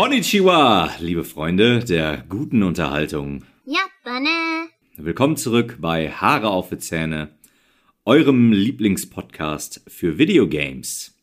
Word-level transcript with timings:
Konnichiwa, 0.00 0.92
liebe 1.00 1.24
Freunde 1.24 1.80
der 1.80 2.22
guten 2.28 2.62
Unterhaltung. 2.62 3.42
Ja, 3.66 3.80
Banne. 4.04 4.28
Willkommen 4.96 5.36
zurück 5.36 5.78
bei 5.80 6.08
Haare 6.08 6.50
auf 6.50 6.68
die 6.68 6.78
Zähne, 6.78 7.30
eurem 8.04 8.52
Lieblingspodcast 8.52 9.82
für 9.88 10.16
Videogames. 10.16 11.18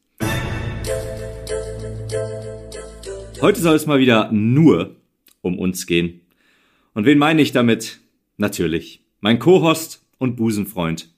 Heute 3.39 3.61
soll 3.61 3.77
es 3.77 3.85
mal 3.85 3.99
wieder 3.99 4.29
nur 4.33 4.97
um 5.39 5.57
uns 5.57 5.87
gehen. 5.87 6.19
Und 6.93 7.05
wen 7.05 7.17
meine 7.17 7.41
ich 7.41 7.53
damit? 7.53 8.01
Natürlich, 8.35 9.05
mein 9.21 9.39
Co-Host 9.39 10.05
und 10.17 10.35
Busenfreund. 10.35 11.13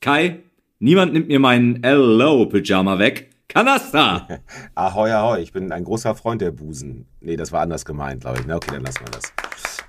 Kai, 0.00 0.38
niemand 0.78 1.14
nimmt 1.14 1.26
mir 1.26 1.40
meinen 1.40 1.82
Hello-Pyjama 1.82 3.00
weg. 3.00 3.31
Kanasta! 3.52 4.26
ahoi, 4.74 5.10
ahoi, 5.10 5.42
ich 5.42 5.52
bin 5.52 5.72
ein 5.72 5.84
großer 5.84 6.14
Freund 6.14 6.40
der 6.40 6.52
Busen. 6.52 7.04
Nee, 7.20 7.36
das 7.36 7.52
war 7.52 7.60
anders 7.60 7.84
gemeint, 7.84 8.22
glaube 8.22 8.40
ich. 8.40 8.46
Na, 8.46 8.56
okay, 8.56 8.70
dann 8.72 8.82
lassen 8.82 9.00
wir 9.00 9.10
das. 9.10 9.30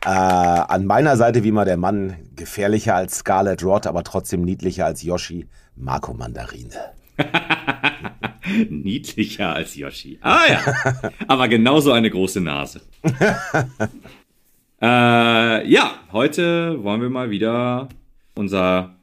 Äh, 0.06 0.10
an 0.10 0.86
meiner 0.86 1.16
Seite 1.16 1.46
wie 1.46 1.48
immer 1.48 1.64
der 1.64 1.78
Mann, 1.78 2.18
gefährlicher 2.36 2.96
als 2.96 3.20
Scarlet 3.20 3.64
Rod, 3.64 3.88
aber 3.88 4.04
trotzdem 4.04 4.42
niedlicher 4.42 4.86
als 4.86 5.02
Yoshi, 5.02 5.48
Marco 5.78 6.14
Mandarine. 6.14 6.74
Niedlicher 8.70 9.56
als 9.56 9.76
Yoshi. 9.78 10.20
Ah 10.20 10.42
ja, 10.50 11.12
aber 11.30 11.48
genauso 11.48 11.94
eine 11.94 12.10
große 12.10 12.42
Nase. 12.42 12.82
äh, 14.82 15.70
ja, 15.72 16.00
heute 16.12 16.84
wollen 16.84 17.02
wir 17.02 17.10
mal 17.10 17.30
wieder 17.30 17.88
unser 18.36 18.98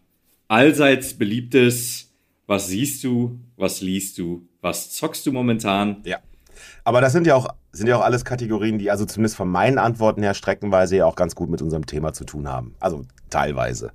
allseits 0.49 1.17
beliebtes 1.17 2.13
Was 2.47 2.67
siehst 2.67 3.05
du, 3.05 3.39
was 3.57 3.81
liest 3.81 4.19
du, 4.19 4.50
was 4.61 4.91
zockst 4.91 5.27
du 5.27 5.33
momentan? 5.33 6.03
Ja. 6.05 6.19
Aber 6.85 7.01
das 7.01 7.13
sind 7.13 7.27
ja 7.27 7.35
auch, 7.35 7.49
sind 7.73 7.87
ja 7.87 7.97
auch 7.97 8.05
alles 8.05 8.25
Kategorien, 8.25 8.79
die 8.79 8.91
also 8.91 9.05
zumindest 9.05 9.37
von 9.37 9.49
meinen 9.49 9.79
Antworten 9.79 10.23
her 10.23 10.35
streckenweise 10.35 10.97
ja 10.97 11.07
auch 11.07 11.17
ganz 11.17 11.35
gut 11.35 11.51
mit 11.51 11.63
unserem 11.63 11.87
Thema 11.87 12.13
zu 12.13 12.25
tun 12.25 12.49
haben. 12.49 12.75
Also 12.81 13.05
teilweise. 13.31 13.93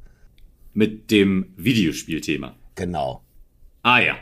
Mit 0.73 1.11
dem 1.11 1.53
Videospielthema. 1.55 2.55
Genau. 2.75 3.21
Ah 3.83 3.99
ja. 3.99 4.15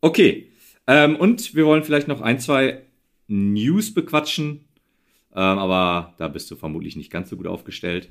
Okay. 0.00 0.50
Ähm, 0.86 1.16
und 1.16 1.54
wir 1.54 1.66
wollen 1.66 1.84
vielleicht 1.84 2.08
noch 2.08 2.20
ein, 2.20 2.38
zwei 2.38 2.82
News 3.26 3.94
bequatschen. 3.94 4.68
Ähm, 5.34 5.58
aber 5.58 6.14
da 6.18 6.28
bist 6.28 6.50
du 6.50 6.56
vermutlich 6.56 6.96
nicht 6.96 7.10
ganz 7.10 7.30
so 7.30 7.36
gut 7.36 7.46
aufgestellt. 7.46 8.10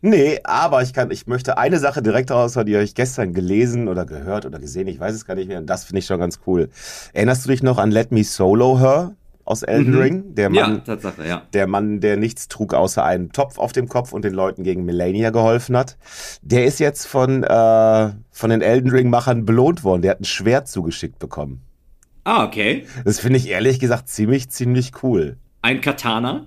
Nee, 0.00 0.40
aber 0.44 0.82
ich 0.82 0.92
kann, 0.92 1.10
ich 1.10 1.26
möchte 1.26 1.58
eine 1.58 1.78
Sache 1.78 2.02
direkt 2.02 2.30
raus, 2.30 2.52
die 2.52 2.74
habe 2.74 2.84
ich 2.84 2.94
gestern 2.94 3.32
gelesen 3.32 3.88
oder 3.88 4.04
gehört 4.06 4.46
oder 4.46 4.58
gesehen, 4.58 4.86
ich 4.86 5.00
weiß 5.00 5.14
es 5.14 5.24
gar 5.24 5.34
nicht 5.34 5.48
mehr, 5.48 5.58
und 5.58 5.66
das 5.66 5.84
finde 5.84 5.98
ich 5.98 6.06
schon 6.06 6.20
ganz 6.20 6.40
cool. 6.46 6.68
Erinnerst 7.12 7.44
du 7.44 7.50
dich 7.50 7.62
noch 7.62 7.78
an 7.78 7.90
Let 7.90 8.12
Me 8.12 8.22
Solo 8.22 8.78
Her 8.78 9.14
aus 9.44 9.62
Elden 9.62 9.94
mhm. 9.94 10.00
Ring? 10.00 10.34
Der 10.34 10.50
Mann, 10.50 10.74
ja, 10.74 10.78
Tatsache, 10.78 11.26
ja. 11.26 11.42
Der 11.52 11.66
Mann, 11.66 12.00
der 12.00 12.16
nichts 12.16 12.48
trug 12.48 12.74
außer 12.74 13.04
einen 13.04 13.32
Topf 13.32 13.58
auf 13.58 13.72
dem 13.72 13.88
Kopf 13.88 14.12
und 14.12 14.24
den 14.24 14.34
Leuten 14.34 14.62
gegen 14.62 14.84
Melania 14.84 15.30
geholfen 15.30 15.76
hat. 15.76 15.96
Der 16.42 16.64
ist 16.66 16.78
jetzt 16.80 17.06
von, 17.06 17.42
äh, 17.42 18.10
von 18.30 18.50
den 18.50 18.60
Elden 18.60 18.90
Ring-Machern 18.90 19.46
belohnt 19.46 19.84
worden. 19.84 20.02
Der 20.02 20.12
hat 20.12 20.20
ein 20.20 20.24
Schwert 20.24 20.68
zugeschickt 20.68 21.18
bekommen. 21.18 21.62
Ah, 22.24 22.44
okay. 22.44 22.84
Das 23.06 23.20
finde 23.20 23.38
ich 23.38 23.48
ehrlich 23.48 23.80
gesagt 23.80 24.08
ziemlich, 24.08 24.50
ziemlich 24.50 25.02
cool. 25.02 25.38
Ein 25.62 25.80
Katana? 25.80 26.44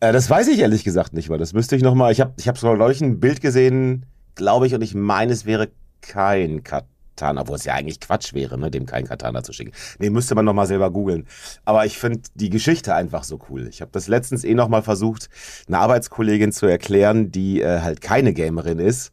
Äh, 0.00 0.12
das 0.12 0.30
weiß 0.30 0.48
ich 0.48 0.60
ehrlich 0.60 0.84
gesagt 0.84 1.12
nicht 1.12 1.28
mal. 1.28 1.38
Das 1.38 1.52
müsste 1.52 1.76
ich 1.76 1.82
nochmal. 1.82 2.12
Ich 2.12 2.20
habe 2.20 2.32
ich 2.36 2.48
hab 2.48 2.58
so 2.58 2.74
neulich 2.74 3.00
ein 3.00 3.20
Bild 3.20 3.40
gesehen, 3.40 4.06
glaube 4.34 4.66
ich, 4.66 4.74
und 4.74 4.82
ich 4.82 4.94
meine, 4.94 5.32
es 5.32 5.44
wäre 5.46 5.68
kein 6.00 6.62
Katana, 6.62 7.40
obwohl 7.40 7.56
es 7.56 7.64
ja 7.64 7.74
eigentlich 7.74 8.00
Quatsch 8.00 8.32
wäre, 8.34 8.56
ne, 8.56 8.70
dem 8.70 8.86
kein 8.86 9.04
Katana 9.04 9.42
zu 9.42 9.52
schicken. 9.52 9.72
Nee, 9.98 10.10
müsste 10.10 10.34
man 10.34 10.44
nochmal 10.44 10.66
selber 10.66 10.90
googeln. 10.90 11.26
Aber 11.64 11.84
ich 11.84 11.98
finde 11.98 12.20
die 12.34 12.50
Geschichte 12.50 12.94
einfach 12.94 13.24
so 13.24 13.40
cool. 13.50 13.66
Ich 13.68 13.80
habe 13.80 13.90
das 13.92 14.06
letztens 14.06 14.44
eh 14.44 14.54
nochmal 14.54 14.82
versucht, 14.82 15.28
eine 15.66 15.78
Arbeitskollegin 15.78 16.52
zu 16.52 16.66
erklären, 16.66 17.32
die 17.32 17.60
äh, 17.60 17.80
halt 17.80 18.00
keine 18.00 18.32
Gamerin 18.32 18.78
ist. 18.78 19.12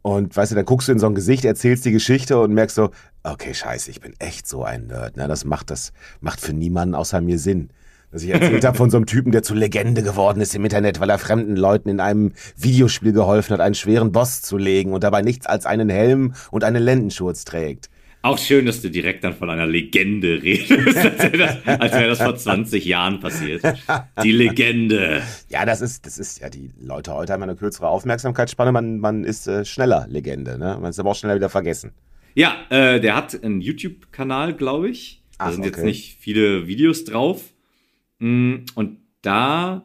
Und 0.00 0.36
weißt 0.36 0.52
du, 0.52 0.56
dann 0.56 0.66
guckst 0.66 0.88
du 0.88 0.92
in 0.92 0.98
so 0.98 1.06
ein 1.06 1.14
Gesicht, 1.14 1.44
erzählst 1.46 1.84
die 1.86 1.92
Geschichte 1.92 2.38
und 2.38 2.52
merkst 2.52 2.76
so, 2.76 2.90
okay, 3.22 3.54
scheiße, 3.54 3.90
ich 3.90 4.00
bin 4.00 4.14
echt 4.18 4.46
so 4.46 4.62
ein 4.62 4.86
Nerd. 4.86 5.16
Ne? 5.16 5.28
Das 5.28 5.44
macht 5.44 5.70
das 5.70 5.92
macht 6.20 6.40
für 6.40 6.52
niemanden 6.52 6.94
außer 6.94 7.20
mir 7.20 7.38
Sinn 7.38 7.70
dass 8.14 8.22
ich 8.22 8.30
erzählt 8.30 8.64
habe 8.64 8.76
von 8.76 8.90
so 8.90 8.96
einem 8.96 9.06
Typen, 9.06 9.32
der 9.32 9.42
zur 9.42 9.56
Legende 9.56 10.04
geworden 10.04 10.40
ist 10.40 10.54
im 10.54 10.62
Internet, 10.62 11.00
weil 11.00 11.10
er 11.10 11.18
fremden 11.18 11.56
Leuten 11.56 11.88
in 11.88 11.98
einem 11.98 12.32
Videospiel 12.56 13.12
geholfen 13.12 13.54
hat, 13.54 13.60
einen 13.60 13.74
schweren 13.74 14.12
Boss 14.12 14.40
zu 14.40 14.56
legen 14.56 14.92
und 14.92 15.02
dabei 15.02 15.22
nichts 15.22 15.46
als 15.46 15.66
einen 15.66 15.88
Helm 15.88 16.32
und 16.52 16.62
einen 16.62 16.80
Lendenschurz 16.80 17.44
trägt. 17.44 17.90
Auch 18.22 18.38
schön, 18.38 18.66
dass 18.66 18.80
du 18.80 18.88
direkt 18.88 19.24
dann 19.24 19.34
von 19.34 19.50
einer 19.50 19.66
Legende 19.66 20.40
redest, 20.44 20.96
als 20.96 21.18
wäre 21.24 21.38
das, 21.38 21.92
wär 21.92 22.06
das 22.06 22.22
vor 22.22 22.36
20 22.36 22.84
Jahren 22.84 23.18
passiert. 23.18 23.62
Die 24.22 24.30
Legende. 24.30 25.20
Ja, 25.48 25.66
das 25.66 25.80
ist, 25.80 26.06
das 26.06 26.16
ist 26.16 26.40
ja, 26.40 26.48
die 26.48 26.70
Leute 26.80 27.12
heute 27.12 27.32
haben 27.32 27.42
eine 27.42 27.56
kürzere 27.56 27.88
Aufmerksamkeitsspanne, 27.88 28.70
man, 28.70 29.00
man 29.00 29.24
ist 29.24 29.48
äh, 29.48 29.64
schneller 29.64 30.06
Legende, 30.08 30.56
ne? 30.56 30.78
Man 30.80 30.90
ist 30.90 31.00
aber 31.00 31.10
auch 31.10 31.16
schneller 31.16 31.34
wieder 31.34 31.50
vergessen. 31.50 31.90
Ja, 32.34 32.54
äh, 32.70 33.00
der 33.00 33.16
hat 33.16 33.42
einen 33.42 33.60
YouTube-Kanal, 33.60 34.54
glaube 34.54 34.88
ich. 34.88 35.20
Da 35.36 35.46
Ach, 35.46 35.50
sind 35.50 35.62
okay. 35.62 35.70
jetzt 35.70 35.84
nicht 35.84 36.16
viele 36.20 36.68
Videos 36.68 37.04
drauf. 37.04 37.53
Mm, 38.18 38.56
und 38.74 38.98
da, 39.22 39.84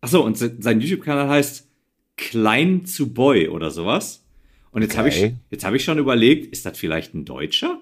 achso, 0.00 0.24
und 0.24 0.36
sein 0.36 0.80
YouTube-Kanal 0.80 1.28
heißt 1.28 1.68
Klein 2.16 2.84
zu 2.86 3.12
Boy 3.12 3.48
oder 3.48 3.70
sowas. 3.70 4.24
Und 4.72 4.82
jetzt 4.82 4.92
okay. 4.92 4.98
habe 4.98 5.08
ich, 5.08 5.32
jetzt 5.50 5.64
habe 5.64 5.76
ich 5.76 5.84
schon 5.84 5.98
überlegt, 5.98 6.52
ist 6.52 6.66
das 6.66 6.78
vielleicht 6.78 7.14
ein 7.14 7.24
Deutscher? 7.24 7.80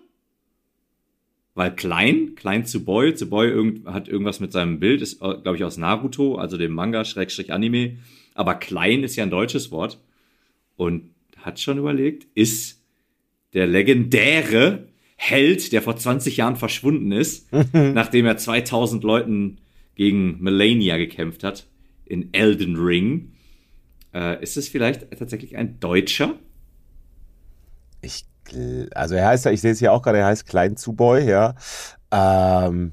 Weil 1.54 1.74
Klein, 1.74 2.34
Klein 2.36 2.64
zu 2.64 2.84
Boy, 2.84 3.14
zu 3.14 3.28
Boy 3.28 3.48
irgend, 3.48 3.86
hat 3.86 4.08
irgendwas 4.08 4.40
mit 4.40 4.52
seinem 4.52 4.78
Bild, 4.78 5.02
ist, 5.02 5.18
glaube 5.18 5.56
ich, 5.56 5.64
aus 5.64 5.76
Naruto, 5.76 6.36
also 6.36 6.56
dem 6.56 6.72
Manga, 6.72 7.04
Schrägstrich 7.04 7.52
Anime. 7.52 7.96
Aber 8.34 8.54
Klein 8.54 9.02
ist 9.02 9.16
ja 9.16 9.24
ein 9.24 9.30
deutsches 9.30 9.70
Wort. 9.70 9.98
Und 10.76 11.10
hat 11.38 11.58
schon 11.58 11.78
überlegt, 11.78 12.26
ist 12.34 12.80
der 13.54 13.66
legendäre 13.66 14.86
Held, 15.16 15.72
der 15.72 15.82
vor 15.82 15.96
20 15.96 16.36
Jahren 16.36 16.54
verschwunden 16.54 17.10
ist, 17.10 17.52
nachdem 17.72 18.26
er 18.26 18.36
2000 18.36 19.02
Leuten 19.02 19.58
gegen 19.98 20.40
Melania 20.40 20.96
gekämpft 20.96 21.44
hat 21.44 21.66
in 22.06 22.32
Elden 22.32 22.76
Ring. 22.76 23.32
Äh, 24.14 24.42
ist 24.42 24.56
es 24.56 24.68
vielleicht 24.68 25.10
tatsächlich 25.18 25.56
ein 25.56 25.78
Deutscher? 25.80 26.34
Ich, 28.00 28.24
also 28.94 29.16
er 29.16 29.26
heißt 29.26 29.44
ja, 29.44 29.50
ich 29.50 29.60
sehe 29.60 29.72
es 29.72 29.80
hier 29.80 29.92
auch 29.92 30.00
gerade, 30.00 30.18
er 30.18 30.26
heißt 30.26 30.46
Klein 30.46 30.76
Zuboy, 30.76 31.28
ja. 31.28 31.54
Ähm, 32.10 32.92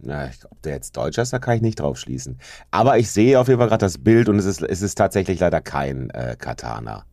na, 0.00 0.30
ob 0.50 0.60
der 0.62 0.74
jetzt 0.74 0.96
Deutscher 0.96 1.22
ist, 1.22 1.32
da 1.32 1.38
kann 1.38 1.56
ich 1.56 1.62
nicht 1.62 1.78
drauf 1.78 1.96
schließen. 1.96 2.38
Aber 2.72 2.98
ich 2.98 3.10
sehe 3.10 3.38
auf 3.38 3.46
jeden 3.46 3.60
Fall 3.60 3.68
gerade 3.68 3.86
das 3.86 3.98
Bild 3.98 4.28
und 4.28 4.38
es 4.38 4.44
ist, 4.44 4.62
es 4.62 4.82
ist 4.82 4.96
tatsächlich 4.96 5.38
leider 5.38 5.60
kein 5.60 6.10
äh, 6.10 6.36
Katana. 6.36 7.06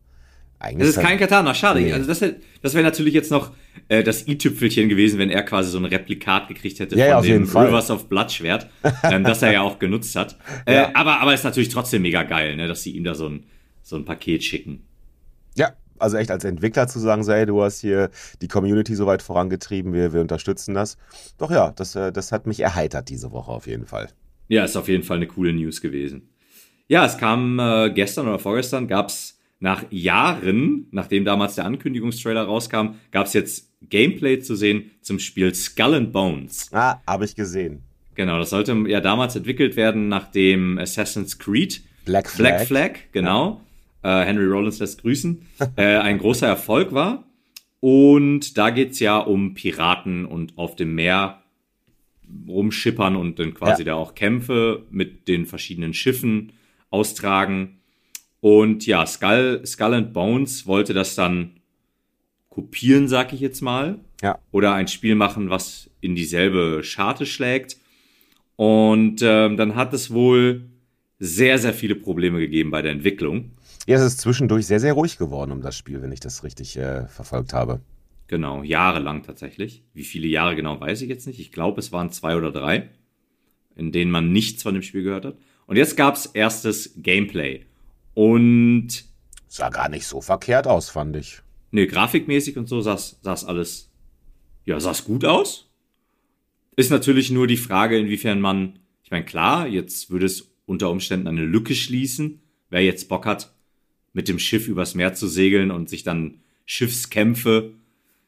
Eigentlich 0.60 0.88
das 0.88 0.96
ist 0.98 1.02
kein 1.02 1.18
Katana, 1.18 1.54
schade. 1.54 1.80
Nee. 1.80 1.92
Also 1.92 2.06
das, 2.06 2.22
das 2.60 2.74
wäre 2.74 2.84
natürlich 2.84 3.14
jetzt 3.14 3.30
noch 3.30 3.52
äh, 3.88 4.04
das 4.04 4.28
i-Tüpfelchen 4.28 4.90
gewesen, 4.90 5.18
wenn 5.18 5.30
er 5.30 5.42
quasi 5.42 5.70
so 5.70 5.78
ein 5.78 5.86
Replikat 5.86 6.48
gekriegt 6.48 6.78
hätte 6.78 6.96
ja, 6.96 7.18
von 7.18 7.26
ja, 7.26 7.32
dem 7.32 7.44
Rivers 7.44 7.90
of 7.90 8.10
Blood 8.10 8.30
Schwert, 8.30 8.68
ähm, 9.04 9.24
das 9.24 9.40
er 9.40 9.52
ja 9.52 9.62
auch 9.62 9.78
genutzt 9.78 10.14
hat. 10.16 10.36
Äh, 10.66 10.74
ja. 10.74 10.90
aber, 10.94 11.20
aber 11.20 11.32
ist 11.32 11.44
natürlich 11.44 11.70
trotzdem 11.70 12.02
mega 12.02 12.22
geil, 12.22 12.54
ne, 12.56 12.68
dass 12.68 12.82
sie 12.82 12.90
ihm 12.90 13.04
da 13.04 13.14
so 13.14 13.28
ein, 13.28 13.44
so 13.82 13.96
ein 13.96 14.04
Paket 14.04 14.44
schicken. 14.44 14.84
Ja, 15.56 15.72
also 15.98 16.18
echt 16.18 16.30
als 16.30 16.44
Entwickler 16.44 16.86
zu 16.86 16.98
sagen, 16.98 17.24
so, 17.24 17.32
hey, 17.32 17.46
du 17.46 17.62
hast 17.62 17.80
hier 17.80 18.10
die 18.42 18.48
Community 18.48 18.94
so 18.94 19.06
weit 19.06 19.22
vorangetrieben, 19.22 19.94
wir, 19.94 20.12
wir 20.12 20.20
unterstützen 20.20 20.74
das. 20.74 20.98
Doch 21.38 21.50
ja, 21.50 21.72
das, 21.72 21.96
äh, 21.96 22.12
das 22.12 22.30
hat 22.30 22.46
mich 22.46 22.60
erheitert 22.60 23.08
diese 23.08 23.32
Woche 23.32 23.50
auf 23.50 23.66
jeden 23.66 23.86
Fall. 23.86 24.10
Ja, 24.48 24.64
ist 24.64 24.76
auf 24.76 24.88
jeden 24.88 25.04
Fall 25.04 25.16
eine 25.16 25.28
coole 25.28 25.54
News 25.54 25.80
gewesen. 25.80 26.28
Ja, 26.88 27.06
es 27.06 27.16
kam 27.16 27.58
äh, 27.58 27.90
gestern 27.90 28.28
oder 28.28 28.38
vorgestern, 28.38 28.86
gab's 28.86 29.39
nach 29.60 29.84
Jahren, 29.90 30.88
nachdem 30.90 31.24
damals 31.24 31.54
der 31.54 31.66
Ankündigungstrailer 31.66 32.42
rauskam, 32.42 32.94
gab 33.12 33.26
es 33.26 33.34
jetzt 33.34 33.70
Gameplay 33.88 34.40
zu 34.40 34.56
sehen 34.56 34.90
zum 35.02 35.18
Spiel 35.18 35.54
Skull 35.54 35.94
and 35.94 36.12
Bones. 36.12 36.70
Ah, 36.72 37.00
habe 37.06 37.26
ich 37.26 37.34
gesehen. 37.34 37.82
Genau, 38.14 38.38
das 38.38 38.50
sollte 38.50 38.74
ja 38.88 39.00
damals 39.00 39.36
entwickelt 39.36 39.76
werden, 39.76 40.08
nachdem 40.08 40.78
Assassin's 40.78 41.38
Creed 41.38 41.82
Black 42.04 42.28
Flag, 42.28 42.48
Black 42.48 42.66
Flag 42.66 42.92
genau, 43.12 43.60
ja. 44.02 44.22
äh, 44.22 44.26
Henry 44.26 44.46
Rollins 44.46 44.78
lässt 44.78 45.02
grüßen, 45.02 45.46
äh, 45.76 45.96
ein 45.96 46.18
großer 46.18 46.46
Erfolg 46.46 46.92
war. 46.92 47.24
Und 47.80 48.58
da 48.58 48.70
geht's 48.70 48.98
ja 49.00 49.18
um 49.18 49.54
Piraten 49.54 50.26
und 50.26 50.58
auf 50.58 50.76
dem 50.76 50.94
Meer 50.94 51.42
rumschippern 52.46 53.16
und 53.16 53.38
dann 53.38 53.54
quasi 53.54 53.82
ja. 53.82 53.86
da 53.86 53.94
auch 53.94 54.14
Kämpfe 54.14 54.86
mit 54.90 55.28
den 55.28 55.46
verschiedenen 55.46 55.94
Schiffen 55.94 56.52
austragen. 56.90 57.79
Und 58.40 58.86
ja, 58.86 59.06
Skull, 59.06 59.62
Skull 59.66 59.94
and 59.94 60.12
Bones 60.12 60.66
wollte 60.66 60.94
das 60.94 61.14
dann 61.14 61.60
kopieren, 62.48 63.08
sag 63.08 63.32
ich 63.32 63.40
jetzt 63.40 63.60
mal. 63.60 63.98
Ja. 64.22 64.38
Oder 64.50 64.74
ein 64.74 64.88
Spiel 64.88 65.14
machen, 65.14 65.50
was 65.50 65.90
in 66.00 66.14
dieselbe 66.14 66.82
Scharte 66.82 67.26
schlägt. 67.26 67.76
Und 68.56 69.22
ähm, 69.22 69.56
dann 69.56 69.74
hat 69.74 69.94
es 69.94 70.12
wohl 70.12 70.66
sehr, 71.18 71.58
sehr 71.58 71.74
viele 71.74 71.94
Probleme 71.94 72.38
gegeben 72.38 72.70
bei 72.70 72.82
der 72.82 72.92
Entwicklung. 72.92 73.52
Ja, 73.86 73.96
es 73.96 74.02
ist 74.02 74.20
zwischendurch 74.20 74.66
sehr, 74.66 74.80
sehr 74.80 74.92
ruhig 74.92 75.18
geworden 75.18 75.52
um 75.52 75.62
das 75.62 75.76
Spiel, 75.76 76.02
wenn 76.02 76.12
ich 76.12 76.20
das 76.20 76.44
richtig 76.44 76.76
äh, 76.76 77.06
verfolgt 77.08 77.52
habe. 77.52 77.80
Genau, 78.26 78.62
jahrelang 78.62 79.22
tatsächlich. 79.22 79.82
Wie 79.92 80.04
viele 80.04 80.28
Jahre 80.28 80.54
genau, 80.54 80.80
weiß 80.80 81.02
ich 81.02 81.08
jetzt 81.08 81.26
nicht. 81.26 81.40
Ich 81.40 81.52
glaube, 81.52 81.80
es 81.80 81.90
waren 81.92 82.10
zwei 82.10 82.36
oder 82.36 82.52
drei. 82.52 82.90
in 83.76 83.92
denen 83.92 84.10
man 84.10 84.32
nichts 84.32 84.62
von 84.62 84.74
dem 84.74 84.82
Spiel 84.82 85.02
gehört 85.02 85.24
hat. 85.24 85.36
Und 85.66 85.76
jetzt 85.76 85.96
gab's 85.96 86.26
erstes 86.26 86.94
Gameplay. 86.96 87.64
Und. 88.20 89.06
Sah 89.48 89.70
gar 89.70 89.88
nicht 89.88 90.06
so 90.06 90.20
verkehrt 90.20 90.66
aus, 90.66 90.90
fand 90.90 91.16
ich. 91.16 91.40
Nee, 91.70 91.86
grafikmäßig 91.86 92.58
und 92.58 92.68
so 92.68 92.82
sah's, 92.82 93.18
sah's 93.22 93.46
alles. 93.46 93.90
Ja, 94.66 94.78
sah's 94.78 95.04
gut 95.04 95.24
aus. 95.24 95.70
Ist 96.76 96.90
natürlich 96.90 97.30
nur 97.30 97.46
die 97.46 97.56
Frage, 97.56 97.98
inwiefern 97.98 98.38
man. 98.38 98.78
Ich 99.02 99.10
meine, 99.10 99.24
klar, 99.24 99.66
jetzt 99.66 100.10
würde 100.10 100.26
es 100.26 100.52
unter 100.66 100.90
Umständen 100.90 101.28
eine 101.28 101.46
Lücke 101.46 101.74
schließen. 101.74 102.42
Wer 102.68 102.84
jetzt 102.84 103.08
Bock 103.08 103.24
hat, 103.24 103.54
mit 104.12 104.28
dem 104.28 104.38
Schiff 104.38 104.68
übers 104.68 104.94
Meer 104.94 105.14
zu 105.14 105.26
segeln 105.26 105.70
und 105.70 105.88
sich 105.88 106.04
dann 106.04 106.42
Schiffskämpfe 106.66 107.72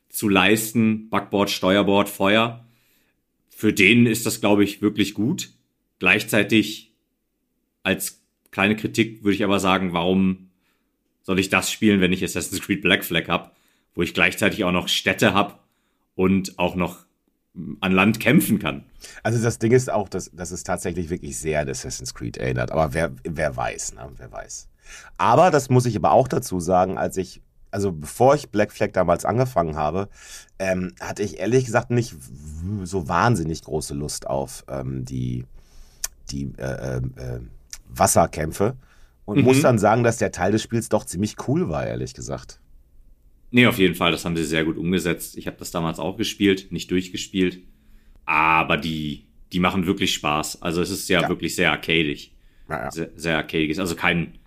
zu 0.08 0.30
leisten, 0.30 1.10
Backbord, 1.10 1.50
Steuerbord, 1.50 2.08
Feuer. 2.08 2.66
Für 3.50 3.74
den 3.74 4.06
ist 4.06 4.24
das, 4.24 4.40
glaube 4.40 4.64
ich, 4.64 4.80
wirklich 4.80 5.12
gut. 5.12 5.50
Gleichzeitig 5.98 6.94
als 7.82 8.21
kleine 8.52 8.76
Kritik 8.76 9.24
würde 9.24 9.34
ich 9.34 9.44
aber 9.44 9.58
sagen, 9.58 9.92
warum 9.92 10.50
soll 11.22 11.40
ich 11.40 11.48
das 11.48 11.70
spielen, 11.70 12.00
wenn 12.00 12.12
ich 12.12 12.22
Assassin's 12.22 12.62
Creed 12.62 12.82
Black 12.82 13.04
Flag 13.04 13.28
habe, 13.28 13.50
wo 13.94 14.02
ich 14.02 14.14
gleichzeitig 14.14 14.62
auch 14.64 14.72
noch 14.72 14.88
Städte 14.88 15.34
habe 15.34 15.54
und 16.14 16.58
auch 16.58 16.76
noch 16.76 17.04
an 17.80 17.92
Land 17.92 18.20
kämpfen 18.20 18.58
kann. 18.58 18.84
Also 19.22 19.42
das 19.42 19.58
Ding 19.58 19.72
ist 19.72 19.90
auch, 19.90 20.08
dass, 20.08 20.30
dass 20.30 20.52
es 20.52 20.64
tatsächlich 20.64 21.10
wirklich 21.10 21.36
sehr 21.36 21.60
an 21.60 21.68
Assassin's 21.68 22.14
Creed 22.14 22.36
erinnert. 22.36 22.70
Aber 22.70 22.94
wer, 22.94 23.12
wer 23.24 23.56
weiß, 23.56 23.94
ne? 23.94 24.10
Wer 24.16 24.32
weiß. 24.32 24.68
Aber 25.18 25.50
das 25.50 25.68
muss 25.68 25.86
ich 25.86 25.96
aber 25.96 26.12
auch 26.12 26.28
dazu 26.28 26.60
sagen, 26.60 26.96
als 26.98 27.16
ich 27.16 27.42
also 27.72 27.90
bevor 27.90 28.34
ich 28.34 28.50
Black 28.50 28.70
Flag 28.70 28.90
damals 28.92 29.24
angefangen 29.24 29.76
habe, 29.76 30.08
ähm, 30.58 30.94
hatte 31.00 31.22
ich 31.22 31.40
ehrlich 31.40 31.64
gesagt 31.64 31.90
nicht 31.90 32.14
so 32.84 33.08
wahnsinnig 33.08 33.62
große 33.64 33.94
Lust 33.94 34.26
auf 34.26 34.64
ähm, 34.68 35.04
die, 35.04 35.46
die 36.30 36.52
äh, 36.58 36.98
äh, 36.98 37.00
äh, 37.16 37.40
Wasserkämpfe 37.94 38.76
und 39.24 39.38
mhm. 39.38 39.44
muss 39.44 39.60
dann 39.60 39.78
sagen, 39.78 40.02
dass 40.02 40.18
der 40.18 40.32
Teil 40.32 40.52
des 40.52 40.62
Spiels 40.62 40.88
doch 40.88 41.04
ziemlich 41.04 41.36
cool 41.48 41.68
war, 41.68 41.86
ehrlich 41.86 42.14
gesagt. 42.14 42.60
Nee, 43.50 43.66
auf 43.66 43.78
jeden 43.78 43.94
Fall, 43.94 44.12
das 44.12 44.24
haben 44.24 44.36
sie 44.36 44.44
sehr 44.44 44.64
gut 44.64 44.78
umgesetzt. 44.78 45.36
Ich 45.36 45.46
habe 45.46 45.58
das 45.58 45.70
damals 45.70 45.98
auch 45.98 46.16
gespielt, 46.16 46.72
nicht 46.72 46.90
durchgespielt, 46.90 47.60
aber 48.24 48.78
die, 48.78 49.26
die 49.52 49.60
machen 49.60 49.86
wirklich 49.86 50.14
Spaß. 50.14 50.62
Also 50.62 50.80
es 50.80 50.90
ist 50.90 51.08
ja, 51.08 51.22
ja. 51.22 51.28
wirklich 51.28 51.54
sehr 51.54 51.70
arcadig. 51.70 52.32
Ja. 52.68 52.90
Sehr, 52.90 53.10
sehr 53.14 53.36
arcadig. 53.36 53.78
Also 53.78 53.94
kein, 53.94 54.38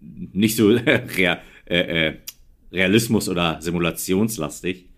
nicht 0.00 0.56
so 0.56 0.68
rea, 1.16 1.40
äh, 1.66 2.08
äh, 2.08 2.18
Realismus 2.70 3.28
oder 3.28 3.60
simulationslastig, 3.60 4.88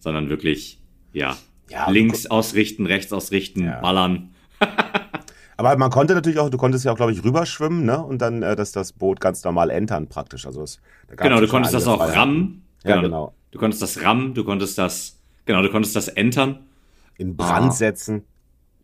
sondern 0.00 0.28
wirklich, 0.28 0.80
ja, 1.12 1.36
ja 1.70 1.88
links 1.90 2.26
ausrichten, 2.26 2.86
rechts 2.86 3.12
ausrichten, 3.12 3.72
ballern. 3.80 4.34
Aber 5.56 5.76
man 5.76 5.90
konnte 5.90 6.14
natürlich 6.14 6.38
auch, 6.38 6.50
du 6.50 6.58
konntest 6.58 6.84
ja 6.84 6.92
auch, 6.92 6.96
glaube 6.96 7.12
ich, 7.12 7.24
rüberschwimmen, 7.24 7.84
ne? 7.84 8.02
Und 8.02 8.20
dann 8.20 8.42
äh, 8.42 8.56
das, 8.56 8.72
das 8.72 8.92
Boot 8.92 9.20
ganz 9.20 9.42
normal 9.44 9.70
entern 9.70 10.08
praktisch. 10.08 10.46
Also 10.46 10.62
es, 10.62 10.80
genau, 11.16 11.40
du 11.40 11.48
konntest 11.48 11.74
das 11.74 11.86
auch 11.86 12.00
rammen. 12.00 12.62
Genau. 12.82 12.96
Ja, 12.96 13.02
genau. 13.02 13.34
Du 13.50 13.58
konntest 13.58 13.82
das 13.82 14.02
rammen, 14.02 14.34
du 14.34 14.44
konntest 14.44 14.76
das, 14.76 15.18
genau, 15.46 15.62
du 15.62 15.70
konntest 15.70 15.96
das 15.96 16.08
entern. 16.08 16.58
In 17.16 17.36
Brand 17.36 17.68
ah. 17.68 17.70
setzen. 17.70 18.24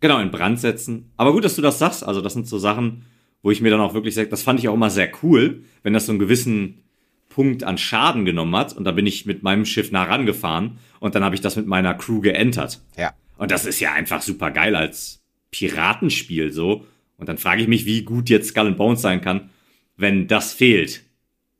Genau, 0.00 0.18
in 0.18 0.30
Brand 0.30 0.58
setzen. 0.58 1.12
Aber 1.16 1.32
gut, 1.32 1.44
dass 1.44 1.56
du 1.56 1.62
das 1.62 1.78
sagst. 1.78 2.04
Also 2.04 2.22
das 2.22 2.32
sind 2.32 2.48
so 2.48 2.58
Sachen, 2.58 3.04
wo 3.42 3.50
ich 3.50 3.60
mir 3.60 3.70
dann 3.70 3.80
auch 3.80 3.94
wirklich 3.94 4.14
sage, 4.14 4.28
das 4.28 4.42
fand 4.42 4.58
ich 4.58 4.68
auch 4.68 4.74
immer 4.74 4.90
sehr 4.90 5.10
cool, 5.22 5.62
wenn 5.82 5.92
das 5.92 6.06
so 6.06 6.12
einen 6.12 6.18
gewissen 6.18 6.82
Punkt 7.28 7.64
an 7.64 7.78
Schaden 7.78 8.24
genommen 8.24 8.56
hat. 8.56 8.72
Und 8.72 8.84
da 8.84 8.92
bin 8.92 9.06
ich 9.06 9.26
mit 9.26 9.42
meinem 9.42 9.64
Schiff 9.64 9.92
nah 9.92 10.04
rangefahren 10.04 10.78
und 11.00 11.14
dann 11.14 11.22
habe 11.22 11.34
ich 11.34 11.40
das 11.40 11.56
mit 11.56 11.66
meiner 11.66 11.94
Crew 11.94 12.20
geentert. 12.20 12.80
Ja. 12.96 13.12
Und 13.36 13.50
das 13.50 13.66
ist 13.66 13.78
ja 13.80 13.92
einfach 13.92 14.22
super 14.22 14.50
geil 14.50 14.74
als 14.74 15.21
Piratenspiel 15.52 16.50
so. 16.50 16.84
Und 17.16 17.28
dann 17.28 17.38
frage 17.38 17.62
ich 17.62 17.68
mich, 17.68 17.86
wie 17.86 18.02
gut 18.02 18.28
jetzt 18.28 18.48
Skull 18.48 18.66
and 18.66 18.76
Bones 18.76 19.00
sein 19.00 19.20
kann, 19.20 19.50
wenn 19.96 20.26
das 20.26 20.52
fehlt. 20.52 21.04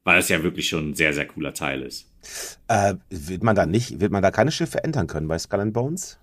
Weil 0.03 0.19
es 0.19 0.29
ja 0.29 0.43
wirklich 0.43 0.69
schon 0.69 0.91
ein 0.91 0.94
sehr, 0.94 1.12
sehr 1.12 1.27
cooler 1.27 1.55
Teil 1.55 1.83
ist. 1.83 2.11
Äh, 2.67 2.94
wird 3.11 3.44
man 3.44 3.55
da 3.55 3.67
nicht, 3.67 4.00
wird 4.00 4.11
man 4.11 4.23
da 4.23 4.33
keine 4.33 4.50
Schiffe 4.50 4.83
entern 4.83 5.06
können 5.06 5.29
bei 5.29 5.39
Skull 5.39 5.61
and 5.61 5.73
Bones? 5.73 6.19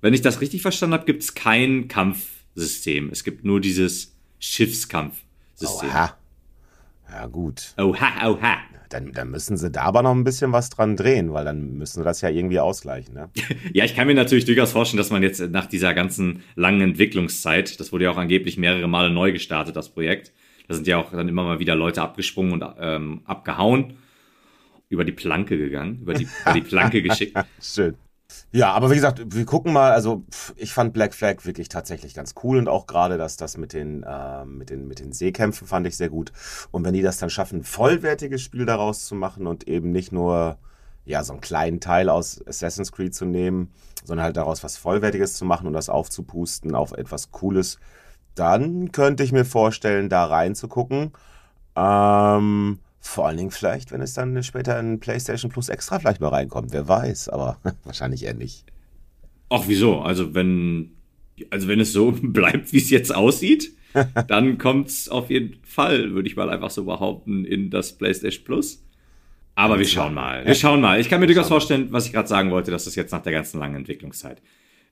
Wenn 0.00 0.14
ich 0.14 0.22
das 0.22 0.40
richtig 0.40 0.62
verstanden 0.62 0.94
habe, 0.94 1.06
gibt 1.06 1.22
es 1.24 1.34
kein 1.34 1.88
Kampfsystem. 1.88 3.08
Es 3.10 3.24
gibt 3.24 3.44
nur 3.44 3.60
dieses 3.60 4.14
Schiffskampfsystem. 4.38 5.88
Oha. 5.88 6.16
Ja, 7.10 7.26
gut. 7.26 7.74
Oha, 7.78 8.28
oha. 8.28 8.58
Dann, 8.94 9.10
dann 9.10 9.28
müssen 9.32 9.56
sie 9.56 9.72
da 9.72 9.82
aber 9.82 10.02
noch 10.02 10.12
ein 10.12 10.22
bisschen 10.22 10.52
was 10.52 10.70
dran 10.70 10.94
drehen, 10.94 11.32
weil 11.32 11.44
dann 11.44 11.78
müssen 11.78 11.98
sie 11.98 12.04
das 12.04 12.20
ja 12.20 12.28
irgendwie 12.28 12.60
ausgleichen. 12.60 13.12
Ne? 13.14 13.28
ja, 13.72 13.84
ich 13.84 13.96
kann 13.96 14.06
mir 14.06 14.14
natürlich 14.14 14.44
durchaus 14.44 14.70
vorstellen, 14.70 14.98
dass 14.98 15.10
man 15.10 15.20
jetzt 15.20 15.40
nach 15.50 15.66
dieser 15.66 15.94
ganzen 15.94 16.44
langen 16.54 16.80
Entwicklungszeit, 16.80 17.80
das 17.80 17.90
wurde 17.90 18.04
ja 18.04 18.12
auch 18.12 18.18
angeblich 18.18 18.56
mehrere 18.56 18.86
Male 18.86 19.10
neu 19.10 19.32
gestartet, 19.32 19.74
das 19.74 19.88
Projekt. 19.88 20.32
Da 20.68 20.74
sind 20.74 20.86
ja 20.86 20.98
auch 20.98 21.10
dann 21.10 21.28
immer 21.28 21.42
mal 21.42 21.58
wieder 21.58 21.74
Leute 21.74 22.02
abgesprungen 22.02 22.52
und 22.52 22.64
ähm, 22.78 23.22
abgehauen, 23.24 23.94
über 24.88 25.04
die 25.04 25.10
Planke 25.10 25.58
gegangen, 25.58 25.98
über 26.02 26.14
die, 26.14 26.28
über 26.42 26.52
die 26.52 26.60
Planke 26.60 27.02
geschickt. 27.02 27.36
Schön. 27.60 27.96
Ja, 28.52 28.72
aber 28.72 28.90
wie 28.90 28.94
gesagt, 28.94 29.20
wir 29.34 29.44
gucken 29.44 29.72
mal. 29.72 29.92
Also 29.92 30.24
ich 30.56 30.72
fand 30.72 30.92
Black 30.92 31.14
Flag 31.14 31.44
wirklich 31.44 31.68
tatsächlich 31.68 32.14
ganz 32.14 32.34
cool 32.42 32.58
und 32.58 32.68
auch 32.68 32.86
gerade 32.86 33.18
dass 33.18 33.36
das 33.36 33.56
mit 33.56 33.72
den, 33.72 34.02
äh, 34.04 34.44
mit, 34.44 34.70
den, 34.70 34.86
mit 34.86 35.00
den 35.00 35.12
Seekämpfen 35.12 35.66
fand 35.66 35.86
ich 35.86 35.96
sehr 35.96 36.08
gut. 36.08 36.32
Und 36.70 36.84
wenn 36.84 36.94
die 36.94 37.02
das 37.02 37.18
dann 37.18 37.30
schaffen, 37.30 37.60
ein 37.60 37.64
vollwertiges 37.64 38.42
Spiel 38.42 38.66
daraus 38.66 39.06
zu 39.06 39.14
machen 39.14 39.46
und 39.46 39.66
eben 39.66 39.90
nicht 39.90 40.12
nur 40.12 40.58
ja, 41.04 41.22
so 41.22 41.32
einen 41.32 41.42
kleinen 41.42 41.80
Teil 41.80 42.08
aus 42.08 42.40
Assassin's 42.46 42.92
Creed 42.92 43.14
zu 43.14 43.24
nehmen, 43.24 43.70
sondern 44.04 44.24
halt 44.24 44.36
daraus 44.36 44.64
was 44.64 44.76
Vollwertiges 44.76 45.34
zu 45.34 45.44
machen 45.44 45.66
und 45.66 45.72
das 45.72 45.88
aufzupusten 45.88 46.74
auf 46.74 46.92
etwas 46.92 47.30
Cooles, 47.30 47.78
dann 48.34 48.90
könnte 48.92 49.22
ich 49.22 49.32
mir 49.32 49.44
vorstellen, 49.44 50.08
da 50.08 50.24
reinzugucken. 50.24 51.12
Ähm, 51.76 52.78
vor 53.06 53.26
allen 53.26 53.36
Dingen 53.36 53.50
vielleicht, 53.50 53.92
wenn 53.92 54.00
es 54.00 54.14
dann 54.14 54.42
später 54.42 54.78
in 54.80 54.98
PlayStation 54.98 55.50
Plus 55.50 55.68
extra 55.68 55.98
vielleicht 55.98 56.20
mal 56.20 56.28
reinkommt. 56.28 56.72
Wer 56.72 56.88
weiß, 56.88 57.28
aber 57.28 57.58
wahrscheinlich 57.84 58.24
eher 58.24 58.34
nicht. 58.34 58.64
Ach, 59.50 59.64
wieso? 59.66 60.00
Also 60.00 60.34
wenn, 60.34 60.92
also 61.50 61.68
wenn 61.68 61.80
es 61.80 61.92
so 61.92 62.12
bleibt, 62.22 62.72
wie 62.72 62.78
es 62.78 62.90
jetzt 62.90 63.14
aussieht, 63.14 63.76
dann 64.26 64.58
kommt 64.58 64.88
es 64.88 65.08
auf 65.08 65.30
jeden 65.30 65.58
Fall, 65.64 66.12
würde 66.12 66.28
ich 66.28 66.34
mal 66.34 66.50
einfach 66.50 66.70
so 66.70 66.84
behaupten, 66.84 67.44
in 67.44 67.70
das 67.70 67.96
PlayStation 67.96 68.44
Plus. 68.44 68.82
Aber 69.54 69.78
wir 69.78 69.86
schauen 69.86 70.14
mal. 70.14 70.44
Wir 70.44 70.54
schauen 70.56 70.80
mal. 70.80 70.98
Ich 70.98 71.08
kann 71.08 71.20
mir 71.20 71.26
durchaus 71.26 71.46
vorstellen, 71.46 71.88
was 71.92 72.06
ich 72.06 72.12
gerade 72.12 72.26
sagen 72.26 72.50
wollte, 72.50 72.72
dass 72.72 72.86
das 72.86 72.96
jetzt 72.96 73.12
nach 73.12 73.22
der 73.22 73.32
ganzen 73.32 73.60
langen 73.60 73.76
Entwicklungszeit, 73.76 74.42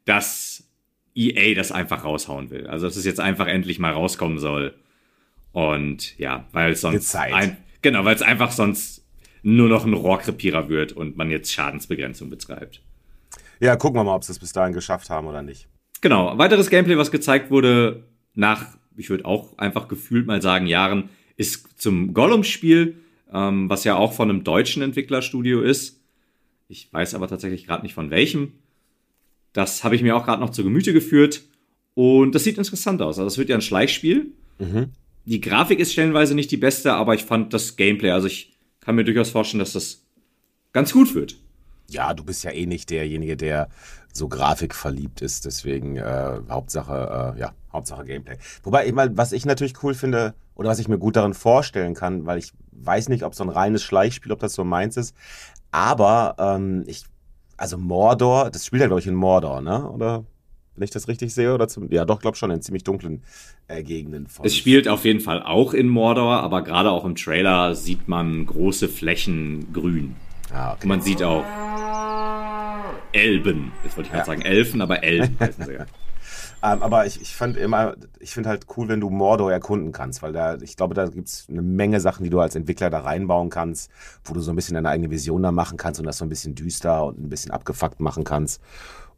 dass 0.04 0.70
EA 1.16 1.54
das 1.54 1.72
einfach 1.72 2.04
raushauen 2.04 2.50
will. 2.50 2.68
Also 2.68 2.86
dass 2.86 2.94
es 2.94 3.04
jetzt 3.04 3.18
einfach 3.18 3.48
endlich 3.48 3.80
mal 3.80 3.92
rauskommen 3.92 4.38
soll. 4.38 4.74
Und 5.50 6.16
ja, 6.18 6.46
weil 6.52 6.76
sonst 6.76 7.16
ein, 7.16 7.56
Genau, 7.82 8.04
weil 8.04 8.14
es 8.14 8.22
einfach 8.22 8.52
sonst 8.52 9.04
nur 9.42 9.68
noch 9.68 9.84
ein 9.84 9.92
Rohrkrepierer 9.92 10.68
wird 10.68 10.92
und 10.92 11.16
man 11.16 11.30
jetzt 11.30 11.52
Schadensbegrenzung 11.52 12.30
betreibt. 12.30 12.80
Ja, 13.60 13.76
gucken 13.76 13.98
wir 14.00 14.04
mal, 14.04 14.14
ob 14.14 14.24
sie 14.24 14.32
es 14.32 14.38
bis 14.38 14.52
dahin 14.52 14.72
geschafft 14.72 15.10
haben 15.10 15.26
oder 15.26 15.42
nicht. 15.42 15.68
Genau, 16.00 16.36
weiteres 16.38 16.70
Gameplay, 16.70 16.96
was 16.96 17.10
gezeigt 17.10 17.50
wurde 17.50 18.04
nach, 18.34 18.66
ich 18.96 19.10
würde 19.10 19.24
auch 19.24 19.58
einfach 19.58 19.88
gefühlt 19.88 20.26
mal 20.26 20.40
sagen, 20.40 20.66
Jahren, 20.66 21.10
ist 21.36 21.80
zum 21.80 22.14
Gollum-Spiel, 22.14 22.96
ähm, 23.32 23.68
was 23.68 23.84
ja 23.84 23.96
auch 23.96 24.12
von 24.12 24.30
einem 24.30 24.44
deutschen 24.44 24.82
Entwicklerstudio 24.82 25.60
ist. 25.60 26.00
Ich 26.68 26.92
weiß 26.92 27.14
aber 27.14 27.28
tatsächlich 27.28 27.66
gerade 27.66 27.82
nicht 27.82 27.94
von 27.94 28.10
welchem. 28.10 28.52
Das 29.52 29.84
habe 29.84 29.96
ich 29.96 30.02
mir 30.02 30.16
auch 30.16 30.24
gerade 30.24 30.40
noch 30.40 30.50
zu 30.50 30.64
Gemüte 30.64 30.92
geführt. 30.92 31.42
Und 31.94 32.34
das 32.34 32.44
sieht 32.44 32.58
interessant 32.58 33.02
aus. 33.02 33.18
Also 33.18 33.26
es 33.26 33.38
wird 33.38 33.48
ja 33.48 33.56
ein 33.56 33.62
Schleichspiel. 33.62 34.32
Mhm 34.58 34.92
die 35.24 35.40
Grafik 35.40 35.78
ist 35.78 35.92
stellenweise 35.92 36.34
nicht 36.34 36.50
die 36.50 36.56
beste, 36.56 36.92
aber 36.94 37.14
ich 37.14 37.24
fand 37.24 37.52
das 37.52 37.76
Gameplay, 37.76 38.10
also 38.10 38.26
ich 38.26 38.56
kann 38.80 38.94
mir 38.94 39.04
durchaus 39.04 39.30
vorstellen, 39.30 39.60
dass 39.60 39.72
das 39.72 40.04
ganz 40.72 40.92
gut 40.92 41.14
wird. 41.14 41.36
Ja, 41.88 42.14
du 42.14 42.24
bist 42.24 42.44
ja 42.44 42.50
eh 42.50 42.66
nicht 42.66 42.90
derjenige, 42.90 43.36
der 43.36 43.68
so 44.12 44.28
grafikverliebt 44.28 45.22
ist, 45.22 45.44
deswegen 45.44 45.96
äh, 45.96 46.40
Hauptsache, 46.48 47.34
äh, 47.36 47.40
ja, 47.40 47.52
Hauptsache 47.72 48.04
Gameplay. 48.04 48.36
Wobei, 48.62 48.86
ich 48.86 48.92
mal, 48.92 49.16
was 49.16 49.32
ich 49.32 49.46
natürlich 49.46 49.82
cool 49.82 49.94
finde 49.94 50.34
oder 50.54 50.68
was 50.68 50.78
ich 50.78 50.88
mir 50.88 50.98
gut 50.98 51.16
darin 51.16 51.34
vorstellen 51.34 51.94
kann, 51.94 52.26
weil 52.26 52.38
ich 52.38 52.52
weiß 52.72 53.08
nicht, 53.08 53.24
ob 53.24 53.34
so 53.34 53.44
ein 53.44 53.48
reines 53.48 53.82
Schleichspiel, 53.82 54.32
ob 54.32 54.40
das 54.40 54.54
so 54.54 54.64
meins 54.64 54.96
ist, 54.96 55.14
aber 55.70 56.36
ähm, 56.38 56.84
ich, 56.86 57.04
also 57.56 57.78
Mordor, 57.78 58.50
das 58.50 58.66
spielt 58.66 58.82
ja 58.82 58.88
glaube 58.88 59.00
ich 59.00 59.06
in 59.06 59.14
Mordor, 59.14 59.60
ne? 59.60 59.88
Oder 59.88 60.24
wenn 60.82 60.86
ich 60.86 60.90
das 60.90 61.06
richtig 61.06 61.32
sehe. 61.32 61.54
Oder 61.54 61.68
zum, 61.68 61.90
ja, 61.92 62.04
doch, 62.04 62.20
glaube 62.20 62.36
schon 62.36 62.50
in 62.50 62.60
ziemlich 62.60 62.82
dunklen 62.82 63.22
äh, 63.68 63.84
Gegenden. 63.84 64.26
Von 64.26 64.44
es 64.44 64.56
spielt 64.56 64.88
auf 64.88 65.04
jeden 65.04 65.20
Fall 65.20 65.40
auch 65.40 65.74
in 65.74 65.88
Mordor, 65.88 66.40
aber 66.40 66.62
gerade 66.62 66.90
auch 66.90 67.04
im 67.04 67.14
Trailer 67.14 67.76
sieht 67.76 68.08
man 68.08 68.44
große 68.46 68.88
Flächen 68.88 69.72
grün. 69.72 70.16
Ah, 70.52 70.72
okay. 70.72 70.82
Und 70.82 70.88
man 70.88 71.00
sieht 71.00 71.22
auch 71.22 71.44
Elben. 73.12 73.70
Jetzt 73.84 73.96
wollte 73.96 74.08
ich 74.08 74.12
gerade 74.12 74.22
ja. 74.22 74.24
sagen 74.24 74.42
Elfen, 74.42 74.80
aber 74.80 75.04
Elben 75.04 75.36
heißen 75.38 75.64
sie 75.66 75.72
ja. 75.74 75.86
ähm, 76.64 76.82
aber 76.82 77.06
ich, 77.06 77.20
ich 77.20 77.36
fand 77.36 77.56
immer, 77.56 77.94
ich 78.18 78.32
finde 78.32 78.48
halt 78.48 78.66
cool, 78.76 78.88
wenn 78.88 79.00
du 79.00 79.08
Mordor 79.08 79.52
erkunden 79.52 79.92
kannst, 79.92 80.20
weil 80.22 80.32
da, 80.32 80.56
ich 80.56 80.76
glaube, 80.76 80.94
da 80.94 81.06
gibt 81.06 81.28
es 81.28 81.46
eine 81.48 81.62
Menge 81.62 82.00
Sachen, 82.00 82.24
die 82.24 82.30
du 82.30 82.40
als 82.40 82.56
Entwickler 82.56 82.90
da 82.90 83.00
reinbauen 83.00 83.50
kannst, 83.50 83.88
wo 84.24 84.34
du 84.34 84.40
so 84.40 84.50
ein 84.50 84.56
bisschen 84.56 84.74
deine 84.74 84.88
eigene 84.88 85.10
Vision 85.10 85.44
da 85.44 85.52
machen 85.52 85.78
kannst 85.78 86.00
und 86.00 86.06
das 86.06 86.18
so 86.18 86.24
ein 86.24 86.28
bisschen 86.28 86.56
düster 86.56 87.04
und 87.04 87.20
ein 87.20 87.28
bisschen 87.28 87.52
abgefuckt 87.52 88.00
machen 88.00 88.24
kannst. 88.24 88.60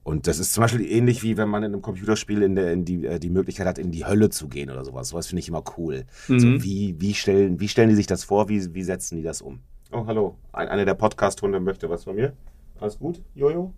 Und 0.05 0.27
das 0.27 0.39
ist 0.39 0.53
zum 0.53 0.63
Beispiel 0.63 0.85
ähnlich 0.85 1.23
wie 1.23 1.39
wenn 1.39 1.49
man 1.49 1.63
in 1.63 1.73
einem 1.73 1.81
Computerspiel 1.81 2.43
in, 2.43 2.55
der, 2.55 2.73
in 2.73 2.85
die, 2.85 3.07
äh, 3.07 3.19
die 3.19 3.31
Möglichkeit 3.31 3.67
hat, 3.67 3.79
in 3.79 3.91
die 3.91 4.05
Hölle 4.05 4.29
zu 4.29 4.49
gehen 4.49 4.71
oder 4.71 4.85
sowas. 4.85 5.09
Sowas 5.09 5.27
finde 5.27 5.41
ich 5.41 5.49
immer 5.49 5.65
cool. 5.79 6.05
Mhm. 6.29 6.39
So, 6.39 6.63
wie, 6.63 6.95
wie, 7.01 7.15
stellen, 7.15 7.59
wie 7.59 7.69
stellen 7.69 7.89
die 7.89 7.95
sich 7.95 8.07
das 8.07 8.23
vor? 8.23 8.51
Wie, 8.51 8.75
wie 8.75 8.83
setzen 8.83 9.17
die 9.17 9.23
das 9.23 9.41
um? 9.41 9.61
Oh, 9.91 10.05
hallo. 10.07 10.37
Ein, 10.53 10.69
einer 10.69 10.85
der 10.85 10.95
Podcast-Hunde 10.95 11.59
möchte 11.59 11.89
was 11.89 12.05
von 12.05 12.17
mir. 12.17 12.35
Alles 12.79 12.99
gut, 12.99 13.23
Jojo? 13.35 13.73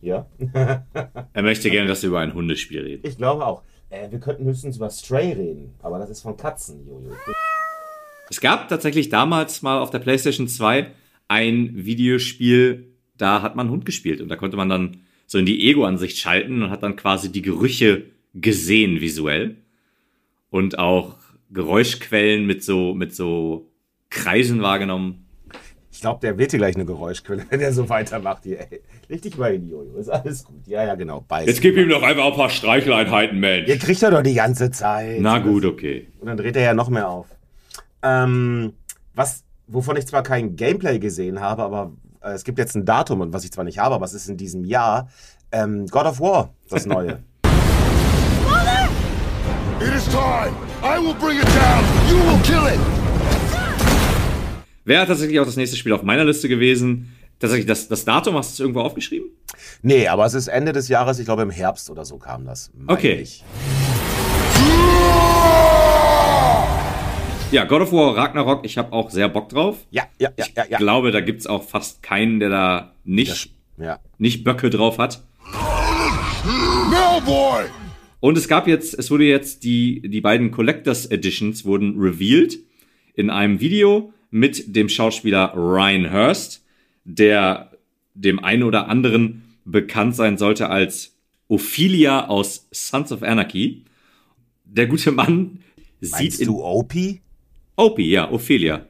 Ja. 0.00 0.26
er 1.32 1.42
möchte 1.42 1.70
gerne, 1.70 1.88
dass 1.88 2.02
wir 2.02 2.10
über 2.10 2.20
ein 2.20 2.32
Hundespiel 2.32 2.82
reden. 2.82 3.02
Ich 3.04 3.16
glaube 3.16 3.44
auch. 3.44 3.62
Äh, 3.90 4.08
wir 4.12 4.20
könnten 4.20 4.44
höchstens 4.44 4.76
über 4.76 4.90
Stray 4.90 5.32
reden, 5.32 5.74
aber 5.80 5.98
das 5.98 6.10
ist 6.10 6.20
von 6.20 6.36
Katzen, 6.36 6.86
Jojo. 6.86 7.10
Es 8.30 8.40
gab 8.40 8.68
tatsächlich 8.68 9.08
damals 9.08 9.62
mal 9.62 9.80
auf 9.80 9.90
der 9.90 9.98
PlayStation 9.98 10.46
2 10.46 10.92
ein 11.26 11.70
Videospiel, 11.74 12.92
da 13.16 13.42
hat 13.42 13.56
man 13.56 13.70
Hund 13.70 13.84
gespielt 13.84 14.20
und 14.20 14.28
da 14.28 14.36
konnte 14.36 14.56
man 14.56 14.68
dann 14.68 15.05
so 15.26 15.38
in 15.38 15.46
die 15.46 15.68
Ego-Ansicht 15.68 16.18
schalten 16.18 16.62
und 16.62 16.70
hat 16.70 16.82
dann 16.82 16.96
quasi 16.96 17.30
die 17.30 17.42
Gerüche 17.42 18.04
gesehen 18.34 19.00
visuell 19.00 19.56
und 20.50 20.78
auch 20.78 21.16
Geräuschquellen 21.50 22.46
mit 22.46 22.62
so 22.64 22.94
mit 22.94 23.14
so 23.14 23.70
Kreisen 24.10 24.62
wahrgenommen. 24.62 25.26
Ich 25.90 26.02
glaube, 26.02 26.20
der 26.20 26.36
wird 26.36 26.50
hier 26.50 26.58
gleich 26.58 26.74
eine 26.74 26.84
Geräuschquelle, 26.84 27.46
wenn 27.50 27.60
er 27.60 27.72
so 27.72 27.88
weitermacht 27.88 28.44
hier. 28.44 28.60
Ey. 28.60 28.80
Leg 29.08 29.22
dich 29.22 29.38
mal 29.38 29.52
hin, 29.52 29.68
Jojo. 29.68 29.96
Ist 29.96 30.08
alles 30.08 30.44
gut. 30.44 30.66
Ja, 30.66 30.84
ja, 30.84 30.94
genau. 30.94 31.24
Beiß 31.26 31.46
Jetzt 31.46 31.60
gib 31.60 31.76
ihm 31.76 31.88
doch 31.88 32.02
einfach 32.02 32.26
ein 32.26 32.34
paar 32.34 32.50
Streicheleinheiten, 32.50 33.38
Mensch. 33.38 33.68
Ihr 33.68 33.78
kriegt 33.78 34.02
er 34.02 34.10
doch 34.10 34.22
die 34.22 34.34
ganze 34.34 34.70
Zeit. 34.70 35.20
Na 35.20 35.38
gut, 35.38 35.64
okay. 35.64 36.08
Und 36.18 36.26
dann 36.26 36.36
dreht 36.36 36.56
er 36.56 36.62
ja 36.62 36.74
noch 36.74 36.90
mehr 36.90 37.08
auf. 37.08 37.26
Ähm, 38.02 38.74
was, 39.14 39.44
wovon 39.68 39.96
ich 39.96 40.06
zwar 40.06 40.22
kein 40.22 40.56
Gameplay 40.56 40.98
gesehen 40.98 41.40
habe, 41.40 41.62
aber 41.62 41.92
es 42.34 42.44
gibt 42.44 42.58
jetzt 42.58 42.74
ein 42.74 42.84
Datum, 42.84 43.20
und 43.20 43.32
was 43.32 43.44
ich 43.44 43.52
zwar 43.52 43.64
nicht 43.64 43.78
habe, 43.78 43.94
aber 43.94 44.04
es 44.04 44.12
ist 44.12 44.28
in 44.28 44.36
diesem 44.36 44.64
Jahr. 44.64 45.08
Ähm, 45.52 45.86
God 45.86 46.06
of 46.06 46.20
War, 46.20 46.54
das 46.68 46.86
neue. 46.86 47.22
Mother! 48.44 48.88
It 49.80 49.94
is 49.94 50.04
time! 50.06 50.54
I 50.82 50.98
will 50.98 51.14
bring 51.14 51.38
it 51.38 51.46
down! 51.46 51.84
You 52.08 52.16
will 52.16 52.40
kill 52.42 52.66
it! 52.72 52.80
Wäre 54.84 55.06
tatsächlich 55.06 55.40
auch 55.40 55.46
das 55.46 55.56
nächste 55.56 55.76
Spiel 55.76 55.92
auf 55.92 56.02
meiner 56.02 56.24
Liste 56.24 56.48
gewesen. 56.48 57.12
Tatsächlich, 57.38 57.66
das, 57.66 57.88
das 57.88 58.04
Datum 58.04 58.36
hast 58.36 58.50
du 58.50 58.52
es 58.54 58.60
irgendwo 58.60 58.80
aufgeschrieben? 58.80 59.28
Nee, 59.82 60.08
aber 60.08 60.24
es 60.24 60.34
ist 60.34 60.48
Ende 60.48 60.72
des 60.72 60.88
Jahres, 60.88 61.18
ich 61.18 61.24
glaube 61.26 61.42
im 61.42 61.50
Herbst 61.50 61.90
oder 61.90 62.04
so 62.04 62.18
kam 62.18 62.44
das. 62.44 62.70
Okay. 62.86 63.20
Ich. 63.20 63.44
Ja, 67.52 67.64
God 67.64 67.82
of 67.82 67.92
War 67.92 68.16
Ragnarok, 68.16 68.64
ich 68.64 68.76
habe 68.76 68.92
auch 68.92 69.08
sehr 69.10 69.28
Bock 69.28 69.48
drauf. 69.48 69.86
Ja, 69.92 70.08
ja, 70.18 70.30
ja, 70.36 70.46
ja. 70.56 70.64
Ich 70.68 70.76
glaube, 70.78 71.12
da 71.12 71.20
gibt 71.20 71.40
es 71.40 71.46
auch 71.46 71.62
fast 71.62 72.02
keinen, 72.02 72.40
der 72.40 72.48
da 72.48 72.94
nicht, 73.04 73.52
ja. 73.78 74.00
nicht 74.18 74.42
Böcke 74.42 74.68
drauf 74.68 74.98
hat. 74.98 75.22
No, 75.52 77.20
boy! 77.24 77.66
Und 78.18 78.36
es 78.36 78.48
gab 78.48 78.66
jetzt, 78.66 78.98
es 78.98 79.12
wurde 79.12 79.24
jetzt 79.24 79.62
die, 79.62 80.02
die 80.02 80.20
beiden 80.20 80.50
Collectors 80.50 81.06
Editions 81.06 81.64
wurden 81.64 81.96
revealed 81.96 82.58
in 83.14 83.30
einem 83.30 83.60
Video 83.60 84.12
mit 84.30 84.74
dem 84.74 84.88
Schauspieler 84.88 85.52
Ryan 85.54 86.12
Hurst, 86.12 86.64
der 87.04 87.70
dem 88.14 88.42
einen 88.42 88.64
oder 88.64 88.88
anderen 88.88 89.56
bekannt 89.64 90.16
sein 90.16 90.36
sollte 90.36 90.68
als 90.68 91.14
Ophelia 91.46 92.26
aus 92.26 92.66
Sons 92.72 93.12
of 93.12 93.22
Anarchy. 93.22 93.84
Der 94.64 94.88
gute 94.88 95.12
Mann 95.12 95.60
Meinst 96.00 96.38
sieht. 96.38 96.48
du 96.48 96.64
Opie? 96.64 97.20
Opie, 97.76 98.10
ja, 98.10 98.30
Ophelia. 98.30 98.86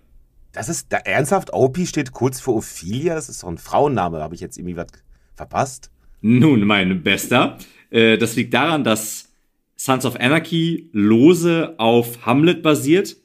Das 0.52 0.68
ist 0.68 0.92
da, 0.92 0.98
ernsthaft, 0.98 1.52
Opie 1.52 1.86
steht 1.86 2.12
kurz 2.12 2.40
für 2.40 2.52
Ophelia. 2.52 3.16
Das 3.16 3.28
ist 3.28 3.42
doch 3.42 3.48
ein 3.48 3.58
Frauenname. 3.58 4.20
Habe 4.20 4.36
ich 4.36 4.40
jetzt 4.40 4.56
irgendwie 4.56 4.76
was 4.76 4.86
verpasst? 5.34 5.90
Nun, 6.22 6.64
mein 6.64 7.02
Bester. 7.02 7.58
Äh, 7.90 8.16
das 8.16 8.36
liegt 8.36 8.54
daran, 8.54 8.84
dass 8.84 9.32
Sons 9.76 10.06
of 10.06 10.18
Anarchy 10.18 10.88
lose 10.92 11.74
auf 11.78 12.24
Hamlet 12.24 12.62
basiert. 12.62 13.16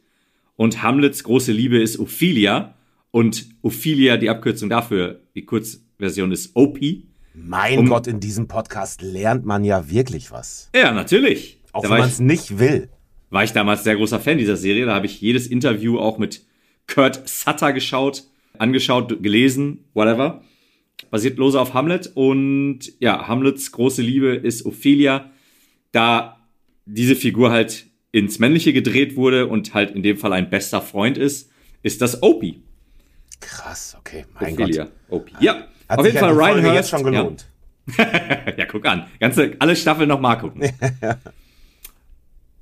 Und 0.55 0.81
Hamlets 0.81 1.23
große 1.23 1.51
Liebe 1.51 1.79
ist 1.79 1.99
Ophelia. 1.99 2.75
Und 3.11 3.47
Ophelia, 3.61 4.17
die 4.17 4.29
Abkürzung 4.29 4.69
dafür, 4.69 5.21
die 5.35 5.45
Kurzversion 5.45 6.31
ist 6.31 6.55
Opie. 6.55 7.07
Mein 7.33 7.79
um, 7.79 7.87
Gott, 7.87 8.07
in 8.07 8.19
diesem 8.19 8.47
Podcast 8.47 9.01
lernt 9.01 9.45
man 9.45 9.63
ja 9.63 9.89
wirklich 9.89 10.31
was. 10.31 10.69
Ja, 10.75 10.91
natürlich. 10.91 11.61
Auch 11.71 11.83
da 11.83 11.91
wenn 11.91 11.99
man 11.99 12.09
es 12.09 12.19
nicht 12.19 12.59
will 12.59 12.89
war 13.31 13.43
ich 13.43 13.53
damals 13.53 13.83
sehr 13.83 13.95
großer 13.95 14.19
Fan 14.19 14.37
dieser 14.37 14.57
Serie. 14.57 14.85
Da 14.85 14.93
habe 14.93 15.07
ich 15.07 15.19
jedes 15.19 15.47
Interview 15.47 15.97
auch 15.97 16.19
mit 16.19 16.45
Kurt 16.87 17.27
Sutter 17.27 17.73
geschaut, 17.73 18.25
angeschaut, 18.59 19.23
gelesen, 19.23 19.85
whatever. 19.93 20.43
Basiert 21.09 21.37
lose 21.37 21.59
auf 21.59 21.73
Hamlet. 21.73 22.11
Und 22.13 22.79
ja, 22.99 23.27
Hamlets 23.27 23.71
große 23.71 24.01
Liebe 24.01 24.35
ist 24.35 24.65
Ophelia. 24.65 25.31
Da 25.91 26.37
diese 26.85 27.15
Figur 27.15 27.51
halt 27.51 27.87
ins 28.11 28.39
Männliche 28.39 28.73
gedreht 28.73 29.15
wurde 29.15 29.47
und 29.47 29.73
halt 29.73 29.91
in 29.91 30.03
dem 30.03 30.17
Fall 30.17 30.33
ein 30.33 30.49
bester 30.49 30.81
Freund 30.81 31.17
ist, 31.17 31.49
ist 31.81 32.01
das 32.01 32.21
Opie. 32.21 32.61
Krass, 33.39 33.95
okay. 33.97 34.25
Mein 34.39 34.53
Ophelia. 34.53 34.83
Gott. 34.83 34.93
Opie. 35.09 35.33
Ja, 35.39 35.67
Hat 35.87 35.99
auf 35.99 36.05
jeden 36.05 36.17
Fall 36.17 36.33
Ryan 36.33 36.63
Hurst. 36.63 36.75
jetzt 36.75 36.89
schon 36.89 37.03
gelohnt. 37.03 37.45
Ja. 37.97 38.07
ja, 38.57 38.65
guck 38.65 38.85
an. 38.85 39.07
Ganze, 39.19 39.55
alle 39.59 39.75
Staffeln 39.75 40.09
nochmal 40.09 40.37
gucken. 40.37 40.61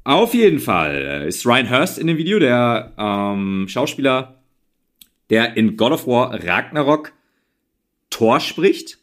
Auf 0.09 0.33
jeden 0.33 0.57
Fall 0.57 1.25
ist 1.27 1.45
Ryan 1.45 1.69
Hurst 1.69 1.99
in 1.99 2.07
dem 2.07 2.17
Video, 2.17 2.39
der 2.39 2.93
ähm, 2.97 3.67
Schauspieler, 3.69 4.41
der 5.29 5.55
in 5.55 5.77
God 5.77 5.91
of 5.91 6.07
War 6.07 6.33
Ragnarok 6.43 7.13
Thor 8.09 8.39
spricht. 8.39 8.97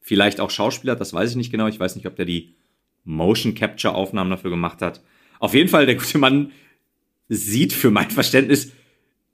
Vielleicht 0.00 0.40
auch 0.40 0.50
Schauspieler, 0.50 0.96
das 0.96 1.12
weiß 1.12 1.30
ich 1.30 1.36
nicht 1.36 1.52
genau. 1.52 1.68
Ich 1.68 1.78
weiß 1.78 1.94
nicht, 1.94 2.08
ob 2.08 2.16
der 2.16 2.24
die 2.24 2.56
Motion 3.04 3.54
Capture 3.54 3.94
Aufnahmen 3.94 4.30
dafür 4.30 4.50
gemacht 4.50 4.82
hat. 4.82 5.00
Auf 5.38 5.54
jeden 5.54 5.68
Fall, 5.68 5.86
der 5.86 5.94
gute 5.94 6.18
Mann 6.18 6.50
sieht 7.28 7.72
für 7.72 7.92
mein 7.92 8.10
Verständnis 8.10 8.72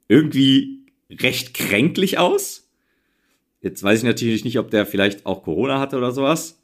irgendwie 0.07 0.85
recht 1.09 1.55
kränklich 1.55 2.19
aus. 2.19 2.69
Jetzt 3.61 3.81
weiß 3.81 3.97
ich 3.97 4.05
natürlich 4.05 4.43
nicht, 4.43 4.59
ob 4.59 4.69
der 4.69 4.85
vielleicht 4.85 5.25
auch 5.25 5.41
Corona 5.41 5.79
hatte 5.79 5.97
oder 5.97 6.11
sowas. 6.11 6.61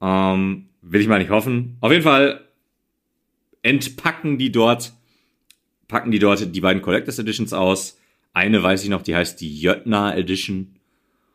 Ähm, 0.00 0.68
will 0.82 1.00
ich 1.00 1.06
mal 1.06 1.20
nicht 1.20 1.30
hoffen. 1.30 1.76
Auf 1.80 1.92
jeden 1.92 2.02
Fall 2.02 2.47
entpacken 3.68 4.38
die 4.38 4.50
dort, 4.50 4.94
packen 5.88 6.10
die 6.10 6.18
dort 6.18 6.54
die 6.54 6.60
beiden 6.60 6.80
Collectors 6.80 7.18
Editions 7.18 7.52
aus. 7.52 7.98
Eine 8.32 8.62
weiß 8.62 8.82
ich 8.82 8.88
noch, 8.88 9.02
die 9.02 9.14
heißt 9.14 9.40
die 9.40 9.60
Jötner 9.60 10.16
Edition. 10.16 10.76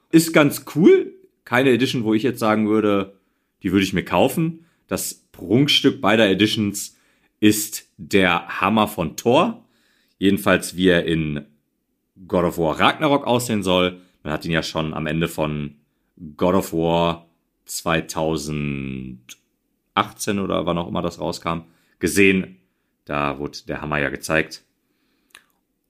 Ist 0.10 0.34
ganz 0.34 0.66
cool. 0.76 1.14
Keine 1.46 1.70
Edition, 1.70 2.04
wo 2.04 2.14
ich 2.14 2.24
jetzt 2.24 2.40
sagen 2.40 2.68
würde, 2.68 3.18
die 3.62 3.72
würde 3.72 3.84
ich 3.84 3.94
mir 3.94 4.04
kaufen. 4.04 4.66
Das 4.88 5.14
Prunkstück 5.32 6.02
beider 6.02 6.28
Editions 6.28 6.98
ist 7.40 7.88
der 7.98 8.62
Hammer 8.62 8.88
von 8.88 9.16
Thor. 9.16 9.66
Jedenfalls, 10.18 10.76
wie 10.76 10.88
er 10.88 11.06
in 11.06 11.46
God 12.28 12.46
of 12.46 12.58
War 12.58 12.80
Ragnarok 12.80 13.28
aussehen 13.28 13.62
soll. 13.62 14.00
Man 14.24 14.34
hat 14.34 14.46
ihn 14.46 14.52
ja 14.52 14.64
schon 14.64 14.94
am 14.94 15.06
Ende 15.06 15.28
von 15.28 15.76
God 16.38 16.56
of 16.56 16.74
War 16.74 17.30
2018 17.66 20.40
oder 20.40 20.66
wann 20.66 20.78
auch 20.78 20.88
immer 20.88 21.02
das 21.02 21.20
rauskam, 21.20 21.64
gesehen. 22.00 22.58
Da 23.06 23.40
wurde 23.40 23.60
der 23.68 23.82
Hammer 23.82 24.00
ja 24.00 24.10
gezeigt. 24.10 24.64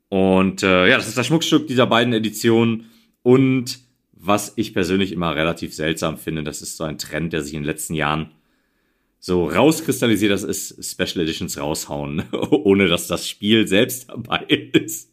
Und 0.10 0.64
äh, 0.64 0.88
ja, 0.90 0.98
das 0.98 1.08
ist 1.08 1.18
das 1.18 1.28
Schmuckstück 1.28 1.68
dieser 1.68 1.88
beiden 1.88 2.14
Editionen. 2.14 2.92
Und 3.24 3.80
was 4.14 4.54
ich 4.56 4.74
persönlich 4.74 5.12
immer 5.12 5.36
relativ 5.36 5.74
seltsam 5.74 6.18
finde, 6.18 6.44
das 6.44 6.62
ist 6.62 6.78
so 6.78 6.84
ein 6.84 6.98
Trend, 6.98 7.34
der 7.34 7.42
sich 7.42 7.54
in 7.54 7.62
den 7.62 7.68
letzten 7.68 7.94
Jahren 7.94 8.32
so 9.20 9.48
rauskristallisiert, 9.48 10.32
das 10.32 10.44
ist 10.44 10.84
Special 10.84 11.24
Editions 11.24 11.58
raushauen, 11.58 12.24
ohne 12.32 12.88
dass 12.88 13.08
das 13.08 13.28
Spiel 13.28 13.68
selbst 13.68 14.10
dabei 14.10 14.44
ist. 14.74 15.10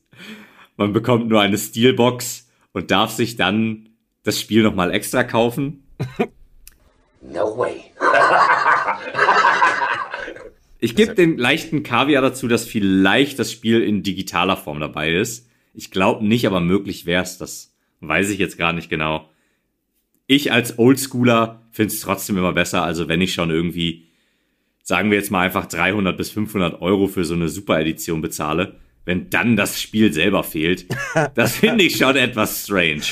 Man 0.77 0.93
bekommt 0.93 1.29
nur 1.29 1.41
eine 1.41 1.59
Steelbox 1.59 2.49
und 2.73 2.91
darf 2.91 3.13
sich 3.13 3.37
dann 3.37 3.91
das 4.23 4.41
Spiel 4.41 4.63
nochmal 4.63 4.93
extra 4.93 5.25
kaufen. 5.25 5.85
No 7.23 7.55
way. 7.59 7.85
Ich 10.81 10.97
gebe 10.97 11.15
den 11.15 11.37
leichten 11.37 11.83
Kaviar 11.83 12.23
dazu, 12.23 12.49
dass 12.49 12.67
vielleicht 12.67 13.39
das 13.39 13.53
Spiel 13.53 13.83
in 13.83 14.03
digitaler 14.03 14.57
Form 14.57 14.81
dabei 14.81 15.13
ist. 15.13 15.47
Ich 15.75 15.91
glaube 15.91 16.27
nicht, 16.27 16.47
aber 16.47 16.61
möglich 16.61 17.05
wäre 17.05 17.23
es. 17.23 17.37
Das 17.37 17.75
weiß 18.01 18.31
ich 18.31 18.39
jetzt 18.39 18.57
gar 18.57 18.73
nicht 18.73 18.89
genau. 18.89 19.29
Ich 20.27 20.53
als 20.53 20.79
Oldschooler 20.79 21.63
finde 21.71 21.93
es 21.93 22.01
trotzdem 22.01 22.39
immer 22.39 22.55
besser. 22.55 22.83
Also 22.83 23.09
wenn 23.09 23.21
ich 23.21 23.35
schon 23.35 23.51
irgendwie, 23.51 24.09
sagen 24.83 25.11
wir 25.11 25.19
jetzt 25.19 25.31
mal 25.31 25.43
einfach 25.43 25.67
300 25.67 26.17
bis 26.17 26.31
500 26.31 26.81
Euro 26.81 27.09
für 27.09 27.25
so 27.25 27.35
eine 27.35 27.51
Super-Edition 27.51 28.23
bezahle, 28.23 28.77
wenn 29.05 29.29
dann 29.29 29.57
das 29.57 29.81
Spiel 29.81 30.13
selber 30.13 30.45
fehlt, 30.45 30.87
das 31.35 31.57
finde 31.57 31.85
ich 31.85 31.97
schon 31.97 32.17
etwas 32.17 32.65
strange. 32.65 33.03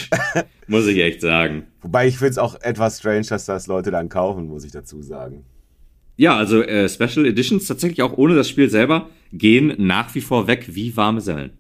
Muss 0.69 0.87
ich 0.87 0.99
echt 0.99 1.21
sagen. 1.21 1.67
Wobei 1.83 2.09
ich 2.09 2.17
finde 2.17 2.31
es 2.31 2.39
auch 2.39 2.59
etwas 2.63 2.99
strange, 2.99 3.27
dass 3.27 3.45
das 3.45 3.67
Leute 3.67 3.91
dann 3.91 4.09
kaufen, 4.09 4.47
muss 4.47 4.65
ich 4.65 4.73
dazu 4.73 5.03
sagen. 5.03 5.45
Ja, 6.19 6.37
also 6.37 6.63
äh, 6.63 6.89
Special 6.89 7.25
Editions 7.27 7.69
tatsächlich 7.69 8.03
auch 8.03 8.19
ohne 8.19 8.35
das 8.35 8.49
Spiel 8.49 8.69
selber 8.69 9.09
gehen 9.33 9.73
nach 9.79 10.13
wie 10.17 10.21
vor 10.21 10.49
weg 10.49 10.75
wie 10.75 10.97
warme 10.97 11.21
Semmeln. 11.21 11.57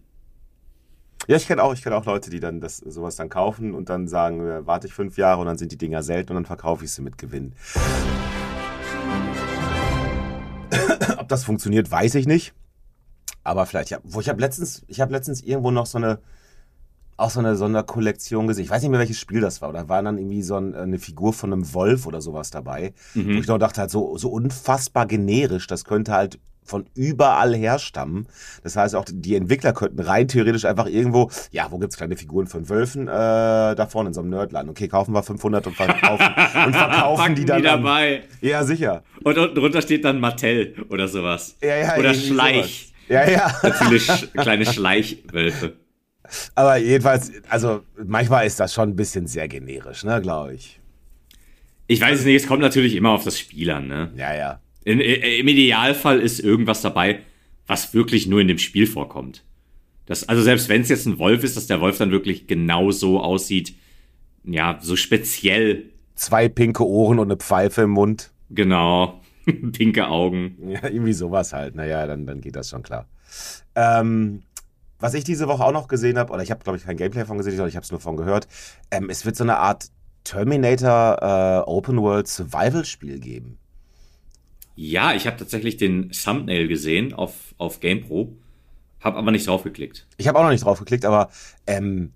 Ja, 1.28 1.36
ich 1.36 1.46
kenne 1.46 1.62
auch, 1.62 1.76
kenn 1.80 1.92
auch 1.92 2.04
Leute, 2.06 2.28
die 2.28 2.40
dann 2.40 2.60
das, 2.60 2.78
sowas 2.78 3.14
dann 3.14 3.28
kaufen 3.28 3.72
und 3.72 3.88
dann 3.88 4.08
sagen, 4.08 4.40
äh, 4.40 4.66
warte 4.66 4.88
ich 4.88 4.92
fünf 4.92 5.16
Jahre 5.16 5.40
und 5.40 5.46
dann 5.46 5.58
sind 5.58 5.70
die 5.70 5.78
Dinger 5.78 6.02
selten 6.02 6.30
und 6.32 6.34
dann 6.34 6.44
verkaufe 6.44 6.84
ich 6.84 6.90
sie 6.90 7.02
mit 7.02 7.18
Gewinn. 7.18 7.52
Ob 11.18 11.28
das 11.28 11.44
funktioniert, 11.44 11.88
weiß 11.88 12.16
ich 12.16 12.26
nicht. 12.26 12.52
Aber 13.44 13.64
vielleicht, 13.64 13.90
ja, 13.90 14.00
wo 14.02 14.18
ich 14.18 14.28
habe 14.28 14.40
letztens, 14.40 14.82
ich 14.88 15.00
habe 15.00 15.12
letztens 15.12 15.40
irgendwo 15.40 15.70
noch 15.70 15.86
so 15.86 15.98
eine, 15.98 16.18
auch 17.18 17.30
so 17.30 17.40
eine 17.40 17.56
Sonderkollektion 17.56 18.46
gesehen. 18.46 18.64
Ich 18.64 18.70
weiß 18.70 18.80
nicht 18.80 18.90
mehr, 18.90 19.00
welches 19.00 19.18
Spiel 19.18 19.40
das 19.40 19.60
war. 19.60 19.72
Da 19.72 19.88
war 19.88 20.02
dann 20.02 20.18
irgendwie 20.18 20.42
so 20.42 20.54
ein, 20.54 20.74
eine 20.74 20.98
Figur 20.98 21.32
von 21.32 21.52
einem 21.52 21.74
Wolf 21.74 22.06
oder 22.06 22.20
sowas 22.20 22.50
dabei. 22.50 22.94
Mhm. 23.14 23.36
Wo 23.36 23.40
ich 23.40 23.46
noch 23.48 23.58
dachte, 23.58 23.80
halt 23.80 23.90
so, 23.90 24.16
so 24.16 24.30
unfassbar 24.30 25.06
generisch. 25.06 25.66
Das 25.66 25.84
könnte 25.84 26.12
halt 26.12 26.38
von 26.62 26.86
überall 26.94 27.56
herstammen. 27.56 28.28
Das 28.62 28.76
heißt, 28.76 28.94
auch 28.94 29.04
die 29.10 29.34
Entwickler 29.34 29.72
könnten 29.72 29.98
rein 30.00 30.28
theoretisch 30.28 30.64
einfach 30.64 30.86
irgendwo, 30.86 31.30
ja, 31.50 31.66
wo 31.70 31.78
gibt's 31.78 31.96
kleine 31.96 32.16
Figuren 32.16 32.46
von 32.46 32.68
Wölfen? 32.68 33.08
Äh, 33.08 33.10
da 33.10 33.86
vorne 33.90 34.10
in 34.10 34.14
so 34.14 34.20
einem 34.20 34.30
Nerdland. 34.30 34.70
Okay, 34.70 34.86
kaufen 34.86 35.12
wir 35.12 35.24
500 35.24 35.66
und 35.66 35.74
verkaufen, 35.76 36.26
und 36.66 36.76
verkaufen 36.76 37.34
die 37.34 37.44
dann. 37.44 37.58
Die 37.58 37.64
dabei. 37.64 38.18
An. 38.18 38.22
Ja, 38.42 38.62
sicher. 38.62 39.02
Und 39.24 39.36
unten 39.36 39.56
drunter 39.56 39.82
steht 39.82 40.04
dann 40.04 40.20
Mattel 40.20 40.86
oder 40.88 41.08
sowas. 41.08 41.56
Ja, 41.62 41.76
ja, 41.76 41.96
oder 41.96 42.14
Schleich. 42.14 42.92
Sowas. 43.08 43.26
Ja, 43.26 43.28
ja. 43.28 43.72
Viele 43.72 43.98
kleine 44.34 44.66
Schleichwölfe. 44.66 45.72
Aber 46.54 46.76
jedenfalls, 46.76 47.32
also 47.48 47.82
manchmal 48.04 48.46
ist 48.46 48.60
das 48.60 48.74
schon 48.74 48.90
ein 48.90 48.96
bisschen 48.96 49.26
sehr 49.26 49.48
generisch, 49.48 50.04
ne, 50.04 50.20
glaube 50.20 50.54
ich. 50.54 50.80
Ich 51.86 52.00
weiß 52.00 52.20
es 52.20 52.24
nicht, 52.24 52.42
es 52.42 52.46
kommt 52.46 52.60
natürlich 52.60 52.94
immer 52.94 53.10
auf 53.10 53.24
das 53.24 53.38
Spiel 53.38 53.70
an, 53.70 53.88
ne? 53.88 54.12
Ja, 54.16 54.34
ja. 54.34 54.60
In, 54.84 55.00
Im 55.00 55.48
Idealfall 55.48 56.20
ist 56.20 56.40
irgendwas 56.40 56.82
dabei, 56.82 57.20
was 57.66 57.94
wirklich 57.94 58.26
nur 58.26 58.40
in 58.40 58.48
dem 58.48 58.58
Spiel 58.58 58.86
vorkommt. 58.86 59.44
Das, 60.06 60.28
also 60.28 60.42
selbst 60.42 60.68
wenn 60.68 60.82
es 60.82 60.88
jetzt 60.88 61.06
ein 61.06 61.18
Wolf 61.18 61.44
ist, 61.44 61.56
dass 61.56 61.66
der 61.66 61.80
Wolf 61.80 61.98
dann 61.98 62.10
wirklich 62.10 62.46
genau 62.46 62.90
so 62.90 63.20
aussieht, 63.20 63.74
ja, 64.44 64.78
so 64.80 64.96
speziell. 64.96 65.90
Zwei 66.14 66.48
pinke 66.48 66.86
Ohren 66.86 67.18
und 67.18 67.28
eine 67.28 67.36
Pfeife 67.36 67.82
im 67.82 67.90
Mund. 67.90 68.30
Genau. 68.50 69.20
pinke 69.72 70.08
Augen. 70.08 70.56
Ja, 70.68 70.88
irgendwie 70.88 71.12
sowas 71.12 71.52
halt. 71.52 71.74
Naja, 71.74 72.06
dann, 72.06 72.26
dann 72.26 72.40
geht 72.40 72.56
das 72.56 72.70
schon 72.70 72.82
klar. 72.82 73.06
Ähm, 73.74 74.42
was 74.98 75.14
ich 75.14 75.24
diese 75.24 75.48
Woche 75.48 75.64
auch 75.64 75.72
noch 75.72 75.88
gesehen 75.88 76.18
habe, 76.18 76.32
oder 76.32 76.42
ich 76.42 76.50
habe, 76.50 76.62
glaube 76.62 76.78
ich, 76.78 76.84
kein 76.84 76.96
Gameplay 76.96 77.24
von 77.24 77.38
gesehen, 77.38 77.52
sondern 77.52 77.68
ich 77.68 77.76
habe 77.76 77.84
es 77.84 77.90
nur 77.90 78.00
von 78.00 78.16
gehört, 78.16 78.48
ähm, 78.90 79.10
es 79.10 79.24
wird 79.24 79.36
so 79.36 79.44
eine 79.44 79.58
Art 79.58 79.90
Terminator 80.24 81.18
äh, 81.22 81.70
Open 81.70 82.00
World 82.02 82.28
Survival 82.28 82.84
Spiel 82.84 83.18
geben. 83.18 83.58
Ja, 84.74 85.12
ich 85.14 85.26
habe 85.26 85.36
tatsächlich 85.36 85.76
den 85.76 86.10
Thumbnail 86.10 86.68
gesehen 86.68 87.12
auf, 87.12 87.54
auf 87.56 87.80
GamePro, 87.80 88.32
habe 89.00 89.16
aber 89.16 89.30
nicht 89.30 89.46
draufgeklickt. 89.46 90.06
Ich 90.18 90.28
habe 90.28 90.38
auch 90.38 90.44
noch 90.44 90.50
nicht 90.50 90.64
draufgeklickt, 90.64 91.04
aber 91.04 91.30
ähm, 91.66 92.12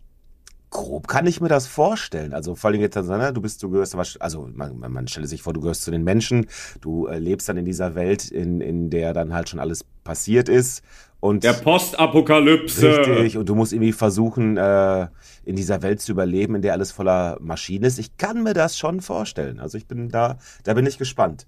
grob 0.71 1.07
kann 1.07 1.27
ich 1.27 1.41
mir 1.41 1.49
das 1.49 1.67
vorstellen. 1.67 2.33
Also 2.33 2.55
vor 2.55 2.71
allem 2.71 2.81
jetzt, 2.81 2.97
ne, 2.97 3.33
du 3.33 3.41
bist, 3.41 3.63
du 3.63 3.71
gehörst, 3.71 3.97
also 4.21 4.49
man, 4.53 4.79
man 4.79 5.09
stelle 5.09 5.27
sich 5.27 5.43
vor, 5.43 5.53
du 5.53 5.61
gehörst 5.61 5.83
zu 5.83 5.91
den 5.91 6.03
Menschen, 6.03 6.47
du 6.81 7.07
äh, 7.07 7.19
lebst 7.19 7.49
dann 7.49 7.57
in 7.57 7.65
dieser 7.65 7.95
Welt, 7.95 8.31
in, 8.31 8.61
in 8.61 8.91
der 8.91 9.13
dann 9.13 9.33
halt 9.33 9.49
schon 9.49 9.61
alles 9.61 9.85
passiert 10.05 10.49
ist. 10.49 10.83
Und 11.23 11.45
Der 11.45 11.53
Postapokalypse. 11.53 13.07
Richtig, 13.07 13.39
und 13.39 13.49
du 13.49 13.55
musst 13.55 13.73
irgendwie 13.73 13.93
versuchen, 13.93 14.57
äh, 14.57 15.07
in 15.45 15.55
dieser 15.55 15.81
Welt 15.81 16.01
zu 16.01 16.11
überleben, 16.11 16.57
in 16.57 16.63
der 16.63 16.73
alles 16.73 16.91
voller 16.91 17.39
Maschinen 17.41 17.85
ist. 17.85 18.01
Ich 18.01 18.17
kann 18.17 18.43
mir 18.43 18.55
das 18.55 18.77
schon 18.77 19.01
vorstellen. 19.01 19.61
Also 19.61 19.79
ich 19.79 19.87
bin 19.87 20.09
da, 20.09 20.39
da 20.65 20.75
bin 20.75 20.85
ich 20.85 20.99
gespannt. 20.99 21.47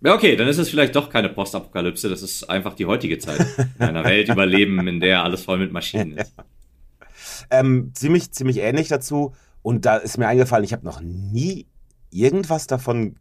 Ja, 0.00 0.14
okay, 0.14 0.36
dann 0.36 0.48
ist 0.48 0.56
es 0.56 0.70
vielleicht 0.70 0.96
doch 0.96 1.10
keine 1.10 1.28
Postapokalypse, 1.28 2.08
das 2.08 2.22
ist 2.22 2.48
einfach 2.48 2.72
die 2.72 2.86
heutige 2.86 3.18
Zeit. 3.18 3.44
In 3.78 3.84
einer 3.84 4.04
Welt 4.06 4.30
überleben, 4.30 4.88
in 4.88 5.00
der 5.00 5.22
alles 5.22 5.42
voll 5.44 5.58
mit 5.58 5.70
Maschinen 5.70 6.16
ist. 6.16 6.32
Ähm, 7.50 7.90
ziemlich, 7.92 8.32
ziemlich 8.32 8.58
ähnlich 8.58 8.88
dazu. 8.88 9.34
Und 9.60 9.84
da 9.84 9.96
ist 9.98 10.16
mir 10.16 10.28
eingefallen, 10.28 10.64
ich 10.64 10.72
habe 10.72 10.84
noch 10.84 11.02
nie 11.02 11.66
irgendwas 12.10 12.66
davon, 12.66 13.16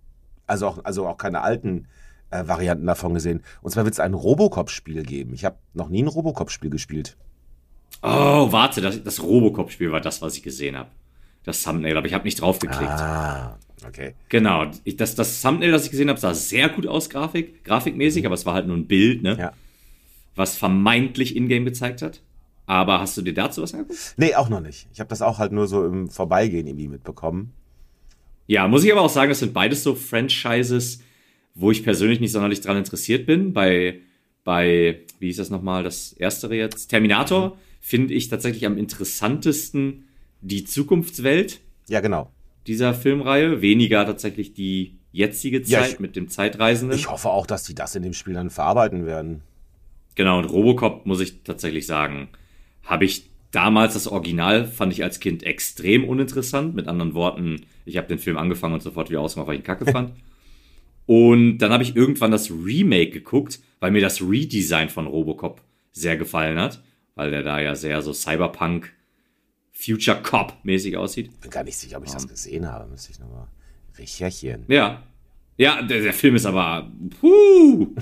also 0.48 0.68
auch, 0.68 0.86
also 0.86 1.08
auch 1.08 1.18
keine 1.18 1.42
alten 1.42 1.88
äh, 2.34 2.48
Varianten 2.48 2.86
davon 2.86 3.14
gesehen. 3.14 3.44
Und 3.62 3.72
zwar 3.72 3.86
wird 3.86 3.94
es 3.94 4.00
ein 4.00 4.14
Robocop-Spiel 4.14 5.04
geben. 5.04 5.34
Ich 5.34 5.46
habe 5.46 5.58
noch 5.74 5.90
nie 5.90 6.04
ein 6.04 6.08
Robocop-Spiel 6.08 6.70
gespielt. 6.70 7.18
Oh, 8.02 8.52
warte, 8.52 8.82
das, 8.82 9.04
das 9.04 9.22
Robocop-Spiel 9.22 9.92
war 9.92 10.02
das, 10.02 10.22
was 10.22 10.36
ich 10.36 10.44
gesehen 10.44 10.78
habe. 10.78 10.90
Das 11.44 11.64
Thumbnail, 11.64 11.98
aber 11.98 12.08
ich 12.08 12.14
habe 12.14 12.24
nicht 12.24 12.42
draufgeklickt. 12.42 12.90
Ah, 12.90 13.58
Okay. 13.86 14.14
Genau. 14.30 14.72
Ich, 14.84 14.96
das, 14.96 15.16
das 15.16 15.42
Thumbnail, 15.42 15.72
das 15.72 15.86
ich 15.86 15.92
gesehen 15.92 16.10
habe, 16.10 16.20
sah 16.20 16.34
sehr 16.34 16.70
gut 16.70 16.88
aus, 16.88 17.10
Grafik, 17.10 17.64
grafikmäßig, 17.64 18.24
mhm. 18.24 18.28
aber 18.28 18.36
es 18.36 18.46
war 18.46 18.54
halt 18.54 18.68
nur 18.68 18.78
ein 18.78 18.88
Bild, 18.88 19.24
ne? 19.24 19.38
Ja. 19.38 19.52
Was 20.36 20.56
vermeintlich 20.56 21.36
Ingame 21.36 21.66
gezeigt 21.66 22.02
hat. 22.02 22.22
Aber 22.66 23.02
hast 23.02 23.18
du 23.18 23.22
dir 23.22 23.34
dazu 23.34 23.62
was 23.62 23.74
angeguckt? 23.74 24.14
Nee, 24.18 24.36
auch 24.36 24.50
noch 24.50 24.62
nicht. 24.62 24.88
Ich 24.94 25.00
habe 25.00 25.10
das 25.10 25.22
auch 25.22 25.38
halt 25.38 25.52
nur 25.52 25.68
so 25.68 25.86
im 25.86 26.10
Vorbeigehen 26.10 26.66
irgendwie 26.66 26.88
mitbekommen. 26.88 27.52
Ja, 28.48 28.68
muss 28.68 28.84
ich 28.84 28.92
aber 28.92 29.02
auch 29.02 29.10
sagen, 29.10 29.30
das 29.30 29.40
sind 29.40 29.54
beides 29.54 29.84
so 29.84 29.96
Franchises, 29.96 31.02
wo 31.56 31.72
ich 31.72 31.84
persönlich 31.84 32.20
nicht 32.20 32.32
sonderlich 32.32 32.62
dran 32.62 32.78
interessiert 32.78 33.26
bin. 33.26 33.54
Bei, 33.54 34.00
bei 34.44 35.02
wie 35.20 35.28
hieß 35.28 35.38
das 35.38 35.50
nochmal, 35.50 35.84
das 35.84 36.14
erstere 36.14 36.56
jetzt? 36.56 36.88
Terminator 36.88 37.50
mhm. 37.50 37.54
finde 37.82 38.14
ich 38.14 38.30
tatsächlich 38.30 38.66
am 38.66 38.78
interessantesten 38.78 40.06
die 40.42 40.66
Zukunftswelt. 40.66 41.62
Ja, 41.88 42.00
genau 42.00 42.32
dieser 42.68 42.94
Filmreihe, 42.94 43.62
weniger 43.62 44.06
tatsächlich 44.06 44.54
die 44.54 44.98
jetzige 45.12 45.62
Zeit 45.62 45.72
ja, 45.72 45.88
ich, 45.88 46.00
mit 46.00 46.16
dem 46.16 46.30
Zeitreisenden. 46.30 46.98
Ich 46.98 47.10
hoffe 47.10 47.30
auch, 47.30 47.46
dass 47.46 47.64
die 47.64 47.76
das 47.76 47.96
in 47.96 48.04
dem 48.04 48.14
Spiel 48.14 48.34
dann 48.34 48.50
verarbeiten 48.50 49.06
werden. 49.06 49.42
Genau, 50.16 50.40
und 50.40 50.46
Robocop, 50.46 51.06
muss 51.06 51.20
ich 51.20 51.44
tatsächlich 51.44 51.86
sagen, 51.86 52.30
habe 52.84 53.06
ich 53.06 53.30
damals 53.52 53.94
das 53.94 54.08
Original, 54.08 54.66
fand 54.66 54.94
ich 54.94 55.04
als 55.04 55.20
Kind 55.20 55.44
extrem 55.44 56.08
uninteressant. 56.08 56.76
Mit 56.76 56.88
anderen 56.88 57.14
Worten, 57.14 57.66
ich 57.86 57.98
habe 57.98 58.08
den 58.08 58.20
Film 58.20 58.38
angefangen 58.38 58.74
und 58.74 58.82
sofort 58.84 59.10
wieder 59.10 59.22
ausgemacht, 59.22 59.48
weil 59.48 59.56
ich 59.56 59.62
ihn 59.62 59.66
kacke 59.66 59.92
fand. 59.92 60.14
und 61.06 61.58
dann 61.58 61.72
habe 61.72 61.84
ich 61.84 61.96
irgendwann 61.96 62.32
das 62.32 62.50
Remake 62.50 63.12
geguckt, 63.12 63.60
weil 63.80 63.92
mir 63.92 64.02
das 64.02 64.22
Redesign 64.22 64.90
von 64.90 65.08
Robocop 65.08 65.62
sehr 65.92 66.18
gefallen 66.18 66.60
hat, 66.60 66.82
weil 67.16 67.32
der 67.32 67.44
da 67.44 67.60
ja 67.60 67.76
sehr 67.76 68.02
so 68.02 68.14
Cyberpunk 68.14 68.94
Future 69.72 70.22
Cop-mäßig 70.22 70.98
aussieht. 70.98 71.42
Bin 71.42 71.52
gar 71.52 71.64
nicht 71.64 71.78
sicher, 71.78 71.98
ob 71.98 72.06
ich 72.06 72.10
um. 72.12 72.16
das 72.16 72.28
gesehen 72.28 72.72
habe. 72.72 72.90
Müsste 72.90 73.12
ich 73.12 73.20
nochmal 73.20 73.48
recherchieren. 73.98 74.64
Ja. 74.68 75.04
Ja, 75.58 75.82
der, 75.82 76.02
der 76.02 76.14
Film 76.14 76.36
ist 76.36 76.46
aber. 76.46 76.92
Puh. 77.20 77.86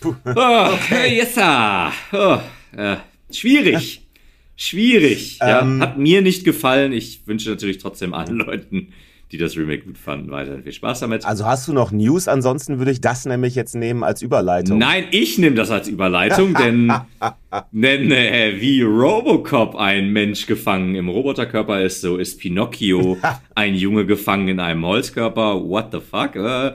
puh. 0.00 0.14
Oh, 0.24 0.72
okay. 0.72 1.16
Yes, 1.16 1.34
sir. 1.34 1.92
Oh, 2.12 2.40
äh, 2.76 2.96
schwierig. 3.30 4.06
schwierig. 4.56 5.38
Ja, 5.38 5.62
ähm, 5.62 5.80
hat 5.80 5.98
mir 5.98 6.22
nicht 6.22 6.44
gefallen. 6.44 6.92
Ich 6.92 7.26
wünsche 7.26 7.50
natürlich 7.50 7.78
trotzdem 7.78 8.14
allen 8.14 8.36
Leuten, 8.36 8.92
die 9.32 9.38
das 9.38 9.56
Remake 9.56 9.84
gut 9.84 9.96
fanden. 9.96 10.30
Weiterhin 10.30 10.62
viel 10.62 10.72
Spaß 10.72 11.00
damit. 11.00 11.24
Also 11.24 11.46
hast 11.46 11.68
du 11.68 11.72
noch 11.72 11.92
News? 11.92 12.26
Ansonsten 12.26 12.78
würde 12.78 12.90
ich 12.90 13.00
das 13.00 13.26
nämlich 13.26 13.54
jetzt 13.54 13.74
nehmen 13.74 14.02
als 14.02 14.22
Überleitung. 14.22 14.78
Nein, 14.78 15.04
ich 15.12 15.38
nehme 15.38 15.54
das 15.54 15.70
als 15.70 15.88
Überleitung, 15.88 16.54
denn, 16.54 16.92
denn 17.72 18.10
äh, 18.10 18.60
wie 18.60 18.82
Robocop 18.82 19.76
ein 19.76 20.10
Mensch 20.10 20.46
gefangen 20.46 20.96
im 20.96 21.08
Roboterkörper 21.08 21.80
ist, 21.82 22.00
so 22.00 22.16
ist 22.16 22.40
Pinocchio 22.40 23.18
ein 23.54 23.74
Junge 23.74 24.04
gefangen 24.04 24.48
in 24.48 24.60
einem 24.60 24.84
Holzkörper. 24.84 25.62
What 25.62 25.92
the 25.92 26.00
fuck? 26.00 26.34
Äh, 26.34 26.72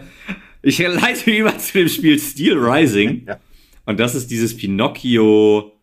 ich 0.61 0.79
leite 0.79 1.31
über 1.31 1.57
zu 1.57 1.79
dem 1.79 1.89
Spiel 1.89 2.17
Steel 2.19 2.57
Rising. 2.57 3.27
Und 3.85 3.99
das 3.99 4.15
ist 4.15 4.31
dieses 4.31 4.55
Pinocchio 4.55 5.73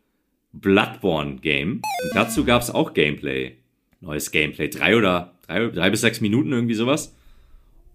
Bloodborne 0.53 1.37
Game. 1.37 1.75
Und 1.75 2.15
dazu 2.15 2.45
gab 2.45 2.63
es 2.63 2.71
auch 2.71 2.95
Gameplay. 2.95 3.62
Neues 4.03 4.31
Gameplay. 4.31 4.69
Drei 4.69 4.97
oder 4.97 5.33
drei, 5.47 5.69
drei 5.69 5.91
bis 5.91 6.01
sechs 6.03 6.21
Minuten, 6.21 6.53
irgendwie 6.53 6.75
sowas. 6.75 7.15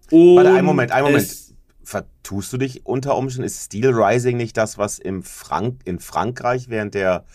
Und 0.10 0.38
Warte, 0.38 0.54
einen 0.54 0.66
Moment, 0.66 0.92
einen 0.92 1.06
Moment. 1.06 1.36
Vertust 1.84 2.52
du 2.52 2.58
dich 2.58 2.86
unter 2.86 3.16
Umständen? 3.16 3.46
Ist 3.46 3.66
Steel 3.66 3.92
Rising 3.94 4.36
nicht 4.36 4.58
das, 4.58 4.78
was 4.78 5.00
im 5.00 5.24
Frank 5.24 5.82
in 5.86 6.00
Frankreich 6.00 6.70
während 6.70 6.96
der 6.96 7.26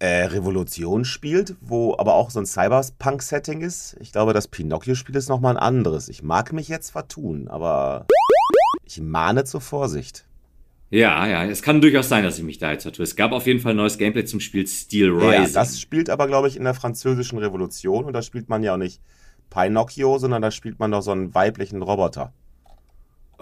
äh, 0.00 0.24
Revolution 0.24 1.04
spielt, 1.04 1.56
wo 1.60 1.96
aber 1.96 2.14
auch 2.14 2.30
so 2.30 2.40
ein 2.40 2.46
Cyberpunk-Setting 2.46 3.60
ist? 3.60 3.96
Ich 4.00 4.12
glaube, 4.12 4.32
das 4.32 4.48
Pinocchio-Spiel 4.48 5.16
ist 5.16 5.28
nochmal 5.28 5.56
ein 5.56 5.62
anderes. 5.62 6.08
Ich 6.08 6.22
mag 6.22 6.52
mich 6.52 6.68
jetzt 6.68 6.90
vertun, 6.90 7.48
aber 7.48 8.06
ich 8.84 9.00
mahne 9.00 9.44
zur 9.44 9.60
Vorsicht. 9.60 10.26
Ja, 10.90 11.24
ja, 11.28 11.44
es 11.44 11.62
kann 11.62 11.80
durchaus 11.80 12.08
sein, 12.08 12.24
dass 12.24 12.36
ich 12.36 12.44
mich 12.44 12.58
da 12.58 12.72
jetzt 12.72 12.82
vertue. 12.82 13.04
Es 13.04 13.14
gab 13.14 13.30
auf 13.30 13.46
jeden 13.46 13.60
Fall 13.60 13.74
neues 13.74 13.96
Gameplay 13.96 14.24
zum 14.24 14.40
Spiel 14.40 14.66
Steel 14.66 15.10
Rising. 15.10 15.30
Ja, 15.30 15.48
das 15.48 15.80
spielt 15.80 16.10
aber, 16.10 16.26
glaube 16.26 16.48
ich, 16.48 16.56
in 16.56 16.64
der 16.64 16.74
französischen 16.74 17.38
Revolution 17.38 18.04
und 18.04 18.12
da 18.12 18.22
spielt 18.22 18.48
man 18.48 18.64
ja 18.64 18.74
auch 18.74 18.78
nicht 18.78 19.00
Pinocchio, 19.50 20.18
sondern 20.18 20.42
da 20.42 20.50
spielt 20.50 20.80
man 20.80 20.90
doch 20.90 21.02
so 21.02 21.12
einen 21.12 21.32
weiblichen 21.32 21.80
Roboter. 21.80 22.32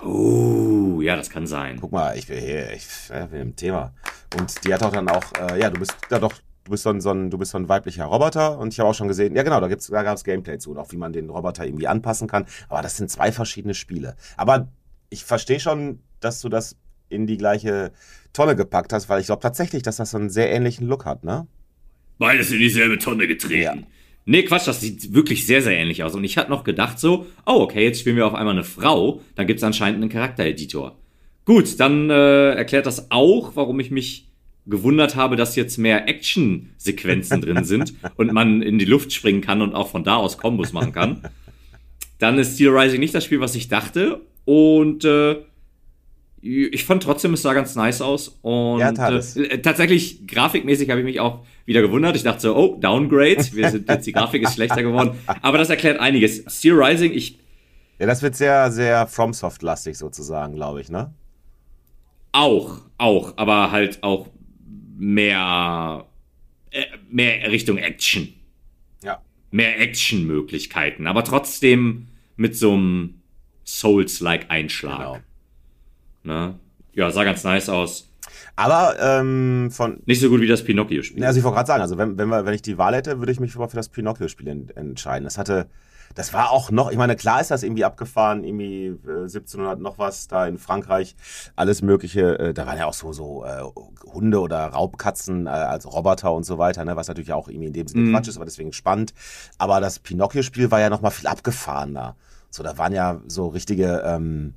Oh, 0.05 1.01
ja, 1.01 1.17
das 1.17 1.31
kann 1.31 1.47
sein. 1.47 1.79
Guck 1.81 1.91
mal, 1.91 2.17
ich 2.19 2.27
bin 2.27 2.39
hier, 2.39 2.71
ich 2.73 2.87
bin 3.31 3.41
im 3.41 3.57
Thema. 3.57 3.95
Und 4.39 4.65
die 4.65 4.75
hat 4.75 4.83
auch 4.83 4.93
dann 4.93 5.09
auch, 5.09 5.25
äh, 5.41 5.59
ja, 5.59 5.71
du 5.71 5.81
bist 5.81 5.97
ja 6.11 6.19
doch, 6.19 6.35
du 6.65 6.71
bist 6.71 6.83
so 6.83 6.91
ein, 6.91 7.01
so 7.01 7.11
ein, 7.11 7.31
du 7.31 7.39
bist 7.39 7.53
so 7.53 7.59
ein 7.59 7.69
weiblicher 7.69 8.05
Roboter 8.05 8.59
und 8.59 8.75
ich 8.75 8.79
habe 8.79 8.91
auch 8.91 8.95
schon 8.95 9.09
gesehen, 9.09 9.35
ja 9.35 9.43
genau, 9.43 9.59
da 9.59 9.69
gibt's, 9.69 9.87
da 9.87 10.03
gab 10.03 10.17
es 10.17 10.25
Gameplay 10.25 10.59
zu 10.59 10.73
und 10.73 10.79
auch 10.79 10.93
wie 10.93 10.99
man 10.99 11.15
den 11.15 11.31
Roboter 11.31 11.65
irgendwie 11.65 11.89
anpassen 11.89 12.29
kann. 12.29 12.45
Aber 12.69 12.83
das 12.83 12.99
sind 12.99 13.11
zwei 13.11 13.33
verschiedene 13.33 13.73
Spiele. 13.73 14.17
Aber 14.37 14.69
ich 15.09 15.25
verstehe 15.25 15.61
schon, 15.61 16.01
dass 16.21 16.43
du 16.43 16.51
das 16.51 16.77
in 17.09 17.27
die 17.27 17.37
gleiche 17.37 17.92
Tonne 18.33 18.57
gepackt 18.57 18.92
hast, 18.92 19.09
weil 19.09 19.21
ich 19.21 19.27
glaube 19.27 19.42
tatsächlich, 19.42 19.83
dass 19.83 19.97
das 19.97 20.11
so 20.11 20.18
einen 20.18 20.31
sehr 20.31 20.51
ähnlichen 20.51 20.87
Look 20.87 21.05
hat, 21.05 21.25
ne? 21.25 21.47
beides 22.18 22.51
in 22.51 22.59
dieselbe 22.59 22.99
Tonne 22.99 23.27
getreten. 23.27 23.62
Ja. 23.62 23.87
Nee, 24.27 24.42
Quatsch, 24.42 24.68
das 24.68 24.81
sieht 24.81 25.14
wirklich 25.14 25.47
sehr, 25.47 25.62
sehr 25.62 25.79
ähnlich 25.79 26.03
aus. 26.03 26.14
Und 26.14 26.23
ich 26.25 26.37
hatte 26.37 26.51
noch 26.51 26.64
gedacht 26.64 26.99
so, 26.99 27.27
oh, 27.47 27.61
okay, 27.61 27.85
jetzt 27.85 28.01
spielen 28.01 28.16
wir 28.16 28.27
auf 28.27 28.35
einmal 28.35 28.55
eine 28.55 28.64
Frau, 28.64 29.23
dann 29.37 29.47
gibt 29.47 29.59
es 29.59 29.64
anscheinend 29.64 30.03
einen 30.03 30.11
Charaktereditor. 30.11 30.99
Gut, 31.47 31.81
dann 31.81 32.11
äh, 32.11 32.51
erklärt 32.51 32.85
das 32.85 33.11
auch, 33.11 33.57
warum 33.57 33.81
ich 33.81 33.90
mich 33.90 34.29
gewundert 34.66 35.16
habe, 35.16 35.37
dass 35.37 35.57
jetzt 35.57 35.79
mehr 35.79 36.07
Action-Sequenzen 36.07 37.40
drin 37.40 37.64
sind 37.64 37.94
und 38.16 38.33
man 38.35 38.61
in 38.61 38.79
die 38.79 38.85
Luft 38.85 39.14
springen 39.14 39.40
kann 39.40 39.62
und 39.62 39.75
auch 39.75 39.88
von 39.88 40.05
da 40.05 40.16
aus 40.16 40.37
Kombos 40.37 40.75
machen 40.75 40.92
kann. 40.92 41.23
Dann 42.18 42.38
ist 42.38 42.55
Steel 42.55 42.77
Rising 42.77 43.01
nicht 43.01 43.14
das 43.14 43.25
Spiel, 43.25 43.40
was 43.40 43.55
ich 43.55 43.68
dachte. 43.68 44.21
Und 44.44 45.07
äh, 45.07 45.37
ich 46.40 46.85
fand 46.85 47.03
trotzdem, 47.03 47.35
es 47.35 47.42
sah 47.42 47.53
ganz 47.53 47.74
nice 47.74 48.01
aus. 48.01 48.38
Und 48.42 48.81
ja, 48.81 48.90
äh, 48.90 49.59
tatsächlich, 49.61 50.27
grafikmäßig 50.27 50.90
habe 50.90 51.01
ich 51.01 51.07
mich 51.07 51.20
auch 51.20 51.44
wieder 51.66 51.83
gewundert. 51.83 52.16
Ich 52.16 52.22
dachte 52.22 52.40
so, 52.40 52.57
oh, 52.57 52.77
Downgrade. 52.81 53.44
Wir 53.53 53.70
sind 53.70 53.88
jetzt, 53.88 54.07
die 54.07 54.12
Grafik 54.12 54.42
ist 54.42 54.55
schlechter 54.55 54.83
geworden. 54.83 55.18
Aber 55.42 55.59
das 55.59 55.68
erklärt 55.70 55.98
einiges. 56.01 56.44
Steel 56.48 56.74
Rising, 56.74 57.12
ich. 57.12 57.38
Ja, 57.98 58.07
das 58.07 58.22
wird 58.22 58.37
sehr, 58.37 58.70
sehr 58.70 59.07
FromSoft-lastig 59.07 59.98
sozusagen, 59.98 60.55
glaube 60.55 60.81
ich, 60.81 60.88
ne? 60.88 61.12
Auch, 62.31 62.83
auch, 62.98 63.35
aber 63.37 63.72
halt 63.72 64.03
auch 64.03 64.29
mehr, 64.96 66.07
äh, 66.70 66.85
mehr 67.11 67.51
Richtung 67.51 67.79
Action. 67.79 68.33
Ja. 69.03 69.20
Mehr 69.51 69.81
Action-Möglichkeiten, 69.81 71.07
aber 71.09 71.24
trotzdem 71.24 72.09
mit 72.37 72.57
so 72.57 72.74
einem 72.74 73.22
Souls-like 73.64 74.51
Einschlag. 74.51 74.98
Genau. 74.98 75.18
Ne? 76.22 76.59
Ja, 76.92 77.11
sah 77.11 77.24
ganz 77.24 77.44
nice 77.44 77.68
aus. 77.68 78.12
Aber 78.57 78.96
ähm, 79.00 79.70
von. 79.70 80.00
Nicht 80.07 80.20
so 80.20 80.28
gut 80.28 80.40
wie 80.40 80.48
das 80.48 80.64
Pinocchio-Spiel. 80.64 81.24
Also 81.24 81.38
ich 81.38 81.44
wollte 81.44 81.57
gerade 81.57 81.66
sagen, 81.66 81.83
also 81.83 81.96
wenn, 81.96 82.18
wenn, 82.18 82.28
wir, 82.28 82.44
wenn 82.44 82.54
ich 82.54 82.62
die 82.62 82.76
Wahl 82.76 82.94
hätte, 82.94 83.18
würde 83.20 83.33
ich 83.33 83.40
mich 83.40 83.52
für 83.52 83.66
das 83.72 83.88
Pinocchio-Spiel 83.88 84.68
entscheiden. 84.74 85.24
Das 85.24 85.38
hatte 85.38 85.68
das 86.14 86.33
war 86.33 86.50
auch 86.50 86.70
noch, 86.70 86.90
ich 86.90 86.96
meine, 86.96 87.16
klar 87.16 87.40
ist 87.40 87.50
das 87.50 87.62
irgendwie 87.62 87.85
abgefahren, 87.85 88.44
irgendwie 88.44 88.87
äh, 89.07 89.22
1700 89.22 89.81
noch 89.81 89.98
was 89.98 90.28
da 90.28 90.46
in 90.46 90.59
Frankreich, 90.59 91.14
alles 91.57 91.83
Mögliche. 91.83 92.38
Äh, 92.38 92.54
da 92.54 92.66
waren 92.66 92.78
ja 92.78 92.87
auch 92.87 92.94
so, 92.94 93.12
so 93.12 93.44
äh, 93.44 93.62
Hunde 94.12 94.40
oder 94.40 94.66
Raubkatzen 94.66 95.46
äh, 95.46 95.50
als 95.50 95.87
Roboter 95.87 96.33
und 96.33 96.44
so 96.44 96.59
weiter, 96.59 96.85
ne, 96.85 96.96
was 96.96 97.09
natürlich 97.09 97.33
auch 97.33 97.48
irgendwie 97.48 97.68
in 97.68 97.72
dem 97.72 97.87
Sinne 97.87 98.04
mhm. 98.04 98.12
Quatsch 98.12 98.28
ist, 98.28 98.37
aber 98.37 98.46
deswegen 98.46 98.72
spannend. 98.72 99.14
Aber 99.59 99.81
das 99.81 99.98
Pinocchio-Spiel 99.98 100.70
war 100.70 100.81
ja 100.81 100.90
noch 100.90 101.02
mal 101.02 101.11
viel 101.11 101.26
abgefahrener. 101.26 102.16
So, 102.50 102.62
da 102.62 102.78
waren 102.78 102.92
ja 102.92 103.20
so 103.26 103.48
richtige, 103.48 104.02
ähm, 104.04 104.54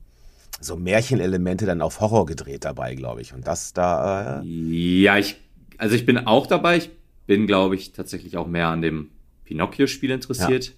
so 0.62 0.78
Märchenelemente 0.78 1.66
dann 1.66 1.82
auf 1.82 2.00
Horror 2.00 2.26
gedreht 2.26 2.64
dabei, 2.64 2.96
glaube 2.96 3.22
ich. 3.22 3.34
Und 3.34 3.48
das 3.48 3.74
da. 3.74 4.42
Äh, 4.42 4.46
ja, 4.46 5.18
ich, 5.18 5.36
also 5.78 5.96
ich 5.96 6.06
bin 6.06 6.18
auch 6.20 6.48
dabei. 6.48 6.78
Ich 6.78 6.90
bin, 7.26 7.48
glaube 7.48 7.76
ich, 7.76 7.92
tatsächlich 7.92 8.38
auch 8.38 8.48
mehr 8.48 8.68
an 8.68 8.82
dem 8.82 9.10
Pinocchio-Spiel 9.46 10.12
interessiert. 10.12 10.68
Ja. 10.68 10.74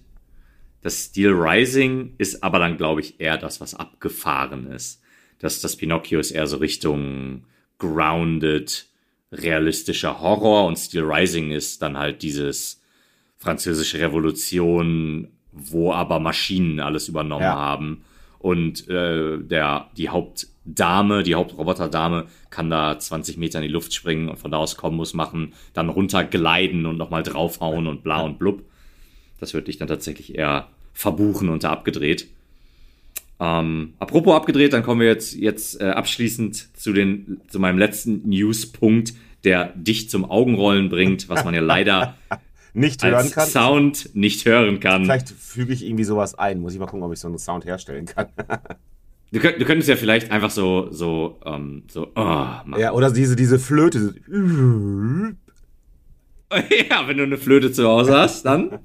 Das 0.82 1.04
Steel 1.04 1.30
Rising 1.30 2.14
ist 2.18 2.42
aber 2.42 2.58
dann, 2.58 2.76
glaube 2.76 3.00
ich, 3.00 3.20
eher 3.20 3.38
das, 3.38 3.60
was 3.60 3.74
abgefahren 3.74 4.66
ist. 4.66 5.00
Das, 5.38 5.60
das 5.60 5.76
Pinocchio 5.76 6.20
ist 6.20 6.30
eher 6.30 6.46
so 6.46 6.58
Richtung 6.58 7.44
grounded, 7.78 8.86
realistischer 9.32 10.20
Horror 10.20 10.66
und 10.66 10.76
Steel 10.78 11.04
Rising 11.04 11.50
ist 11.50 11.82
dann 11.82 11.96
halt 11.96 12.22
dieses 12.22 12.82
französische 13.36 13.98
Revolution, 14.00 15.28
wo 15.52 15.92
aber 15.92 16.20
Maschinen 16.20 16.80
alles 16.80 17.08
übernommen 17.08 17.42
ja. 17.44 17.54
haben. 17.54 18.04
Und 18.44 18.90
äh, 18.90 19.38
der, 19.38 19.88
die 19.96 20.10
Hauptdame, 20.10 21.22
die 21.22 21.34
Hauptroboterdame 21.34 22.26
kann 22.50 22.68
da 22.68 22.98
20 22.98 23.38
Meter 23.38 23.58
in 23.58 23.62
die 23.62 23.72
Luft 23.72 23.94
springen 23.94 24.28
und 24.28 24.38
von 24.38 24.50
da 24.50 24.58
aus 24.58 24.76
Kombos 24.76 25.14
machen, 25.14 25.54
dann 25.72 25.88
runtergleiten 25.88 26.84
und 26.84 26.98
nochmal 26.98 27.22
draufhauen 27.22 27.86
und 27.86 28.04
bla 28.04 28.20
und 28.20 28.38
blub. 28.38 28.62
Das 29.40 29.54
würde 29.54 29.70
ich 29.70 29.78
dann 29.78 29.88
tatsächlich 29.88 30.34
eher 30.34 30.68
verbuchen 30.92 31.48
und 31.48 31.64
da 31.64 31.70
abgedreht. 31.70 32.26
Ähm, 33.40 33.94
apropos 33.98 34.34
abgedreht, 34.34 34.74
dann 34.74 34.82
kommen 34.82 35.00
wir 35.00 35.08
jetzt, 35.08 35.34
jetzt 35.36 35.80
äh, 35.80 35.84
abschließend 35.84 36.76
zu, 36.78 36.92
den, 36.92 37.40
zu 37.48 37.58
meinem 37.58 37.78
letzten 37.78 38.28
Newspunkt, 38.28 39.14
der 39.44 39.72
dich 39.74 40.10
zum 40.10 40.30
Augenrollen 40.30 40.90
bringt, 40.90 41.30
was 41.30 41.46
man 41.46 41.54
ja 41.54 41.62
leider 41.62 42.18
nicht 42.74 43.02
hören 43.04 43.30
kann. 43.30 43.48
Sound 43.48 44.10
nicht 44.14 44.44
hören 44.44 44.80
kann. 44.80 45.04
Vielleicht 45.04 45.30
füge 45.30 45.72
ich 45.72 45.84
irgendwie 45.84 46.04
sowas 46.04 46.34
ein. 46.34 46.60
Muss 46.60 46.74
ich 46.74 46.80
mal 46.80 46.86
gucken, 46.86 47.04
ob 47.04 47.12
ich 47.12 47.20
so 47.20 47.28
einen 47.28 47.38
Sound 47.38 47.64
herstellen 47.64 48.06
kann. 48.06 48.28
du, 49.32 49.40
könnt, 49.40 49.60
du 49.60 49.64
könntest 49.64 49.88
ja 49.88 49.96
vielleicht 49.96 50.30
einfach 50.30 50.50
so, 50.50 50.88
so, 50.90 51.40
ähm, 51.46 51.84
so, 51.88 52.08
oh, 52.14 52.20
machen. 52.20 52.78
Ja, 52.78 52.92
oder 52.92 53.10
diese, 53.10 53.36
diese 53.36 53.58
Flöte. 53.58 54.14
ja, 54.30 54.36
wenn 57.08 57.16
du 57.16 57.22
eine 57.22 57.38
Flöte 57.38 57.72
zu 57.72 57.86
Hause 57.86 58.18
hast, 58.18 58.44
dann 58.44 58.80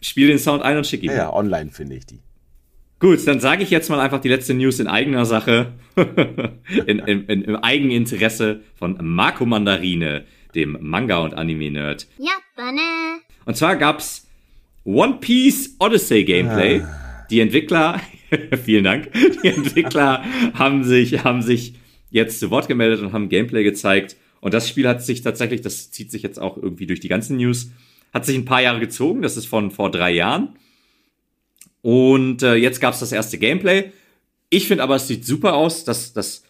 spiel 0.00 0.28
den 0.28 0.38
Sound 0.38 0.62
ein 0.62 0.76
und 0.76 0.86
schick 0.86 1.02
ihn. 1.02 1.12
Ja, 1.12 1.32
online 1.32 1.70
finde 1.70 1.96
ich 1.96 2.06
die. 2.06 2.20
Gut, 3.00 3.24
dann 3.28 3.38
sage 3.38 3.62
ich 3.62 3.70
jetzt 3.70 3.90
mal 3.90 4.00
einfach 4.00 4.20
die 4.20 4.28
letzte 4.28 4.54
News 4.54 4.80
in 4.80 4.88
eigener 4.88 5.24
Sache, 5.24 5.74
in, 6.86 6.98
in, 6.98 7.26
in, 7.26 7.42
im 7.42 7.56
Eigeninteresse 7.56 8.62
von 8.74 8.98
Marco 9.00 9.46
Mandarine, 9.46 10.24
dem 10.54 10.76
Manga- 10.80 11.18
und 11.18 11.34
Anime-Nerd. 11.34 12.06
Ja, 12.18 12.32
ne. 12.72 13.20
Und 13.44 13.56
zwar 13.56 13.76
gab's 13.76 14.26
One 14.84 15.18
Piece 15.20 15.76
Odyssey 15.78 16.24
Gameplay. 16.24 16.80
Ah. 16.80 17.26
Die 17.30 17.40
Entwickler, 17.40 18.00
vielen 18.64 18.84
Dank, 18.84 19.10
die 19.12 19.48
Entwickler 19.48 20.24
haben 20.54 20.84
sich, 20.84 21.24
haben 21.24 21.42
sich 21.42 21.74
jetzt 22.10 22.40
zu 22.40 22.50
Wort 22.50 22.68
gemeldet 22.68 23.00
und 23.00 23.12
haben 23.12 23.28
Gameplay 23.28 23.64
gezeigt. 23.64 24.16
Und 24.40 24.54
das 24.54 24.68
Spiel 24.68 24.88
hat 24.88 25.02
sich 25.02 25.22
tatsächlich, 25.22 25.60
das 25.60 25.90
zieht 25.90 26.10
sich 26.10 26.22
jetzt 26.22 26.38
auch 26.38 26.56
irgendwie 26.56 26.86
durch 26.86 27.00
die 27.00 27.08
ganzen 27.08 27.36
News, 27.36 27.70
hat 28.14 28.24
sich 28.24 28.36
ein 28.36 28.44
paar 28.44 28.62
Jahre 28.62 28.80
gezogen, 28.80 29.20
das 29.20 29.36
ist 29.36 29.46
von 29.46 29.70
vor 29.70 29.90
drei 29.90 30.12
Jahren. 30.12 30.56
Und 31.82 32.42
äh, 32.42 32.54
jetzt 32.54 32.80
gab 32.80 32.94
es 32.94 33.00
das 33.00 33.12
erste 33.12 33.38
Gameplay. 33.38 33.92
Ich 34.50 34.66
finde 34.68 34.82
aber, 34.82 34.96
es 34.96 35.06
sieht 35.06 35.24
super 35.24 35.54
aus. 35.54 35.84
dass 35.84 36.12
das 36.12 36.44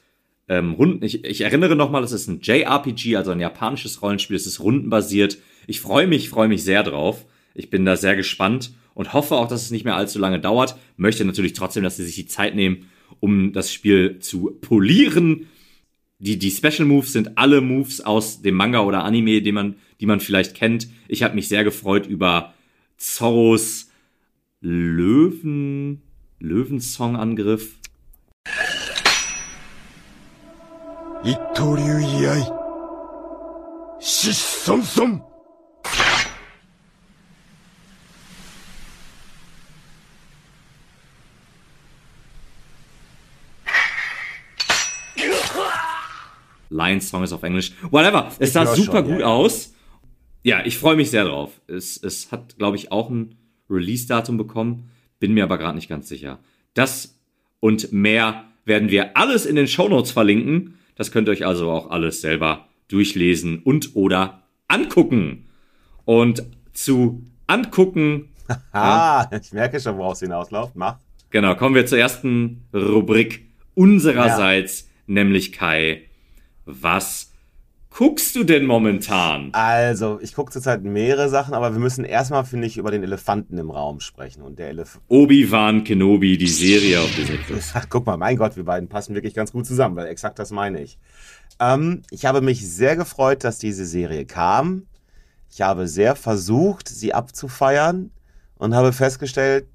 ähm, 0.48 0.72
Runden, 0.72 1.04
ich, 1.04 1.24
ich 1.24 1.40
erinnere 1.42 1.76
nochmal, 1.76 2.02
es 2.04 2.12
ist 2.12 2.28
ein 2.28 2.40
JRPG, 2.42 3.16
also 3.16 3.30
ein 3.30 3.40
japanisches 3.40 4.02
Rollenspiel. 4.02 4.36
Es 4.36 4.46
ist 4.46 4.60
rundenbasiert. 4.60 5.38
Ich 5.66 5.80
freue 5.80 6.06
mich, 6.06 6.28
freue 6.28 6.48
mich 6.48 6.64
sehr 6.64 6.82
drauf. 6.82 7.26
Ich 7.54 7.70
bin 7.70 7.84
da 7.84 7.96
sehr 7.96 8.16
gespannt 8.16 8.72
und 8.94 9.12
hoffe 9.12 9.36
auch, 9.36 9.48
dass 9.48 9.62
es 9.62 9.70
nicht 9.70 9.84
mehr 9.84 9.96
allzu 9.96 10.18
lange 10.18 10.40
dauert. 10.40 10.76
Möchte 10.96 11.24
natürlich 11.24 11.52
trotzdem, 11.52 11.82
dass 11.82 11.96
sie 11.96 12.04
sich 12.04 12.14
die 12.14 12.26
Zeit 12.26 12.54
nehmen, 12.54 12.88
um 13.20 13.52
das 13.52 13.72
Spiel 13.72 14.18
zu 14.20 14.56
polieren. 14.60 15.48
Die, 16.18 16.38
die 16.38 16.50
Special 16.50 16.86
Moves 16.86 17.12
sind 17.12 17.38
alle 17.38 17.60
Moves 17.60 18.00
aus 18.00 18.42
dem 18.42 18.54
Manga 18.54 18.80
oder 18.80 19.04
Anime, 19.04 19.42
den 19.42 19.54
man 19.54 19.76
die 20.00 20.06
man 20.06 20.20
vielleicht 20.20 20.54
kennt. 20.54 20.88
Ich 21.08 21.22
habe 21.22 21.34
mich 21.34 21.48
sehr 21.48 21.64
gefreut 21.64 22.06
über 22.06 22.54
Zorros 22.96 23.90
Löwen, 24.60 26.02
Löwensong-Angriff. 26.40 27.78
Lions 46.70 47.08
Song 47.08 47.24
ist 47.24 47.32
auf 47.32 47.42
Englisch. 47.42 47.72
Whatever. 47.90 48.30
Es 48.38 48.52
sah 48.52 48.66
super 48.66 48.98
schon, 48.98 49.06
gut 49.06 49.20
ja. 49.20 49.26
aus 49.26 49.72
ja, 50.42 50.64
ich 50.64 50.78
freue 50.78 50.96
mich 50.96 51.10
sehr 51.10 51.24
drauf. 51.24 51.60
Es, 51.66 52.02
es 52.02 52.32
hat, 52.32 52.56
glaube 52.56 52.76
ich, 52.76 52.92
auch 52.92 53.10
ein 53.10 53.34
Release-Datum 53.68 54.36
bekommen, 54.38 54.90
bin 55.20 55.34
mir 55.34 55.44
aber 55.44 55.58
gerade 55.58 55.76
nicht 55.76 55.88
ganz 55.88 56.08
sicher. 56.08 56.38
Das 56.74 57.18
und 57.60 57.92
mehr 57.92 58.44
werden 58.64 58.88
wir 58.88 59.16
alles 59.16 59.46
in 59.46 59.56
den 59.56 59.66
Shownotes 59.66 60.10
verlinken. 60.12 60.77
Das 60.98 61.12
könnt 61.12 61.28
ihr 61.28 61.32
euch 61.32 61.46
also 61.46 61.70
auch 61.70 61.90
alles 61.90 62.20
selber 62.20 62.68
durchlesen 62.88 63.60
und 63.60 63.94
oder 63.94 64.42
angucken. 64.66 65.46
Und 66.04 66.42
zu 66.72 67.24
angucken. 67.46 68.30
Haha, 68.72 69.28
ja, 69.32 69.38
ich 69.40 69.52
merke 69.52 69.80
schon, 69.80 69.96
woraus 69.96 70.20
hinausläuft. 70.20 70.74
Mach. 70.74 70.98
Genau, 71.30 71.54
kommen 71.54 71.74
wir 71.74 71.86
zur 71.86 71.98
ersten 71.98 72.64
Rubrik 72.74 73.46
unsererseits, 73.74 74.80
ja. 74.80 75.14
nämlich 75.14 75.52
Kai. 75.52 76.08
Was 76.64 77.27
guckst 77.98 78.36
du 78.36 78.44
denn 78.44 78.64
momentan? 78.64 79.48
Also, 79.54 80.20
ich 80.22 80.32
gucke 80.32 80.52
zurzeit 80.52 80.84
mehrere 80.84 81.28
Sachen, 81.28 81.52
aber 81.52 81.72
wir 81.72 81.80
müssen 81.80 82.04
erstmal, 82.04 82.44
finde 82.44 82.68
ich, 82.68 82.76
über 82.76 82.92
den 82.92 83.02
Elefanten 83.02 83.58
im 83.58 83.72
Raum 83.72 83.98
sprechen. 83.98 84.40
Und 84.42 84.60
der 84.60 84.68
Elefant. 84.68 85.02
Obi-Wan 85.08 85.82
Kenobi, 85.82 86.38
die 86.38 86.46
Serie 86.46 87.00
auf 87.00 87.12
Disney 87.16 87.38
Plus. 87.38 87.72
Guck 87.88 88.06
mal, 88.06 88.16
mein 88.16 88.36
Gott, 88.36 88.54
wir 88.54 88.64
beiden 88.64 88.88
passen 88.88 89.16
wirklich 89.16 89.34
ganz 89.34 89.50
gut 89.50 89.66
zusammen, 89.66 89.96
weil 89.96 90.06
exakt 90.06 90.38
das 90.38 90.52
meine 90.52 90.80
ich. 90.80 90.96
Ähm, 91.58 92.02
ich 92.12 92.24
habe 92.24 92.40
mich 92.40 92.70
sehr 92.70 92.94
gefreut, 92.94 93.42
dass 93.42 93.58
diese 93.58 93.84
Serie 93.84 94.26
kam. 94.26 94.86
Ich 95.50 95.60
habe 95.60 95.88
sehr 95.88 96.14
versucht, 96.14 96.86
sie 96.86 97.14
abzufeiern 97.14 98.12
und 98.58 98.76
habe 98.76 98.92
festgestellt, 98.92 99.66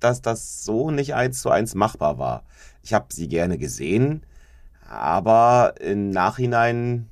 dass 0.00 0.20
das 0.20 0.64
so 0.64 0.90
nicht 0.90 1.14
eins 1.14 1.40
zu 1.40 1.48
eins 1.48 1.74
machbar 1.74 2.18
war. 2.18 2.44
Ich 2.82 2.92
habe 2.92 3.06
sie 3.08 3.26
gerne 3.26 3.56
gesehen, 3.56 4.26
aber 4.86 5.76
im 5.80 6.10
Nachhinein 6.10 7.06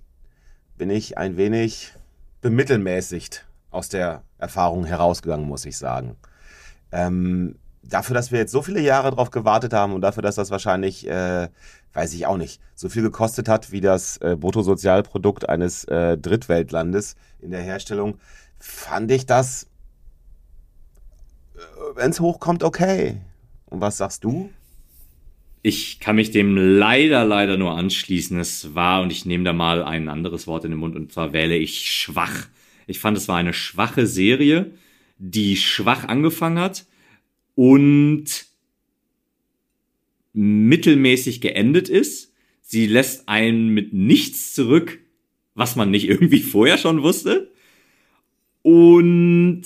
bin 0.79 0.91
ich 0.91 1.19
ein 1.19 1.37
wenig 1.37 1.93
bemittelmäßigt 2.41 3.47
aus 3.71 3.89
der 3.89 4.23
Erfahrung 4.39 4.85
herausgegangen, 4.85 5.47
muss 5.47 5.67
ich 5.67 5.77
sagen. 5.77 6.17
Ähm, 6.93 7.57
dafür, 7.83 8.15
dass 8.15 8.33
wir 8.33 8.39
jetzt 8.39 8.53
so 8.53 8.63
viele 8.63 8.81
Jahre 8.81 9.11
drauf 9.11 9.31
gewartet 9.31 9.73
haben 9.73 9.93
und 9.93 10.01
dafür, 10.01 10.23
dass 10.23 10.37
das 10.37 10.51
wahrscheinlich, 10.51 11.07
äh, 11.07 11.49
weiß 11.93 12.15
ich 12.15 12.27
auch 12.27 12.37
nicht, 12.37 12.61
so 12.75 12.89
viel 12.89 13.03
gekostet 13.03 13.49
hat 13.49 13.73
wie 13.73 13.81
das 13.81 14.19
äh, 14.19 14.37
Bruttosozialprodukt 14.37 15.49
eines 15.49 15.85
äh, 15.85 16.17
Drittweltlandes 16.17 17.17
in 17.41 17.51
der 17.51 17.63
Herstellung, 17.63 18.19
fand 18.59 19.11
ich 19.11 19.27
das, 19.27 19.65
äh, 21.57 21.61
wenn 21.97 22.11
es 22.11 22.21
hochkommt, 22.21 22.63
okay. 22.63 23.21
Und 23.67 23.81
was 23.81 23.97
sagst 23.99 24.25
du? 24.25 24.51
Ich 25.63 25.99
kann 26.01 26.17
mich 26.17 26.31
dem 26.31 26.57
leider, 26.57 27.25
leider 27.25 27.57
nur 27.57 27.73
anschließen. 27.73 28.39
Es 28.39 28.75
war, 28.75 29.03
und 29.03 29.11
ich 29.11 29.27
nehme 29.27 29.45
da 29.45 29.53
mal 29.53 29.83
ein 29.83 30.09
anderes 30.09 30.47
Wort 30.47 30.65
in 30.65 30.71
den 30.71 30.81
Mund, 30.81 30.97
und 30.97 31.13
zwar 31.13 31.33
wähle 31.33 31.57
ich 31.57 31.91
schwach. 31.91 32.49
Ich 32.87 33.01
fand, 33.01 33.17
es 33.17 33.29
war 33.29 33.37
eine 33.37 33.53
schwache 33.53 34.07
Serie, 34.07 34.73
die 35.19 35.57
schwach 35.57 36.05
angefangen 36.07 36.59
hat 36.59 36.87
und 37.55 38.47
mittelmäßig 40.33 41.41
geendet 41.41 41.89
ist. 41.89 42.33
Sie 42.63 42.87
lässt 42.87 43.29
einen 43.29 43.69
mit 43.71 43.93
nichts 43.93 44.55
zurück, 44.55 45.01
was 45.55 45.75
man 45.75 45.91
nicht 45.91 46.09
irgendwie 46.09 46.41
vorher 46.41 46.79
schon 46.79 47.03
wusste. 47.03 47.53
Und 48.63 49.63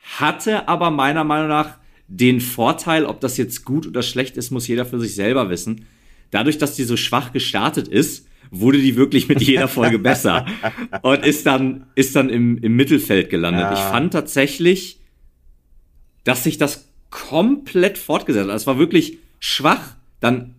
hatte 0.00 0.68
aber 0.68 0.90
meiner 0.90 1.24
Meinung 1.24 1.48
nach 1.48 1.78
den 2.16 2.40
Vorteil, 2.40 3.06
ob 3.06 3.20
das 3.20 3.36
jetzt 3.36 3.64
gut 3.64 3.86
oder 3.86 4.02
schlecht 4.02 4.36
ist, 4.36 4.50
muss 4.50 4.68
jeder 4.68 4.86
für 4.86 5.00
sich 5.00 5.14
selber 5.14 5.50
wissen. 5.50 5.86
Dadurch, 6.30 6.58
dass 6.58 6.76
die 6.76 6.84
so 6.84 6.96
schwach 6.96 7.32
gestartet 7.32 7.88
ist, 7.88 8.28
wurde 8.50 8.78
die 8.78 8.94
wirklich 8.94 9.28
mit 9.28 9.42
jeder 9.42 9.66
Folge 9.66 9.98
besser 9.98 10.46
und 11.02 11.24
ist 11.24 11.44
dann, 11.46 11.86
ist 11.96 12.14
dann 12.14 12.30
im, 12.30 12.58
im 12.58 12.76
Mittelfeld 12.76 13.30
gelandet. 13.30 13.62
Ja. 13.62 13.72
Ich 13.72 13.80
fand 13.80 14.12
tatsächlich, 14.12 15.00
dass 16.22 16.44
sich 16.44 16.56
das 16.56 16.88
komplett 17.10 17.98
fortgesetzt 17.98 18.48
hat. 18.48 18.56
Es 18.56 18.66
war 18.66 18.78
wirklich 18.78 19.18
schwach, 19.40 19.96
dann 20.20 20.54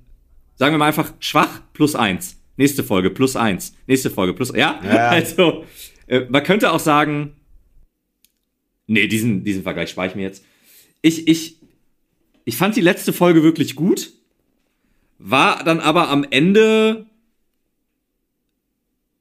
sagen 0.56 0.74
wir 0.74 0.78
mal 0.78 0.88
einfach 0.88 1.14
schwach 1.20 1.62
plus 1.74 1.96
eins. 1.96 2.42
Nächste 2.58 2.84
Folge 2.84 3.10
plus 3.10 3.36
eins. 3.36 3.76
Nächste 3.88 4.10
Folge 4.10 4.34
plus, 4.34 4.54
ja? 4.54 4.80
ja. 4.84 5.10
Also, 5.10 5.64
äh, 6.08 6.22
man 6.30 6.44
könnte 6.44 6.72
auch 6.72 6.80
sagen, 6.80 7.34
nee, 8.88 9.08
diesen, 9.08 9.44
diesen 9.44 9.64
Vergleich 9.64 9.90
spare 9.90 10.08
ich 10.08 10.16
mir 10.16 10.24
jetzt. 10.24 10.44
Ich, 11.06 11.28
ich, 11.28 11.58
ich 12.46 12.58
fand 12.58 12.76
die 12.76 12.82
letzte 12.82 13.14
Folge 13.14 13.44
wirklich 13.44 13.76
gut, 13.76 14.12
war 15.20 15.64
dann 15.64 15.80
aber 15.80 16.10
am 16.10 16.26
Ende 16.28 17.06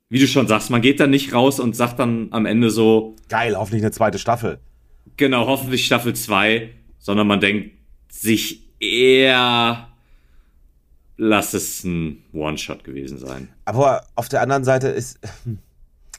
wie 0.09 0.21
du 0.21 0.29
schon 0.29 0.47
sagst, 0.47 0.71
man 0.71 0.81
geht 0.81 1.01
dann 1.01 1.11
nicht 1.11 1.33
raus 1.33 1.59
und 1.59 1.75
sagt 1.75 1.99
dann 1.99 2.29
am 2.31 2.47
Ende 2.47 2.71
so. 2.71 3.17
Geil, 3.29 3.57
hoffentlich 3.57 3.83
eine 3.83 3.91
zweite 3.91 4.21
Staffel. 4.21 4.61
Genau, 5.17 5.47
hoffentlich 5.49 5.85
Staffel 5.87 6.15
2, 6.15 6.71
sondern 6.99 7.27
man 7.27 7.41
denkt 7.41 7.77
sich 8.09 8.63
eher, 8.79 9.89
lass 11.17 11.53
es 11.53 11.83
ein 11.83 12.23
One-Shot 12.33 12.85
gewesen 12.85 13.19
sein. 13.19 13.49
Aber 13.65 14.07
auf 14.15 14.29
der 14.29 14.41
anderen 14.41 14.63
Seite 14.63 14.87
ist, 14.87 15.19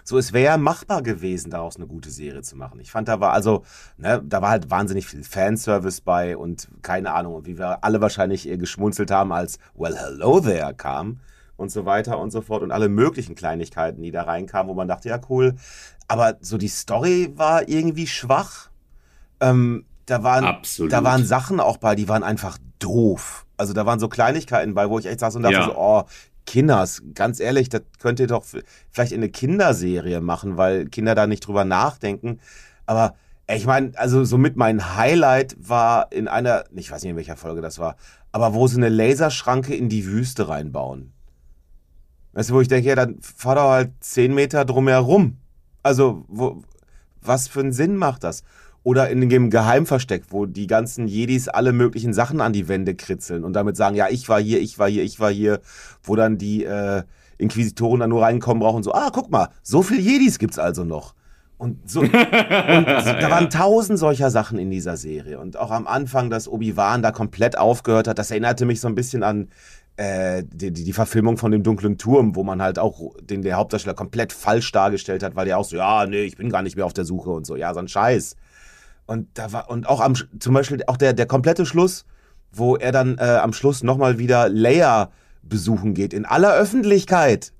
so, 0.08 0.20
es 0.20 0.34
wäre 0.34 0.60
machbar 0.60 1.02
gewesen, 1.02 1.50
daraus 1.50 1.78
eine 1.78 1.88
gute 1.88 2.12
Serie 2.12 2.44
zu 2.44 2.56
machen. 2.56 2.80
Ich 2.80 2.92
fand, 2.92 3.08
da 3.08 3.20
war 3.20 3.34
also, 3.34 3.64
ne, 3.98 4.22
da 4.24 4.40
war 4.40 4.52
halt 4.52 4.70
wahnsinnig 4.70 5.08
viel 5.08 5.24
Fanservice 5.24 6.00
bei 6.02 6.38
und 6.38 6.70
keine 6.84 7.12
Ahnung, 7.12 7.48
wie 7.48 7.58
wir 7.58 7.84
alle 7.84 8.02
wahrscheinlich 8.02 8.44
geschmunzelt 8.44 9.10
haben, 9.10 9.32
als 9.32 9.58
Well, 9.74 9.98
hello 9.98 10.40
there 10.40 10.76
kam 10.76 11.20
und 11.58 11.72
so 11.72 11.86
weiter 11.86 12.20
und 12.20 12.30
so 12.30 12.42
fort 12.42 12.62
und 12.62 12.72
alle 12.72 12.88
möglichen 12.88 13.34
Kleinigkeiten, 13.34 14.04
die 14.04 14.12
da 14.12 14.24
reinkamen, 14.24 14.70
wo 14.70 14.76
man 14.76 14.88
dachte, 14.88 15.10
ja 15.10 15.20
cool. 15.28 15.56
Aber 16.08 16.38
so 16.40 16.60
die 16.60 16.68
Story 16.68 17.34
war 17.36 17.68
irgendwie 17.68 18.06
schwach. 18.06 18.70
Ähm, 19.40 19.86
da 20.06 20.22
waren, 20.22 20.46
Absolut. 20.46 20.94
da 20.94 21.04
waren 21.04 21.26
Sachen 21.26 21.60
auch 21.60 21.78
bei, 21.78 21.96
die 21.96 22.08
waren 22.08 22.22
einfach 22.22 22.60
doof. 22.78 23.48
Also 23.58 23.74
da 23.74 23.88
waren 23.88 24.00
so 24.00 24.08
Kleinigkeiten 24.08 24.76
bei, 24.76 24.88
wo 24.88 25.00
ich 25.00 25.08
echt 25.08 25.20
saß 25.20 25.36
und 25.36 25.44
dachte 25.44 25.56
ja. 25.56 25.66
so, 25.66 25.76
oh, 25.76 26.04
Kinders, 26.46 27.02
ganz 27.14 27.40
ehrlich, 27.40 27.70
das 27.70 27.82
könnt 28.00 28.20
ihr 28.20 28.28
doch 28.28 28.44
vielleicht 28.92 29.12
in 29.12 29.20
eine 29.20 29.30
Kinderserie 29.30 30.22
machen, 30.22 30.58
weil 30.58 30.88
Kinder 30.88 31.16
da 31.16 31.28
nicht 31.28 31.46
drüber 31.48 31.66
nachdenken. 31.66 32.40
Aber 32.86 33.16
ich 33.48 33.66
meine, 33.66 33.92
also 33.96 34.24
somit 34.24 34.56
mein 34.56 34.96
Highlight 34.96 35.56
war 35.60 36.12
in 36.12 36.28
einer, 36.28 36.66
ich 36.76 36.92
weiß 36.92 37.04
nicht 37.04 37.12
in 37.12 37.18
welcher 37.18 37.38
Folge 37.38 37.62
das 37.62 37.80
war, 37.80 37.96
aber 38.32 38.54
wo 38.54 38.68
sie 38.68 38.78
eine 38.78 38.90
Laserschranke 38.90 39.76
in 39.76 39.90
die 39.90 40.06
Wüste 40.06 40.48
reinbauen. 40.50 41.12
Weißt 42.34 42.50
du, 42.50 42.56
wo 42.56 42.62
ich 42.62 42.68
denke, 42.68 42.90
ja, 42.90 42.96
dann 42.96 43.18
fahr 43.22 43.56
doch 43.56 43.70
halt 43.70 43.92
zehn 44.02 44.34
Meter 44.34 44.66
drumherum. 44.66 45.38
Also, 45.84 46.26
wo, 46.28 46.64
was 47.22 47.48
für 47.48 47.62
einen 47.62 47.72
Sinn 47.72 47.96
macht 47.96 48.24
das? 48.24 48.44
Oder 48.86 49.10
in 49.10 49.28
dem 49.28 49.50
Geheimversteck, 49.50 50.26
wo 50.30 50.46
die 50.46 50.68
ganzen 50.68 51.08
Jedis 51.08 51.48
alle 51.48 51.74
möglichen 51.74 52.14
Sachen 52.14 52.40
an 52.40 52.54
die 52.54 52.68
Wände 52.68 52.94
kritzeln 52.94 53.44
und 53.44 53.54
damit 53.54 53.76
sagen, 53.76 53.96
ja, 53.96 54.10
ich 54.12 54.30
war 54.30 54.40
hier, 54.40 54.62
ich 54.62 54.78
war 54.78 54.88
hier, 54.88 55.02
ich 55.02 55.20
war 55.20 55.32
hier, 55.32 55.60
wo 56.04 56.16
dann 56.16 56.38
die 56.38 56.66
äh, 56.66 57.02
Inquisitoren 57.40 58.02
dann 58.02 58.12
nur 58.12 58.22
reinkommen 58.22 58.62
brauchen 58.62 58.78
und 58.78 58.84
so, 58.84 58.94
ah, 58.94 59.10
guck 59.12 59.32
mal, 59.32 59.50
so 59.64 59.82
viel 59.82 60.00
Jedis 60.00 60.38
gibt's 60.38 60.60
also 60.60 60.84
noch. 60.84 61.16
Und, 61.58 61.90
so, 61.90 62.02
und 62.02 62.14
da 62.14 63.32
waren 63.32 63.50
tausend 63.50 63.98
solcher 63.98 64.30
Sachen 64.30 64.60
in 64.60 64.70
dieser 64.70 64.98
Serie. 64.98 65.40
Und 65.40 65.58
auch 65.58 65.72
am 65.72 65.88
Anfang, 65.88 66.30
dass 66.30 66.48
Obi-Wan 66.48 67.02
da 67.02 67.12
komplett 67.12 67.58
aufgehört 67.58 68.08
hat, 68.08 68.20
das 68.20 68.30
erinnerte 68.30 68.68
mich 68.68 68.82
so 68.82 68.88
ein 68.88 68.94
bisschen 68.94 69.24
an 69.24 69.48
äh, 69.98 70.44
die, 70.46 70.72
die, 70.72 70.94
Verfilmung 70.94 71.38
von 71.38 71.52
dem 71.52 71.64
dunklen 71.64 71.98
Turm, 71.98 72.36
wo 72.36 72.44
man 72.44 72.62
halt 72.62 72.78
auch 72.78 73.16
den 73.20 73.42
der 73.42 73.56
Hauptdarsteller 73.56 73.96
komplett 73.96 74.32
falsch 74.32 74.72
dargestellt 74.72 75.24
hat, 75.24 75.36
weil 75.36 75.48
der 75.48 75.58
auch 75.58 75.66
so, 75.66 75.76
ja, 75.76 76.06
nee, 76.06 76.22
ich 76.22 76.38
bin 76.38 76.52
gar 76.52 76.62
nicht 76.62 76.76
mehr 76.76 76.86
auf 76.86 76.94
der 76.94 77.06
Suche 77.06 77.32
und 77.32 77.48
so, 77.48 77.56
ja, 77.56 77.74
so 77.74 77.80
ein 77.80 77.88
Scheiß. 77.88 78.36
Und 79.06 79.28
da 79.36 79.52
war, 79.52 79.70
und 79.70 79.88
auch 79.88 80.02
am, 80.02 80.16
zum 80.16 80.54
Beispiel 80.54 80.82
auch 80.88 80.98
der, 80.98 81.14
der 81.14 81.26
komplette 81.26 81.66
Schluss, 81.66 82.06
wo 82.52 82.76
er 82.76 82.92
dann 82.92 83.18
äh, 83.18 83.40
am 83.42 83.54
Schluss 83.54 83.84
nochmal 83.84 84.18
wieder 84.18 84.50
Leia 84.50 85.12
besuchen 85.44 85.94
geht, 85.94 86.14
in 86.14 86.26
aller 86.26 86.54
Öffentlichkeit. 86.56 87.54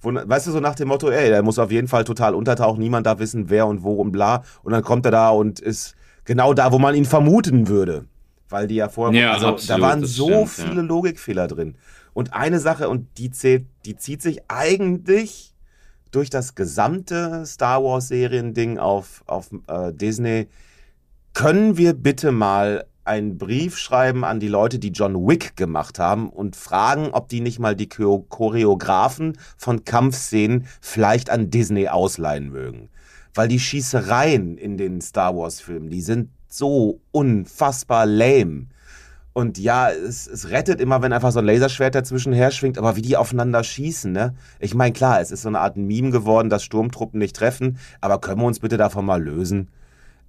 Wo, 0.00 0.12
weißt 0.12 0.46
du, 0.46 0.52
so 0.52 0.60
nach 0.60 0.74
dem 0.74 0.88
Motto, 0.88 1.10
ey, 1.10 1.28
der 1.28 1.42
muss 1.42 1.58
auf 1.58 1.70
jeden 1.70 1.88
Fall 1.88 2.04
total 2.04 2.34
untertauchen, 2.34 2.80
niemand 2.80 3.06
darf 3.06 3.18
wissen, 3.18 3.50
wer 3.50 3.66
und 3.66 3.82
wo 3.82 3.94
und 3.94 4.12
bla. 4.12 4.42
Und 4.62 4.72
dann 4.72 4.82
kommt 4.82 5.04
er 5.06 5.12
da 5.12 5.30
und 5.30 5.60
ist 5.60 5.94
genau 6.24 6.54
da, 6.54 6.72
wo 6.72 6.78
man 6.78 6.94
ihn 6.94 7.04
vermuten 7.04 7.68
würde 7.68 8.06
weil 8.52 8.68
die 8.68 8.76
ja 8.76 8.88
vorher, 8.88 9.20
ja, 9.20 9.32
also 9.32 9.48
absolut, 9.48 9.82
da 9.82 9.84
waren 9.84 10.04
so 10.04 10.46
stimmt, 10.46 10.50
viele 10.50 10.82
ja. 10.82 10.86
Logikfehler 10.86 11.48
drin. 11.48 11.74
Und 12.12 12.34
eine 12.34 12.60
Sache, 12.60 12.88
und 12.88 13.08
die 13.18 13.30
zählt, 13.30 13.66
die 13.86 13.96
zieht 13.96 14.22
sich 14.22 14.42
eigentlich 14.48 15.54
durch 16.10 16.28
das 16.28 16.54
gesamte 16.54 17.44
Star 17.46 17.82
Wars 17.82 18.08
Serien-Ding 18.08 18.78
auf, 18.78 19.24
auf 19.26 19.50
äh, 19.66 19.92
Disney. 19.92 20.48
Können 21.34 21.78
wir 21.78 21.94
bitte 21.94 22.30
mal 22.30 22.84
einen 23.04 23.38
Brief 23.38 23.78
schreiben 23.78 24.22
an 24.22 24.38
die 24.38 24.48
Leute, 24.48 24.78
die 24.78 24.90
John 24.90 25.26
Wick 25.26 25.56
gemacht 25.56 25.98
haben 25.98 26.28
und 26.28 26.56
fragen, 26.56 27.08
ob 27.12 27.28
die 27.28 27.40
nicht 27.40 27.58
mal 27.58 27.74
die 27.74 27.88
Choreografen 27.88 29.38
von 29.56 29.84
Kampfszenen 29.84 30.66
vielleicht 30.82 31.30
an 31.30 31.50
Disney 31.50 31.88
ausleihen 31.88 32.50
mögen. 32.50 32.90
Weil 33.34 33.48
die 33.48 33.58
Schießereien 33.58 34.58
in 34.58 34.76
den 34.76 35.00
Star 35.00 35.34
Wars 35.34 35.60
Filmen, 35.60 35.88
die 35.88 36.02
sind 36.02 36.28
so 36.48 37.00
unfassbar 37.12 38.04
lame. 38.04 38.66
Und 39.32 39.56
ja, 39.56 39.90
es, 39.90 40.26
es 40.26 40.50
rettet 40.50 40.82
immer, 40.82 41.00
wenn 41.00 41.14
einfach 41.14 41.32
so 41.32 41.38
ein 41.38 41.46
Laserschwert 41.46 41.94
dazwischen 41.94 42.34
her 42.34 42.50
schwingt, 42.50 42.76
aber 42.76 42.96
wie 42.96 43.02
die 43.02 43.16
aufeinander 43.16 43.64
schießen, 43.64 44.12
ne? 44.12 44.34
Ich 44.60 44.74
meine, 44.74 44.92
klar, 44.92 45.22
es 45.22 45.30
ist 45.30 45.42
so 45.42 45.48
eine 45.48 45.60
Art 45.60 45.78
Meme 45.78 46.10
geworden, 46.10 46.50
dass 46.50 46.62
Sturmtruppen 46.62 47.18
nicht 47.18 47.34
treffen, 47.34 47.78
aber 48.02 48.20
können 48.20 48.42
wir 48.42 48.46
uns 48.46 48.60
bitte 48.60 48.76
davon 48.76 49.06
mal 49.06 49.22
lösen? 49.22 49.68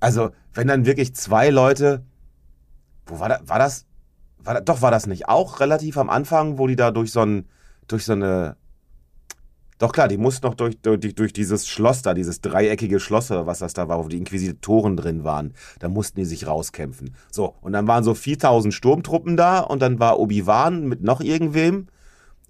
Also, 0.04 0.32
wenn 0.54 0.68
dann 0.68 0.86
wirklich 0.86 1.16
zwei 1.16 1.50
Leute, 1.50 2.04
wo 3.06 3.20
war, 3.20 3.30
da, 3.30 3.40
war 3.46 3.58
das? 3.58 3.86
War, 4.40 4.60
doch, 4.60 4.82
war 4.82 4.92
das 4.92 5.08
nicht 5.08 5.30
auch 5.30 5.62
relativ 5.62 5.98
am 5.98 6.10
Anfang, 6.10 6.58
wo 6.58 6.68
die 6.68 6.76
da 6.76 6.92
durch 6.92 7.14
so, 7.14 7.22
ein, 7.22 7.48
durch 7.88 8.04
so 8.04 8.12
eine 8.12 8.58
doch 9.80 9.92
klar, 9.92 10.08
die 10.08 10.18
mussten 10.18 10.46
noch 10.46 10.56
durch, 10.56 10.78
durch, 10.82 11.16
durch 11.16 11.34
dieses 11.34 11.68
Schloss 11.68 12.02
da, 12.02 12.14
dieses 12.14 12.42
dreieckige 12.42 13.00
Schloss, 13.00 13.30
was 13.32 13.60
das 13.60 13.74
da 13.74 13.88
war, 13.88 14.04
wo 14.04 14.08
die 14.08 14.18
Inquisitoren 14.18 14.96
drin 14.96 15.24
waren. 15.24 15.54
Da 15.80 15.90
mussten 15.90 16.20
die 16.20 16.26
sich 16.26 16.48
rauskämpfen. 16.48 17.16
So, 17.32 17.56
und 17.62 17.74
dann 17.74 17.88
waren 17.88 18.04
so 18.04 18.14
4000 18.14 18.74
Sturmtruppen 18.74 19.36
da 19.36 19.60
und 19.60 19.82
dann 19.82 20.00
war 20.00 20.20
Obi-Wan 20.20 20.88
mit 20.88 21.02
noch 21.02 21.22
irgendwem. 21.22 21.88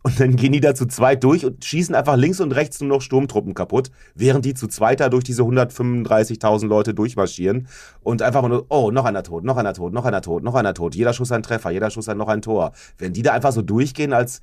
Und 0.05 0.19
dann 0.19 0.35
gehen 0.35 0.51
die 0.51 0.59
da 0.59 0.75
zu 0.75 0.85
zweit 0.85 1.23
durch 1.23 1.45
und 1.45 1.63
schießen 1.63 1.95
einfach 1.95 2.17
links 2.17 2.41
und 2.41 2.51
rechts 2.51 2.81
nur 2.81 2.89
noch 2.89 3.01
Sturmtruppen 3.01 3.53
kaputt, 3.53 3.89
während 4.15 4.43
die 4.43 4.53
zu 4.53 4.67
zweit 4.67 4.99
da 4.99 5.07
durch 5.07 5.23
diese 5.23 5.43
135.000 5.43 6.67
Leute 6.67 6.93
durchmarschieren 6.93 7.69
und 8.01 8.21
einfach 8.21 8.41
mal 8.41 8.49
nur, 8.49 8.65
oh, 8.67 8.91
noch 8.91 9.05
einer 9.05 9.23
tot, 9.23 9.45
noch 9.45 9.55
einer 9.55 9.73
tot, 9.73 9.93
noch 9.93 10.03
einer 10.03 10.21
tot, 10.21 10.43
noch 10.43 10.55
einer 10.55 10.73
tot, 10.73 10.93
jeder 10.93 11.13
Schuss 11.13 11.31
ein 11.31 11.41
Treffer, 11.41 11.71
jeder 11.71 11.89
Schuss 11.89 12.09
ein 12.09 12.17
noch 12.17 12.27
ein 12.27 12.41
Tor. 12.41 12.73
Wenn 12.97 13.13
die 13.13 13.21
da 13.21 13.31
einfach 13.31 13.53
so 13.53 13.61
durchgehen, 13.61 14.11
als 14.11 14.41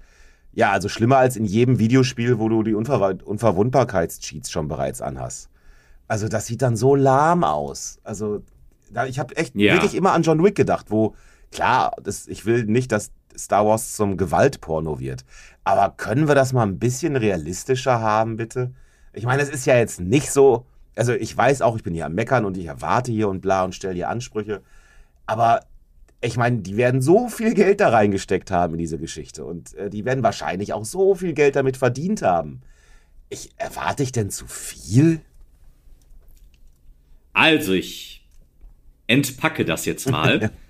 ja, 0.52 0.72
also 0.72 0.88
schlimmer 0.88 1.18
als 1.18 1.36
in 1.36 1.44
jedem 1.44 1.78
Videospiel, 1.78 2.38
wo 2.38 2.48
du 2.48 2.62
die 2.62 2.74
Unver 2.74 3.18
Unverwundbarkeitscheats 3.24 4.50
schon 4.50 4.66
bereits 4.66 5.00
anhast. 5.00 5.50
Also 6.08 6.26
das 6.26 6.46
sieht 6.46 6.62
dann 6.62 6.76
so 6.76 6.94
lahm 6.94 7.44
aus. 7.44 8.00
Also 8.02 8.42
ich 9.06 9.18
habe 9.18 9.36
echt 9.36 9.54
ja. 9.54 9.74
wirklich 9.74 9.94
immer 9.94 10.12
an 10.12 10.22
John 10.22 10.42
Wick 10.42 10.56
gedacht, 10.56 10.86
wo 10.88 11.14
klar, 11.52 11.94
das, 12.02 12.26
ich 12.26 12.46
will 12.46 12.64
nicht, 12.64 12.90
dass 12.90 13.12
Star 13.36 13.66
Wars 13.66 13.94
zum 13.94 14.16
Gewaltporno 14.16 15.00
wird, 15.00 15.24
aber 15.64 15.94
können 15.96 16.28
wir 16.28 16.34
das 16.34 16.52
mal 16.52 16.66
ein 16.66 16.78
bisschen 16.78 17.16
realistischer 17.16 18.00
haben, 18.00 18.36
bitte? 18.36 18.72
Ich 19.12 19.24
meine, 19.24 19.42
es 19.42 19.48
ist 19.48 19.66
ja 19.66 19.76
jetzt 19.76 20.00
nicht 20.00 20.30
so, 20.30 20.66
also 20.96 21.12
ich 21.12 21.36
weiß 21.36 21.62
auch, 21.62 21.76
ich 21.76 21.82
bin 21.82 21.94
hier 21.94 22.06
am 22.06 22.14
Meckern 22.14 22.44
und 22.44 22.56
ich 22.56 22.66
erwarte 22.66 23.12
hier 23.12 23.28
und 23.28 23.40
bla 23.40 23.64
und 23.64 23.74
stelle 23.74 23.94
hier 23.94 24.08
Ansprüche. 24.08 24.62
Aber 25.26 25.60
ich 26.20 26.36
meine, 26.36 26.58
die 26.58 26.76
werden 26.76 27.00
so 27.00 27.28
viel 27.28 27.54
Geld 27.54 27.80
da 27.80 27.88
reingesteckt 27.88 28.50
haben 28.50 28.74
in 28.74 28.78
diese 28.78 28.98
Geschichte 28.98 29.44
und 29.44 29.74
äh, 29.74 29.90
die 29.90 30.04
werden 30.04 30.22
wahrscheinlich 30.22 30.72
auch 30.72 30.84
so 30.84 31.14
viel 31.14 31.32
Geld 31.32 31.56
damit 31.56 31.76
verdient 31.76 32.22
haben. 32.22 32.60
Ich 33.30 33.50
erwarte 33.56 34.02
ich 34.02 34.12
denn 34.12 34.30
zu 34.30 34.46
viel? 34.46 35.20
Also, 37.32 37.72
ich 37.72 38.26
entpacke 39.06 39.64
das 39.64 39.84
jetzt 39.84 40.10
mal. 40.10 40.50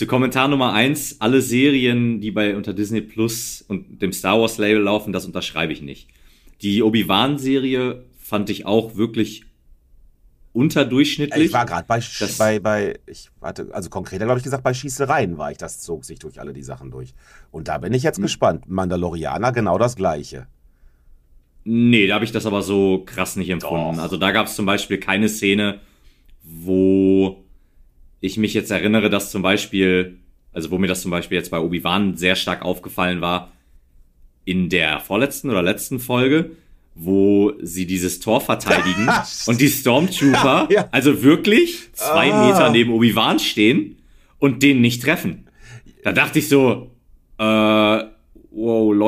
Zu 0.00 0.06
Kommentar 0.06 0.48
Nummer 0.48 0.72
eins: 0.72 1.16
alle 1.18 1.42
Serien, 1.42 2.22
die 2.22 2.30
bei 2.30 2.56
unter 2.56 2.72
Disney 2.72 3.02
Plus 3.02 3.62
und 3.68 4.00
dem 4.00 4.14
Star 4.14 4.40
Wars 4.40 4.56
Label 4.56 4.82
laufen, 4.82 5.12
das 5.12 5.26
unterschreibe 5.26 5.74
ich 5.74 5.82
nicht. 5.82 6.08
Die 6.62 6.82
Obi-Wan-Serie 6.82 8.06
fand 8.18 8.48
ich 8.48 8.64
auch 8.64 8.96
wirklich 8.96 9.44
unterdurchschnittlich. 10.54 11.48
Ich 11.48 11.52
war 11.52 11.66
gerade 11.66 11.84
bei, 11.86 12.00
bei, 12.38 12.60
bei, 12.60 12.98
ich 13.04 13.28
warte, 13.40 13.68
also 13.72 13.90
konkreter 13.90 14.24
glaube 14.24 14.38
ich 14.38 14.44
gesagt, 14.44 14.64
bei 14.64 14.72
Schießereien 14.72 15.36
war 15.36 15.52
ich, 15.52 15.58
das 15.58 15.80
zog 15.80 16.06
sich 16.06 16.18
durch 16.18 16.40
alle 16.40 16.54
die 16.54 16.62
Sachen 16.62 16.90
durch. 16.90 17.12
Und 17.50 17.68
da 17.68 17.76
bin 17.76 17.92
ich 17.92 18.02
jetzt 18.02 18.16
hm. 18.16 18.22
gespannt. 18.22 18.70
Mandalorianer 18.70 19.52
genau 19.52 19.76
das 19.76 19.96
gleiche. 19.96 20.46
Nee, 21.64 22.06
da 22.06 22.14
habe 22.14 22.24
ich 22.24 22.32
das 22.32 22.46
aber 22.46 22.62
so 22.62 23.02
krass 23.04 23.36
nicht 23.36 23.50
empfunden. 23.50 23.96
Doch. 23.96 24.02
Also 24.02 24.16
da 24.16 24.32
gab 24.32 24.46
es 24.46 24.56
zum 24.56 24.64
Beispiel 24.64 24.96
keine 24.96 25.28
Szene, 25.28 25.80
wo 26.42 27.44
ich 28.20 28.36
mich 28.36 28.54
jetzt 28.54 28.70
erinnere, 28.70 29.10
dass 29.10 29.30
zum 29.30 29.42
Beispiel, 29.42 30.18
also 30.52 30.70
wo 30.70 30.78
mir 30.78 30.86
das 30.86 31.02
zum 31.02 31.10
Beispiel 31.10 31.38
jetzt 31.38 31.50
bei 31.50 31.58
Obi-Wan 31.58 32.16
sehr 32.16 32.36
stark 32.36 32.62
aufgefallen 32.62 33.20
war, 33.20 33.52
in 34.44 34.68
der 34.68 35.00
vorletzten 35.00 35.50
oder 35.50 35.62
letzten 35.62 36.00
Folge, 36.00 36.52
wo 36.94 37.52
sie 37.62 37.86
dieses 37.86 38.20
Tor 38.20 38.40
verteidigen 38.40 39.08
und 39.46 39.60
die 39.60 39.68
Stormtrooper 39.68 40.68
ja, 40.70 40.82
ja. 40.82 40.88
also 40.90 41.22
wirklich 41.22 41.92
zwei 41.92 42.32
ah. 42.32 42.46
Meter 42.46 42.70
neben 42.70 42.92
Obi-Wan 42.92 43.38
stehen 43.38 43.96
und 44.38 44.62
den 44.62 44.80
nicht 44.80 45.02
treffen. 45.02 45.46
Da 46.02 46.12
dachte 46.12 46.38
ich 46.38 46.48
so, 46.48 46.90
äh, 47.38 47.99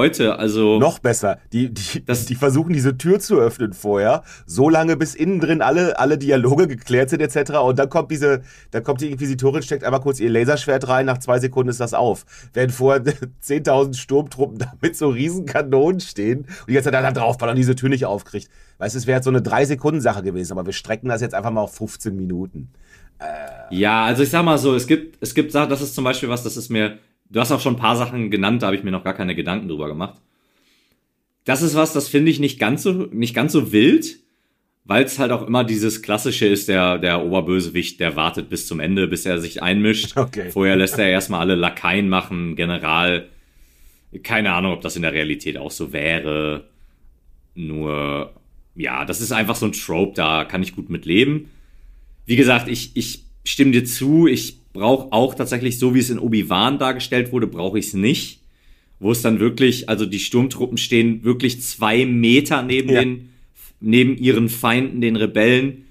Leute, 0.03 0.37
also. 0.37 0.81
Noch 0.81 0.99
besser. 0.99 1.39
Die, 1.53 1.73
die, 1.73 2.05
das, 2.05 2.27
die 2.27 2.35
versuchen 2.35 2.73
diese 2.73 2.99
Tür 2.99 3.21
zu 3.21 3.39
öffnen 3.39 3.73
vorher, 3.73 4.25
so 4.47 4.69
lange 4.69 4.97
bis 4.97 5.15
innen 5.15 5.39
drin 5.39 5.63
alle, 5.63 5.97
alle 5.97 6.19
Dialoge 6.19 6.67
geklärt 6.67 7.11
sind, 7.11 7.23
etc. 7.23 7.53
Und 7.59 7.79
dann 7.79 7.89
kommt 7.89 8.11
diese, 8.11 8.43
dann 8.73 8.83
kommt 8.83 9.01
die 9.01 9.13
Inquisitorin, 9.13 9.63
steckt 9.63 9.85
einmal 9.85 10.01
kurz 10.01 10.19
ihr 10.19 10.29
Laserschwert 10.29 10.89
rein, 10.89 11.07
nach 11.07 11.19
zwei 11.19 11.39
Sekunden 11.39 11.71
ist 11.71 11.79
das 11.79 11.95
auf. 11.95 12.25
Während 12.53 12.73
vorher 12.73 13.01
10.000 13.45 13.95
Sturmtruppen 13.97 14.59
da 14.59 14.73
mit 14.81 14.97
so 14.97 15.09
riesen 15.09 15.47
Kanonen 15.47 16.01
stehen 16.01 16.41
und 16.41 16.69
die 16.69 16.75
ganze 16.75 16.91
Zeit 16.91 17.05
da 17.05 17.13
draufballern 17.13 17.53
und 17.53 17.59
diese 17.59 17.77
Tür 17.77 17.89
nicht 17.89 18.05
aufkriegt. 18.05 18.49
Weißt 18.79 18.97
du, 18.97 18.99
es 18.99 19.07
wäre 19.07 19.19
jetzt 19.19 19.25
so 19.25 19.31
eine 19.31 19.41
3-Sekunden-Sache 19.41 20.25
gewesen, 20.25 20.53
aber 20.53 20.67
wir 20.67 20.73
strecken 20.73 21.11
das 21.11 21.21
jetzt 21.21 21.35
einfach 21.35 21.53
mal 21.53 21.61
auf 21.61 21.77
15 21.77 22.17
Minuten. 22.17 22.73
Äh, 23.21 23.77
ja, 23.77 24.05
also 24.05 24.25
ich 24.25 24.31
sag 24.31 24.45
mal 24.45 24.59
so, 24.59 24.75
es 24.75 24.89
gibt, 24.89 25.19
es 25.21 25.33
gibt 25.33 25.53
Sachen, 25.53 25.71
das 25.71 25.81
ist 25.81 25.95
zum 25.95 26.03
Beispiel 26.03 26.29
was, 26.29 26.43
das 26.43 26.57
ist 26.57 26.71
mir 26.71 26.99
Du 27.33 27.41
hast 27.41 27.51
auch 27.51 27.61
schon 27.61 27.75
ein 27.75 27.81
paar 27.81 27.97
Sachen 27.97 28.31
genannt, 28.31 28.63
da 28.63 28.67
habe 28.67 28.77
ich 28.77 28.85
mir 28.85 28.91
noch 28.91 29.05
gar 29.05 29.15
keine 29.15 29.35
Gedanken 29.35 29.69
drüber 29.69 29.89
gemacht. 29.89 30.21
Das 31.45 31.63
ist 31.63 31.75
was, 31.75 31.95
das 31.95 32.09
finde 32.09 32.31
ich 32.31 32.39
nicht 32.39 32.59
ganz 32.59 32.83
so, 32.83 33.09
nicht 33.11 33.35
ganz 33.35 33.53
so 33.53 33.73
wild, 33.73 34.19
weil 34.85 35.05
es 35.05 35.19
halt 35.19 35.33
auch 35.33 35.47
immer 35.47 35.65
dieses 35.65 36.03
klassische 36.03 36.47
ist, 36.47 36.69
der, 36.69 36.99
der 36.99 37.25
Oberbösewicht, 37.25 37.99
der 38.01 38.17
wartet 38.17 38.51
bis 38.51 38.67
zum 38.67 38.81
Ende, 38.81 39.09
bis 39.09 39.25
er 39.25 39.41
sich 39.41 39.63
einmischt. 39.63 40.17
Okay. 40.17 40.51
Vorher 40.51 40.77
lässt 40.77 40.99
er 40.99 41.09
erstmal 41.09 41.41
alle 41.41 41.55
Lakaien 41.55 42.09
machen, 42.09 42.55
General. 42.55 43.29
Keine 44.23 44.53
Ahnung, 44.53 44.75
ob 44.75 44.83
das 44.83 44.97
in 44.97 45.03
der 45.03 45.15
Realität 45.15 45.57
auch 45.57 45.71
so 45.71 45.93
wäre. 45.95 46.69
Nur, 47.55 48.35
ja, 48.75 49.07
das 49.07 49.23
ist 49.23 49.33
einfach 49.33 49.57
so 49.57 49.67
ein 49.67 49.73
Trope, 49.73 50.15
da 50.15 50.45
kann 50.45 50.63
ich 50.63 50.77
gut 50.77 50.91
mit 50.91 51.07
leben. 51.07 51.51
Wie 52.27 52.37
gesagt, 52.37 52.69
ich, 52.69 52.95
ich 52.95 53.25
stimme 53.45 53.73
dir 53.73 53.85
zu, 53.85 54.27
ich 54.27 54.62
brauche 54.73 55.13
auch 55.13 55.35
tatsächlich, 55.35 55.79
so 55.79 55.95
wie 55.95 55.99
es 55.99 56.11
in 56.11 56.19
Obi-Wan 56.19 56.79
dargestellt 56.79 57.33
wurde, 57.33 57.47
brauche 57.47 57.79
ich 57.79 57.89
es 57.89 57.95
nicht. 57.95 58.41
Wo 58.99 59.11
es 59.11 59.21
dann 59.21 59.41
wirklich, 59.41 59.89
also 59.89 60.07
die 60.07 60.21
Sturmtruppen 60.21 60.79
stehen 60.79 61.25
wirklich 61.25 61.61
zwei 61.61 62.07
Meter 62.07 62.63
neben 62.63 62.91
ja. 62.91 63.01
den, 63.01 63.31
neben 63.81 64.17
ihren 64.17 64.49
Feinden, 64.49 65.01
den 65.01 65.17
Rebellen, 65.17 65.87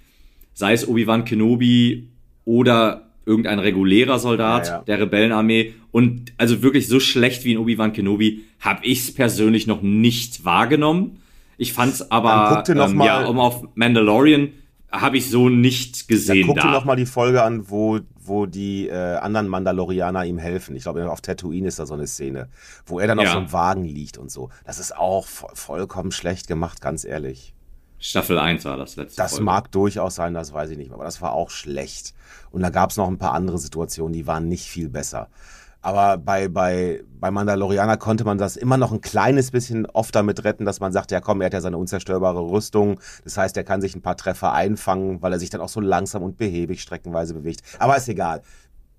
sei 0.54 0.74
es 0.74 0.88
Obi-Wan 0.88 1.26
Kenobi 1.26 2.08
oder 2.46 3.10
irgendein 3.26 3.60
regulärer 3.60 4.18
Soldat 4.18 4.68
ja, 4.68 4.74
ja. 4.74 4.82
der 4.84 5.02
Rebellenarmee. 5.02 5.74
Und 5.92 6.32
also 6.38 6.64
wirklich 6.64 6.88
so 6.88 7.00
schlecht 7.00 7.44
wie 7.44 7.52
in 7.52 7.58
Obi-Wan 7.58 7.94
Kenobi 7.94 8.44
habe 8.60 8.86
ich 8.86 9.00
es 9.00 9.14
persönlich 9.14 9.68
noch 9.68 9.82
nicht 9.82 10.46
wahrgenommen. 10.46 11.18
Ich 11.58 11.74
fand 11.74 11.94
es 11.94 12.12
aber, 12.12 12.64
ähm, 12.68 13.02
ja, 13.02 13.26
um 13.26 13.40
auf 13.40 13.68
Mandalorian 13.76 14.50
habe 14.92 15.18
ich 15.18 15.30
so 15.30 15.50
nicht 15.50 16.08
gesehen. 16.08 16.40
Dann 16.40 16.48
guck 16.48 16.56
da. 16.58 16.62
dir 16.64 16.72
noch 16.72 16.86
mal 16.86 16.96
die 16.96 17.06
Folge 17.06 17.44
an, 17.44 17.70
wo 17.70 18.00
wo 18.24 18.46
die 18.46 18.88
äh, 18.88 19.16
anderen 19.16 19.48
Mandalorianer 19.48 20.26
ihm 20.26 20.38
helfen. 20.38 20.76
Ich 20.76 20.84
glaube, 20.84 21.10
auf 21.10 21.22
Tatooine 21.22 21.68
ist 21.68 21.80
da 21.80 21.86
so 21.86 21.96
eine 21.96 22.08
Szene, 22.08 22.50
wo 22.86 23.00
er 23.00 23.08
dann 23.08 23.20
ja. 23.20 23.26
auf 23.26 23.32
so 23.32 23.38
einem 23.40 23.52
Wagen 23.52 23.84
liegt 23.84 24.18
und 24.18 24.30
so. 24.30 24.50
Das 24.64 24.80
ist 24.80 24.96
auch 24.96 25.26
vo 25.26 25.50
vollkommen 25.54 26.12
schlecht 26.12 26.48
gemacht, 26.48 26.82
ganz 26.82 27.04
ehrlich. 27.04 27.54
Staffel 28.00 28.40
1 28.40 28.66
war 28.66 28.78
das 28.78 28.96
letzte. 28.96 29.18
Das 29.18 29.32
Folge. 29.32 29.46
mag 29.46 29.72
durchaus 29.72 30.16
sein, 30.16 30.34
das 30.34 30.54
weiß 30.54 30.72
ich 30.72 30.78
nicht 30.78 30.90
mehr, 30.90 30.96
aber 30.96 31.04
das 31.04 31.22
war 31.22 31.34
auch 31.34 31.50
schlecht. 31.50 32.14
Und 32.52 32.62
da 32.62 32.70
gab 32.70 32.90
es 32.90 32.98
noch 32.98 33.08
ein 33.08 33.20
paar 33.20 33.34
andere 33.34 33.60
Situationen, 33.60 34.14
die 34.14 34.28
waren 34.28 34.48
nicht 34.48 34.66
viel 34.66 34.90
besser. 34.90 35.30
Aber 35.82 36.18
bei, 36.18 36.48
bei, 36.48 37.04
bei 37.20 37.32
Mandalorianer 37.32 37.98
konnte 37.98 38.24
man 38.24 38.38
das 38.38 38.56
immer 38.56 38.78
noch 38.78 38.92
ein 38.92 39.02
kleines 39.02 39.50
bisschen 39.50 39.88
oft 39.88 40.14
damit 40.16 40.44
retten, 40.44 40.64
dass 40.64 40.80
man 40.80 40.92
sagt, 40.92 41.12
ja 41.12 41.22
komm, 41.22 41.42
er 41.42 41.48
hat 41.48 41.54
ja 41.54 41.62
seine 41.62 41.78
unzerstörbare 41.78 42.40
Rüstung. 42.40 43.00
Das 43.24 43.38
heißt, 43.38 43.58
er 43.58 43.64
kann 43.64 43.82
sich 43.82 43.96
ein 43.96 44.02
paar 44.02 44.16
Treffer 44.18 44.54
einfangen, 44.54 45.22
weil 45.22 45.34
er 45.34 45.40
sich 45.40 45.50
dann 45.50 45.62
auch 45.62 45.70
so 45.70 45.80
langsam 45.80 46.22
und 46.22 46.38
behäbig 46.38 46.82
streckenweise 46.82 47.34
bewegt. 47.34 47.62
Aber 47.80 47.98
ist 47.98 48.08
egal. 48.10 48.42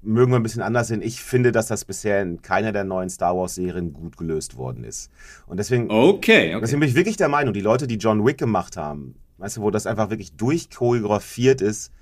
Mögen 0.05 0.33
wir 0.33 0.41
ein 0.41 0.43
bisschen 0.43 0.63
anders 0.63 0.89
sehen. 0.89 1.01
Ich 1.01 1.23
finde, 1.23 1.53
dass 1.53 1.69
das 1.69 1.85
bisher 1.85 2.21
in 2.21 2.43
keiner 2.43 2.73
der 2.73 2.83
neuen 2.83 3.09
Star 3.09 3.37
Wars-Serien 3.37 3.93
gut 3.93 4.17
gelöst 4.17 4.57
worden 4.57 4.83
ist. 4.83 5.13
Und 5.47 5.59
deswegen, 5.59 5.93
okay, 5.93 6.57
okay. 6.57 6.61
deswegen 6.61 6.81
bin 6.81 6.89
ich 6.89 6.97
wirklich 6.97 7.17
der 7.17 7.29
Meinung, 7.29 7.55
die 7.55 7.61
Leute, 7.61 7.87
die 7.87 7.99
John 7.99 8.27
Wick 8.27 8.39
gemacht 8.39 8.77
haben, 8.77 9.15
weißt 9.39 9.59
du, 9.59 9.63
wo 9.63 9.71
das 9.71 9.87
einfach 9.87 10.11
wirklich 10.11 10.35
durchchoreografiert 10.35 11.61
ist, 11.61 11.93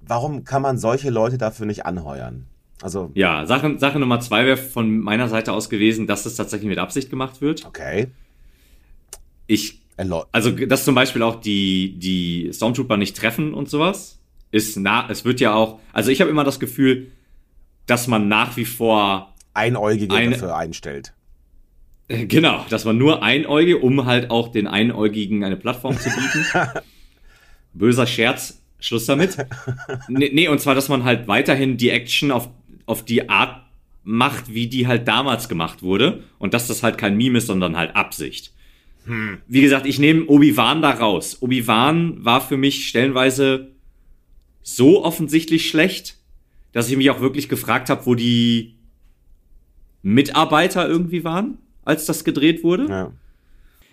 warum 0.00 0.44
kann 0.44 0.62
man 0.62 0.78
solche 0.78 1.10
Leute 1.10 1.36
dafür 1.36 1.66
nicht 1.66 1.84
anheuern? 1.84 2.46
Also 2.82 3.10
ja, 3.14 3.44
Sache, 3.46 3.78
Sache 3.78 3.98
Nummer 3.98 4.20
zwei 4.20 4.46
wäre 4.46 4.56
von 4.56 5.00
meiner 5.00 5.28
Seite 5.28 5.52
aus 5.52 5.68
gewesen, 5.68 6.06
dass 6.06 6.22
das 6.22 6.36
tatsächlich 6.36 6.68
mit 6.68 6.78
Absicht 6.78 7.10
gemacht 7.10 7.40
wird. 7.40 7.66
Okay. 7.66 8.08
Ich, 9.46 9.80
also 10.32 10.50
dass 10.52 10.84
zum 10.84 10.94
Beispiel 10.94 11.22
auch 11.22 11.40
die 11.40 11.98
die 11.98 12.50
Stormtrooper 12.52 12.96
nicht 12.96 13.16
treffen 13.16 13.54
und 13.54 13.68
sowas 13.68 14.18
ist 14.50 14.76
na, 14.76 15.08
es 15.10 15.24
wird 15.24 15.40
ja 15.40 15.54
auch, 15.54 15.80
also 15.92 16.10
ich 16.10 16.20
habe 16.20 16.30
immer 16.30 16.44
das 16.44 16.60
Gefühl, 16.60 17.10
dass 17.86 18.06
man 18.06 18.28
nach 18.28 18.56
wie 18.56 18.64
vor 18.64 19.34
Einäugige 19.54 20.14
eine, 20.14 20.32
dafür 20.32 20.56
einstellt. 20.56 21.12
Genau, 22.08 22.64
dass 22.70 22.84
man 22.84 22.96
nur 22.96 23.22
Einäugige, 23.22 23.78
um 23.78 24.06
halt 24.06 24.30
auch 24.30 24.48
den 24.48 24.66
Einäugigen 24.66 25.44
eine 25.44 25.56
Plattform 25.56 25.98
zu 25.98 26.08
bieten. 26.08 26.46
Böser 27.74 28.06
Scherz, 28.06 28.62
Schluss 28.80 29.04
damit. 29.06 29.36
nee, 30.08 30.30
nee, 30.32 30.48
und 30.48 30.60
zwar, 30.60 30.74
dass 30.74 30.88
man 30.88 31.04
halt 31.04 31.28
weiterhin 31.28 31.76
die 31.76 31.90
Action 31.90 32.30
auf 32.30 32.48
auf 32.88 33.04
die 33.04 33.28
Art 33.28 33.62
macht, 34.02 34.54
wie 34.54 34.68
die 34.68 34.86
halt 34.86 35.06
damals 35.06 35.48
gemacht 35.48 35.82
wurde. 35.82 36.24
Und 36.38 36.54
dass 36.54 36.66
das 36.66 36.82
halt 36.82 36.96
kein 36.98 37.16
Meme 37.16 37.38
ist, 37.38 37.46
sondern 37.46 37.76
halt 37.76 37.94
Absicht. 37.94 38.52
Hm. 39.04 39.38
Wie 39.46 39.60
gesagt, 39.60 39.86
ich 39.86 39.98
nehme 39.98 40.24
Obi-Wan 40.26 40.80
da 40.80 40.90
raus. 40.90 41.38
Obi-Wan 41.40 42.24
war 42.24 42.40
für 42.40 42.56
mich 42.56 42.88
stellenweise 42.88 43.68
so 44.62 45.04
offensichtlich 45.04 45.68
schlecht, 45.68 46.16
dass 46.72 46.90
ich 46.90 46.96
mich 46.96 47.10
auch 47.10 47.20
wirklich 47.20 47.48
gefragt 47.48 47.90
habe, 47.90 48.06
wo 48.06 48.14
die 48.14 48.76
Mitarbeiter 50.02 50.88
irgendwie 50.88 51.24
waren, 51.24 51.58
als 51.84 52.06
das 52.06 52.24
gedreht 52.24 52.62
wurde. 52.62 52.86
Ja. 52.88 53.12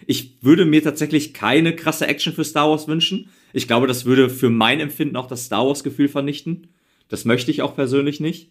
Ich 0.07 0.37
würde 0.41 0.65
mir 0.65 0.83
tatsächlich 0.83 1.33
keine 1.33 1.75
krasse 1.75 2.07
Action 2.07 2.33
für 2.33 2.43
Star 2.43 2.69
Wars 2.69 2.87
wünschen. 2.87 3.29
Ich 3.53 3.67
glaube, 3.67 3.87
das 3.87 4.05
würde 4.05 4.29
für 4.29 4.49
mein 4.49 4.79
Empfinden 4.79 5.15
auch 5.15 5.27
das 5.27 5.45
Star 5.45 5.65
Wars-Gefühl 5.65 6.07
vernichten. 6.07 6.67
Das 7.09 7.25
möchte 7.25 7.51
ich 7.51 7.61
auch 7.61 7.75
persönlich 7.75 8.19
nicht 8.19 8.49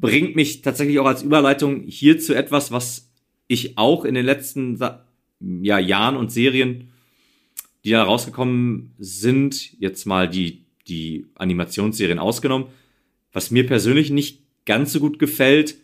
bringt 0.00 0.36
mich 0.36 0.62
tatsächlich 0.62 0.98
auch 0.98 1.06
als 1.06 1.22
Überleitung 1.22 1.82
hier 1.82 2.18
zu 2.18 2.34
etwas, 2.34 2.72
was 2.72 3.10
ich 3.46 3.76
auch 3.78 4.04
in 4.04 4.14
den 4.14 4.24
letzten 4.24 4.78
ja, 5.62 5.78
Jahren 5.78 6.16
und 6.16 6.32
Serien, 6.32 6.90
die 7.84 7.90
da 7.90 8.02
rausgekommen 8.02 8.94
sind, 8.98 9.78
jetzt 9.78 10.06
mal 10.06 10.28
die, 10.28 10.64
die 10.88 11.26
Animationsserien 11.34 12.18
ausgenommen, 12.18 12.66
was 13.32 13.50
mir 13.50 13.66
persönlich 13.66 14.10
nicht 14.10 14.42
ganz 14.64 14.92
so 14.92 15.00
gut 15.00 15.18
gefällt, 15.18 15.76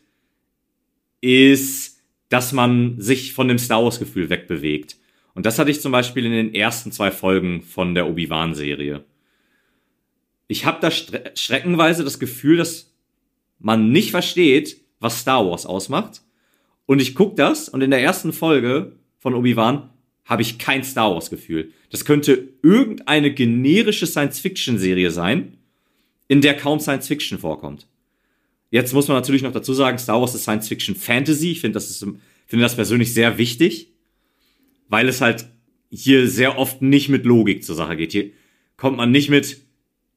ist, 1.20 2.00
dass 2.30 2.52
man 2.52 3.00
sich 3.00 3.34
von 3.34 3.48
dem 3.48 3.58
Star 3.58 3.84
Wars-Gefühl 3.84 4.30
wegbewegt. 4.30 4.96
Und 5.34 5.46
das 5.46 5.58
hatte 5.58 5.70
ich 5.70 5.80
zum 5.80 5.92
Beispiel 5.92 6.24
in 6.24 6.32
den 6.32 6.54
ersten 6.54 6.92
zwei 6.92 7.10
Folgen 7.10 7.62
von 7.62 7.94
der 7.94 8.08
Obi-Wan-Serie. 8.08 9.04
Ich 10.48 10.64
habe 10.64 10.78
da 10.80 10.90
schreckenweise 10.90 12.02
das 12.02 12.18
Gefühl, 12.18 12.56
dass 12.56 12.89
man 13.60 13.92
nicht 13.92 14.10
versteht, 14.10 14.80
was 14.98 15.20
Star 15.20 15.46
Wars 15.46 15.66
ausmacht. 15.66 16.22
Und 16.86 17.00
ich 17.00 17.14
guck 17.14 17.36
das 17.36 17.68
und 17.68 17.82
in 17.82 17.90
der 17.90 18.02
ersten 18.02 18.32
Folge 18.32 18.96
von 19.18 19.34
Obi-Wan 19.34 19.90
habe 20.24 20.42
ich 20.42 20.58
kein 20.58 20.82
Star 20.82 21.12
Wars-Gefühl. 21.12 21.72
Das 21.90 22.04
könnte 22.04 22.48
irgendeine 22.62 23.32
generische 23.32 24.06
Science-Fiction-Serie 24.06 25.10
sein, 25.10 25.58
in 26.28 26.40
der 26.40 26.56
kaum 26.56 26.80
Science-Fiction 26.80 27.38
vorkommt. 27.38 27.86
Jetzt 28.70 28.92
muss 28.92 29.08
man 29.08 29.16
natürlich 29.16 29.42
noch 29.42 29.52
dazu 29.52 29.74
sagen, 29.74 29.98
Star 29.98 30.20
Wars 30.20 30.34
ist 30.34 30.42
Science-Fiction-Fantasy. 30.42 31.50
Ich 31.50 31.60
finde 31.60 31.74
das, 31.74 31.90
ist, 31.90 32.06
finde 32.46 32.62
das 32.62 32.76
persönlich 32.76 33.12
sehr 33.12 33.38
wichtig, 33.38 33.88
weil 34.88 35.08
es 35.08 35.20
halt 35.20 35.46
hier 35.90 36.28
sehr 36.28 36.56
oft 36.58 36.82
nicht 36.82 37.08
mit 37.08 37.24
Logik 37.24 37.64
zur 37.64 37.74
Sache 37.74 37.96
geht. 37.96 38.12
Hier 38.12 38.30
kommt 38.76 38.96
man 38.96 39.10
nicht 39.10 39.28
mit, 39.28 39.62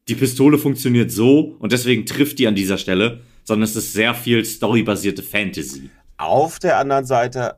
die 0.08 0.16
Pistole 0.16 0.58
funktioniert 0.58 1.12
so 1.12 1.56
und 1.60 1.72
deswegen 1.72 2.06
trifft 2.06 2.38
die 2.38 2.48
an 2.48 2.56
dieser 2.56 2.78
Stelle, 2.78 3.22
sondern 3.44 3.64
es 3.64 3.76
ist 3.76 3.94
sehr 3.94 4.14
viel 4.14 4.44
storybasierte 4.46 5.24
Fantasy. 5.24 5.90
Auf 6.18 6.60
der 6.60 6.78
anderen 6.78 7.06
Seite 7.06 7.56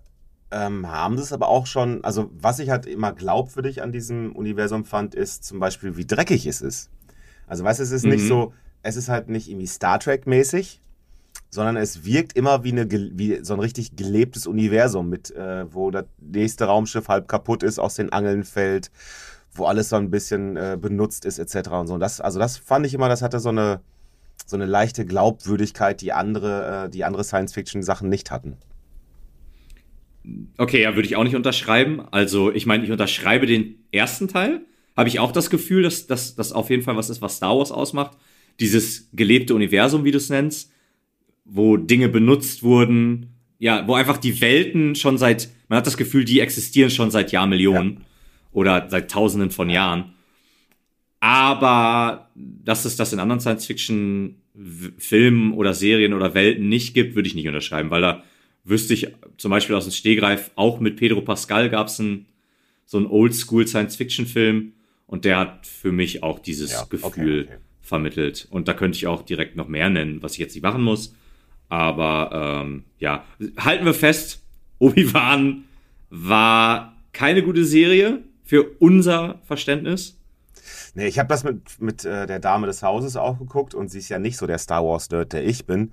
ähm, 0.52 0.88
haben 0.88 1.18
sie 1.18 1.24
es 1.24 1.34
aber 1.34 1.48
auch 1.48 1.68
schon, 1.68 2.04
also 2.04 2.30
was 2.40 2.60
ich 2.60 2.70
halt 2.70 2.86
immer 2.86 3.14
glaubwürdig 3.14 3.82
an 3.82 3.92
diesem 3.92 4.36
Universum 4.36 4.86
fand, 4.86 5.16
ist 5.16 5.44
zum 5.44 5.60
Beispiel, 5.60 5.98
wie 5.98 6.06
dreckig 6.06 6.46
es 6.46 6.62
ist. 6.62 6.90
Also 7.48 7.64
weißt 7.64 7.80
du, 7.80 7.84
es 7.84 7.92
ist 7.92 8.06
mhm. 8.06 8.12
nicht 8.12 8.28
so, 8.28 8.54
es 8.82 8.96
ist 8.96 9.10
halt 9.10 9.30
nicht 9.30 9.50
irgendwie 9.50 9.68
Star 9.68 10.00
Trek-mäßig, 10.00 10.82
sondern 11.50 11.78
es 11.78 12.06
wirkt 12.06 12.34
immer 12.34 12.64
wie, 12.64 12.72
eine, 12.72 12.90
wie 12.90 13.40
so 13.44 13.54
ein 13.54 13.60
richtig 13.60 13.96
gelebtes 13.96 14.48
Universum, 14.48 15.10
mit, 15.10 15.32
äh, 15.32 15.72
wo 15.74 15.92
das 15.92 16.06
nächste 16.20 16.66
Raumschiff 16.66 17.08
halb 17.08 17.28
kaputt 17.28 17.64
ist, 17.64 17.80
aus 17.80 17.96
den 17.96 18.12
Angeln 18.12 18.44
fällt, 18.44 18.92
wo 19.54 19.66
alles 19.66 19.90
so 19.90 19.96
ein 19.96 20.12
bisschen 20.12 20.58
äh, 20.58 20.78
benutzt 20.80 21.26
ist, 21.26 21.40
etc. 21.40 21.70
Und 21.70 21.88
so. 21.88 21.94
Und 21.96 22.00
das, 22.00 22.22
also 22.22 22.40
das 22.40 22.58
fand 22.58 22.86
ich 22.86 22.94
immer, 22.94 23.10
das 23.10 23.22
hatte 23.22 23.40
so 23.40 23.50
eine, 23.50 23.80
so 24.46 24.56
eine 24.56 24.66
leichte 24.66 25.06
Glaubwürdigkeit, 25.06 26.02
die 26.02 26.14
andere, 26.14 26.86
äh, 26.86 26.90
die 26.90 27.04
andere 27.04 27.24
Science-Fiction-Sachen 27.24 28.10
nicht 28.10 28.32
hatten. 28.32 28.58
Okay, 30.58 30.82
ja, 30.82 30.96
würde 30.96 31.08
ich 31.08 31.16
auch 31.16 31.24
nicht 31.24 31.36
unterschreiben. 31.36 32.02
Also, 32.12 32.52
ich 32.52 32.66
meine, 32.66 32.84
ich 32.84 32.92
unterschreibe 32.92 33.46
den 33.46 33.84
ersten 33.92 34.28
Teil. 34.28 34.62
Habe 34.98 35.10
ich 35.10 35.20
auch 35.20 35.32
das 35.32 35.50
Gefühl, 35.50 35.84
dass 35.84 36.08
das 36.08 36.52
auf 36.52 36.70
jeden 36.70 36.84
Fall 36.84 36.96
was 36.96 37.10
ist, 37.10 37.22
was 37.22 37.38
Star 37.38 37.58
Wars 37.58 37.72
ausmacht. 37.72 38.18
Dieses 38.60 39.10
gelebte 39.14 39.54
Universum, 39.54 40.04
wie 40.04 40.12
du 40.12 40.18
es 40.18 40.30
nennst 40.30 40.72
wo 41.46 41.78
Dinge 41.78 42.10
benutzt 42.10 42.64
wurden, 42.64 43.38
ja, 43.60 43.88
wo 43.88 43.94
einfach 43.94 44.18
die 44.18 44.42
Welten 44.42 44.96
schon 44.96 45.18
seit, 45.18 45.50
man 45.70 45.78
hat 45.78 45.88
das 45.88 45.98
Gefühl, 45.98 46.26
die 46.26 46.40
existieren 46.40 46.90
schon 46.90 47.12
seit 47.12 47.32
Jahrmillionen 47.32 47.94
ja. 47.94 48.06
oder 48.52 48.88
seit 48.90 49.10
Tausenden 49.10 49.52
von 49.52 49.70
Jahren. 49.70 50.14
Aber 51.26 52.30
dass 52.36 52.86
es 52.86 52.97
das 52.97 53.11
in 53.11 53.19
anderen 53.19 53.39
Science-Fiction-Filmen 53.39 55.53
oder 55.53 55.73
Serien 55.73 56.13
oder 56.13 56.36
Welten 56.36 56.69
nicht 56.69 56.93
gibt, 56.93 57.15
würde 57.15 57.28
ich 57.28 57.34
nicht 57.34 57.47
unterschreiben, 57.47 57.89
weil 57.89 58.03
da 58.03 58.23
wüsste 58.63 58.93
ich 58.93 59.07
zum 59.38 59.49
Beispiel 59.49 59.76
aus 59.76 59.86
dem 59.86 59.91
Stehgreif, 59.91 60.51
auch 60.53 60.80
mit 60.80 60.97
Pedro 60.97 61.21
Pascal 61.21 61.71
gab 61.71 61.88
es 61.88 61.97
so 61.97 62.97
einen 62.97 63.07
Oldschool 63.07 63.65
Science-Fiction-Film 63.65 64.73
und 65.07 65.26
der 65.26 65.39
hat 65.39 65.65
für 65.65 65.91
mich 65.91 66.21
auch 66.21 66.38
dieses 66.38 66.73
ja, 66.73 66.84
Gefühl 66.84 67.41
okay, 67.41 67.41
okay. 67.41 67.57
vermittelt. 67.82 68.47
Und 68.51 68.67
da 68.67 68.76
könnte 68.76 68.95
ich 68.95 69.07
auch 69.07 69.23
direkt 69.23 69.55
noch 69.55 69.67
mehr 69.67 69.89
nennen, 69.89 70.21
was 70.21 70.34
ich 70.34 70.39
jetzt 70.39 70.53
nicht 70.53 70.61
machen 70.61 70.84
muss. 70.84 71.15
Aber 71.69 72.61
ähm, 72.63 72.84
ja, 72.99 73.26
halten 73.57 73.86
wir 73.86 73.95
fest, 73.95 74.43
Obi-Wan 74.78 75.63
war 76.11 76.95
keine 77.13 77.41
gute 77.41 77.65
Serie 77.65 78.21
für 78.43 78.63
unser 78.78 79.41
Verständnis. 79.45 80.19
Nee, 80.96 81.08
ich 81.08 81.20
habe 81.20 81.28
das 81.28 81.43
mit, 81.43 81.80
mit 81.80 82.06
äh, 82.06 82.26
der 82.26 82.39
Dame 82.39 82.68
des 82.68 82.82
Hauses 82.82 83.18
auch 83.18 83.38
geguckt 83.38 83.76
und 83.76 83.91
sie 83.91 84.00
ist 84.00 84.10
ja 84.10 84.18
nicht 84.18 84.38
so 84.38 84.48
der 84.48 84.58
Star 84.58 84.84
Wars-Nerd, 84.84 85.34
der 85.34 85.46
ich 85.46 85.66
bin. 85.66 85.91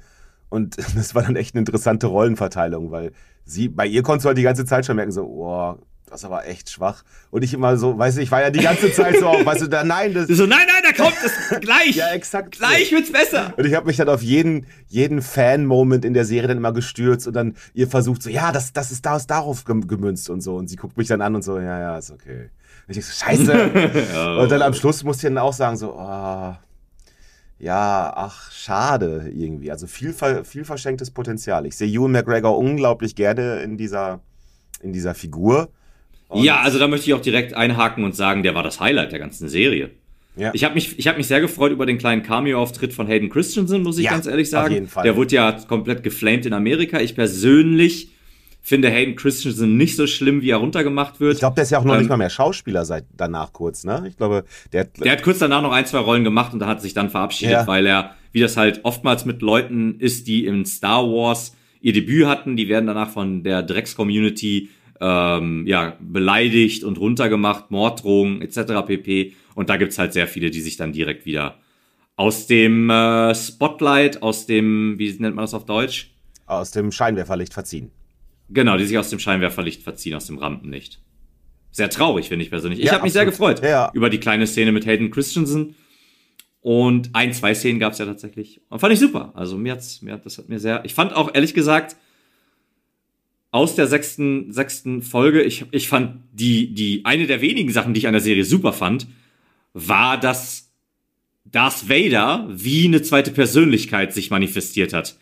Und 0.49 0.79
das 0.97 1.15
war 1.15 1.23
dann 1.23 1.37
echt 1.37 1.55
eine 1.55 1.61
interessante 1.61 2.07
Rollenverteilung, 2.07 2.91
weil 2.91 3.13
sie, 3.45 3.69
bei 3.69 3.87
ihr 3.87 4.03
konntest 4.03 4.25
du 4.25 4.29
halt 4.29 4.39
die 4.39 4.43
ganze 4.43 4.65
Zeit 4.65 4.87
schon 4.87 4.97
merken, 4.97 5.13
so, 5.13 5.25
oh, 5.25 5.77
das 6.09 6.29
war 6.29 6.47
echt 6.47 6.71
schwach. 6.71 7.03
Und 7.31 7.43
ich 7.43 7.55
immer 7.55 7.77
so, 7.79 7.99
weißt 7.99 8.19
du, 8.19 8.23
ich 8.23 8.31
war 8.31 8.43
ja 8.43 8.51
die 8.51 8.61
ganze 8.61 8.93
Zeit 8.93 9.17
so, 9.19 9.27
weißt 9.27 9.63
du, 9.63 9.67
da, 9.69 9.83
nein, 9.83 10.13
das. 10.13 10.29
So, 10.29 10.47
nein, 10.47 10.67
nein, 10.67 10.83
da 10.85 11.03
kommt 11.03 11.17
es 11.25 11.61
gleich. 11.61 11.97
ja, 11.97 12.13
exakt. 12.13 12.59
Gleich 12.59 12.91
so. 12.91 12.97
wird's 12.97 13.11
besser. 13.11 13.55
Und 13.57 13.65
ich 13.65 13.75
habe 13.75 13.87
mich 13.87 13.97
dann 13.97 14.11
auf 14.11 14.23
jeden, 14.23 14.67
jeden 14.89 15.23
Fan-Moment 15.23 16.05
in 16.05 16.13
der 16.13 16.27
Serie 16.27 16.49
dann 16.49 16.59
immer 16.59 16.73
gestürzt 16.73 17.27
und 17.27 17.33
dann 17.35 17.57
ihr 17.73 17.89
versucht 17.89 18.23
so, 18.23 18.31
ja, 18.31 18.53
das, 18.53 18.73
das 18.73 18.93
ist 18.93 19.07
darauf 19.07 19.65
gemünzt 19.65 20.29
und 20.29 20.43
so. 20.43 20.57
Und 20.57 20.69
sie 20.69 20.77
guckt 20.77 20.99
mich 20.99 21.09
dann 21.09 21.23
an 21.23 21.35
und 21.35 21.43
so, 21.43 21.59
ja, 21.59 21.81
ja, 21.81 21.99
ist 21.99 22.11
okay. 22.11 22.51
Und 22.89 22.97
ich 22.97 23.05
so, 23.05 23.25
scheiße. 23.25 23.53
Und 24.41 24.51
dann 24.51 24.63
am 24.63 24.75
Schluss 24.75 25.05
musste 25.05 25.27
ich 25.27 25.35
dann 25.35 25.43
auch 25.43 25.53
sagen, 25.53 25.77
so, 25.77 25.95
oh, 25.95 26.55
ja, 27.59 28.13
ach, 28.17 28.51
schade 28.51 29.31
irgendwie. 29.33 29.71
Also 29.71 29.87
viel, 29.87 30.15
viel 30.45 30.65
verschenktes 30.65 31.13
Potenzial. 31.13 31.65
Ich 31.65 31.77
sehe 31.77 31.89
Ewan 31.89 32.11
McGregor 32.11 32.59
unglaublich 32.59 33.15
gerne 33.15 33.63
in 33.63 33.77
dieser, 33.77 34.21
in 34.83 34.93
dieser 34.93 35.15
Figur. 35.15 35.71
Und 36.29 36.43
ja, 36.43 36.61
also 36.61 36.79
da 36.79 36.89
möchte 36.89 37.09
ich 37.09 37.15
auch 37.15 37.21
direkt 37.21 37.55
einhaken 37.55 38.05
und 38.05 38.17
sagen, 38.17 38.43
der 38.43 38.55
war 38.55 38.63
das 38.63 38.81
Highlight 38.81 39.13
der 39.13 39.21
ganzen 39.21 39.49
Serie. 39.49 39.91
Ja. 40.35 40.51
Ich 40.55 40.65
habe 40.65 40.75
mich, 40.75 40.99
ich 40.99 41.07
hab 41.07 41.19
mich 41.19 41.27
sehr 41.27 41.41
gefreut 41.41 41.73
über 41.73 41.85
den 41.85 41.99
kleinen 41.99 42.23
Cameo-Auftritt 42.23 42.93
von 42.93 43.07
Hayden 43.07 43.29
Christensen, 43.29 43.83
muss 43.83 43.99
ich 43.99 44.07
ja, 44.07 44.13
ganz 44.13 44.27
ehrlich 44.27 44.49
sagen. 44.49 44.69
Auf 44.69 44.73
jeden 44.73 44.89
Fall. 44.89 45.05
Der 45.05 45.17
wurde 45.17 45.35
ja 45.35 45.53
komplett 45.53 46.03
geflamed 46.03 46.47
in 46.47 46.55
Amerika. 46.55 47.01
Ich 47.01 47.15
persönlich 47.15 48.12
finde 48.63 48.91
Hayden 48.91 49.17
Christensen 49.17 49.77
nicht 49.77 49.97
so 49.97 50.07
schlimm, 50.07 50.41
wie 50.41 50.51
er 50.51 50.59
runtergemacht 50.59 51.21
wird. 51.21 51.35
Ich 51.35 51.41
glaube, 51.41 51.57
der 51.57 51.65
ist 51.65 51.71
ja 51.71 51.79
auch 51.79 51.85
noch 51.85 51.95
ähm, 51.95 52.01
nicht 52.01 52.09
mal 52.09 52.17
mehr 52.17 52.31
Schauspieler 52.31 52.85
seit 52.85 53.05
danach 53.17 53.53
kurz, 53.53 53.85
ne? 53.85 54.05
Ich 54.09 54.17
glaube, 54.17 54.45
der 54.73 54.83
hat, 54.83 55.05
der 55.05 55.13
hat 55.13 55.23
kurz 55.23 55.41
danach 55.41 55.63
noch 55.63 55.73
ein, 55.73 55.85
zwei 55.85 55.99
Rollen 55.99 56.23
gemacht 56.23 56.53
und 56.53 56.61
da 56.61 56.67
hat 56.67 56.81
sich 56.81 56.95
dann 56.95 57.11
verabschiedet, 57.11 57.53
ja. 57.53 57.67
weil 57.67 57.87
er, 57.87 58.15
wie 58.31 58.41
das 58.41 58.57
halt 58.57 58.81
oftmals 58.85 59.25
mit 59.25 59.43
Leuten 59.43 59.99
ist, 59.99 60.29
die 60.29 60.47
in 60.47 60.65
Star 60.65 61.03
Wars 61.03 61.57
ihr 61.81 61.93
Debüt 61.93 62.27
hatten, 62.27 62.57
die 62.57 62.69
werden 62.69 62.87
danach 62.87 63.11
von 63.11 63.43
der 63.43 63.65
Drecks-Community 63.65 64.71
ähm, 65.01 65.67
ja, 65.67 65.97
beleidigt 66.01 66.85
und 66.85 66.99
runtergemacht, 66.99 67.73
Morddrohungen 67.73 68.41
etc. 68.41 68.87
pp. 68.87 69.35
Und 69.57 69.69
da 69.69 69.77
gibt's 69.77 69.99
halt 69.99 70.13
sehr 70.13 70.29
viele, 70.29 70.51
die 70.51 70.61
sich 70.61 70.77
dann 70.77 70.93
direkt 70.93 71.27
wieder 71.27 71.57
aus 72.15 72.47
dem 72.47 72.89
äh, 72.89 73.35
Spotlight, 73.35 74.23
aus 74.23 74.47
dem, 74.47 74.95
wie 74.99 75.11
nennt 75.19 75.35
man 75.35 75.43
das 75.43 75.55
auf 75.55 75.65
Deutsch? 75.65 76.13
Aus 76.47 76.71
dem 76.71 76.93
Scheinwerferlicht 76.93 77.53
verziehen. 77.53 77.91
Genau, 78.49 78.77
die 78.77 78.85
sich 78.85 78.99
aus 78.99 79.11
dem 79.11 79.19
Scheinwerferlicht 79.19 79.83
verziehen, 79.83 80.15
aus 80.15 80.27
dem 80.27 80.39
Rampenlicht. 80.39 81.01
Sehr 81.71 81.89
traurig, 81.89 82.29
finde 82.29 82.45
ich 82.45 82.51
persönlich. 82.51 82.81
Ich 82.81 82.87
ja, 82.87 82.93
habe 82.93 83.05
mich 83.05 83.15
sehr 83.15 83.25
gefreut 83.25 83.63
ja. 83.63 83.91
über 83.95 84.11
die 84.11 84.19
kleine 84.19 84.47
Szene 84.47 84.73
mit 84.73 84.85
Hayden 84.85 85.11
Christensen. 85.11 85.75
Und 86.61 87.11
ein, 87.15 87.33
zwei 87.33 87.55
Szenen 87.55 87.81
gab's 87.81 87.99
ja 87.99 88.07
tatsächlich. 88.07 88.61
Und 88.69 88.79
fand 88.79 88.93
ich 88.93 89.01
super. 89.01 89.33
Also 89.35 89.57
mir 89.57 89.73
hat's, 89.73 90.03
mir 90.03 90.13
hat, 90.13 90.27
das 90.27 90.39
hat 90.39 90.49
mir 90.49 90.61
sehr. 90.61 90.85
Ich 90.85 90.95
fand 90.95 91.15
auch 91.15 91.35
ehrlich 91.35 91.55
gesagt, 91.55 91.97
aus 93.51 93.75
der 93.75 93.87
sechsten, 93.87 94.53
sechsten 94.53 95.03
Folge, 95.03 95.43
ich, 95.43 95.67
ich 95.73 95.89
fand 95.89 96.23
die, 96.33 96.73
die, 96.73 97.05
eine 97.05 97.27
der 97.27 97.41
wenigen 97.41 97.71
Sachen, 97.71 97.95
die 97.95 97.99
ich 97.99 98.07
an 98.07 98.15
der 98.15 98.23
Serie 98.23 98.45
super 98.45 98.73
fand, 98.73 99.07
war, 99.75 100.19
dass 100.19 100.71
Darth 101.45 101.89
Vader 101.89 102.49
wie 102.51 102.87
eine 102.87 103.03
zweite 103.03 103.31
Persönlichkeit 103.31 104.13
sich 104.15 104.31
manifestiert 104.31 104.93
hat. 104.93 105.19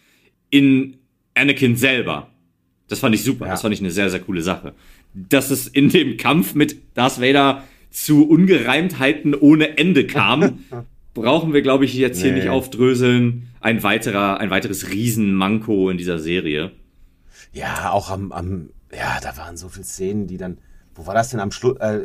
In 0.50 0.98
Anakin 1.34 1.76
selber. 1.76 2.30
Das 2.90 2.98
fand 2.98 3.14
ich 3.14 3.24
super. 3.24 3.46
Ja. 3.46 3.52
Das 3.52 3.62
fand 3.62 3.72
ich 3.72 3.80
eine 3.80 3.92
sehr, 3.92 4.10
sehr 4.10 4.20
coole 4.20 4.42
Sache. 4.42 4.74
Dass 5.14 5.50
es 5.50 5.68
in 5.68 5.88
dem 5.88 6.16
Kampf 6.16 6.54
mit 6.54 6.76
Darth 6.94 7.20
Vader 7.20 7.62
zu 7.90 8.28
Ungereimtheiten 8.28 9.34
ohne 9.34 9.78
Ende 9.78 10.06
kam, 10.06 10.64
brauchen 11.14 11.52
wir, 11.52 11.62
glaube 11.62 11.84
ich, 11.84 11.94
jetzt 11.94 12.18
nee. 12.18 12.24
hier 12.24 12.32
nicht 12.32 12.48
aufdröseln. 12.48 13.48
Ein 13.60 13.82
weiterer, 13.84 14.38
ein 14.38 14.50
weiteres 14.50 14.90
Riesenmanko 14.90 15.90
in 15.90 15.98
dieser 15.98 16.18
Serie. 16.18 16.72
Ja, 17.52 17.92
auch 17.92 18.10
am, 18.10 18.32
am, 18.32 18.70
ja, 18.92 19.18
da 19.22 19.36
waren 19.36 19.56
so 19.56 19.68
viele 19.68 19.84
Szenen, 19.84 20.26
die 20.26 20.36
dann, 20.36 20.58
wo 20.94 21.06
war 21.06 21.14
das 21.14 21.30
denn 21.30 21.40
am 21.40 21.52
Schluss, 21.52 21.78
äh, 21.78 22.00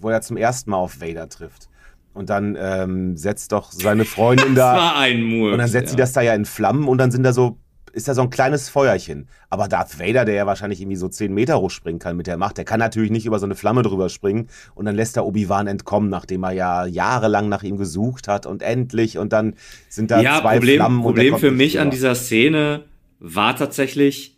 wo 0.00 0.08
er 0.08 0.22
zum 0.22 0.38
ersten 0.38 0.70
Mal 0.70 0.78
auf 0.78 1.00
Vader 1.02 1.28
trifft. 1.28 1.68
Und 2.14 2.30
dann 2.30 2.56
ähm, 2.58 3.16
setzt 3.18 3.52
doch 3.52 3.70
seine 3.70 4.04
Freundin 4.06 4.54
da. 4.54 4.74
Das 4.74 4.82
war 4.82 4.96
ein 4.96 5.22
Murks, 5.22 5.52
Und 5.52 5.58
dann 5.58 5.68
setzt 5.68 5.88
ja. 5.88 5.90
sie 5.90 5.96
das 5.96 6.12
da 6.12 6.22
ja 6.22 6.34
in 6.34 6.46
Flammen 6.46 6.88
und 6.88 6.96
dann 6.96 7.10
sind 7.10 7.22
da 7.22 7.34
so, 7.34 7.58
ist 7.92 8.08
da 8.08 8.14
so 8.14 8.22
ein 8.22 8.30
kleines 8.30 8.68
Feuerchen. 8.68 9.28
Aber 9.50 9.68
Darth 9.68 10.00
Vader, 10.00 10.24
der 10.24 10.34
ja 10.34 10.46
wahrscheinlich 10.46 10.80
irgendwie 10.80 10.96
so 10.96 11.08
10 11.08 11.32
Meter 11.32 11.60
hochspringen 11.60 11.98
kann 11.98 12.16
mit 12.16 12.26
der 12.26 12.36
Macht, 12.36 12.58
der 12.58 12.64
kann 12.64 12.80
natürlich 12.80 13.10
nicht 13.10 13.26
über 13.26 13.38
so 13.38 13.46
eine 13.46 13.54
Flamme 13.54 13.82
drüber 13.82 14.08
springen. 14.08 14.48
Und 14.74 14.86
dann 14.86 14.96
lässt 14.96 15.16
er 15.16 15.26
Obi-Wan 15.26 15.66
entkommen, 15.66 16.08
nachdem 16.08 16.42
er 16.44 16.52
ja 16.52 16.86
jahrelang 16.86 17.48
nach 17.48 17.62
ihm 17.62 17.76
gesucht 17.76 18.28
hat 18.28 18.46
und 18.46 18.62
endlich. 18.62 19.18
Und 19.18 19.32
dann 19.32 19.54
sind 19.88 20.10
da 20.10 20.20
ja, 20.20 20.40
zwei 20.40 20.54
Problem, 20.54 20.76
Flammen. 20.76 21.02
Problem 21.02 21.38
für 21.38 21.50
mich 21.50 21.80
an 21.80 21.90
dieser 21.90 22.14
Szene 22.14 22.84
war 23.18 23.54
tatsächlich, 23.54 24.36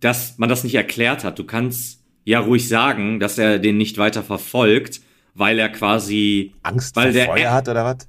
dass 0.00 0.38
man 0.38 0.48
das 0.48 0.64
nicht 0.64 0.74
erklärt 0.74 1.24
hat. 1.24 1.38
Du 1.38 1.44
kannst 1.44 2.00
ja 2.24 2.40
ruhig 2.40 2.68
sagen, 2.68 3.20
dass 3.20 3.38
er 3.38 3.58
den 3.58 3.76
nicht 3.76 3.98
weiter 3.98 4.22
verfolgt, 4.22 5.00
weil 5.34 5.58
er 5.58 5.68
quasi 5.68 6.54
Angst 6.62 6.96
weil 6.96 7.12
vor 7.12 7.12
der 7.12 7.26
Feuer 7.26 7.52
hat 7.52 7.68
oder 7.68 7.84
was? 7.84 8.08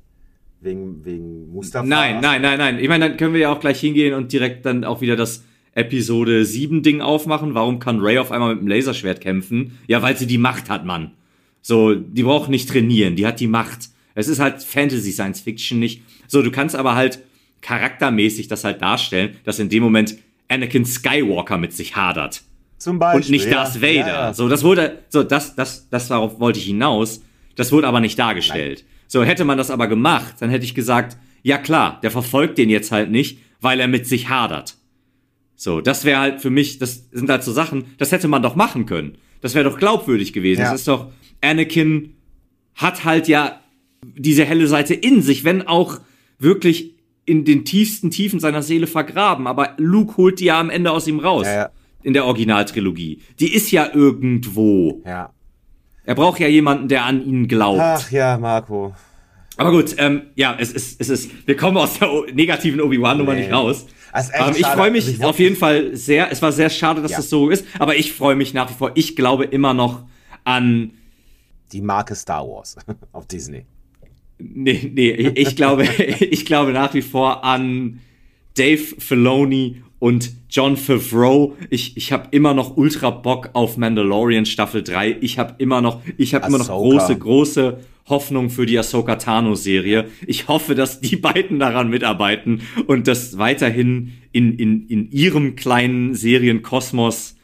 Wegen 0.67 1.05
wegen 1.05 1.51
Mustafa? 1.51 1.85
Nein, 1.85 2.19
nein, 2.21 2.41
nein, 2.41 2.57
nein. 2.57 2.79
Ich 2.79 2.89
meine, 2.89 3.07
dann 3.07 3.17
können 3.17 3.33
wir 3.33 3.41
ja 3.41 3.53
auch 3.53 3.59
gleich 3.59 3.79
hingehen 3.79 4.13
und 4.13 4.33
direkt 4.33 4.65
dann 4.65 4.83
auch 4.83 4.99
wieder 4.99 5.15
das 5.15 5.45
Episode 5.73 6.43
7 6.43 6.83
Ding 6.83 7.01
aufmachen. 7.01 7.53
Warum 7.53 7.79
kann 7.79 7.99
Ray 8.01 8.17
auf 8.17 8.31
einmal 8.31 8.55
mit 8.55 8.63
dem 8.63 8.67
Laserschwert 8.67 9.21
kämpfen? 9.21 9.77
Ja, 9.87 10.01
weil 10.01 10.17
sie 10.17 10.27
die 10.27 10.37
Macht 10.37 10.69
hat, 10.69 10.85
Mann. 10.85 11.11
So, 11.61 11.95
die 11.95 12.23
braucht 12.23 12.49
nicht 12.49 12.69
trainieren, 12.69 13.15
die 13.15 13.25
hat 13.25 13.39
die 13.39 13.47
Macht. 13.47 13.89
Es 14.13 14.27
ist 14.27 14.39
halt 14.39 14.61
Fantasy 14.61 15.11
Science 15.11 15.41
Fiction 15.41 15.79
nicht. 15.79 16.01
So, 16.27 16.41
du 16.41 16.51
kannst 16.51 16.75
aber 16.75 16.95
halt 16.95 17.19
charaktermäßig 17.61 18.47
das 18.47 18.63
halt 18.63 18.81
darstellen, 18.81 19.35
dass 19.43 19.59
in 19.59 19.69
dem 19.69 19.83
Moment 19.83 20.15
Anakin 20.49 20.85
Skywalker 20.85 21.57
mit 21.57 21.73
sich 21.73 21.95
hadert. 21.95 22.41
Zum 22.77 22.99
Beispiel. 22.99 23.21
Und 23.21 23.29
nicht 23.29 23.51
Darth 23.51 23.81
Vader. 23.81 23.95
Ja, 23.95 24.07
ja. 24.07 24.33
So, 24.33 24.49
das 24.49 24.63
wurde, 24.63 24.99
so, 25.09 25.23
das, 25.23 25.55
das, 25.55 25.89
das 25.89 26.07
darauf 26.07 26.39
wollte 26.39 26.59
ich 26.59 26.65
hinaus. 26.65 27.21
Das 27.55 27.71
wurde 27.71 27.87
aber 27.87 27.99
nicht 27.99 28.19
dargestellt. 28.19 28.83
Nein. 28.85 28.96
So, 29.07 29.23
hätte 29.23 29.45
man 29.45 29.57
das 29.57 29.71
aber 29.71 29.87
gemacht, 29.87 30.35
dann 30.39 30.49
hätte 30.49 30.65
ich 30.65 30.75
gesagt, 30.75 31.17
ja 31.41 31.57
klar, 31.57 31.99
der 32.03 32.11
verfolgt 32.11 32.57
den 32.57 32.69
jetzt 32.69 32.91
halt 32.91 33.09
nicht, 33.09 33.39
weil 33.61 33.79
er 33.79 33.87
mit 33.87 34.05
sich 34.05 34.29
hadert. 34.29 34.75
So, 35.55 35.81
das 35.81 36.05
wäre 36.05 36.19
halt 36.19 36.41
für 36.41 36.49
mich, 36.49 36.77
das 36.77 37.09
sind 37.11 37.29
halt 37.29 37.43
so 37.43 37.51
Sachen, 37.51 37.85
das 37.97 38.11
hätte 38.11 38.27
man 38.27 38.43
doch 38.43 38.55
machen 38.55 38.85
können. 38.85 39.17
Das 39.41 39.55
wäre 39.55 39.69
doch 39.69 39.77
glaubwürdig 39.77 40.33
gewesen. 40.33 40.61
Ja. 40.61 40.71
Das 40.71 40.81
ist 40.81 40.87
doch, 40.87 41.11
Anakin 41.41 42.15
hat 42.75 43.05
halt 43.05 43.27
ja 43.27 43.59
diese 44.03 44.45
helle 44.45 44.67
Seite 44.67 44.93
in 44.93 45.21
sich, 45.21 45.43
wenn 45.43 45.67
auch 45.67 45.99
wirklich 46.37 46.95
in 47.25 47.43
den 47.43 47.65
tiefsten 47.65 48.11
Tiefen 48.11 48.39
seiner 48.39 48.63
Seele 48.63 48.87
vergraben. 48.87 49.47
Aber 49.47 49.73
Luke 49.77 50.17
holt 50.17 50.39
die 50.39 50.45
ja 50.45 50.59
am 50.59 50.69
Ende 50.69 50.91
aus 50.91 51.07
ihm 51.07 51.19
raus. 51.19 51.45
Ja, 51.45 51.53
ja. 51.53 51.69
In 52.03 52.13
der 52.13 52.25
Originaltrilogie. 52.25 53.21
Die 53.39 53.53
ist 53.53 53.71
ja 53.71 53.89
irgendwo. 53.93 55.01
Ja. 55.05 55.33
Er 56.07 56.15
braucht 56.15 56.39
ja 56.39 56.47
jemanden, 56.47 56.87
der 56.87 57.03
an 57.03 57.21
ihn 57.21 57.49
glaubt. 57.49 57.81
Ach 57.81 58.09
ja, 58.11 58.37
Marco. 58.37 58.95
Aber 59.57 59.71
gut, 59.71 59.93
ähm, 59.97 60.21
ja, 60.35 60.55
es 60.57 60.71
ist, 60.71 61.01
es 61.01 61.09
ist, 61.09 61.45
wir 61.45 61.57
kommen 61.57 61.75
aus 61.75 61.99
der 61.99 62.09
negativen 62.33 62.79
Obi-Wan-Nummer 62.79 63.33
nee. 63.33 63.41
nicht 63.41 63.51
raus. 63.51 63.85
Ähm, 64.13 64.53
ich 64.55 64.65
freue 64.65 64.89
mich 64.89 65.05
also 65.05 65.17
ich 65.17 65.25
auf 65.25 65.37
jeden 65.37 65.57
Fall 65.57 65.97
sehr. 65.97 66.31
Es 66.31 66.41
war 66.41 66.53
sehr 66.53 66.69
schade, 66.69 67.01
dass 67.01 67.11
ja. 67.11 67.17
das 67.17 67.29
so 67.29 67.49
ist, 67.49 67.65
aber 67.77 67.97
ich 67.97 68.13
freue 68.13 68.35
mich 68.35 68.53
nach 68.53 68.69
wie 68.69 68.73
vor. 68.73 68.91
Ich 68.95 69.17
glaube 69.17 69.43
immer 69.43 69.73
noch 69.73 70.05
an 70.45 70.91
die 71.73 71.81
Marke 71.81 72.15
Star 72.15 72.47
Wars 72.47 72.77
auf 73.11 73.27
Disney. 73.27 73.65
Nee, 74.39 74.89
nee, 74.93 75.11
ich 75.11 75.57
glaube, 75.57 75.83
ich 76.21 76.45
glaube 76.45 76.71
nach 76.71 76.93
wie 76.93 77.01
vor 77.01 77.43
an 77.43 77.99
Dave 78.55 78.81
Filoni 78.97 79.83
und 79.99 80.31
John 80.49 80.77
Favreau. 80.77 81.55
Ich, 81.69 81.97
ich 81.97 82.11
habe 82.11 82.27
immer 82.31 82.53
noch 82.53 82.77
ultra 82.77 83.09
Bock 83.09 83.49
auf 83.53 83.77
Mandalorian 83.77 84.45
Staffel 84.45 84.83
3. 84.83 85.17
Ich 85.21 85.39
habe 85.39 85.55
immer 85.57 85.81
noch, 85.81 86.01
ich 86.17 86.33
habe 86.33 86.47
immer 86.47 86.57
noch 86.59 86.67
große, 86.67 87.17
große 87.17 87.79
Hoffnung 88.07 88.49
für 88.49 88.65
die 88.65 88.77
Ahsoka 88.77 89.15
Tano 89.15 89.55
Serie. 89.55 90.05
Ich 90.25 90.47
hoffe, 90.47 90.75
dass 90.75 91.01
die 91.01 91.15
beiden 91.17 91.59
daran 91.59 91.89
mitarbeiten 91.89 92.61
und 92.85 93.07
das 93.07 93.37
weiterhin 93.37 94.13
in, 94.31 94.57
in, 94.57 94.87
in 94.87 95.11
ihrem 95.11 95.55
kleinen 95.55 96.13
Serienkosmos 96.13 97.36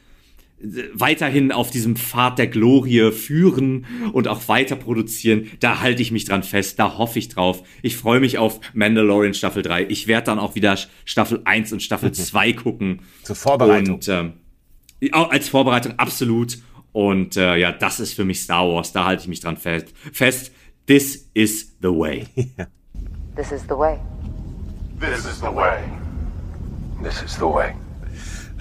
weiterhin 0.93 1.51
auf 1.51 1.72
diesem 1.72 1.95
Pfad 1.95 2.39
der 2.39 2.47
Glorie 2.47 3.11
führen 3.11 3.86
und 4.14 4.28
auch 4.28 4.47
weiter 4.47 4.76
produzieren. 4.76 5.49
Da 5.59 5.82
halte 5.82 6.01
ich 6.01 6.11
mich 6.11 6.26
dran 6.26 6.43
fest, 6.43 6.80
da 6.80 6.97
hoffe 6.97 7.20
ich 7.20 7.30
drauf. 7.30 7.64
Ich 7.82 7.97
freue 7.97 8.20
mich 8.20 8.38
auf 8.38 8.59
Mandalorian 8.74 9.34
Staffel 9.34 9.61
3. 9.61 9.88
Ich 9.89 10.07
werde 10.07 10.26
dann 10.26 10.39
auch 10.39 10.55
wieder 10.55 10.78
Staffel 11.05 11.41
1 11.43 11.74
und 11.74 11.84
Staffel 11.84 12.11
2 12.11 12.53
gucken. 12.53 13.01
Zur 13.24 13.36
Vorbereitung. 13.36 13.95
Und, 13.95 14.07
ähm, 14.07 14.34
als 15.11 15.49
Vorbereitung 15.49 15.99
absolut. 15.99 16.57
Und 16.93 17.38
äh, 17.38 17.57
ja, 17.57 17.72
das 17.72 17.99
ist 17.99 18.14
für 18.14 18.24
mich 18.24 18.41
Star 18.41 18.68
Wars. 18.68 18.93
Da 18.93 19.05
halte 19.05 19.24
ich 19.24 19.28
mich 19.28 19.41
dran 19.41 19.57
fest. 19.57 19.93
fest. 20.14 20.51
This 20.86 21.30
is 21.34 21.76
the 21.82 21.89
way. 21.89 22.28
This 23.36 23.51
is 23.51 23.64
the 23.68 23.76
way. 23.76 23.99
This 24.99 25.26
is 25.26 25.39
the 25.39 25.53
way. 25.53 25.82
This 27.01 27.22
is 27.24 27.36
the 27.36 27.47
way. 27.47 27.74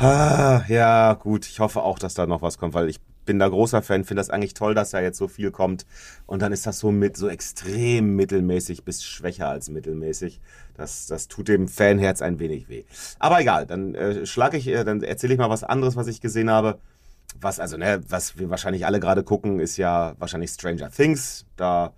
Ah, 0.03 0.64
ja, 0.66 1.14
gut. 1.14 1.46
Ich 1.46 1.61
hoffe 1.61 1.82
auch, 1.82 1.96
dass 1.96 2.14
da 2.14 2.26
noch 2.26 2.42
was 2.42 2.59
kommt, 2.59 2.74
weil 2.74 2.88
ich 2.88 3.00
bin 3.24 3.38
da 3.38 3.48
großer 3.48 3.82
Fan, 3.82 4.03
finde 4.03 4.18
das 4.18 4.30
eigentlich 4.30 4.53
toll, 4.53 4.74
dass 4.74 4.90
da 4.90 5.00
jetzt 5.00 5.16
so 5.16 5.28
viel 5.28 5.53
kommt. 5.53 5.86
Und 6.26 6.42
dann 6.42 6.53
ist 6.53 6.66
das 6.66 6.80
so 6.80 6.90
mit 6.90 7.16
so 7.16 7.28
extrem 7.28 8.16
mittelmäßig 8.16 8.84
bis 8.84 9.05
schwächer 9.05 9.48
als 9.48 9.70
mittelmäßig. 9.70 10.40
Das, 10.74 11.07
das 11.07 11.28
tut 11.28 11.46
dem 11.46 11.68
Fanherz 11.68 12.20
ein 12.20 12.40
wenig 12.40 12.68
weh. 12.68 12.82
Aber 13.20 13.40
egal, 13.40 13.64
dann 13.64 13.94
äh, 13.94 14.26
schlage 14.26 14.57
ich, 14.57 14.66
äh, 14.66 14.82
dann 14.82 15.05
erzähle 15.05 15.34
ich 15.34 15.38
mal 15.38 15.50
was 15.50 15.62
anderes, 15.62 15.94
was 15.94 16.09
ich 16.09 16.20
gesehen 16.20 16.50
habe. 16.50 16.80
Was, 17.40 17.61
also, 17.61 17.76
ne, 17.76 18.00
was 18.09 18.36
wir 18.38 18.50
wahrscheinlich 18.50 18.86
alle 18.86 18.98
gerade 18.98 19.22
gucken, 19.22 19.61
ist 19.61 19.76
ja 19.76 20.16
wahrscheinlich 20.18 20.50
Stranger 20.50 20.90
Things. 20.90 21.46
Da 21.57 21.92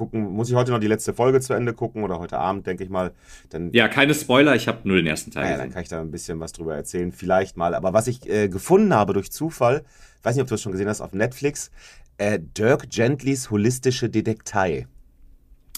gucken, 0.00 0.32
muss 0.32 0.48
ich 0.48 0.54
heute 0.54 0.70
noch 0.70 0.78
die 0.80 0.86
letzte 0.86 1.12
Folge 1.12 1.40
zu 1.40 1.52
Ende 1.52 1.74
gucken 1.74 2.02
oder 2.02 2.18
heute 2.18 2.38
Abend, 2.38 2.66
denke 2.66 2.82
ich 2.82 2.88
mal. 2.88 3.12
Dann, 3.50 3.70
ja, 3.72 3.86
keine 3.86 4.14
Spoiler, 4.14 4.56
ich 4.56 4.66
habe 4.66 4.88
nur 4.88 4.96
den 4.96 5.06
ersten 5.06 5.30
Teil. 5.30 5.50
Ja, 5.50 5.58
dann 5.58 5.70
kann 5.70 5.82
ich 5.82 5.90
da 5.90 6.00
ein 6.00 6.10
bisschen 6.10 6.40
was 6.40 6.52
drüber 6.52 6.74
erzählen, 6.74 7.12
vielleicht 7.12 7.58
mal. 7.58 7.74
Aber 7.74 7.92
was 7.92 8.06
ich 8.06 8.26
äh, 8.30 8.48
gefunden 8.48 8.94
habe 8.94 9.12
durch 9.12 9.30
Zufall, 9.30 9.84
weiß 10.22 10.34
nicht, 10.34 10.42
ob 10.42 10.48
du 10.48 10.54
das 10.54 10.62
schon 10.62 10.72
gesehen 10.72 10.88
hast 10.88 11.02
auf 11.02 11.12
Netflix, 11.12 11.70
äh, 12.16 12.38
Dirk 12.40 12.88
Gentlys 12.88 13.50
holistische 13.50 14.08
Detektei. 14.08 14.86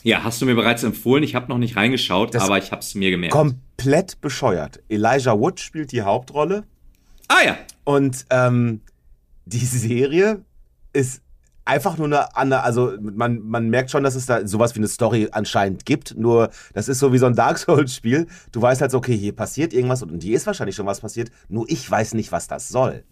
Ja, 0.05 0.23
hast 0.23 0.41
du 0.41 0.47
mir 0.47 0.55
bereits 0.55 0.85
empfohlen. 0.85 1.25
Ich 1.25 1.35
habe 1.35 1.49
noch 1.49 1.59
nicht 1.59 1.75
reingeschaut, 1.75 2.33
das 2.33 2.45
aber 2.45 2.59
ich 2.59 2.71
habe 2.71 2.81
es 2.81 2.95
mir 2.95 3.11
gemerkt. 3.11 3.33
Komplett 3.33 4.21
bescheuert. 4.21 4.81
Elijah 4.89 5.37
Wood 5.37 5.59
spielt 5.59 5.91
die 5.91 6.03
Hauptrolle. 6.03 6.63
Ah 7.27 7.45
ja. 7.45 7.57
Und 7.83 8.25
ähm, 8.31 8.83
die 9.47 9.65
Serie 9.65 10.45
ist 10.93 11.23
einfach 11.73 11.97
nur 11.97 12.07
eine, 12.07 12.37
eine 12.37 12.63
also 12.63 12.93
man, 13.01 13.41
man 13.41 13.71
merkt 13.71 13.91
schon, 13.91 14.05
dass 14.05 14.15
es 14.15 14.27
da 14.27 14.47
sowas 14.47 14.75
wie 14.75 14.81
eine 14.81 14.89
Story 14.89 15.29
anscheinend 15.33 15.87
gibt. 15.87 16.17
Nur, 16.17 16.51
das 16.75 16.89
ist 16.89 16.99
so 16.99 17.13
wie 17.13 17.19
so 17.19 17.27
ein 17.27 17.35
Dark 17.35 17.59
Souls-Spiel. 17.59 18.27
Du 18.53 18.61
weißt 18.61 18.83
halt 18.83 18.91
so, 18.91 18.99
okay, 18.99 19.17
hier 19.17 19.35
passiert 19.35 19.73
irgendwas 19.73 20.03
und 20.03 20.23
hier 20.23 20.37
ist 20.37 20.47
wahrscheinlich 20.47 20.77
schon 20.77 20.87
was 20.87 21.01
passiert, 21.01 21.31
nur 21.49 21.65
ich 21.69 21.91
weiß 21.91 22.15
nicht, 22.15 22.31
was 22.31 22.47
das 22.47 22.69
soll. 22.69 23.05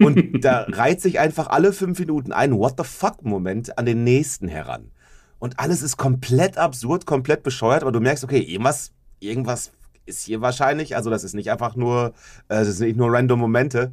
Und 0.00 0.40
da 0.44 0.66
reiht 0.68 1.00
sich 1.00 1.20
einfach 1.20 1.46
alle 1.46 1.72
fünf 1.72 1.98
Minuten 2.00 2.32
ein 2.32 2.58
What 2.58 2.74
the 2.78 2.84
fuck-Moment 2.84 3.78
an 3.78 3.86
den 3.86 4.02
nächsten 4.02 4.48
heran. 4.48 4.90
Und 5.38 5.60
alles 5.60 5.82
ist 5.82 5.96
komplett 5.96 6.58
absurd, 6.58 7.06
komplett 7.06 7.42
bescheuert, 7.42 7.82
aber 7.82 7.92
du 7.92 8.00
merkst, 8.00 8.24
okay, 8.24 8.40
irgendwas, 8.40 8.92
irgendwas 9.20 9.72
ist 10.06 10.24
hier 10.24 10.40
wahrscheinlich. 10.40 10.96
Also, 10.96 11.10
das 11.10 11.22
ist 11.22 11.34
nicht 11.34 11.50
einfach 11.50 11.76
nur, 11.76 12.14
äh, 12.48 12.64
das 12.64 12.76
sind 12.76 12.86
nicht 12.86 12.96
nur 12.96 13.12
random 13.12 13.38
Momente. 13.38 13.92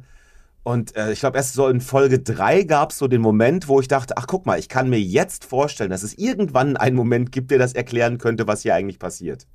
Und 0.64 0.94
äh, 0.94 1.10
ich 1.10 1.20
glaube, 1.20 1.38
erst 1.38 1.54
so 1.54 1.68
in 1.68 1.80
Folge 1.80 2.20
3 2.20 2.62
gab 2.62 2.92
es 2.92 2.98
so 2.98 3.08
den 3.08 3.20
Moment, 3.20 3.66
wo 3.66 3.80
ich 3.80 3.88
dachte, 3.88 4.16
ach 4.16 4.26
guck 4.28 4.46
mal, 4.46 4.58
ich 4.58 4.68
kann 4.68 4.88
mir 4.88 5.00
jetzt 5.00 5.44
vorstellen, 5.44 5.90
dass 5.90 6.04
es 6.04 6.16
irgendwann 6.16 6.76
einen 6.76 6.94
Moment 6.94 7.32
gibt, 7.32 7.50
der 7.50 7.58
das 7.58 7.72
erklären 7.72 8.18
könnte, 8.18 8.46
was 8.46 8.62
hier 8.62 8.74
eigentlich 8.74 9.00
passiert. 9.00 9.48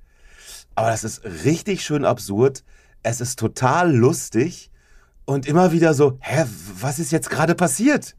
Aber 0.76 0.89
das 0.89 1.03
ist 1.03 1.24
richtig 1.45 1.84
schön 1.84 2.03
absurd. 2.03 2.64
Es 3.03 3.22
ist 3.22 3.39
total 3.39 3.95
lustig 3.95 4.70
und 5.26 5.47
immer 5.47 5.72
wieder 5.72 5.93
so, 5.93 6.18
hä, 6.20 6.43
was 6.80 6.99
ist 6.99 7.12
jetzt 7.12 7.30
gerade 7.30 7.55
passiert? 7.55 8.18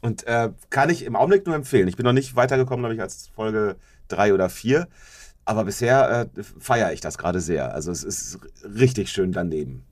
Und 0.00 0.26
äh, 0.26 0.50
kann 0.70 0.90
ich 0.90 1.04
im 1.04 1.16
Augenblick 1.16 1.46
nur 1.46 1.56
empfehlen. 1.56 1.88
Ich 1.88 1.96
bin 1.96 2.04
noch 2.04 2.12
nicht 2.12 2.36
weitergekommen, 2.36 2.82
glaube 2.82 2.94
ich, 2.94 3.00
als 3.00 3.28
Folge 3.34 3.76
3 4.08 4.32
oder 4.32 4.48
4. 4.48 4.86
Aber 5.44 5.64
bisher 5.64 6.28
äh, 6.36 6.42
feiere 6.60 6.92
ich 6.92 7.00
das 7.00 7.18
gerade 7.18 7.40
sehr. 7.40 7.74
Also 7.74 7.90
es 7.90 8.04
ist 8.04 8.38
richtig 8.64 9.10
schön 9.10 9.32
daneben 9.32 9.84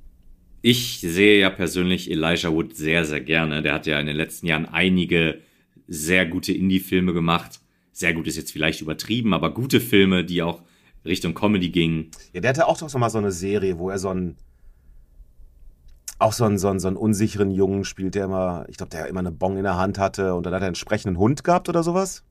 ich 0.63 1.01
sehe 1.01 1.41
ja 1.41 1.51
persönlich 1.51 2.11
Elijah 2.11 2.53
Wood 2.53 2.77
sehr, 2.77 3.05
sehr 3.05 3.21
gerne. 3.21 3.63
Der 3.63 3.75
hat 3.75 3.87
ja 3.87 3.99
in 3.99 4.07
den 4.07 4.17
letzten 4.17 4.47
Jahren 4.47 4.67
einige 4.67 5.41
sehr 5.89 6.27
gute 6.27 6.53
Indie-Filme 6.53 7.13
gemacht. 7.13 7.61
Sehr 7.93 8.15
gut 8.15 8.27
ist 8.27 8.37
jetzt 8.37 8.53
vielleicht 8.53 8.81
übertrieben, 8.81 9.35
aber 9.35 9.53
gute 9.53 9.81
Filme, 9.81 10.25
die 10.25 10.43
auch 10.43 10.63
Richtung 11.05 11.35
Comedy 11.35 11.71
gingen. 11.71 12.11
Ja, 12.33 12.41
der 12.41 12.51
hatte 12.51 12.67
auch 12.67 12.79
doch 12.79 12.89
so 12.89 12.99
mal 12.99 13.11
so 13.11 13.19
eine 13.19 13.33
Serie, 13.33 13.79
wo 13.79 13.91
er 13.91 13.99
so 13.99 14.11
einen 14.11 14.37
auch 16.19 16.35
so 16.35 16.45
einen, 16.45 16.59
so 16.59 16.69
einen, 16.69 16.81
so 16.81 16.89
einen 16.89 16.99
unsicheren 16.99 17.51
Jungen 17.51 17.85
spielt, 17.85 18.15
der 18.15 18.27
immer, 18.27 18.67
ich 18.69 18.77
glaube, 18.77 18.91
der 18.91 19.07
immer 19.07 19.21
eine 19.21 19.33
Bong 19.33 19.57
in 19.57 19.63
der 19.63 19.79
Hand 19.79 19.99
hatte 19.99 20.35
und 20.35 20.45
dann 20.45 20.53
hat 20.53 20.61
er 20.61 20.67
einen 20.67 20.73
entsprechenden 20.73 21.19
Hund 21.19 21.45
gehabt 21.45 21.71
oder 21.71 21.83
sowas. 21.83 22.25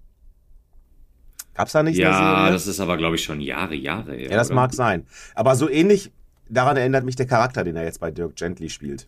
Gab's 1.56 1.72
da 1.72 1.82
nicht 1.82 1.98
Ja, 1.98 2.52
das 2.52 2.68
ist 2.68 2.80
aber, 2.80 2.98
glaube 2.98 3.16
ich, 3.16 3.24
schon 3.24 3.42
Jahre, 3.42 3.74
Jahre. 3.74 4.16
Ja, 4.16 4.30
ja 4.30 4.38
das 4.38 4.50
oder? 4.50 4.56
mag 4.56 4.74
sein. 4.74 5.08
Aber 5.34 5.56
so 5.56 5.68
ähnlich 5.68 6.12
daran 6.50 6.78
erinnert 6.78 7.06
mich 7.06 7.16
der 7.16 7.28
Charakter, 7.28 7.64
den 7.64 7.76
er 7.76 7.84
jetzt 7.84 8.00
bei 8.00 8.12
Dirk 8.12 8.36
Gently 8.36 8.70
spielt. 8.70 9.08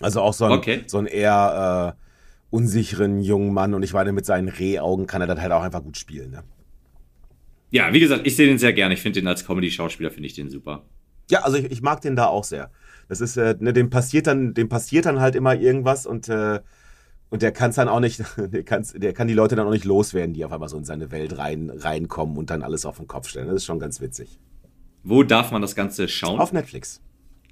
Also 0.00 0.20
auch 0.20 0.32
so 0.32 0.46
ein, 0.46 0.52
okay. 0.52 0.84
so 0.86 0.98
ein 0.98 1.06
eher 1.06 1.96
äh, 1.96 2.00
unsicheren 2.50 3.20
jungen 3.20 3.52
Mann 3.52 3.74
und 3.74 3.82
ich 3.82 3.92
meine, 3.92 4.12
mit 4.12 4.26
seinen 4.26 4.48
Rehaugen 4.48 5.06
kann 5.06 5.20
er 5.20 5.26
das 5.26 5.40
halt 5.40 5.52
auch 5.52 5.62
einfach 5.62 5.82
gut 5.82 5.96
spielen. 5.96 6.30
Ne? 6.30 6.42
Ja, 7.70 7.92
wie 7.92 8.00
gesagt, 8.00 8.26
ich 8.26 8.34
sehe 8.34 8.46
den 8.46 8.58
sehr 8.58 8.72
gerne. 8.72 8.94
Ich 8.94 9.00
finde 9.00 9.20
den 9.20 9.28
als 9.28 9.46
Comedy-Schauspieler, 9.46 10.10
finde 10.10 10.26
ich 10.26 10.34
den 10.34 10.50
super. 10.50 10.84
Ja, 11.30 11.42
also 11.42 11.58
ich, 11.58 11.70
ich, 11.70 11.82
mag 11.82 12.00
den 12.00 12.16
da 12.16 12.26
auch 12.26 12.42
sehr. 12.42 12.70
Das 13.08 13.20
ist, 13.20 13.36
äh, 13.36 13.54
ne, 13.60 13.72
dem 13.72 13.90
passiert 13.90 14.26
dann, 14.26 14.54
dem 14.54 14.68
passiert 14.68 15.06
dann 15.06 15.20
halt 15.20 15.36
immer 15.36 15.54
irgendwas 15.54 16.06
und, 16.06 16.28
äh, 16.28 16.60
und 17.28 17.42
der 17.42 17.52
kann 17.52 17.70
es 17.70 17.76
dann 17.76 17.88
auch 17.88 18.00
nicht, 18.00 18.24
der, 18.36 18.64
kann's, 18.64 18.92
der 18.94 19.12
kann 19.12 19.28
die 19.28 19.34
Leute 19.34 19.54
dann 19.54 19.66
auch 19.66 19.72
nicht 19.72 19.84
loswerden, 19.84 20.34
die 20.34 20.44
auf 20.44 20.52
einmal 20.52 20.68
so 20.68 20.76
in 20.76 20.84
seine 20.84 21.12
Welt 21.12 21.38
rein, 21.38 21.70
reinkommen 21.70 22.36
und 22.36 22.50
dann 22.50 22.62
alles 22.62 22.84
auf 22.84 22.96
den 22.96 23.06
Kopf 23.06 23.28
stellen. 23.28 23.46
Das 23.46 23.56
ist 23.56 23.66
schon 23.66 23.78
ganz 23.78 24.00
witzig. 24.00 24.40
Wo 25.02 25.22
darf 25.22 25.50
man 25.52 25.62
das 25.62 25.74
Ganze 25.74 26.08
schauen? 26.08 26.38
Auf 26.38 26.52
Netflix. 26.52 27.00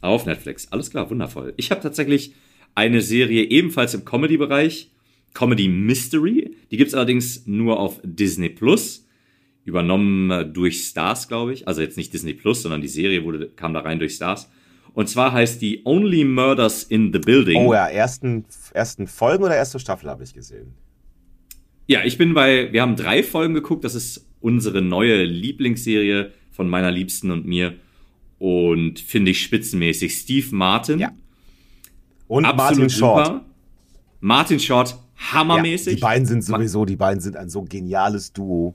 Auf 0.00 0.26
Netflix. 0.26 0.70
Alles 0.70 0.90
klar, 0.90 1.10
wundervoll. 1.10 1.54
Ich 1.56 1.70
habe 1.70 1.80
tatsächlich 1.80 2.34
eine 2.74 3.00
Serie 3.00 3.44
ebenfalls 3.44 3.94
im 3.94 4.04
Comedy-Bereich. 4.04 4.90
Comedy 5.34 5.68
Mystery. 5.68 6.56
Die 6.70 6.76
gibt 6.76 6.88
es 6.88 6.94
allerdings 6.94 7.46
nur 7.46 7.78
auf 7.78 8.00
Disney 8.02 8.48
Plus. 8.48 9.06
Übernommen 9.64 10.30
äh, 10.30 10.46
durch 10.46 10.84
Stars, 10.84 11.28
glaube 11.28 11.52
ich. 11.52 11.68
Also 11.68 11.80
jetzt 11.80 11.96
nicht 11.96 12.12
Disney 12.12 12.34
Plus, 12.34 12.62
sondern 12.62 12.80
die 12.80 12.88
Serie 12.88 13.24
wurde, 13.24 13.48
kam 13.50 13.74
da 13.74 13.80
rein 13.80 13.98
durch 13.98 14.14
Stars. 14.14 14.50
Und 14.94 15.08
zwar 15.08 15.32
heißt 15.32 15.60
die 15.60 15.82
Only 15.84 16.24
Murders 16.24 16.82
in 16.82 17.12
the 17.12 17.18
Building. 17.18 17.66
Oh 17.66 17.72
ja, 17.72 17.86
ersten, 17.86 18.44
ersten 18.72 19.06
Folgen 19.06 19.44
oder 19.44 19.54
erste 19.54 19.78
Staffel 19.78 20.08
habe 20.08 20.24
ich 20.24 20.34
gesehen. 20.34 20.74
Ja, 21.86 22.04
ich 22.04 22.18
bin 22.18 22.34
bei, 22.34 22.72
wir 22.72 22.82
haben 22.82 22.96
drei 22.96 23.22
Folgen 23.22 23.54
geguckt. 23.54 23.84
Das 23.84 23.94
ist 23.94 24.26
unsere 24.40 24.82
neue 24.82 25.24
Lieblingsserie 25.24 26.32
von 26.58 26.68
meiner 26.68 26.90
Liebsten 26.90 27.30
und 27.30 27.46
mir. 27.46 27.74
Und 28.40 28.98
finde 28.98 29.30
ich 29.30 29.40
spitzenmäßig. 29.40 30.12
Steve 30.12 30.48
Martin. 30.54 30.98
Ja. 30.98 31.12
Und 32.26 32.42
Martin 32.42 32.90
Short. 32.90 33.26
Super. 33.26 33.44
Martin 34.18 34.58
Short, 34.58 34.98
hammermäßig. 35.32 35.92
Ja, 35.92 35.94
die 35.94 36.00
beiden 36.00 36.26
sind 36.26 36.42
sowieso, 36.42 36.84
die 36.84 36.96
beiden 36.96 37.20
sind 37.20 37.36
ein 37.36 37.48
so 37.48 37.62
geniales 37.62 38.32
Duo. 38.32 38.74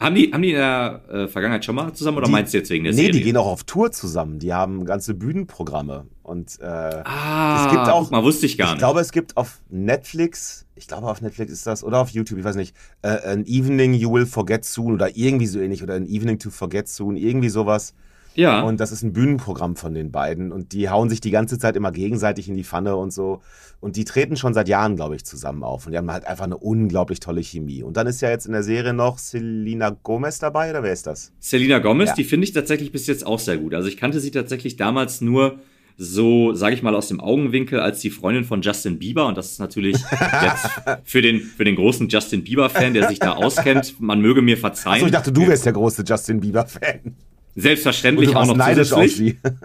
Haben 0.00 0.14
die, 0.14 0.32
haben 0.32 0.40
die 0.40 0.50
in 0.50 0.56
der 0.56 1.02
äh, 1.10 1.28
Vergangenheit 1.28 1.66
schon 1.66 1.74
mal 1.74 1.92
zusammen 1.92 2.16
oder 2.16 2.26
die, 2.26 2.32
meinst 2.32 2.54
du 2.54 2.58
jetzt 2.58 2.70
wegen 2.70 2.84
der 2.84 2.94
nee, 2.94 2.96
Serie? 2.96 3.12
Nee, 3.12 3.18
die 3.18 3.24
gehen 3.24 3.36
auch 3.36 3.46
auf 3.46 3.64
Tour 3.64 3.92
zusammen. 3.92 4.38
Die 4.38 4.54
haben 4.54 4.86
ganze 4.86 5.12
Bühnenprogramme. 5.12 6.06
Und 6.28 6.60
äh, 6.60 6.64
ah, 6.64 7.64
es 7.64 7.72
gibt 7.72 7.88
auch. 7.88 8.10
Mal 8.10 8.22
wusste 8.22 8.46
ich 8.46 8.58
gar 8.58 8.66
nicht. 8.66 8.74
Ich 8.74 8.78
glaube, 8.78 9.00
es 9.00 9.12
gibt 9.12 9.36
auf 9.36 9.60
Netflix, 9.70 10.66
ich 10.74 10.86
glaube 10.86 11.06
auf 11.08 11.22
Netflix 11.22 11.50
ist 11.50 11.66
das, 11.66 11.82
oder 11.82 12.00
auf 12.00 12.10
YouTube, 12.10 12.38
ich 12.38 12.44
weiß 12.44 12.56
nicht, 12.56 12.76
äh, 13.02 13.08
An 13.08 13.46
Evening 13.46 13.94
You 13.94 14.12
Will 14.12 14.26
Forget 14.26 14.64
Soon 14.64 14.92
oder 14.92 15.16
irgendwie 15.16 15.46
so 15.46 15.58
ähnlich 15.58 15.82
oder 15.82 15.94
An 15.94 16.06
Evening 16.06 16.38
to 16.38 16.50
Forget 16.50 16.86
Soon, 16.86 17.16
irgendwie 17.16 17.48
sowas. 17.48 17.94
Ja. 18.34 18.62
Und 18.62 18.78
das 18.78 18.92
ist 18.92 19.02
ein 19.02 19.12
Bühnenprogramm 19.12 19.74
von 19.74 19.94
den 19.94 20.12
beiden. 20.12 20.52
Und 20.52 20.72
die 20.72 20.88
hauen 20.90 21.10
sich 21.10 21.20
die 21.20 21.32
ganze 21.32 21.58
Zeit 21.58 21.74
immer 21.74 21.90
gegenseitig 21.90 22.48
in 22.48 22.54
die 22.54 22.62
Pfanne 22.62 22.94
und 22.94 23.12
so. 23.12 23.40
Und 23.80 23.96
die 23.96 24.04
treten 24.04 24.36
schon 24.36 24.54
seit 24.54 24.68
Jahren, 24.68 24.94
glaube 24.94 25.16
ich, 25.16 25.24
zusammen 25.24 25.64
auf. 25.64 25.86
Und 25.86 25.92
die 25.92 25.98
haben 25.98 26.12
halt 26.12 26.24
einfach 26.24 26.44
eine 26.44 26.56
unglaublich 26.56 27.18
tolle 27.18 27.42
Chemie. 27.42 27.82
Und 27.82 27.96
dann 27.96 28.06
ist 28.06 28.20
ja 28.20 28.30
jetzt 28.30 28.46
in 28.46 28.52
der 28.52 28.62
Serie 28.62 28.92
noch 28.92 29.18
Selina 29.18 29.90
Gomez 29.90 30.38
dabei, 30.38 30.70
oder 30.70 30.84
wer 30.84 30.92
ist 30.92 31.08
das? 31.08 31.32
Selina 31.40 31.80
Gomez, 31.80 32.10
ja. 32.10 32.14
die 32.14 32.24
finde 32.24 32.44
ich 32.44 32.52
tatsächlich 32.52 32.92
bis 32.92 33.08
jetzt 33.08 33.26
auch 33.26 33.40
sehr 33.40 33.56
gut. 33.56 33.74
Also 33.74 33.88
ich 33.88 33.96
kannte 33.96 34.20
sie 34.20 34.30
tatsächlich 34.30 34.76
damals 34.76 35.20
nur 35.20 35.58
so, 36.00 36.54
sage 36.54 36.76
ich 36.76 36.82
mal, 36.82 36.94
aus 36.94 37.08
dem 37.08 37.20
Augenwinkel 37.20 37.80
als 37.80 37.98
die 37.98 38.10
Freundin 38.10 38.44
von 38.44 38.62
Justin 38.62 39.00
Bieber. 39.00 39.26
Und 39.26 39.36
das 39.36 39.50
ist 39.50 39.58
natürlich 39.58 39.96
jetzt 40.42 40.68
für 41.02 41.20
den, 41.20 41.40
für 41.40 41.64
den 41.64 41.74
großen 41.74 42.08
Justin 42.08 42.44
Bieber-Fan, 42.44 42.94
der 42.94 43.08
sich 43.08 43.18
da 43.18 43.32
auskennt, 43.32 44.00
man 44.00 44.20
möge 44.20 44.40
mir 44.40 44.56
verzeihen. 44.56 44.94
Achso, 44.94 45.06
ich 45.06 45.12
dachte, 45.12 45.32
du 45.32 45.46
wärst 45.48 45.66
der 45.66 45.72
große 45.72 46.04
Justin 46.06 46.38
Bieber-Fan. 46.38 47.16
Selbstverständlich 47.56 48.36
auch 48.36 48.46
noch 48.46 48.56
neidisch 48.56 48.90
zusätzlich. 48.90 49.38
Auf 49.44 49.50
sie. 49.50 49.58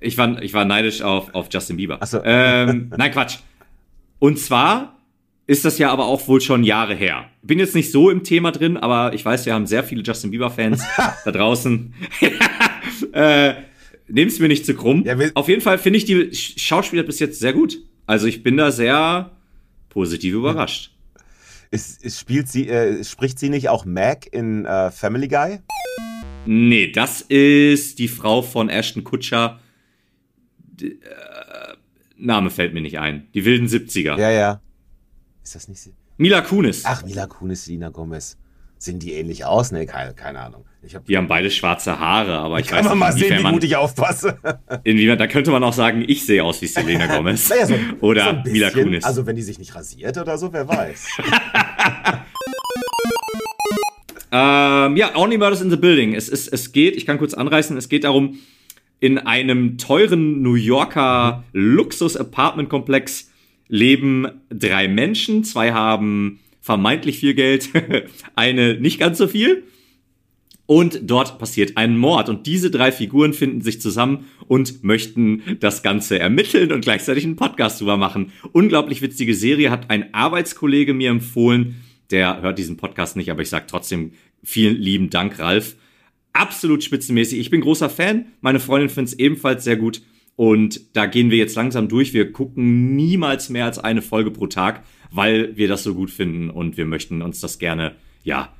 ich, 0.00 0.16
war, 0.16 0.40
ich 0.40 0.54
war 0.54 0.64
neidisch 0.64 1.02
auf, 1.02 1.34
auf 1.34 1.48
Justin 1.52 1.78
Bieber. 1.78 1.98
Ach 2.00 2.06
so. 2.06 2.20
Ähm, 2.22 2.92
nein, 2.96 3.10
Quatsch. 3.10 3.38
Und 4.20 4.38
zwar 4.38 5.00
ist 5.48 5.64
das 5.64 5.78
ja 5.78 5.90
aber 5.90 6.06
auch 6.06 6.28
wohl 6.28 6.40
schon 6.40 6.62
Jahre 6.62 6.94
her. 6.94 7.24
Bin 7.42 7.58
jetzt 7.58 7.74
nicht 7.74 7.90
so 7.90 8.08
im 8.08 8.22
Thema 8.22 8.52
drin, 8.52 8.76
aber 8.76 9.14
ich 9.14 9.24
weiß, 9.24 9.46
wir 9.46 9.54
haben 9.54 9.66
sehr 9.66 9.82
viele 9.82 10.02
Justin 10.02 10.30
Bieber-Fans 10.30 10.84
da 11.24 11.32
draußen. 11.32 11.92
äh, 13.12 13.54
Nehm's 14.10 14.38
mir 14.38 14.48
nicht 14.48 14.66
zu 14.66 14.74
krumm. 14.74 15.04
Ja, 15.04 15.16
Auf 15.34 15.48
jeden 15.48 15.60
Fall 15.60 15.78
finde 15.78 15.98
ich 15.98 16.04
die 16.04 16.34
Schauspieler 16.34 17.02
bis 17.02 17.18
jetzt 17.18 17.38
sehr 17.40 17.52
gut. 17.52 17.78
Also 18.06 18.26
ich 18.26 18.42
bin 18.42 18.56
da 18.56 18.70
sehr 18.70 19.30
positiv 19.88 20.34
überrascht. 20.34 20.92
Ist, 21.70 22.02
ist, 22.02 22.18
spielt 22.18 22.48
sie, 22.48 22.68
äh, 22.68 23.04
spricht 23.04 23.38
sie 23.38 23.48
nicht 23.48 23.68
auch 23.68 23.84
Mac 23.84 24.26
in 24.32 24.64
äh, 24.64 24.90
Family 24.90 25.28
Guy? 25.28 25.60
Nee, 26.44 26.90
das 26.90 27.20
ist 27.20 27.98
die 27.98 28.08
Frau 28.08 28.42
von 28.42 28.68
Ashton 28.68 29.04
Kutscher. 29.04 29.60
Die, 30.58 30.92
äh, 30.92 31.74
Name 32.16 32.50
fällt 32.50 32.74
mir 32.74 32.80
nicht 32.80 32.98
ein. 32.98 33.28
Die 33.34 33.44
wilden 33.44 33.66
70er. 33.66 34.18
Ja, 34.18 34.30
ja. 34.30 34.60
Ist 35.44 35.54
das 35.54 35.68
nicht 35.68 35.80
sie? 35.80 35.94
Mila 36.16 36.40
Kunis. 36.40 36.82
Ach, 36.84 37.04
Mila 37.04 37.26
Kunis, 37.26 37.66
Lina 37.66 37.88
Gomez. 37.88 38.36
Sehen 38.82 38.98
die 38.98 39.12
ähnlich 39.12 39.44
aus? 39.44 39.72
Nee, 39.72 39.84
keine, 39.84 40.14
keine 40.14 40.40
Ahnung. 40.40 40.64
Hab 40.94 41.04
die 41.04 41.14
haben 41.18 41.28
beide 41.28 41.50
schwarze 41.50 42.00
Haare, 42.00 42.38
aber 42.38 42.60
ich 42.60 42.66
kann 42.66 42.78
weiß 42.78 42.86
man 42.86 42.94
nicht, 42.94 43.00
mal 43.00 43.12
sehen, 43.12 43.44
wie 43.46 43.52
gut 43.52 43.64
ich 43.64 43.76
aufpasse. 43.76 44.38
Inwiefern, 44.84 45.18
da 45.18 45.26
könnte 45.26 45.50
man 45.50 45.62
auch 45.62 45.74
sagen, 45.74 46.02
ich 46.08 46.24
sehe 46.24 46.42
aus 46.42 46.62
wie 46.62 46.66
Selena 46.66 47.06
Gomez. 47.14 47.46
naja, 47.50 47.66
so, 47.66 47.74
oder 48.00 48.24
so 48.24 48.32
bisschen, 48.36 48.52
Mila 48.52 48.70
Kunis. 48.70 49.04
Also 49.04 49.26
wenn 49.26 49.36
die 49.36 49.42
sich 49.42 49.58
nicht 49.58 49.74
rasiert 49.74 50.16
oder 50.16 50.38
so, 50.38 50.50
wer 50.54 50.66
weiß. 50.66 51.08
ähm, 54.32 54.96
ja, 54.96 55.14
Only 55.14 55.36
Murders 55.36 55.60
in 55.60 55.68
the 55.68 55.76
Building. 55.76 56.14
Es, 56.14 56.30
ist, 56.30 56.48
es 56.48 56.72
geht, 56.72 56.96
ich 56.96 57.04
kann 57.04 57.18
kurz 57.18 57.34
anreißen, 57.34 57.76
es 57.76 57.90
geht 57.90 58.04
darum, 58.04 58.38
in 58.98 59.18
einem 59.18 59.76
teuren 59.76 60.40
New 60.40 60.54
Yorker 60.54 61.44
Luxus-Apartment-Komplex 61.52 63.30
leben 63.68 64.26
drei 64.48 64.88
Menschen. 64.88 65.44
Zwei 65.44 65.72
haben 65.72 66.40
vermeintlich 66.60 67.18
viel 67.18 67.34
Geld, 67.34 67.70
eine 68.36 68.74
nicht 68.74 68.98
ganz 68.98 69.18
so 69.18 69.26
viel. 69.26 69.64
Und 70.66 71.00
dort 71.10 71.40
passiert 71.40 71.76
ein 71.76 71.96
Mord. 71.96 72.28
Und 72.28 72.46
diese 72.46 72.70
drei 72.70 72.92
Figuren 72.92 73.32
finden 73.32 73.60
sich 73.60 73.80
zusammen 73.80 74.26
und 74.46 74.84
möchten 74.84 75.42
das 75.58 75.82
Ganze 75.82 76.20
ermitteln 76.20 76.70
und 76.70 76.82
gleichzeitig 76.82 77.24
einen 77.24 77.34
Podcast 77.34 77.80
drüber 77.80 77.96
machen. 77.96 78.30
Unglaublich 78.52 79.02
witzige 79.02 79.34
Serie, 79.34 79.72
hat 79.72 79.90
ein 79.90 80.14
Arbeitskollege 80.14 80.94
mir 80.94 81.10
empfohlen. 81.10 81.82
Der 82.12 82.40
hört 82.40 82.60
diesen 82.60 82.76
Podcast 82.76 83.16
nicht, 83.16 83.32
aber 83.32 83.42
ich 83.42 83.48
sage 83.48 83.66
trotzdem 83.68 84.12
vielen 84.44 84.76
lieben 84.76 85.10
Dank, 85.10 85.40
Ralf. 85.40 85.74
Absolut 86.32 86.84
spitzenmäßig. 86.84 87.40
Ich 87.40 87.50
bin 87.50 87.62
großer 87.62 87.90
Fan. 87.90 88.26
Meine 88.40 88.60
Freundin 88.60 88.90
findet 88.90 89.14
es 89.14 89.18
ebenfalls 89.18 89.64
sehr 89.64 89.76
gut. 89.76 90.02
Und 90.40 90.96
da 90.96 91.04
gehen 91.04 91.30
wir 91.30 91.36
jetzt 91.36 91.54
langsam 91.54 91.88
durch. 91.88 92.14
Wir 92.14 92.32
gucken 92.32 92.96
niemals 92.96 93.50
mehr 93.50 93.66
als 93.66 93.78
eine 93.78 94.00
Folge 94.00 94.30
pro 94.30 94.46
Tag, 94.46 94.82
weil 95.10 95.54
wir 95.58 95.68
das 95.68 95.82
so 95.82 95.94
gut 95.94 96.10
finden 96.10 96.48
und 96.48 96.78
wir 96.78 96.86
möchten 96.86 97.20
uns 97.20 97.40
das 97.40 97.58
gerne, 97.58 97.94
ja, 98.24 98.50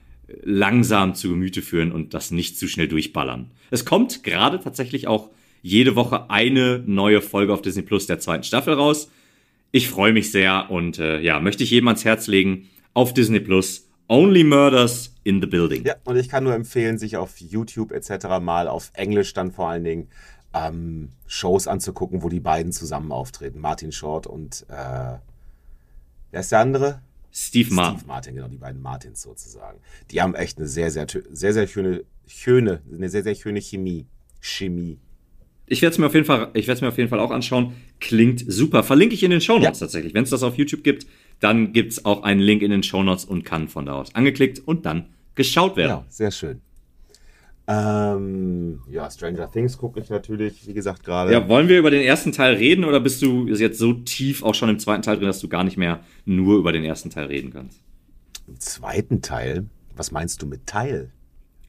langsam 0.42 1.14
zu 1.14 1.30
Gemüte 1.30 1.62
führen 1.62 1.90
und 1.90 2.12
das 2.12 2.32
nicht 2.32 2.58
zu 2.58 2.68
schnell 2.68 2.86
durchballern. 2.86 3.50
Es 3.70 3.86
kommt 3.86 4.24
gerade 4.24 4.60
tatsächlich 4.60 5.08
auch 5.08 5.30
jede 5.62 5.96
Woche 5.96 6.28
eine 6.28 6.82
neue 6.84 7.22
Folge 7.22 7.54
auf 7.54 7.62
Disney 7.62 7.80
Plus 7.80 8.06
der 8.06 8.18
zweiten 8.18 8.44
Staffel 8.44 8.74
raus. 8.74 9.10
Ich 9.72 9.88
freue 9.88 10.12
mich 10.12 10.30
sehr 10.30 10.70
und 10.70 10.98
äh, 10.98 11.18
ja, 11.20 11.40
möchte 11.40 11.64
ich 11.64 11.70
jedem 11.70 11.88
ans 11.88 12.04
Herz 12.04 12.26
legen 12.26 12.68
auf 12.92 13.14
Disney 13.14 13.40
Plus. 13.40 13.88
Only 14.06 14.44
Murders 14.44 15.14
in 15.24 15.40
the 15.40 15.46
Building. 15.46 15.86
Ja, 15.86 15.94
und 16.04 16.16
ich 16.16 16.28
kann 16.28 16.44
nur 16.44 16.52
empfehlen, 16.52 16.98
sich 16.98 17.16
auf 17.16 17.38
YouTube 17.38 17.92
etc. 17.92 18.26
mal 18.42 18.68
auf 18.68 18.90
Englisch 18.92 19.32
dann 19.32 19.50
vor 19.50 19.70
allen 19.70 19.84
Dingen 19.84 20.08
ähm, 20.52 21.10
Shows 21.26 21.66
anzugucken, 21.66 22.22
wo 22.22 22.28
die 22.28 22.40
beiden 22.40 22.72
zusammen 22.72 23.12
auftreten. 23.12 23.60
Martin 23.60 23.92
Short 23.92 24.26
und 24.26 24.66
äh, 24.68 25.18
wer 26.30 26.40
ist 26.40 26.52
der 26.52 26.60
andere? 26.60 27.02
Steve 27.32 27.72
Martin. 27.72 27.98
Steve 27.98 28.08
Martin, 28.08 28.34
genau, 28.34 28.48
die 28.48 28.56
beiden 28.56 28.82
Martins 28.82 29.22
sozusagen. 29.22 29.78
Die 30.10 30.20
haben 30.20 30.34
echt 30.34 30.58
eine 30.58 30.66
sehr, 30.66 30.90
sehr, 30.90 31.06
sehr, 31.30 31.52
sehr 31.52 31.66
schöne, 31.66 32.04
schöne, 32.26 32.82
eine 32.92 33.08
sehr, 33.08 33.22
sehr 33.22 33.34
schöne 33.34 33.60
Chemie. 33.60 34.06
Chemie. 34.40 34.98
Ich 35.66 35.82
werde 35.82 35.92
es 35.92 35.98
mir 35.98 36.06
auf 36.06 36.14
jeden 36.14 36.26
Fall, 36.26 36.50
ich 36.54 36.66
werde 36.66 36.78
es 36.78 36.80
mir 36.80 36.88
auf 36.88 36.98
jeden 36.98 37.08
Fall 37.08 37.20
auch 37.20 37.30
anschauen. 37.30 37.74
Klingt 38.00 38.42
super. 38.46 38.82
Verlinke 38.82 39.14
ich 39.14 39.22
in 39.22 39.30
den 39.30 39.40
Show 39.40 39.58
Notes 39.60 39.78
ja. 39.78 39.86
tatsächlich. 39.86 40.14
Wenn 40.14 40.24
es 40.24 40.30
das 40.30 40.42
auf 40.42 40.56
YouTube 40.56 40.82
gibt, 40.82 41.06
dann 41.38 41.72
gibt 41.72 41.92
es 41.92 42.04
auch 42.04 42.24
einen 42.24 42.40
Link 42.40 42.62
in 42.62 42.72
den 42.72 42.82
Show 42.82 43.04
Notes 43.04 43.24
und 43.24 43.44
kann 43.44 43.68
von 43.68 43.86
da 43.86 43.92
aus 43.92 44.14
angeklickt 44.16 44.58
und 44.58 44.84
dann 44.84 45.10
geschaut 45.36 45.76
werden. 45.76 45.90
Ja, 45.90 46.04
sehr 46.08 46.32
schön. 46.32 46.60
Ähm, 47.66 48.80
ja, 48.88 49.10
Stranger 49.10 49.50
Things 49.50 49.78
gucke 49.78 50.00
ich 50.00 50.10
natürlich, 50.10 50.66
wie 50.66 50.74
gesagt, 50.74 51.04
gerade. 51.04 51.32
Ja, 51.32 51.48
wollen 51.48 51.68
wir 51.68 51.78
über 51.78 51.90
den 51.90 52.02
ersten 52.02 52.32
Teil 52.32 52.54
reden 52.54 52.84
oder 52.84 53.00
bist 53.00 53.22
du 53.22 53.46
jetzt 53.46 53.78
so 53.78 53.92
tief 53.92 54.42
auch 54.42 54.54
schon 54.54 54.68
im 54.68 54.78
zweiten 54.78 55.02
Teil 55.02 55.16
drin, 55.16 55.26
dass 55.26 55.40
du 55.40 55.48
gar 55.48 55.62
nicht 55.62 55.76
mehr 55.76 56.00
nur 56.24 56.58
über 56.58 56.72
den 56.72 56.84
ersten 56.84 57.10
Teil 57.10 57.26
reden 57.26 57.52
kannst? 57.52 57.80
Im 58.48 58.58
zweiten 58.58 59.22
Teil? 59.22 59.66
Was 59.94 60.10
meinst 60.10 60.42
du 60.42 60.46
mit 60.46 60.66
Teil? 60.66 61.12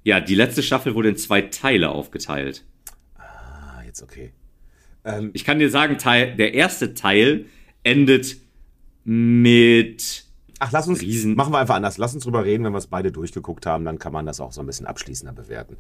Ja, 0.03 0.19
die 0.19 0.35
letzte 0.35 0.63
Staffel 0.63 0.95
wurde 0.95 1.09
in 1.09 1.17
zwei 1.17 1.41
Teile 1.41 1.89
aufgeteilt. 1.89 2.65
Ah, 3.17 3.83
jetzt 3.85 4.01
okay. 4.01 4.31
Ähm, 5.03 5.29
ich 5.33 5.43
kann 5.43 5.59
dir 5.59 5.69
sagen, 5.69 5.97
Teil, 5.97 6.35
der 6.35 6.53
erste 6.53 6.93
Teil 6.93 7.45
endet 7.83 8.37
mit 9.03 10.25
Ach, 10.63 10.71
lass 10.71 10.87
uns, 10.87 11.01
Riesen. 11.01 11.33
machen 11.33 11.51
wir 11.51 11.57
einfach 11.57 11.73
anders. 11.73 11.97
Lass 11.97 12.13
uns 12.13 12.23
drüber 12.23 12.45
reden, 12.45 12.63
wenn 12.63 12.71
wir 12.71 12.77
es 12.77 12.85
beide 12.85 13.11
durchgeguckt 13.11 13.65
haben, 13.65 13.83
dann 13.83 13.97
kann 13.97 14.13
man 14.13 14.27
das 14.27 14.39
auch 14.39 14.51
so 14.51 14.61
ein 14.61 14.67
bisschen 14.67 14.85
abschließender 14.85 15.33
bewerten. 15.33 15.75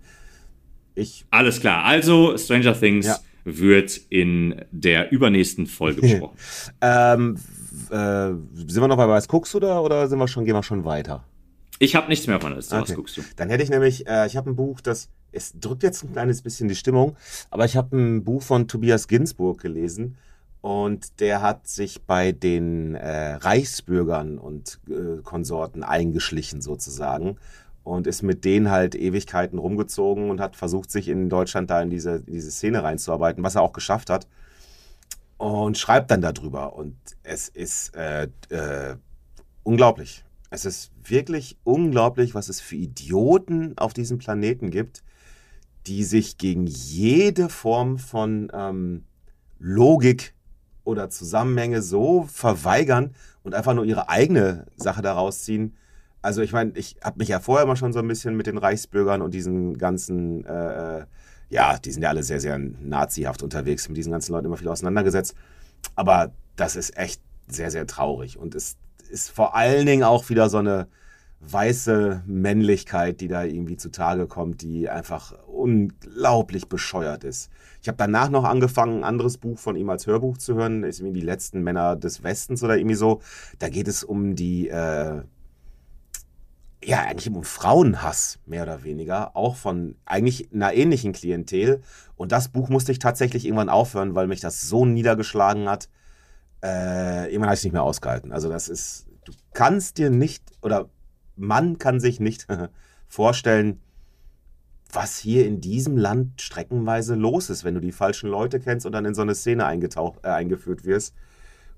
Ich. 0.95 1.23
Alles 1.29 1.59
klar. 1.59 1.83
Also, 1.83 2.35
Stranger 2.35 2.73
Things 2.73 3.05
ja. 3.05 3.19
wird 3.45 3.95
in 4.09 4.65
der 4.71 5.11
übernächsten 5.11 5.67
Folge 5.67 6.01
besprochen. 6.01 6.35
ähm, 6.81 7.35
äh, 7.91 8.31
sind 8.55 8.81
wir 8.81 8.87
noch 8.87 8.97
bei 8.97 9.07
Was 9.07 9.27
guckst 9.27 9.53
du 9.53 9.59
da 9.59 9.79
oder 9.79 10.07
sind 10.07 10.17
wir 10.17 10.27
schon, 10.27 10.45
gehen 10.45 10.55
wir 10.55 10.63
schon 10.63 10.83
weiter? 10.83 11.25
Ich 11.77 11.95
habe 11.95 12.07
nichts 12.09 12.25
mehr 12.25 12.41
meiner 12.41 12.55
Liste. 12.55 12.75
Okay. 12.75 12.89
Was 12.89 12.95
guckst 12.95 13.17
du? 13.17 13.21
Dann 13.35 13.49
hätte 13.51 13.63
ich 13.63 13.69
nämlich, 13.69 14.07
äh, 14.07 14.25
ich 14.25 14.35
habe 14.35 14.49
ein 14.49 14.55
Buch, 14.55 14.81
das, 14.81 15.09
es 15.31 15.53
drückt 15.59 15.83
jetzt 15.83 16.03
ein 16.03 16.11
kleines 16.11 16.41
bisschen 16.41 16.67
die 16.67 16.75
Stimmung, 16.75 17.15
aber 17.51 17.65
ich 17.65 17.75
habe 17.75 17.95
ein 17.95 18.23
Buch 18.23 18.41
von 18.41 18.67
Tobias 18.67 19.07
Ginsburg 19.07 19.61
gelesen 19.61 20.17
und 20.61 21.19
der 21.19 21.41
hat 21.41 21.67
sich 21.67 22.03
bei 22.03 22.31
den 22.31 22.93
äh, 22.93 23.33
Reichsbürgern 23.33 24.37
und 24.37 24.79
äh, 24.87 25.21
Konsorten 25.23 25.83
eingeschlichen 25.83 26.61
sozusagen 26.61 27.37
und 27.83 28.05
ist 28.05 28.21
mit 28.21 28.45
denen 28.45 28.69
halt 28.69 28.93
Ewigkeiten 28.93 29.57
rumgezogen 29.57 30.29
und 30.29 30.39
hat 30.39 30.55
versucht, 30.55 30.91
sich 30.91 31.07
in 31.07 31.29
Deutschland 31.29 31.71
da 31.71 31.81
in 31.81 31.89
diese, 31.89 32.17
in 32.27 32.33
diese 32.33 32.51
Szene 32.51 32.83
reinzuarbeiten, 32.83 33.43
was 33.43 33.55
er 33.55 33.63
auch 33.63 33.73
geschafft 33.73 34.11
hat. 34.11 34.27
Und 35.37 35.79
schreibt 35.79 36.11
dann 36.11 36.21
darüber. 36.21 36.75
Und 36.75 36.95
es 37.23 37.49
ist 37.49 37.95
äh, 37.95 38.27
äh, 38.49 38.95
unglaublich. 39.63 40.23
Es 40.51 40.65
ist 40.65 40.91
wirklich 41.03 41.57
unglaublich, 41.63 42.35
was 42.35 42.49
es 42.49 42.61
für 42.61 42.75
Idioten 42.75 43.75
auf 43.79 43.93
diesem 43.93 44.19
Planeten 44.19 44.69
gibt, 44.69 45.01
die 45.87 46.03
sich 46.03 46.37
gegen 46.37 46.67
jede 46.67 47.49
Form 47.49 47.97
von 47.97 48.51
ähm, 48.53 49.05
Logik 49.57 50.35
oder 50.83 51.09
Zusammenhänge 51.09 51.81
so 51.81 52.23
verweigern 52.23 53.13
und 53.43 53.55
einfach 53.55 53.73
nur 53.73 53.85
ihre 53.85 54.09
eigene 54.09 54.65
Sache 54.75 55.01
daraus 55.01 55.43
ziehen. 55.43 55.75
Also 56.21 56.41
ich 56.41 56.53
meine, 56.53 56.71
ich 56.75 56.97
habe 57.03 57.19
mich 57.19 57.29
ja 57.29 57.39
vorher 57.39 57.65
mal 57.65 57.75
schon 57.75 57.93
so 57.93 57.99
ein 57.99 58.07
bisschen 58.07 58.35
mit 58.35 58.47
den 58.47 58.57
Reichsbürgern 58.57 59.21
und 59.21 59.33
diesen 59.33 59.77
ganzen, 59.77 60.45
äh, 60.45 61.05
ja, 61.49 61.77
die 61.79 61.91
sind 61.91 62.03
ja 62.03 62.09
alle 62.09 62.23
sehr, 62.23 62.39
sehr 62.39 62.57
nazihaft 62.59 63.41
unterwegs, 63.41 63.87
mit 63.87 63.97
diesen 63.97 64.11
ganzen 64.11 64.33
Leuten 64.33 64.45
immer 64.45 64.57
viel 64.57 64.67
auseinandergesetzt. 64.67 65.35
aber 65.95 66.31
das 66.55 66.75
ist 66.75 66.95
echt 66.97 67.21
sehr, 67.47 67.71
sehr 67.71 67.87
traurig. 67.87 68.37
Und 68.37 68.55
es 68.55 68.77
ist 69.09 69.29
vor 69.29 69.55
allen 69.55 69.85
Dingen 69.85 70.03
auch 70.03 70.29
wieder 70.29 70.49
so 70.49 70.57
eine 70.57 70.87
weiße 71.41 72.23
Männlichkeit, 72.27 73.19
die 73.19 73.27
da 73.27 73.43
irgendwie 73.43 73.75
zutage 73.75 74.27
kommt, 74.27 74.61
die 74.61 74.89
einfach 74.89 75.33
unglaublich 75.47 76.69
bescheuert 76.69 77.23
ist. 77.23 77.49
Ich 77.81 77.87
habe 77.87 77.97
danach 77.97 78.29
noch 78.29 78.43
angefangen, 78.43 78.99
ein 78.99 79.03
anderes 79.03 79.37
Buch 79.37 79.57
von 79.57 79.75
ihm 79.75 79.89
als 79.89 80.05
Hörbuch 80.05 80.37
zu 80.37 80.53
hören, 80.53 80.83
ist 80.83 80.99
irgendwie 80.99 81.19
die 81.19 81.25
letzten 81.25 81.63
Männer 81.63 81.95
des 81.95 82.23
Westens 82.23 82.63
oder 82.63 82.77
irgendwie 82.77 82.95
so. 82.95 83.21
Da 83.57 83.69
geht 83.69 83.87
es 83.87 84.03
um 84.03 84.35
die, 84.35 84.69
äh, 84.69 85.23
ja, 86.83 86.99
eigentlich 87.01 87.33
um 87.33 87.43
Frauenhass, 87.43 88.39
mehr 88.45 88.63
oder 88.63 88.83
weniger, 88.83 89.35
auch 89.35 89.55
von 89.55 89.95
eigentlich 90.05 90.53
einer 90.53 90.73
ähnlichen 90.73 91.11
Klientel. 91.11 91.81
Und 92.15 92.31
das 92.31 92.49
Buch 92.49 92.69
musste 92.69 92.91
ich 92.91 92.99
tatsächlich 92.99 93.45
irgendwann 93.45 93.69
aufhören, 93.69 94.13
weil 94.13 94.27
mich 94.27 94.41
das 94.41 94.61
so 94.61 94.85
niedergeschlagen 94.85 95.67
hat. 95.67 95.89
Äh, 96.63 97.25
irgendwann 97.25 97.47
habe 97.47 97.55
ich 97.55 97.61
es 97.61 97.63
nicht 97.63 97.73
mehr 97.73 97.83
ausgehalten. 97.83 98.31
Also 98.31 98.47
das 98.49 98.69
ist, 98.69 99.07
du 99.25 99.31
kannst 99.53 99.97
dir 99.97 100.11
nicht, 100.11 100.43
oder 100.61 100.89
man 101.41 101.77
kann 101.77 101.99
sich 101.99 102.19
nicht 102.19 102.47
vorstellen, 103.07 103.81
was 104.93 105.17
hier 105.17 105.45
in 105.45 105.61
diesem 105.61 105.97
Land 105.97 106.41
streckenweise 106.41 107.15
los 107.15 107.49
ist, 107.49 107.63
wenn 107.63 107.75
du 107.75 107.81
die 107.81 107.91
falschen 107.91 108.29
Leute 108.29 108.59
kennst 108.59 108.85
und 108.85 108.91
dann 108.91 109.05
in 109.05 109.15
so 109.15 109.21
eine 109.21 109.35
Szene 109.35 109.65
eingetaucht, 109.65 110.19
äh, 110.23 110.29
eingeführt 110.29 110.85
wirst. 110.85 111.15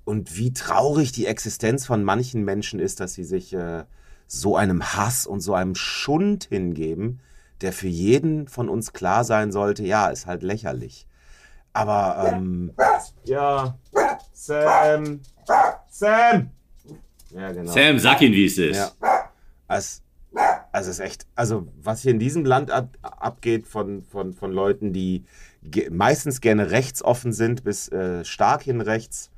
Und 0.06 0.36
wie 0.38 0.52
traurig 0.52 1.12
die 1.12 1.28
Existenz 1.28 1.86
von 1.86 2.04
manchen 2.04 2.44
Menschen 2.44 2.80
ist, 2.80 3.00
dass 3.00 3.14
sie 3.14 3.24
sich 3.24 3.54
äh, 3.54 3.84
so 4.28 4.58
einem 4.58 4.84
Hass 4.96 5.26
und 5.26 5.42
so 5.42 5.54
einem 5.54 5.76
Schund 5.76 6.46
hingeben, 6.46 7.20
der 7.62 7.72
für 7.72 7.88
jeden 7.88 8.48
von 8.48 8.68
uns 8.68 8.92
klar 8.92 9.24
sein 9.24 9.52
sollte, 9.52 9.84
ja, 9.84 10.08
ist 10.08 10.26
halt 10.26 10.44
lächerlich. 10.44 11.08
Aber, 11.72 12.32
ähm, 12.34 12.74
ja, 13.24 13.78
Sam, 14.34 15.22
Sam! 15.90 16.50
Ja, 17.30 17.52
genau. 17.52 17.72
Sam, 17.72 18.00
sag 18.00 18.22
ihn, 18.22 18.34
wie 18.34 18.46
es 18.46 18.58
ist. 18.58 18.78
Ja. 19.02 19.23
Also, 19.74 20.02
also 20.72 20.92
ist 20.92 21.00
echt, 21.00 21.26
also 21.36 21.68
was 21.82 22.02
hier 22.02 22.12
in 22.12 22.20
diesem 22.20 22.46
Land 22.46 22.72
ab, 22.72 22.98
abgeht 23.02 23.68
von, 23.68 24.04
von, 24.04 24.34
von 24.34 24.52
Leuten, 24.52 24.94
die 24.94 25.26
ge 25.64 25.90
meistens 25.90 26.42
gerne 26.42 26.72
rechtsoffen 26.72 27.34
sind, 27.34 27.64
bis 27.64 27.90
äh, 27.90 28.24
stark 28.24 28.64
hin 28.64 28.82
rechts, 28.82 29.32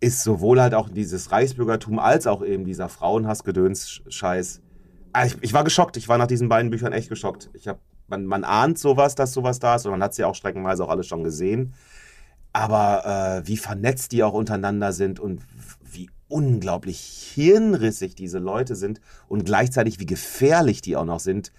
ist 0.00 0.22
sowohl 0.22 0.60
halt 0.60 0.74
auch 0.74 0.88
dieses 0.88 1.30
Reichsbürgertum 1.30 1.98
als 1.98 2.26
auch 2.26 2.44
eben 2.44 2.64
dieser 2.64 2.88
Frauenhassgedöns-Scheiß. 2.88 4.60
Also 5.12 5.36
ich, 5.36 5.42
ich, 5.42 5.52
war 5.52 5.64
geschockt. 5.64 5.96
Ich 5.96 6.08
war 6.08 6.18
nach 6.18 6.26
diesen 6.26 6.48
beiden 6.48 6.70
Büchern 6.70 6.92
echt 6.92 7.08
geschockt. 7.08 7.50
Ich 7.54 7.68
hab, 7.68 7.78
man, 8.08 8.26
man 8.26 8.44
ahnt 8.44 8.78
sowas, 8.78 9.14
dass 9.14 9.32
sowas 9.32 9.58
da 9.58 9.76
ist 9.76 9.86
und 9.86 9.92
man 9.92 10.02
hat 10.02 10.14
sie 10.14 10.24
auch 10.24 10.34
streckenweise 10.34 10.84
auch 10.84 10.88
alle 10.88 11.04
schon 11.04 11.22
gesehen. 11.22 11.74
Aber 12.52 13.42
äh, 13.44 13.48
wie 13.48 13.56
vernetzt 13.56 14.12
die 14.12 14.22
auch 14.22 14.34
untereinander 14.34 14.92
sind 14.92 15.20
und 15.20 15.42
unglaublich 16.32 16.98
hirnrissig 17.34 18.14
diese 18.14 18.38
Leute 18.38 18.76
sind 18.76 19.00
und 19.28 19.44
gleichzeitig 19.44 20.00
wie 20.00 20.06
gefährlich 20.06 20.82
die 20.82 20.96
auch 20.96 21.04
noch 21.04 21.20
sind. 21.20 21.52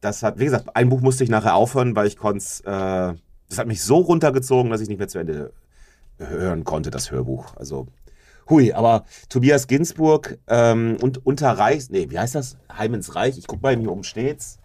Das 0.00 0.22
hat, 0.22 0.38
wie 0.38 0.44
gesagt, 0.44 0.76
ein 0.76 0.88
Buch 0.88 1.00
musste 1.00 1.24
ich 1.24 1.30
nachher 1.30 1.54
aufhören, 1.54 1.96
weil 1.96 2.06
ich 2.06 2.16
konnte 2.16 2.44
äh, 2.64 3.18
das 3.48 3.58
hat 3.58 3.66
mich 3.66 3.82
so 3.82 3.96
runtergezogen, 3.98 4.70
dass 4.70 4.80
ich 4.80 4.88
nicht 4.88 4.98
mehr 4.98 5.08
zu 5.08 5.18
Ende 5.18 5.52
hören 6.18 6.64
konnte, 6.64 6.90
das 6.90 7.10
Hörbuch. 7.10 7.56
Also, 7.56 7.86
hui, 8.48 8.72
aber 8.72 9.04
Tobias 9.28 9.66
Ginsburg 9.66 10.38
ähm, 10.48 10.96
und 11.00 11.24
Unter 11.24 11.50
Reich, 11.52 11.88
nee, 11.90 12.10
wie 12.10 12.18
heißt 12.18 12.34
das? 12.34 12.56
Heim 12.76 12.94
ins 12.94 13.14
Reich. 13.14 13.38
Ich 13.38 13.46
gucke 13.46 13.62
mal, 13.62 13.76
hier 13.76 13.90
oben 13.90 14.04
steht's. 14.04 14.58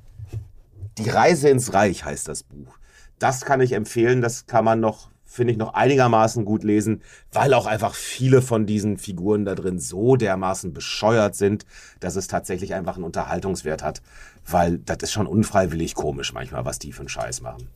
Die 0.97 1.09
Reise 1.09 1.49
ins 1.49 1.73
Reich 1.73 2.05
heißt 2.05 2.27
das 2.27 2.43
Buch. 2.43 2.77
Das 3.19 3.45
kann 3.45 3.61
ich 3.61 3.71
empfehlen, 3.73 4.21
das 4.21 4.47
kann 4.47 4.65
man 4.65 4.79
noch, 4.79 5.09
finde 5.34 5.51
ich, 5.51 5.57
noch 5.57 5.73
einigermaßen 5.73 6.45
gut 6.45 6.63
lesen, 6.63 7.01
weil 7.31 7.55
auch 7.55 7.65
einfach 7.65 7.95
viele 7.95 8.43
von 8.43 8.67
diesen 8.67 8.99
Figuren 8.99 9.45
da 9.45 9.55
drin 9.55 9.79
so 9.79 10.15
dermaßen 10.15 10.73
bescheuert 10.73 11.36
sind, 11.36 11.65
dass 11.99 12.15
es 12.15 12.27
tatsächlich 12.27 12.75
einfach 12.75 12.97
einen 12.97 13.03
Unterhaltungswert 13.03 13.81
hat, 13.81 14.03
weil 14.45 14.77
das 14.77 14.97
ist 15.01 15.11
schon 15.11 15.25
unfreiwillig 15.25 15.95
komisch 15.95 16.34
manchmal, 16.34 16.65
was 16.65 16.77
die 16.77 16.91
für 16.91 16.99
einen 16.99 17.09
Scheiß 17.09 17.41
machen. 17.41 17.67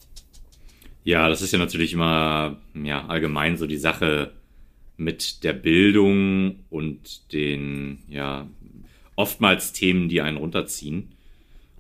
Ja, 1.04 1.30
das 1.30 1.42
ist 1.42 1.52
ja 1.52 1.58
natürlich 1.58 1.94
immer 1.94 2.58
ja, 2.76 3.08
allgemein 3.08 3.58
so 3.58 3.66
die 3.66 3.78
Sache 3.78 4.34
mit 4.96 5.44
der 5.44 5.54
Bildung 5.54 6.60
und 6.70 7.34
den, 7.34 8.04
ja, 8.08 8.48
oftmals 9.16 9.74
Themen, 9.74 10.10
die 10.10 10.22
einen 10.22 10.38
runterziehen. 10.38 11.10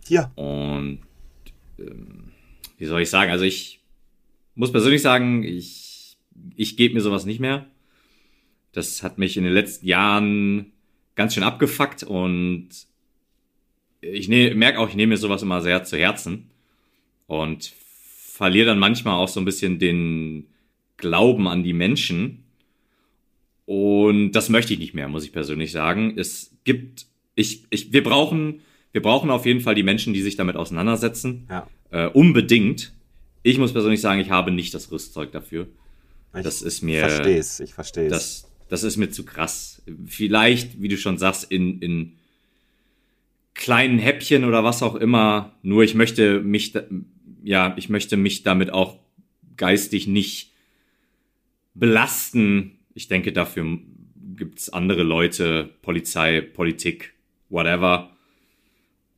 Ja. 0.07 0.31
Und 0.33 1.01
ähm, 1.77 2.31
wie 2.79 2.85
soll 2.85 3.01
ich 3.01 3.11
sagen? 3.11 3.31
Also 3.31 3.45
ich 3.45 3.77
muss 4.57 4.71
persönlich 4.71 5.01
sagen, 5.01 5.43
ich, 5.43 6.17
ich 6.55 6.77
gebe 6.77 6.93
mir 6.93 7.01
sowas 7.01 7.25
nicht 7.25 7.39
mehr. 7.39 7.65
Das 8.71 9.03
hat 9.03 9.17
mich 9.17 9.37
in 9.37 9.43
den 9.43 9.53
letzten 9.53 9.87
Jahren 9.87 10.71
ganz 11.15 11.33
schön 11.33 11.43
abgefuckt 11.43 12.03
und 12.03 12.69
ich 14.01 14.27
ne, 14.27 14.53
merke 14.55 14.79
auch, 14.79 14.89
ich 14.89 14.95
nehme 14.95 15.11
mir 15.11 15.17
sowas 15.17 15.41
immer 15.41 15.61
sehr 15.61 15.83
zu 15.83 15.97
Herzen. 15.97 16.49
Und 17.25 17.73
verliere 18.37 18.67
dann 18.67 18.79
manchmal 18.79 19.15
auch 19.15 19.27
so 19.27 19.41
ein 19.41 19.45
bisschen 19.45 19.79
den 19.79 20.47
Glauben 20.97 21.47
an 21.47 21.63
die 21.63 21.73
Menschen. 21.73 22.43
Und 23.65 24.31
das 24.31 24.49
möchte 24.49 24.73
ich 24.73 24.79
nicht 24.79 24.93
mehr, 24.93 25.07
muss 25.07 25.25
ich 25.25 25.33
persönlich 25.33 25.71
sagen. 25.71 26.13
Es 26.17 26.55
gibt, 26.63 27.07
ich, 27.35 27.65
ich, 27.69 27.91
wir 27.91 28.03
brauchen, 28.03 28.61
wir 28.91 29.01
brauchen 29.01 29.29
auf 29.29 29.45
jeden 29.45 29.59
Fall 29.59 29.75
die 29.75 29.83
Menschen, 29.83 30.13
die 30.13 30.21
sich 30.21 30.37
damit 30.37 30.55
auseinandersetzen. 30.55 31.47
Ja. 31.49 31.67
Äh, 31.89 32.07
unbedingt. 32.07 32.93
Ich 33.47 33.57
muss 33.57 33.71
persönlich 33.71 34.01
sagen, 34.01 34.19
ich 34.19 34.29
habe 34.29 34.51
nicht 34.51 34.73
das 34.73 34.91
Rüstzeug 34.91 35.31
dafür. 35.31 35.67
Ich 36.35 36.43
das 36.43 36.61
ist 36.61 36.81
mir. 36.81 37.05
Es, 37.05 37.61
ich 37.61 37.73
verstehe 37.73 38.07
es. 38.07 38.11
Das, 38.11 38.51
das 38.67 38.83
ist 38.83 38.97
mir 38.97 39.09
zu 39.09 39.23
krass. 39.23 39.81
Vielleicht, 40.05 40.81
wie 40.81 40.89
du 40.89 40.97
schon 40.97 41.17
sagst, 41.17 41.49
in, 41.49 41.79
in 41.79 42.17
kleinen 43.53 43.99
Häppchen 43.99 44.43
oder 44.43 44.65
was 44.65 44.83
auch 44.83 44.95
immer. 44.95 45.53
Nur 45.61 45.83
ich 45.83 45.95
möchte 45.95 46.41
mich 46.41 46.73
ja, 47.41 47.73
ich 47.77 47.87
möchte 47.87 48.17
mich 48.17 48.43
damit 48.43 48.73
auch 48.73 48.99
geistig 49.55 50.07
nicht 50.07 50.51
belasten. 51.73 52.79
Ich 52.95 53.07
denke, 53.07 53.31
dafür 53.31 53.79
gibt's 54.35 54.67
andere 54.67 55.03
Leute, 55.03 55.69
Polizei, 55.83 56.41
Politik, 56.41 57.13
whatever. 57.47 58.11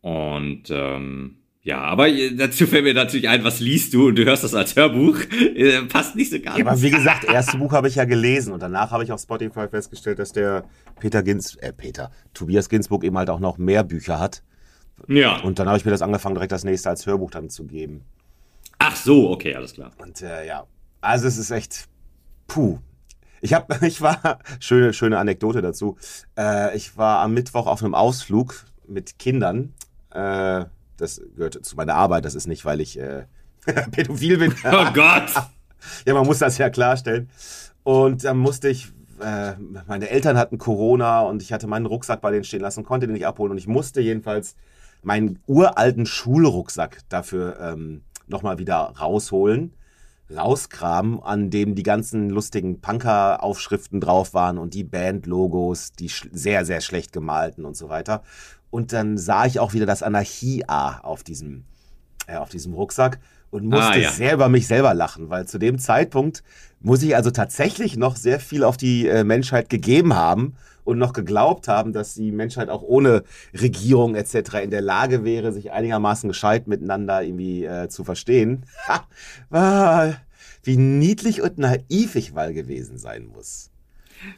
Und 0.01 0.65
ähm, 0.69 1.38
ja, 1.69 1.81
aber 1.81 2.07
dazu 2.35 2.65
fällt 2.65 2.83
mir 2.83 2.95
natürlich 2.95 3.29
ein, 3.29 3.43
was 3.43 3.59
liest 3.59 3.93
du 3.93 4.07
und 4.07 4.15
du 4.15 4.25
hörst 4.25 4.43
das 4.43 4.55
als 4.55 4.75
Hörbuch. 4.75 5.19
Äh, 5.55 5.83
passt 5.83 6.15
nicht 6.15 6.31
so 6.31 6.39
ganz. 6.39 6.57
Ja, 6.57 6.65
aber 6.65 6.81
wie 6.81 6.89
gesagt, 6.89 7.25
erste 7.25 7.59
Buch 7.59 7.73
habe 7.73 7.87
ich 7.87 7.93
ja 7.93 8.05
gelesen 8.05 8.53
und 8.53 8.63
danach 8.63 8.89
habe 8.89 9.03
ich 9.03 9.11
auf 9.11 9.21
Spotify 9.21 9.67
festgestellt, 9.67 10.17
dass 10.17 10.31
der 10.31 10.63
Peter 10.99 11.21
Gins, 11.21 11.57
äh, 11.57 11.71
Peter, 11.71 12.09
Tobias 12.33 12.69
Ginsburg 12.69 13.03
eben 13.03 13.15
halt 13.19 13.29
auch 13.29 13.39
noch 13.39 13.59
mehr 13.59 13.83
Bücher 13.83 14.19
hat. 14.19 14.41
Ja. 15.07 15.41
Und 15.41 15.59
dann 15.59 15.67
habe 15.67 15.77
ich 15.77 15.85
mir 15.85 15.91
das 15.91 16.01
angefangen, 16.01 16.33
direkt 16.33 16.51
das 16.51 16.63
nächste 16.63 16.89
als 16.89 17.05
Hörbuch 17.05 17.29
dann 17.29 17.51
zu 17.51 17.65
geben. 17.65 18.01
Ach 18.79 18.95
so, 18.95 19.29
okay, 19.29 19.53
alles 19.53 19.73
klar. 19.73 19.91
Und 19.99 20.23
äh, 20.23 20.47
ja, 20.47 20.65
also 21.01 21.27
es 21.27 21.37
ist 21.37 21.51
echt, 21.51 21.85
puh. 22.47 22.79
Ich 23.41 23.53
habe, 23.53 23.77
ich 23.85 24.01
war, 24.01 24.39
schöne, 24.59 24.91
schöne 24.93 25.19
Anekdote 25.19 25.61
dazu. 25.61 25.97
Äh, 26.35 26.75
ich 26.75 26.97
war 26.97 27.19
am 27.19 27.35
Mittwoch 27.35 27.67
auf 27.67 27.83
einem 27.83 27.93
Ausflug 27.93 28.65
mit 28.87 29.19
Kindern. 29.19 29.75
Äh, 30.09 30.65
das 31.01 31.21
gehört 31.35 31.65
zu 31.65 31.75
meiner 31.75 31.95
Arbeit. 31.95 32.25
Das 32.25 32.35
ist 32.35 32.47
nicht, 32.47 32.65
weil 32.65 32.81
ich 32.81 32.99
äh, 32.99 33.25
pädophil 33.91 34.37
bin. 34.37 34.53
Oh 34.65 34.85
Gott! 34.93 35.31
ja, 36.05 36.13
man 36.13 36.25
muss 36.25 36.39
das 36.39 36.57
ja 36.57 36.69
klarstellen. 36.69 37.29
Und 37.83 38.23
dann 38.23 38.37
musste 38.37 38.69
ich, 38.69 38.91
äh, 39.21 39.53
meine 39.87 40.09
Eltern 40.09 40.37
hatten 40.37 40.57
Corona 40.57 41.21
und 41.21 41.41
ich 41.41 41.53
hatte 41.53 41.67
meinen 41.67 41.85
Rucksack 41.85 42.21
bei 42.21 42.31
denen 42.31 42.43
stehen 42.43 42.61
lassen, 42.61 42.83
konnte 42.83 43.07
den 43.07 43.13
nicht 43.13 43.25
abholen 43.25 43.51
und 43.51 43.57
ich 43.57 43.67
musste 43.67 44.01
jedenfalls 44.01 44.55
meinen 45.01 45.39
uralten 45.47 46.05
Schulrucksack 46.05 46.99
dafür 47.09 47.57
ähm, 47.59 48.01
nochmal 48.27 48.59
wieder 48.59 48.93
rausholen, 48.99 49.73
rauskramen, 50.35 51.21
an 51.21 51.49
dem 51.49 51.75
die 51.75 51.83
ganzen 51.83 52.29
lustigen 52.29 52.81
Punker-Aufschriften 52.81 53.99
drauf 53.99 54.33
waren 54.33 54.57
und 54.57 54.73
die 54.73 54.83
Band-Logos, 54.83 55.93
die 55.93 56.11
sehr, 56.31 56.65
sehr 56.65 56.81
schlecht 56.81 57.13
gemalten 57.13 57.65
und 57.65 57.75
so 57.75 57.89
weiter. 57.89 58.23
Und 58.69 58.93
dann 58.93 59.17
sah 59.17 59.45
ich 59.45 59.59
auch 59.59 59.73
wieder 59.73 59.85
das 59.85 60.03
Anarchie-A 60.03 60.99
auf 60.99 61.23
diesem, 61.23 61.63
äh, 62.27 62.35
auf 62.35 62.49
diesem 62.49 62.73
Rucksack 62.73 63.19
und 63.49 63.65
musste 63.65 63.93
ah, 63.93 63.97
ja. 63.97 64.11
sehr 64.11 64.33
über 64.33 64.49
mich 64.49 64.67
selber 64.67 64.93
lachen, 64.93 65.29
weil 65.29 65.47
zu 65.47 65.57
dem 65.57 65.79
Zeitpunkt 65.79 66.43
muss 66.81 67.01
ich 67.01 67.15
also 67.15 67.31
tatsächlich 67.31 67.97
noch 67.97 68.15
sehr 68.15 68.39
viel 68.39 68.63
auf 68.63 68.77
die 68.77 69.07
äh, 69.07 69.23
Menschheit 69.23 69.69
gegeben 69.69 70.13
haben 70.13 70.55
und 70.89 70.97
noch 70.97 71.13
geglaubt 71.13 71.67
haben, 71.67 71.93
dass 71.93 72.15
die 72.15 72.31
Menschheit 72.31 72.69
auch 72.69 72.81
ohne 72.81 73.23
Regierung 73.53 74.15
etc. 74.15 74.55
in 74.63 74.71
der 74.71 74.81
Lage 74.81 75.23
wäre, 75.23 75.53
sich 75.53 75.71
einigermaßen 75.71 76.27
gescheit 76.27 76.67
miteinander 76.67 77.23
irgendwie 77.23 77.63
äh, 77.63 77.87
zu 77.87 78.03
verstehen. 78.03 78.65
Ha, 78.87 80.15
wie 80.63 80.77
niedlich 80.77 81.41
und 81.41 81.57
naiv 81.57 82.15
ich 82.15 82.33
mal 82.33 82.53
gewesen 82.53 82.97
sein 82.97 83.27
muss. 83.27 83.71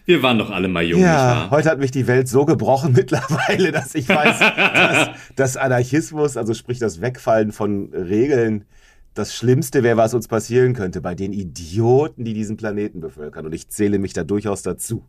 Wir 0.06 0.22
waren 0.22 0.38
doch 0.38 0.52
alle 0.52 0.68
mal 0.68 0.84
jung. 0.84 1.02
Ja, 1.02 1.48
heute 1.50 1.70
hat 1.70 1.80
mich 1.80 1.92
die 1.92 2.06
Welt 2.06 2.28
so 2.28 2.46
gebrochen 2.46 2.94
mittlerweile, 2.96 3.72
dass 3.72 3.96
ich 3.96 4.08
weiß, 4.08 4.40
dass, 4.76 5.10
dass 5.36 5.58
Anarchismus, 5.58 6.38
also 6.38 6.54
sprich 6.54 6.80
das 6.80 7.02
Wegfallen 7.02 7.52
von 7.52 7.92
Regeln, 7.94 8.66
das 9.14 9.34
Schlimmste 9.36 9.84
wäre, 9.84 9.98
was 9.98 10.14
uns 10.14 10.28
passieren 10.28 10.74
könnte 10.74 11.02
bei 11.02 11.16
den 11.16 11.34
Idioten, 11.34 12.24
die 12.24 12.34
diesen 12.34 12.58
Planeten 12.58 13.02
bevölkern. 13.02 13.46
Und 13.46 13.54
ich 13.54 13.68
zähle 13.70 14.00
mich 14.00 14.14
da 14.14 14.24
durchaus 14.24 14.62
dazu. 14.62 15.04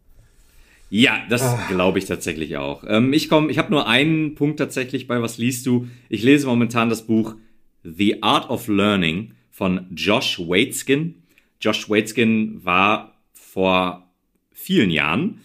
Ja, 0.94 1.24
das 1.30 1.42
oh. 1.42 1.58
glaube 1.72 1.98
ich 1.98 2.04
tatsächlich 2.04 2.58
auch. 2.58 2.84
Ähm, 2.86 3.14
ich 3.14 3.30
komme, 3.30 3.50
ich 3.50 3.56
habe 3.56 3.70
nur 3.70 3.88
einen 3.88 4.34
Punkt 4.34 4.58
tatsächlich 4.58 5.06
bei 5.06 5.22
Was 5.22 5.38
liest 5.38 5.64
du? 5.64 5.88
Ich 6.10 6.22
lese 6.22 6.46
momentan 6.46 6.90
das 6.90 7.06
Buch 7.06 7.34
The 7.82 8.22
Art 8.22 8.50
of 8.50 8.68
Learning 8.68 9.32
von 9.50 9.86
Josh 9.94 10.38
Waitzkin. 10.38 11.22
Josh 11.62 11.88
Waitzkin 11.88 12.62
war 12.62 13.16
vor 13.32 14.12
vielen 14.50 14.90
Jahren 14.90 15.40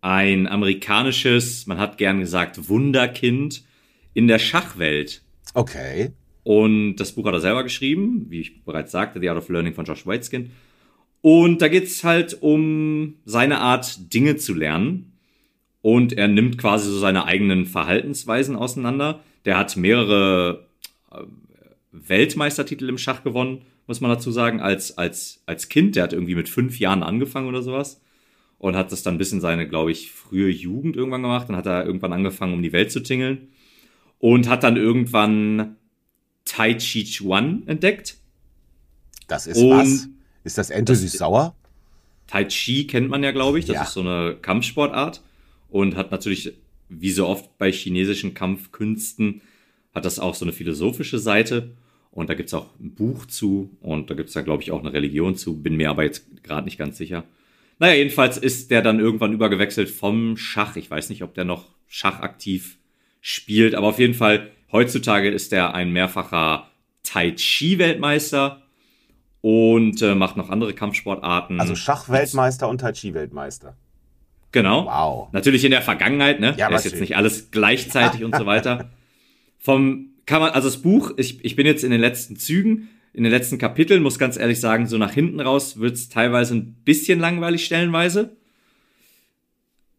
ein 0.00 0.46
amerikanisches, 0.46 1.66
man 1.66 1.76
hat 1.76 1.98
gern 1.98 2.20
gesagt, 2.20 2.70
Wunderkind 2.70 3.64
in 4.14 4.28
der 4.28 4.38
Schachwelt. 4.38 5.20
Okay. 5.52 6.12
Und 6.42 6.96
das 6.96 7.12
Buch 7.12 7.26
hat 7.26 7.34
er 7.34 7.40
selber 7.40 7.64
geschrieben, 7.64 8.24
wie 8.30 8.40
ich 8.40 8.64
bereits 8.64 8.92
sagte, 8.92 9.20
The 9.20 9.28
Art 9.28 9.38
of 9.38 9.50
Learning 9.50 9.74
von 9.74 9.84
Josh 9.84 10.06
Waitzkin. 10.06 10.52
Und 11.26 11.60
da 11.60 11.66
geht's 11.66 12.04
halt 12.04 12.40
um 12.40 13.16
seine 13.24 13.58
Art, 13.58 14.14
Dinge 14.14 14.36
zu 14.36 14.54
lernen. 14.54 15.10
Und 15.82 16.12
er 16.12 16.28
nimmt 16.28 16.56
quasi 16.56 16.88
so 16.88 17.00
seine 17.00 17.24
eigenen 17.24 17.66
Verhaltensweisen 17.66 18.54
auseinander. 18.54 19.24
Der 19.44 19.58
hat 19.58 19.76
mehrere 19.76 20.68
äh, 21.10 21.24
Weltmeistertitel 21.90 22.88
im 22.88 22.96
Schach 22.96 23.24
gewonnen, 23.24 23.62
muss 23.88 24.00
man 24.00 24.12
dazu 24.12 24.30
sagen, 24.30 24.60
als, 24.60 24.98
als, 24.98 25.42
als 25.46 25.68
Kind. 25.68 25.96
Der 25.96 26.04
hat 26.04 26.12
irgendwie 26.12 26.36
mit 26.36 26.48
fünf 26.48 26.78
Jahren 26.78 27.02
angefangen 27.02 27.48
oder 27.48 27.62
sowas. 27.62 28.00
Und 28.58 28.76
hat 28.76 28.92
das 28.92 29.02
dann 29.02 29.18
bis 29.18 29.32
in 29.32 29.40
seine, 29.40 29.68
glaube 29.68 29.90
ich, 29.90 30.12
frühe 30.12 30.48
Jugend 30.48 30.94
irgendwann 30.94 31.22
gemacht. 31.22 31.48
Dann 31.48 31.56
hat 31.56 31.66
er 31.66 31.86
irgendwann 31.86 32.12
angefangen, 32.12 32.54
um 32.54 32.62
die 32.62 32.72
Welt 32.72 32.92
zu 32.92 33.00
tingeln. 33.00 33.48
Und 34.20 34.48
hat 34.48 34.62
dann 34.62 34.76
irgendwann 34.76 35.74
Tai 36.44 36.74
Chi 36.74 37.02
Chuan 37.02 37.64
entdeckt. 37.66 38.16
Das 39.26 39.48
ist 39.48 39.56
und 39.56 39.70
was? 39.70 40.08
Ist 40.46 40.58
das 40.58 40.70
Ente 40.70 40.94
süß-sauer? 40.94 41.56
Tai 42.28 42.44
Chi 42.44 42.86
kennt 42.86 43.10
man 43.10 43.22
ja, 43.22 43.32
glaube 43.32 43.58
ich. 43.58 43.64
Das 43.66 43.74
ja. 43.74 43.82
ist 43.82 43.92
so 43.92 44.00
eine 44.00 44.36
Kampfsportart 44.40 45.20
und 45.68 45.96
hat 45.96 46.12
natürlich, 46.12 46.52
wie 46.88 47.10
so 47.10 47.26
oft 47.26 47.58
bei 47.58 47.72
chinesischen 47.72 48.32
Kampfkünsten, 48.32 49.42
hat 49.92 50.04
das 50.04 50.18
auch 50.18 50.34
so 50.34 50.44
eine 50.44 50.52
philosophische 50.52 51.18
Seite. 51.18 51.72
Und 52.12 52.30
da 52.30 52.34
gibt 52.34 52.48
es 52.48 52.54
auch 52.54 52.68
ein 52.80 52.94
Buch 52.94 53.26
zu 53.26 53.76
und 53.80 54.08
da 54.08 54.14
gibt 54.14 54.28
es 54.28 54.34
ja, 54.36 54.42
glaube 54.42 54.62
ich, 54.62 54.70
auch 54.70 54.80
eine 54.80 54.92
Religion 54.92 55.36
zu. 55.36 55.60
Bin 55.60 55.76
mir 55.76 55.90
aber 55.90 56.04
jetzt 56.04 56.42
gerade 56.42 56.64
nicht 56.64 56.78
ganz 56.78 56.96
sicher. 56.96 57.24
Naja, 57.78 57.94
jedenfalls 57.94 58.38
ist 58.38 58.70
der 58.70 58.82
dann 58.82 59.00
irgendwann 59.00 59.32
übergewechselt 59.32 59.90
vom 59.90 60.36
Schach. 60.36 60.76
Ich 60.76 60.90
weiß 60.90 61.10
nicht, 61.10 61.22
ob 61.22 61.34
der 61.34 61.44
noch 61.44 61.66
Schach 61.88 62.20
aktiv 62.20 62.78
spielt, 63.20 63.74
aber 63.74 63.88
auf 63.88 63.98
jeden 63.98 64.14
Fall 64.14 64.50
Heutzutage 64.72 65.30
ist 65.30 65.52
er 65.52 65.74
ein 65.74 65.92
mehrfacher 65.92 66.70
Tai 67.02 67.30
Chi-Weltmeister 67.30 68.62
und 69.40 70.02
äh, 70.02 70.14
macht 70.14 70.36
noch 70.36 70.50
andere 70.50 70.74
Kampfsportarten. 70.74 71.60
Also 71.60 71.74
Schachweltmeister 71.74 72.68
und 72.68 72.80
Tai 72.80 72.92
Chi-Weltmeister. 72.92 73.76
Genau. 74.52 74.86
Wow. 74.86 75.28
Natürlich 75.32 75.64
in 75.64 75.70
der 75.70 75.82
Vergangenheit, 75.82 76.40
ne? 76.40 76.54
Ja, 76.56 76.74
ist 76.74 76.84
jetzt 76.84 77.00
nicht 77.00 77.16
alles 77.16 77.50
gleichzeitig 77.50 78.24
und 78.24 78.34
so 78.34 78.46
weiter. 78.46 78.90
Vom 79.58 80.10
kann 80.24 80.40
man, 80.40 80.50
also 80.50 80.68
das 80.68 80.78
Buch, 80.78 81.12
ich, 81.16 81.44
ich 81.44 81.56
bin 81.56 81.66
jetzt 81.66 81.84
in 81.84 81.90
den 81.90 82.00
letzten 82.00 82.36
Zügen, 82.36 82.88
in 83.12 83.22
den 83.22 83.30
letzten 83.30 83.58
Kapiteln, 83.58 84.02
muss 84.02 84.18
ganz 84.18 84.36
ehrlich 84.36 84.60
sagen, 84.60 84.86
so 84.86 84.98
nach 84.98 85.12
hinten 85.12 85.40
raus 85.40 85.78
wird 85.78 85.94
es 85.94 86.08
teilweise 86.08 86.54
ein 86.54 86.74
bisschen 86.84 87.20
langweilig 87.20 87.64
stellenweise. 87.64 88.36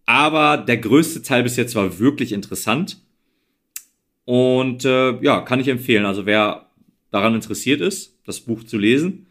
Aber 0.06 0.58
der 0.58 0.78
größte 0.78 1.22
Teil 1.22 1.44
bis 1.44 1.56
jetzt 1.56 1.76
war 1.76 2.00
wirklich 2.00 2.32
interessant. 2.32 3.02
Und 4.26 4.86
äh, 4.86 5.22
ja, 5.22 5.42
kann 5.42 5.60
ich 5.60 5.68
empfehlen. 5.68 6.06
Also 6.06 6.26
wer 6.26 6.66
daran 7.12 7.36
interessiert 7.36 7.82
ist, 7.82 8.18
das 8.26 8.40
Buch 8.40 8.64
zu 8.64 8.78
lesen 8.78 9.26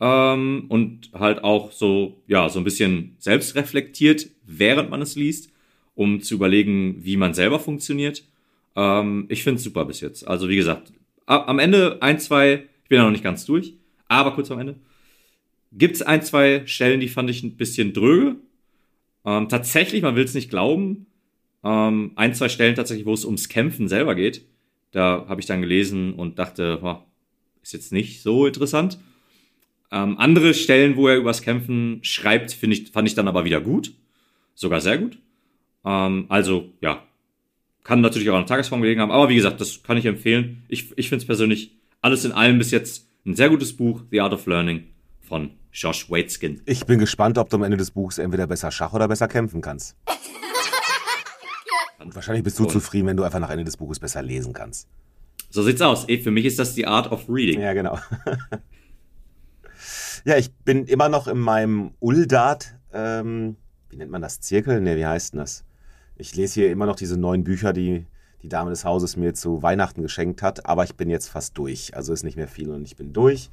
ähm, 0.00 0.64
und 0.68 1.10
halt 1.12 1.44
auch 1.44 1.72
so, 1.72 2.22
ja, 2.26 2.48
so 2.48 2.58
ein 2.58 2.64
bisschen 2.64 3.16
selbst 3.18 3.54
reflektiert, 3.54 4.28
während 4.46 4.90
man 4.90 5.02
es 5.02 5.14
liest, 5.14 5.52
um 5.94 6.22
zu 6.22 6.34
überlegen, 6.34 7.04
wie 7.04 7.16
man 7.16 7.34
selber 7.34 7.58
funktioniert. 7.58 8.24
Ähm, 8.76 9.26
ich 9.28 9.44
finde 9.44 9.58
es 9.58 9.64
super 9.64 9.84
bis 9.84 10.00
jetzt. 10.00 10.26
Also 10.26 10.48
wie 10.48 10.56
gesagt, 10.56 10.92
am 11.26 11.58
Ende 11.58 11.98
ein, 12.00 12.18
zwei, 12.18 12.64
ich 12.82 12.88
bin 12.88 12.98
ja 12.98 13.04
noch 13.04 13.10
nicht 13.10 13.22
ganz 13.22 13.44
durch, 13.44 13.74
aber 14.08 14.32
kurz 14.32 14.50
am 14.50 14.58
Ende, 14.58 14.76
gibt 15.72 15.94
es 15.94 16.02
ein, 16.02 16.22
zwei 16.22 16.66
Stellen, 16.66 17.00
die 17.00 17.08
fand 17.08 17.30
ich 17.30 17.42
ein 17.42 17.56
bisschen 17.56 17.92
dröge. 17.92 18.36
Ähm, 19.24 19.48
tatsächlich, 19.48 20.02
man 20.02 20.16
will 20.16 20.24
es 20.24 20.34
nicht 20.34 20.50
glauben, 20.50 21.06
ähm, 21.62 22.12
ein, 22.16 22.34
zwei 22.34 22.48
Stellen 22.48 22.74
tatsächlich, 22.74 23.06
wo 23.06 23.12
es 23.12 23.24
ums 23.24 23.48
Kämpfen 23.48 23.86
selber 23.86 24.14
geht. 24.14 24.46
Da 24.92 25.26
habe 25.28 25.40
ich 25.40 25.46
dann 25.46 25.60
gelesen 25.60 26.14
und 26.14 26.38
dachte, 26.38 26.80
oh, 26.82 26.96
ist 27.62 27.74
jetzt 27.74 27.92
nicht 27.92 28.22
so 28.22 28.46
interessant. 28.46 28.98
Ähm, 29.92 30.18
andere 30.18 30.54
Stellen, 30.54 30.96
wo 30.96 31.08
er 31.08 31.16
übers 31.16 31.42
Kämpfen 31.42 31.98
schreibt, 32.02 32.52
finde 32.52 32.76
ich, 32.76 32.90
fand 32.90 33.08
ich 33.08 33.14
dann 33.14 33.28
aber 33.28 33.44
wieder 33.44 33.60
gut. 33.60 33.92
Sogar 34.54 34.80
sehr 34.80 34.98
gut. 34.98 35.18
Ähm, 35.84 36.26
also, 36.28 36.72
ja. 36.80 37.02
Kann 37.82 38.02
natürlich 38.02 38.28
auch 38.28 38.34
an 38.34 38.42
der 38.42 38.46
Tagesform 38.46 38.82
gelegen 38.82 39.00
haben, 39.00 39.10
aber 39.10 39.30
wie 39.30 39.34
gesagt, 39.34 39.60
das 39.60 39.82
kann 39.82 39.96
ich 39.96 40.04
empfehlen. 40.04 40.64
Ich, 40.68 40.96
ich 40.96 41.08
finde 41.08 41.22
es 41.22 41.26
persönlich 41.26 41.72
alles 42.02 42.24
in 42.24 42.32
allem 42.32 42.58
bis 42.58 42.70
jetzt 42.70 43.08
ein 43.24 43.34
sehr 43.34 43.48
gutes 43.48 43.74
Buch, 43.76 44.02
The 44.10 44.20
Art 44.20 44.34
of 44.34 44.46
Learning 44.46 44.84
von 45.20 45.50
Josh 45.72 46.10
Waitzkin. 46.10 46.60
Ich 46.66 46.84
bin 46.84 46.98
gespannt, 46.98 47.38
ob 47.38 47.48
du 47.48 47.56
am 47.56 47.62
Ende 47.62 47.78
des 47.78 47.90
Buchs 47.90 48.18
entweder 48.18 48.46
besser 48.46 48.70
Schach 48.70 48.92
oder 48.92 49.08
besser 49.08 49.28
kämpfen 49.28 49.60
kannst. 49.60 49.96
Und 51.98 52.14
wahrscheinlich 52.14 52.44
bist 52.44 52.58
du 52.58 52.62
und 52.64 52.70
zufrieden, 52.70 53.08
wenn 53.08 53.16
du 53.16 53.24
einfach 53.24 53.40
nach 53.40 53.50
Ende 53.50 53.64
des 53.64 53.76
Buches 53.76 53.98
besser 53.98 54.22
lesen 54.22 54.54
kannst. 54.54 54.88
So 55.50 55.62
sieht's 55.62 55.82
aus. 55.82 56.06
Für 56.06 56.30
mich 56.30 56.46
ist 56.46 56.58
das 56.58 56.74
die 56.74 56.86
Art 56.86 57.12
of 57.12 57.28
Reading. 57.28 57.60
Ja, 57.60 57.74
genau. 57.74 57.98
ja, 60.24 60.36
ich 60.36 60.52
bin 60.52 60.86
immer 60.86 61.08
noch 61.08 61.28
in 61.28 61.38
meinem 61.38 61.92
Uldat, 62.00 62.76
ähm, 62.92 63.56
wie 63.88 63.96
nennt 63.96 64.10
man 64.10 64.22
das? 64.22 64.40
Zirkel? 64.40 64.80
Ne, 64.80 64.96
wie 64.96 65.06
heißt 65.06 65.32
denn 65.32 65.40
das? 65.40 65.64
Ich 66.16 66.34
lese 66.36 66.60
hier 66.60 66.70
immer 66.70 66.86
noch 66.86 66.96
diese 66.96 67.16
neuen 67.16 67.44
Bücher, 67.44 67.72
die 67.72 68.06
die 68.42 68.48
Dame 68.48 68.70
des 68.70 68.84
Hauses 68.84 69.16
mir 69.16 69.34
zu 69.34 69.62
Weihnachten 69.62 70.02
geschenkt 70.02 70.42
hat, 70.42 70.66
aber 70.66 70.84
ich 70.84 70.94
bin 70.94 71.10
jetzt 71.10 71.28
fast 71.28 71.58
durch. 71.58 71.94
Also 71.94 72.12
ist 72.12 72.22
nicht 72.22 72.36
mehr 72.36 72.48
viel 72.48 72.70
und 72.70 72.84
ich 72.84 72.96
bin 72.96 73.12
durch. 73.12 73.50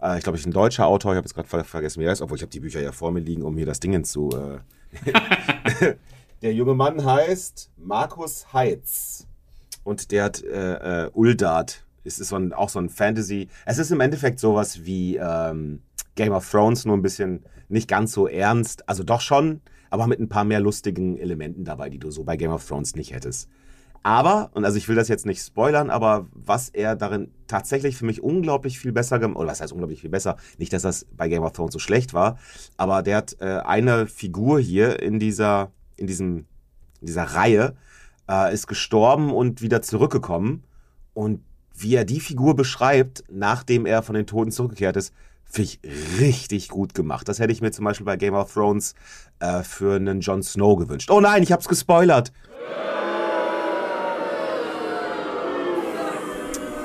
Äh, 0.00 0.18
ich 0.18 0.24
glaube, 0.24 0.36
ich 0.36 0.44
bin 0.44 0.50
ein 0.50 0.54
deutscher 0.54 0.86
Autor, 0.86 1.12
ich 1.12 1.16
habe 1.16 1.26
jetzt 1.26 1.34
gerade 1.34 1.64
vergessen, 1.64 2.00
wie 2.00 2.06
er 2.06 2.12
ist, 2.12 2.22
obwohl 2.22 2.36
ich 2.36 2.42
habe 2.42 2.50
die 2.50 2.60
Bücher 2.60 2.80
ja 2.80 2.92
vor 2.92 3.12
mir 3.12 3.20
liegen, 3.20 3.42
um 3.42 3.56
hier 3.56 3.66
das 3.66 3.80
Ding 3.80 4.02
zu. 4.04 4.30
Äh 4.30 4.58
Der 6.42 6.52
junge 6.52 6.74
Mann 6.74 7.04
heißt 7.04 7.70
Markus 7.76 8.52
Heitz. 8.52 9.26
Und 9.84 10.10
der 10.10 10.24
hat 10.24 10.42
äh, 10.42 11.04
äh, 11.04 11.10
Uldart. 11.14 11.84
Es 12.04 12.18
ist 12.18 12.28
so 12.28 12.36
ein, 12.36 12.52
auch 12.52 12.68
so 12.68 12.78
ein 12.78 12.88
Fantasy. 12.88 13.48
Es 13.64 13.78
ist 13.78 13.90
im 13.90 14.00
Endeffekt 14.00 14.38
sowas 14.38 14.84
wie 14.84 15.16
ähm, 15.16 15.82
Game 16.16 16.32
of 16.32 16.50
Thrones, 16.50 16.84
nur 16.84 16.96
ein 16.96 17.02
bisschen 17.02 17.44
nicht 17.68 17.88
ganz 17.88 18.12
so 18.12 18.26
ernst. 18.26 18.88
Also 18.88 19.04
doch 19.04 19.20
schon, 19.20 19.60
aber 19.90 20.06
mit 20.06 20.18
ein 20.18 20.28
paar 20.28 20.44
mehr 20.44 20.60
lustigen 20.60 21.16
Elementen 21.16 21.64
dabei, 21.64 21.88
die 21.88 21.98
du 21.98 22.10
so 22.10 22.24
bei 22.24 22.36
Game 22.36 22.50
of 22.50 22.66
Thrones 22.66 22.96
nicht 22.96 23.12
hättest. 23.12 23.48
Aber, 24.02 24.50
und 24.54 24.64
also 24.64 24.76
ich 24.78 24.88
will 24.88 24.94
das 24.94 25.08
jetzt 25.08 25.26
nicht 25.26 25.42
spoilern, 25.42 25.90
aber 25.90 26.26
was 26.32 26.68
er 26.68 26.94
darin 26.94 27.32
tatsächlich 27.48 27.96
für 27.96 28.04
mich 28.04 28.22
unglaublich 28.22 28.78
viel 28.78 28.92
besser 28.92 29.18
gemacht, 29.18 29.38
oder 29.38 29.48
was 29.48 29.60
heißt 29.60 29.72
unglaublich 29.72 30.00
viel 30.00 30.10
besser, 30.10 30.36
nicht, 30.58 30.72
dass 30.72 30.82
das 30.82 31.06
bei 31.16 31.28
Game 31.28 31.42
of 31.42 31.52
Thrones 31.52 31.72
so 31.72 31.80
schlecht 31.80 32.14
war, 32.14 32.38
aber 32.76 33.02
der 33.02 33.16
hat 33.16 33.36
äh, 33.40 33.46
eine 33.64 34.06
Figur 34.06 34.60
hier 34.60 35.02
in 35.02 35.18
dieser 35.18 35.72
in, 35.96 36.06
diesem, 36.06 36.46
in 37.00 37.06
dieser 37.06 37.24
Reihe, 37.24 37.74
äh, 38.28 38.52
ist 38.52 38.66
gestorben 38.66 39.32
und 39.32 39.62
wieder 39.62 39.82
zurückgekommen. 39.82 40.64
Und 41.14 41.42
wie 41.74 41.94
er 41.94 42.04
die 42.04 42.20
Figur 42.20 42.56
beschreibt, 42.56 43.24
nachdem 43.30 43.86
er 43.86 44.02
von 44.02 44.14
den 44.14 44.26
Toten 44.26 44.50
zurückgekehrt 44.50 44.96
ist, 44.96 45.12
finde 45.50 45.70
ich 45.70 45.80
richtig 46.20 46.68
gut 46.68 46.94
gemacht. 46.94 47.28
Das 47.28 47.38
hätte 47.38 47.52
ich 47.52 47.60
mir 47.60 47.70
zum 47.70 47.84
Beispiel 47.84 48.04
bei 48.04 48.16
Game 48.16 48.34
of 48.34 48.52
Thrones 48.52 48.94
äh, 49.40 49.62
für 49.62 49.96
einen 49.96 50.20
Jon 50.20 50.42
Snow 50.42 50.78
gewünscht. 50.78 51.10
Oh 51.10 51.20
nein, 51.20 51.42
ich 51.42 51.52
hab's 51.52 51.68
gespoilert. 51.68 52.32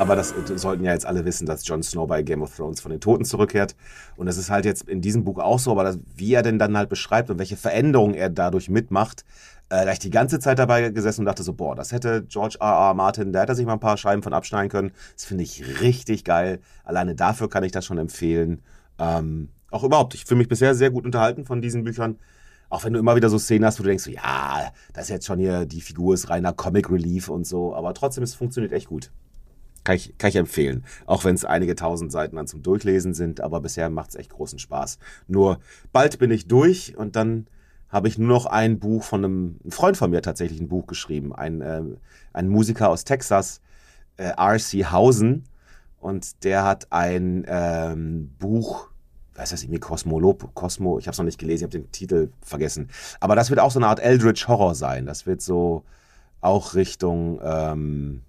Aber 0.01 0.15
das 0.15 0.33
sollten 0.55 0.83
ja 0.83 0.93
jetzt 0.93 1.05
alle 1.05 1.25
wissen, 1.25 1.45
dass 1.45 1.67
Jon 1.67 1.83
Snow 1.83 2.07
bei 2.07 2.23
Game 2.23 2.41
of 2.41 2.55
Thrones 2.55 2.81
von 2.81 2.89
den 2.89 2.99
Toten 2.99 3.23
zurückkehrt. 3.23 3.75
Und 4.15 4.25
das 4.25 4.37
ist 4.37 4.49
halt 4.49 4.65
jetzt 4.65 4.89
in 4.89 4.99
diesem 4.99 5.23
Buch 5.23 5.37
auch 5.37 5.59
so, 5.59 5.69
aber 5.69 5.83
das, 5.83 5.99
wie 6.15 6.33
er 6.33 6.41
denn 6.41 6.57
dann 6.57 6.75
halt 6.75 6.89
beschreibt 6.89 7.29
und 7.29 7.37
welche 7.37 7.55
Veränderungen 7.55 8.15
er 8.15 8.31
dadurch 8.31 8.67
mitmacht, 8.67 9.25
äh, 9.69 9.85
da 9.85 9.91
ich 9.91 9.99
die 9.99 10.09
ganze 10.09 10.39
Zeit 10.39 10.57
dabei 10.57 10.89
gesessen 10.89 11.21
und 11.21 11.25
dachte 11.27 11.43
so, 11.43 11.53
boah, 11.53 11.75
das 11.75 11.91
hätte 11.91 12.23
George 12.23 12.57
R. 12.59 12.67
R. 12.67 12.93
Martin, 12.95 13.31
da 13.31 13.41
hätte 13.41 13.51
er 13.51 13.55
sich 13.55 13.67
mal 13.67 13.73
ein 13.73 13.79
paar 13.79 13.95
Scheiben 13.95 14.23
von 14.23 14.33
abschneiden 14.33 14.71
können. 14.71 14.91
Das 15.13 15.25
finde 15.25 15.43
ich 15.43 15.81
richtig 15.81 16.23
geil. 16.23 16.61
Alleine 16.83 17.13
dafür 17.13 17.47
kann 17.47 17.63
ich 17.63 17.71
das 17.71 17.85
schon 17.85 17.99
empfehlen. 17.99 18.63
Ähm, 18.97 19.49
auch 19.69 19.83
überhaupt, 19.83 20.15
ich 20.15 20.25
fühle 20.25 20.39
mich 20.39 20.47
bisher 20.47 20.73
sehr 20.73 20.89
gut 20.89 21.05
unterhalten 21.05 21.45
von 21.45 21.61
diesen 21.61 21.83
Büchern. 21.83 22.17
Auch 22.69 22.85
wenn 22.85 22.93
du 22.93 22.99
immer 22.99 23.15
wieder 23.15 23.29
so 23.29 23.37
Szenen 23.37 23.65
hast, 23.65 23.77
wo 23.77 23.83
du 23.83 23.89
denkst, 23.89 24.07
ja, 24.07 24.71
das 24.93 25.03
ist 25.03 25.09
jetzt 25.09 25.27
schon 25.27 25.37
hier, 25.37 25.67
die 25.67 25.81
Figur 25.81 26.15
ist 26.15 26.31
reiner 26.31 26.53
Comic 26.53 26.89
Relief 26.89 27.29
und 27.29 27.45
so, 27.45 27.75
aber 27.75 27.93
trotzdem, 27.93 28.23
es 28.23 28.33
funktioniert 28.33 28.73
echt 28.73 28.87
gut. 28.87 29.11
Kann 29.83 29.95
ich, 29.95 30.15
kann 30.17 30.29
ich 30.29 30.35
empfehlen. 30.35 30.83
Auch 31.05 31.23
wenn 31.23 31.33
es 31.33 31.43
einige 31.43 31.75
tausend 31.75 32.11
Seiten 32.11 32.35
dann 32.35 32.47
zum 32.47 32.61
Durchlesen 32.61 33.13
sind, 33.13 33.41
aber 33.41 33.61
bisher 33.61 33.89
macht 33.89 34.11
es 34.11 34.15
echt 34.15 34.31
großen 34.31 34.59
Spaß. 34.59 34.99
Nur 35.27 35.59
bald 35.91 36.19
bin 36.19 36.29
ich 36.29 36.47
durch 36.47 36.95
und 36.97 37.15
dann 37.15 37.47
habe 37.89 38.07
ich 38.07 38.17
nur 38.17 38.27
noch 38.27 38.45
ein 38.45 38.79
Buch 38.79 39.03
von 39.03 39.25
einem, 39.25 39.59
ein 39.65 39.71
Freund 39.71 39.97
von 39.97 40.11
mir 40.11 40.21
tatsächlich 40.21 40.61
ein 40.61 40.69
Buch 40.69 40.87
geschrieben. 40.87 41.33
Ein, 41.33 41.61
äh, 41.61 41.81
ein 42.31 42.47
Musiker 42.47 42.89
aus 42.89 43.03
Texas, 43.03 43.59
äh, 44.17 44.31
R.C. 44.37 44.85
Hausen. 44.85 45.43
und 45.99 46.43
der 46.43 46.63
hat 46.63 46.87
ein 46.91 47.45
ähm, 47.47 48.31
Buch, 48.39 48.89
was 49.33 49.43
heißt 49.43 49.53
das, 49.53 49.63
irgendwie 49.63 49.79
Cosmolop, 49.79 50.53
Cosmo, 50.55 50.99
ich 50.99 51.07
habe 51.07 51.13
es 51.13 51.17
noch 51.17 51.25
nicht 51.25 51.39
gelesen, 51.39 51.59
ich 51.59 51.63
habe 51.63 51.83
den 51.83 51.91
Titel 51.91 52.29
vergessen. 52.41 52.89
Aber 53.19 53.35
das 53.35 53.49
wird 53.49 53.59
auch 53.59 53.71
so 53.71 53.79
eine 53.79 53.87
Art 53.87 53.99
Eldritch 53.99 54.47
Horror 54.47 54.73
sein. 54.73 55.05
Das 55.05 55.25
wird 55.25 55.41
so 55.41 55.83
auch 56.39 56.73
Richtung 56.73 57.39
ähm, 57.43 58.21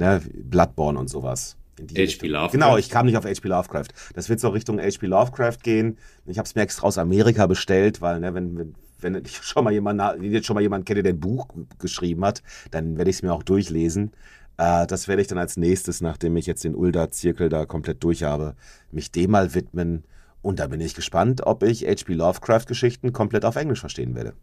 ne, 0.00 0.20
Bloodborne 0.34 0.98
und 0.98 1.08
sowas. 1.08 1.56
H.P. 1.78 2.26
Lovecraft. 2.26 2.52
Genau, 2.52 2.76
ich 2.76 2.90
kam 2.90 3.06
nicht 3.06 3.16
auf 3.16 3.24
H.P. 3.24 3.48
Lovecraft. 3.48 3.88
Das 4.14 4.28
wird 4.28 4.40
so 4.40 4.48
Richtung 4.48 4.78
H.P. 4.78 5.06
Lovecraft 5.06 5.58
gehen. 5.62 5.96
Ich 6.26 6.38
habe 6.38 6.46
es 6.46 6.54
mir 6.54 6.62
extra 6.62 6.86
aus 6.86 6.98
Amerika 6.98 7.46
bestellt, 7.46 8.00
weil, 8.00 8.20
ne, 8.20 8.34
wenn, 8.34 8.58
wenn, 8.58 8.74
wenn 9.00 9.24
ich 9.24 9.36
schon 9.42 9.64
mal 9.64 9.72
jemand, 9.72 10.02
jetzt 10.22 10.46
schon 10.46 10.54
mal 10.54 10.60
jemand 10.60 10.84
kenne, 10.84 11.02
der 11.02 11.12
ein 11.12 11.20
Buch 11.20 11.48
geschrieben 11.78 12.24
hat, 12.24 12.42
dann 12.70 12.98
werde 12.98 13.10
ich 13.10 13.16
es 13.16 13.22
mir 13.22 13.32
auch 13.32 13.42
durchlesen. 13.42 14.12
Äh, 14.58 14.86
das 14.86 15.08
werde 15.08 15.22
ich 15.22 15.28
dann 15.28 15.38
als 15.38 15.56
nächstes, 15.56 16.00
nachdem 16.00 16.36
ich 16.36 16.46
jetzt 16.46 16.64
den 16.64 16.74
Ulda-Zirkel 16.74 17.48
da 17.48 17.64
komplett 17.64 18.02
durch 18.02 18.24
habe, 18.24 18.56
mich 18.90 19.12
dem 19.12 19.30
mal 19.30 19.54
widmen. 19.54 20.04
Und 20.42 20.58
da 20.58 20.66
bin 20.66 20.80
ich 20.80 20.94
gespannt, 20.94 21.46
ob 21.46 21.62
ich 21.62 21.84
H.P. 21.84 22.14
Lovecraft-Geschichten 22.14 23.12
komplett 23.12 23.44
auf 23.44 23.56
Englisch 23.56 23.80
verstehen 23.80 24.14
werde. 24.14 24.34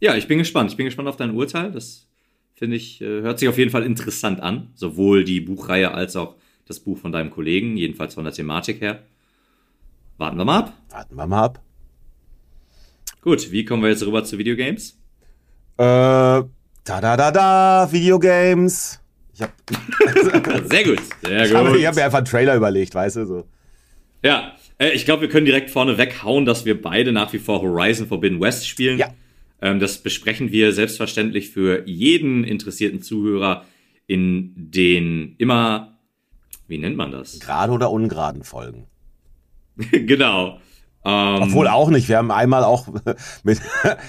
Ja, 0.00 0.14
ich 0.14 0.28
bin 0.28 0.38
gespannt. 0.38 0.70
Ich 0.70 0.76
bin 0.76 0.86
gespannt 0.86 1.08
auf 1.08 1.16
dein 1.16 1.34
Urteil. 1.34 1.72
Das 1.72 2.07
finde 2.58 2.76
ich, 2.76 3.00
äh, 3.00 3.22
hört 3.22 3.38
sich 3.38 3.48
auf 3.48 3.56
jeden 3.56 3.70
Fall 3.70 3.84
interessant 3.84 4.40
an. 4.40 4.70
Sowohl 4.74 5.24
die 5.24 5.40
Buchreihe 5.40 5.92
als 5.92 6.16
auch 6.16 6.34
das 6.66 6.80
Buch 6.80 6.98
von 6.98 7.12
deinem 7.12 7.30
Kollegen, 7.30 7.76
jedenfalls 7.76 8.14
von 8.14 8.24
der 8.24 8.32
Thematik 8.32 8.80
her. 8.80 9.04
Warten 10.18 10.36
wir 10.36 10.44
mal 10.44 10.58
ab. 10.58 10.72
Warten 10.90 11.14
wir 11.14 11.26
mal 11.26 11.44
ab. 11.44 11.62
Gut, 13.22 13.52
wie 13.52 13.64
kommen 13.64 13.82
wir 13.82 13.90
jetzt 13.90 14.04
rüber 14.04 14.24
zu 14.24 14.38
Videogames? 14.38 14.98
Äh, 15.76 15.82
da 15.82 16.44
da 16.84 17.16
da 17.16 17.30
da, 17.30 17.88
Videogames. 17.90 19.00
Ich 19.32 19.42
hab 19.42 19.52
sehr 20.68 20.84
gut, 20.84 21.00
sehr 21.22 21.44
ich 21.44 21.50
gut. 21.50 21.58
Hab, 21.58 21.74
ich 21.76 21.86
habe 21.86 21.96
mir 21.96 22.04
einfach 22.04 22.18
einen 22.18 22.26
Trailer 22.26 22.56
überlegt, 22.56 22.94
weißt 22.94 23.16
du 23.16 23.26
so. 23.26 23.44
Ja, 24.24 24.52
äh, 24.78 24.90
ich 24.90 25.04
glaube, 25.04 25.22
wir 25.22 25.28
können 25.28 25.46
direkt 25.46 25.70
vorne 25.70 25.96
weghauen, 25.96 26.44
dass 26.44 26.64
wir 26.64 26.80
beide 26.80 27.12
nach 27.12 27.32
wie 27.32 27.38
vor 27.38 27.62
Horizon 27.62 28.08
Forbidden 28.08 28.40
West 28.40 28.66
spielen. 28.66 28.98
Ja. 28.98 29.10
Ähm, 29.60 29.80
das 29.80 29.98
besprechen 29.98 30.52
wir 30.52 30.72
selbstverständlich 30.72 31.50
für 31.50 31.86
jeden 31.86 32.44
interessierten 32.44 33.02
Zuhörer 33.02 33.64
in 34.06 34.52
den 34.56 35.34
immer, 35.38 35.98
wie 36.66 36.78
nennt 36.78 36.96
man 36.96 37.10
das? 37.10 37.40
Gerade 37.40 37.72
oder 37.72 37.90
ungeraden 37.90 38.44
Folgen. 38.44 38.86
genau. 39.90 40.60
Ähm, 41.04 41.42
Obwohl 41.42 41.68
auch 41.68 41.90
nicht. 41.90 42.08
Wir 42.08 42.18
haben 42.18 42.30
einmal 42.30 42.64
auch 42.64 42.88
mit, 43.42 43.60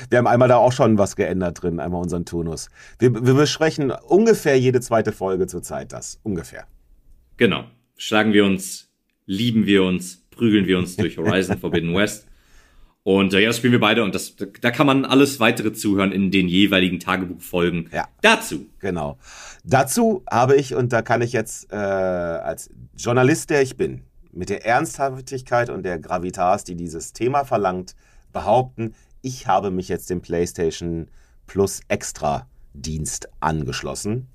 wir 0.09 0.17
haben 0.17 0.27
einmal 0.27 0.47
da 0.47 0.57
auch 0.57 0.71
schon 0.71 0.97
was 0.97 1.15
geändert 1.15 1.61
drin, 1.61 1.79
einmal 1.79 2.01
unseren 2.01 2.25
Turnus. 2.25 2.69
Wir, 2.97 3.13
wir 3.13 3.33
besprechen 3.33 3.91
ungefähr 3.91 4.59
jede 4.59 4.81
zweite 4.81 5.11
Folge 5.11 5.47
zurzeit 5.47 5.93
das. 5.93 6.19
Ungefähr. 6.23 6.65
Genau. 7.37 7.65
Schlagen 7.97 8.33
wir 8.33 8.45
uns, 8.45 8.89
lieben 9.25 9.65
wir 9.65 9.83
uns, 9.83 10.25
prügeln 10.31 10.65
wir 10.65 10.77
uns 10.77 10.95
durch 10.95 11.17
Horizon 11.17 11.57
Forbidden 11.57 11.93
West. 11.95 12.28
Und 13.09 13.33
äh, 13.33 13.39
ja, 13.39 13.47
das 13.47 13.57
spielen 13.57 13.71
wir 13.71 13.79
beide 13.79 14.03
und 14.03 14.13
das, 14.13 14.35
da 14.61 14.69
kann 14.69 14.85
man 14.85 15.03
alles 15.03 15.39
weitere 15.39 15.73
zuhören 15.73 16.11
in 16.11 16.29
den 16.29 16.47
jeweiligen 16.47 16.99
Tagebuchfolgen 16.99 17.89
ja. 17.91 18.07
dazu. 18.21 18.67
Genau. 18.77 19.17
Dazu 19.63 20.21
habe 20.29 20.55
ich, 20.55 20.75
und 20.75 20.93
da 20.93 21.01
kann 21.01 21.23
ich 21.23 21.33
jetzt 21.33 21.73
äh, 21.73 21.75
als 21.75 22.69
Journalist, 22.95 23.49
der 23.49 23.63
ich 23.63 23.77
bin, 23.77 24.03
mit 24.31 24.49
der 24.49 24.63
Ernsthaftigkeit 24.63 25.71
und 25.71 25.81
der 25.81 25.97
Gravitas, 25.97 26.65
die 26.65 26.75
dieses 26.75 27.11
Thema 27.11 27.45
verlangt, 27.45 27.95
behaupten, 28.31 28.93
ich 29.23 29.47
habe 29.47 29.71
mich 29.71 29.87
jetzt 29.87 30.11
dem 30.11 30.21
PlayStation 30.21 31.07
Plus 31.47 31.81
Extra 31.87 32.45
Dienst 32.75 33.27
angeschlossen. 33.39 34.27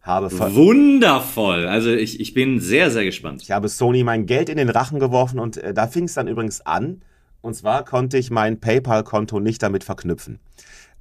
Habe 0.00 0.32
Wundervoll. 0.32 1.66
Also 1.66 1.90
ich, 1.90 2.18
ich 2.18 2.32
bin 2.32 2.60
sehr, 2.60 2.90
sehr 2.90 3.04
gespannt. 3.04 3.42
Ich 3.42 3.50
habe 3.50 3.68
Sony 3.68 4.04
mein 4.04 4.24
Geld 4.24 4.48
in 4.48 4.56
den 4.56 4.70
Rachen 4.70 5.00
geworfen 5.00 5.38
und 5.38 5.58
äh, 5.58 5.74
da 5.74 5.86
fing 5.86 6.04
es 6.04 6.14
dann 6.14 6.28
übrigens 6.28 6.62
an, 6.62 7.02
und 7.42 7.54
zwar 7.54 7.84
konnte 7.84 8.16
ich 8.16 8.30
mein 8.30 8.58
PayPal-Konto 8.58 9.40
nicht 9.40 9.62
damit 9.62 9.84
verknüpfen. 9.84 10.40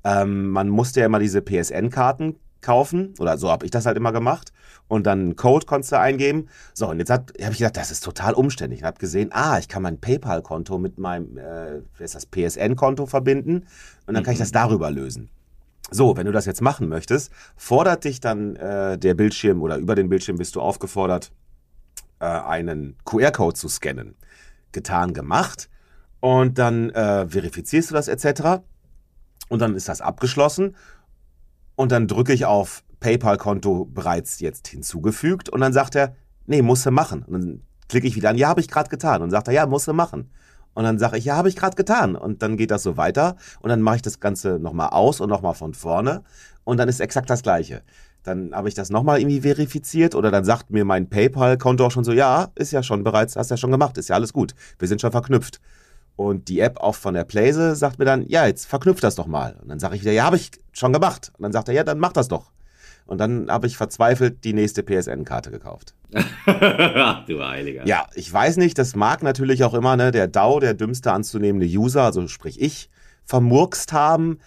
Ähm, 0.03 0.49
man 0.49 0.67
musste 0.69 0.99
ja 0.99 1.05
immer 1.05 1.19
diese 1.19 1.41
PSN-Karten 1.41 2.35
kaufen, 2.61 3.13
oder 3.19 3.37
so 3.37 3.49
habe 3.49 3.65
ich 3.65 3.71
das 3.71 3.85
halt 3.85 3.97
immer 3.97 4.11
gemacht. 4.11 4.51
Und 4.87 5.07
dann 5.07 5.19
einen 5.19 5.35
Code 5.35 5.65
konntest 5.65 5.93
du 5.93 5.99
eingeben. 5.99 6.49
So, 6.73 6.89
und 6.89 6.99
jetzt 6.99 7.09
habe 7.09 7.25
ich 7.37 7.57
gedacht, 7.57 7.77
das 7.77 7.91
ist 7.91 8.03
total 8.03 8.33
umständlich. 8.33 8.81
Ich 8.81 8.85
habe 8.85 8.99
gesehen, 8.99 9.29
ah, 9.31 9.57
ich 9.57 9.67
kann 9.67 9.81
mein 9.81 9.99
PayPal-Konto 9.99 10.77
mit 10.77 10.97
meinem 10.97 11.37
äh, 11.37 11.81
das 11.97 12.25
PSN-Konto 12.25 13.05
verbinden 13.05 13.65
und 14.05 14.13
dann 14.13 14.23
kann 14.23 14.33
ich 14.33 14.39
das 14.39 14.51
darüber 14.51 14.91
lösen. 14.91 15.29
So, 15.89 16.15
wenn 16.15 16.25
du 16.25 16.31
das 16.31 16.45
jetzt 16.45 16.61
machen 16.61 16.87
möchtest, 16.87 17.31
fordert 17.55 18.03
dich 18.03 18.19
dann 18.19 18.55
äh, 18.55 18.97
der 18.97 19.13
Bildschirm 19.13 19.61
oder 19.61 19.77
über 19.77 19.95
den 19.95 20.09
Bildschirm 20.09 20.37
bist 20.37 20.55
du 20.55 20.61
aufgefordert, 20.61 21.31
äh, 22.19 22.25
einen 22.25 22.95
QR-Code 23.05 23.55
zu 23.55 23.67
scannen. 23.67 24.15
Getan, 24.71 25.13
gemacht. 25.13 25.69
Und 26.21 26.57
dann 26.57 26.91
äh, 26.91 27.27
verifizierst 27.27 27.89
du 27.89 27.95
das 27.95 28.07
etc. 28.07 28.63
Und 29.49 29.59
dann 29.59 29.75
ist 29.75 29.89
das 29.89 29.99
abgeschlossen. 29.99 30.75
Und 31.75 31.91
dann 31.91 32.07
drücke 32.07 32.31
ich 32.31 32.45
auf 32.45 32.83
PayPal-Konto 33.01 33.85
bereits 33.85 34.39
jetzt 34.39 34.67
hinzugefügt. 34.69 35.49
Und 35.49 35.59
dann 35.59 35.73
sagt 35.73 35.95
er, 35.95 36.15
nee, 36.45 36.61
musst 36.61 36.85
du 36.85 36.91
machen. 36.91 37.23
Und 37.23 37.33
dann 37.33 37.61
klicke 37.89 38.07
ich 38.07 38.15
wieder 38.15 38.29
an, 38.29 38.37
ja, 38.37 38.47
habe 38.47 38.61
ich 38.61 38.69
gerade 38.69 38.89
getan. 38.89 39.15
Und 39.15 39.21
dann 39.21 39.31
sagt 39.31 39.47
er, 39.49 39.53
ja, 39.53 39.65
musst 39.65 39.87
du 39.87 39.93
machen. 39.93 40.29
Und 40.73 40.83
dann 40.83 40.99
sage 40.99 41.17
ich, 41.17 41.25
ja, 41.25 41.35
habe 41.35 41.49
ich 41.49 41.55
gerade 41.55 41.75
getan. 41.75 42.15
Und 42.15 42.41
dann 42.41 42.55
geht 42.55 42.71
das 42.71 42.83
so 42.83 42.95
weiter. 42.97 43.35
Und 43.59 43.69
dann 43.69 43.81
mache 43.81 43.97
ich 43.97 44.01
das 44.01 44.19
Ganze 44.19 44.59
nochmal 44.59 44.89
aus 44.89 45.19
und 45.19 45.29
nochmal 45.29 45.55
von 45.55 45.73
vorne. 45.73 46.23
Und 46.63 46.77
dann 46.77 46.87
ist 46.87 47.01
exakt 47.01 47.29
das 47.29 47.43
Gleiche. 47.43 47.81
Dann 48.23 48.53
habe 48.53 48.69
ich 48.69 48.75
das 48.75 48.91
nochmal 48.91 49.19
irgendwie 49.19 49.41
verifiziert 49.41 50.13
oder 50.13 50.29
dann 50.29 50.45
sagt 50.45 50.69
mir 50.69 50.85
mein 50.85 51.09
PayPal-Konto 51.09 51.87
auch 51.87 51.91
schon 51.91 52.03
so, 52.03 52.13
ja, 52.13 52.49
ist 52.53 52.71
ja 52.71 52.83
schon 52.83 53.03
bereits, 53.03 53.35
hast 53.35 53.49
ja 53.49 53.57
schon 53.57 53.71
gemacht, 53.71 53.97
ist 53.97 54.09
ja 54.09 54.15
alles 54.15 54.31
gut. 54.31 54.53
Wir 54.77 54.87
sind 54.87 55.01
schon 55.01 55.11
verknüpft. 55.11 55.59
Und 56.21 56.49
die 56.49 56.59
App 56.59 56.77
auch 56.79 56.93
von 56.93 57.15
der 57.15 57.23
Playse 57.23 57.75
sagt 57.75 57.97
mir 57.97 58.05
dann, 58.05 58.27
ja, 58.27 58.45
jetzt 58.45 58.67
verknüpft 58.67 59.03
das 59.03 59.15
doch 59.15 59.25
mal. 59.25 59.55
Und 59.59 59.69
dann 59.69 59.79
sage 59.79 59.95
ich 59.95 60.01
wieder, 60.01 60.11
ja, 60.11 60.23
habe 60.23 60.35
ich 60.35 60.51
schon 60.71 60.93
gemacht. 60.93 61.31
Und 61.35 61.41
dann 61.41 61.51
sagt 61.51 61.67
er, 61.67 61.73
ja, 61.73 61.83
dann 61.83 61.97
mach 61.97 62.13
das 62.13 62.27
doch. 62.27 62.51
Und 63.07 63.17
dann 63.17 63.49
habe 63.49 63.65
ich 63.65 63.75
verzweifelt 63.75 64.43
die 64.43 64.53
nächste 64.53 64.83
PSN-Karte 64.83 65.49
gekauft. 65.49 65.95
Ach, 66.45 67.25
du 67.25 67.43
Heiliger. 67.43 67.87
Ja, 67.87 68.05
ich 68.13 68.31
weiß 68.31 68.57
nicht, 68.57 68.77
das 68.77 68.95
mag 68.95 69.23
natürlich 69.23 69.63
auch 69.63 69.73
immer 69.73 69.97
ne, 69.97 70.11
der 70.11 70.27
DAO, 70.27 70.59
der 70.59 70.75
dümmste 70.75 71.11
anzunehmende 71.11 71.65
User, 71.65 72.03
also 72.03 72.27
sprich 72.27 72.61
ich, 72.61 72.91
vermurkst 73.25 73.91
haben. 73.91 74.37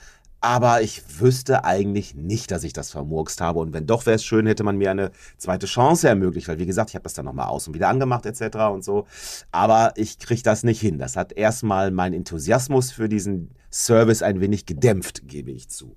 Aber 0.45 0.83
ich 0.83 1.03
wüsste 1.21 1.65
eigentlich 1.65 2.15
nicht, 2.15 2.51
dass 2.51 2.65
ich 2.65 2.75
das 2.75 2.91
vermurkst 2.91 3.41
habe. 3.41 3.61
Und 3.61 3.73
wenn 3.73 3.87
doch, 3.87 4.05
wäre 4.05 4.17
es 4.17 4.27
schön, 4.27 4.47
hätte 4.47 4.63
man 4.63 4.77
mir 4.77 4.91
eine 4.91 5.11
zweite 5.39 5.65
Chance 5.65 6.07
ermöglicht. 6.07 6.49
Weil, 6.49 6.59
wie 6.59 6.67
gesagt, 6.67 6.91
ich 6.91 6.97
habe 6.97 7.05
das 7.05 7.15
dann 7.15 7.25
nochmal 7.25 7.47
aus 7.47 7.67
und 7.67 7.73
wieder 7.73 7.89
angemacht 7.89 8.27
etc. 8.27 8.59
und 8.71 8.85
so. 8.85 9.07
Aber 9.53 9.95
ich 9.97 10.19
kriege 10.19 10.43
das 10.43 10.63
nicht 10.63 10.83
hin. 10.83 10.99
Das 10.99 11.17
hat 11.17 11.33
erstmal 11.33 11.91
meinen 11.91 12.13
Enthusiasmus 12.13 12.93
für 12.93 13.09
diesen 13.09 13.55
Service 13.73 14.21
ein 14.21 14.43
wenig 14.43 14.67
gedämpft, 14.67 15.27
gebe 15.27 15.51
ich 15.51 15.71
zu. 15.71 15.97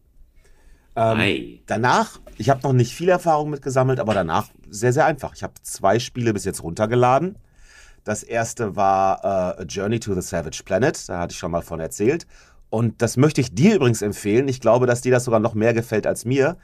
Ähm, 0.95 1.60
danach, 1.66 2.22
ich 2.38 2.50
habe 2.50 2.62
noch 2.64 2.72
nicht 2.72 2.93
viel 2.93 3.10
Erfahrung 3.10 3.50
mitgesammelt, 3.50 4.00
aber 4.00 4.14
danach 4.14 4.48
sehr, 4.70 4.93
sehr 4.93 5.06
einfach. 5.06 5.36
Ich 5.36 5.43
habe 5.43 5.56
zwei 5.62 6.00
Spiele 6.00 6.32
bis 6.32 6.45
jetzt 6.45 6.64
runtergeladen. 6.64 7.38
Das 8.06 8.24
erste 8.24 8.78
war 8.78 9.20
uh, 9.26 9.62
A 9.62 9.64
Journey 9.64 10.00
to 10.00 10.14
the 10.14 10.22
Savage 10.22 10.62
Planet, 10.64 11.10
da 11.10 11.20
hatte 11.20 11.34
ich 11.34 11.38
schon 11.38 11.52
mal 11.52 11.62
von 11.62 11.82
erzählt. 11.82 12.26
Und 12.70 13.01
das 13.01 13.18
möchte 13.18 13.41
ich 13.41 13.53
dir 13.53 13.76
übrigens 13.76 14.01
empfehlen. 14.01 14.47
Ich 14.47 14.59
glaube, 14.59 14.88
dass 14.88 15.01
dir 15.01 15.11
das 15.11 15.24
sogar 15.24 15.39
noch 15.39 15.53
mehr 15.53 15.74
gefällt 15.74 16.05
als 16.05 16.26
mir, 16.26 16.57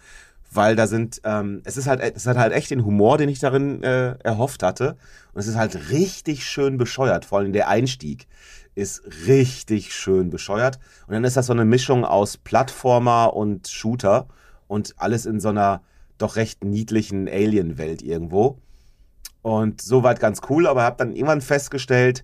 weil 0.51 0.75
da 0.75 0.87
sind, 0.87 1.21
ähm, 1.23 1.61
es 1.63 1.77
ist 1.77 1.87
halt, 1.87 2.01
es 2.01 2.27
hat 2.27 2.37
halt 2.37 2.53
echt 2.53 2.71
den 2.71 2.85
Humor, 2.85 3.17
den 3.17 3.29
ich 3.29 3.39
darin 3.39 3.81
äh, 3.83 4.15
erhofft 4.23 4.63
hatte. 4.63 4.97
Und 5.33 5.39
es 5.39 5.47
ist 5.47 5.55
halt 5.55 5.91
richtig 5.91 6.45
schön 6.45 6.77
bescheuert. 6.77 7.25
Vor 7.25 7.39
allem 7.39 7.53
der 7.53 7.69
Einstieg 7.69 8.27
ist 8.75 9.03
richtig 9.27 9.93
schön 9.93 10.29
bescheuert. 10.29 10.79
Und 11.07 11.13
dann 11.13 11.23
ist 11.23 11.37
das 11.37 11.47
so 11.47 11.53
eine 11.53 11.65
Mischung 11.65 12.05
aus 12.05 12.37
Plattformer 12.37 13.33
und 13.33 13.67
Shooter 13.67 14.27
und 14.67 14.95
alles 14.97 15.25
in 15.25 15.39
so 15.39 15.49
einer 15.49 15.81
doch 16.17 16.35
recht 16.35 16.63
niedlichen 16.63 17.27
Alien-Welt 17.27 18.01
irgendwo. 18.01 18.59
Und 19.41 19.81
soweit 19.81 20.19
ganz 20.19 20.41
cool, 20.49 20.67
aber 20.67 20.83
habe 20.83 20.97
dann 20.97 21.15
irgendwann 21.15 21.41
festgestellt, 21.41 22.23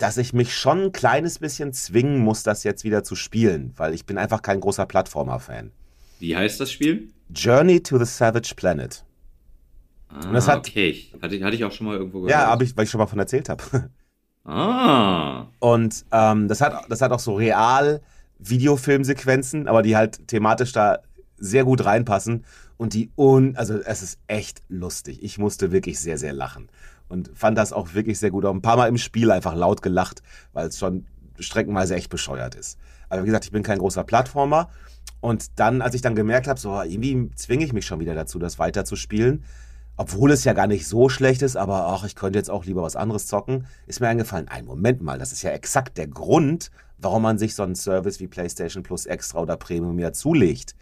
dass 0.00 0.16
ich 0.16 0.32
mich 0.32 0.56
schon 0.56 0.84
ein 0.84 0.92
kleines 0.92 1.38
bisschen 1.38 1.74
zwingen 1.74 2.18
muss, 2.20 2.42
das 2.42 2.64
jetzt 2.64 2.84
wieder 2.84 3.04
zu 3.04 3.14
spielen, 3.14 3.74
weil 3.76 3.92
ich 3.92 4.06
bin 4.06 4.16
einfach 4.16 4.40
kein 4.40 4.58
großer 4.58 4.86
Plattformer-Fan. 4.86 5.72
Wie 6.20 6.34
heißt 6.34 6.58
das 6.58 6.72
Spiel? 6.72 7.08
Journey 7.34 7.82
to 7.82 7.98
the 7.98 8.06
Savage 8.06 8.54
Planet. 8.56 9.04
Ah, 10.08 10.26
Und 10.26 10.32
das 10.32 10.48
hat, 10.48 10.58
okay. 10.58 11.06
Hatte, 11.20 11.44
hatte 11.44 11.54
ich 11.54 11.64
auch 11.64 11.72
schon 11.72 11.86
mal 11.86 11.98
irgendwo 11.98 12.22
gehört. 12.22 12.30
Ja, 12.30 12.46
hab 12.48 12.62
ich, 12.62 12.74
weil 12.76 12.84
ich 12.84 12.90
schon 12.90 12.98
mal 12.98 13.06
von 13.06 13.18
erzählt 13.18 13.48
habe. 13.48 13.62
Ah. 14.42 15.48
Und 15.58 16.06
ähm, 16.12 16.48
das, 16.48 16.62
hat, 16.62 16.86
das 16.88 17.02
hat 17.02 17.12
auch 17.12 17.20
so 17.20 17.34
real 17.34 18.00
Videofilmsequenzen, 18.38 19.68
aber 19.68 19.82
die 19.82 19.96
halt 19.96 20.26
thematisch 20.28 20.72
da 20.72 21.00
sehr 21.36 21.64
gut 21.64 21.84
reinpassen. 21.84 22.46
Und 22.78 22.94
die 22.94 23.10
un, 23.18 23.54
also 23.56 23.74
es 23.74 24.02
ist 24.02 24.18
echt 24.28 24.62
lustig. 24.68 25.22
Ich 25.22 25.36
musste 25.36 25.72
wirklich 25.72 26.00
sehr, 26.00 26.16
sehr 26.16 26.32
lachen 26.32 26.70
und 27.10 27.30
fand 27.34 27.58
das 27.58 27.74
auch 27.74 27.92
wirklich 27.92 28.18
sehr 28.18 28.30
gut. 28.30 28.46
Auch 28.46 28.54
ein 28.54 28.62
paar 28.62 28.76
Mal 28.76 28.88
im 28.88 28.96
Spiel 28.96 29.30
einfach 29.30 29.54
laut 29.54 29.82
gelacht, 29.82 30.22
weil 30.52 30.68
es 30.68 30.78
schon 30.78 31.06
streckenweise 31.38 31.94
echt 31.94 32.08
bescheuert 32.08 32.54
ist. 32.54 32.78
Aber 33.08 33.22
wie 33.22 33.26
gesagt, 33.26 33.44
ich 33.44 33.50
bin 33.50 33.62
kein 33.62 33.78
großer 33.78 34.04
Plattformer. 34.04 34.70
Und 35.20 35.58
dann, 35.58 35.82
als 35.82 35.94
ich 35.94 36.00
dann 36.00 36.14
gemerkt 36.14 36.46
habe, 36.46 36.58
so 36.58 36.80
irgendwie 36.80 37.30
zwinge 37.34 37.64
ich 37.64 37.72
mich 37.72 37.84
schon 37.84 38.00
wieder 38.00 38.14
dazu, 38.14 38.38
das 38.38 38.58
weiter 38.58 38.84
zu 38.84 38.96
spielen, 38.96 39.44
obwohl 39.96 40.30
es 40.30 40.44
ja 40.44 40.54
gar 40.54 40.66
nicht 40.66 40.86
so 40.86 41.10
schlecht 41.10 41.42
ist, 41.42 41.56
aber 41.56 41.88
ach, 41.88 42.04
ich 42.04 42.14
könnte 42.14 42.38
jetzt 42.38 42.48
auch 42.48 42.64
lieber 42.64 42.82
was 42.82 42.96
anderes 42.96 43.26
zocken, 43.26 43.66
ist 43.86 44.00
mir 44.00 44.08
eingefallen, 44.08 44.48
ein 44.48 44.64
Moment 44.64 45.02
mal, 45.02 45.18
das 45.18 45.32
ist 45.32 45.42
ja 45.42 45.50
exakt 45.50 45.98
der 45.98 46.06
Grund, 46.06 46.70
warum 47.02 47.22
man 47.22 47.38
sich 47.38 47.54
so 47.54 47.62
einen 47.62 47.74
Service 47.74 48.20
wie 48.20 48.26
PlayStation 48.26 48.82
Plus 48.82 49.06
Extra 49.06 49.40
oder 49.40 49.56
Premium 49.56 49.98
ja 49.98 50.12
zulegt. 50.12 50.74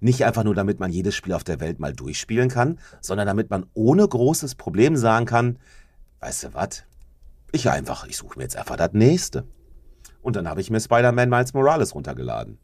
Nicht 0.00 0.24
einfach 0.24 0.44
nur, 0.44 0.54
damit 0.54 0.80
man 0.80 0.90
jedes 0.90 1.14
Spiel 1.14 1.34
auf 1.34 1.44
der 1.44 1.60
Welt 1.60 1.78
mal 1.78 1.92
durchspielen 1.92 2.48
kann, 2.48 2.78
sondern 3.00 3.26
damit 3.26 3.50
man 3.50 3.66
ohne 3.74 4.06
großes 4.06 4.54
Problem 4.54 4.96
sagen 4.96 5.26
kann, 5.26 5.58
weißt 6.20 6.44
du 6.44 6.54
was, 6.54 6.84
ich 7.52 7.68
einfach, 7.68 8.06
ich 8.06 8.16
suche 8.16 8.38
mir 8.38 8.44
jetzt 8.44 8.56
einfach 8.56 8.76
das 8.76 8.92
nächste. 8.92 9.44
Und 10.22 10.36
dann 10.36 10.48
habe 10.48 10.60
ich 10.60 10.70
mir 10.70 10.80
Spider-Man 10.80 11.28
Miles 11.28 11.54
Morales 11.54 11.94
runtergeladen. 11.94 12.58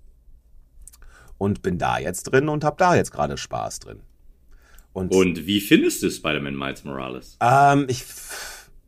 Und 1.38 1.62
bin 1.62 1.78
da 1.78 1.98
jetzt 1.98 2.24
drin 2.24 2.48
und 2.48 2.64
habe 2.64 2.76
da 2.78 2.94
jetzt 2.94 3.12
gerade 3.12 3.36
Spaß 3.36 3.80
drin. 3.80 4.00
Und, 4.92 5.14
und, 5.14 5.46
wie 5.46 5.60
findest 5.60 6.02
du 6.02 6.10
Spider-Man 6.10 6.56
Miles 6.56 6.84
Morales? 6.84 7.36
Ähm, 7.40 7.84
ich. 7.88 8.02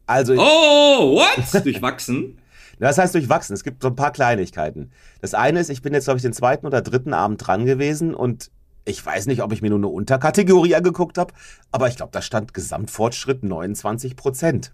Also. 0.07 0.33
Ich, 0.33 0.41
oh, 0.41 1.16
what? 1.16 1.64
Durchwachsen? 1.64 2.39
Das 2.79 2.99
heißt 2.99 3.14
durchwachsen. 3.14 3.55
Es 3.55 3.64
gibt 3.64 3.83
so 3.83 3.89
ein 3.89 3.97
paar 3.97 4.12
Kleinigkeiten. 4.12 4.91
Das 5.20 5.35
eine 5.35 5.61
ist, 5.61 5.70
ich 5.70 5.83
bin 5.83 5.95
jetzt, 5.95 6.05
glaube 6.05 6.18
ich, 6.18 6.22
den 6.22 6.33
zweiten 6.33 6.66
oder 6.66 6.81
dritten 6.83 7.12
Abend 7.12 7.45
dran 7.47 7.66
gewesen 7.66 8.14
und 8.14 8.51
ich 8.85 9.05
weiß 9.05 9.26
nicht, 9.26 9.43
ob 9.43 9.53
ich 9.53 9.61
mir 9.61 9.70
nur 9.70 9.79
eine 9.79 9.89
Unterkategorie 9.89 10.74
angeguckt 10.74 11.18
habe, 11.18 11.35
aber 11.70 11.89
ich 11.89 11.97
glaube, 11.97 12.12
da 12.12 12.22
stand 12.22 12.55
Gesamtfortschritt 12.55 13.43
29 13.43 14.16
Prozent. 14.16 14.72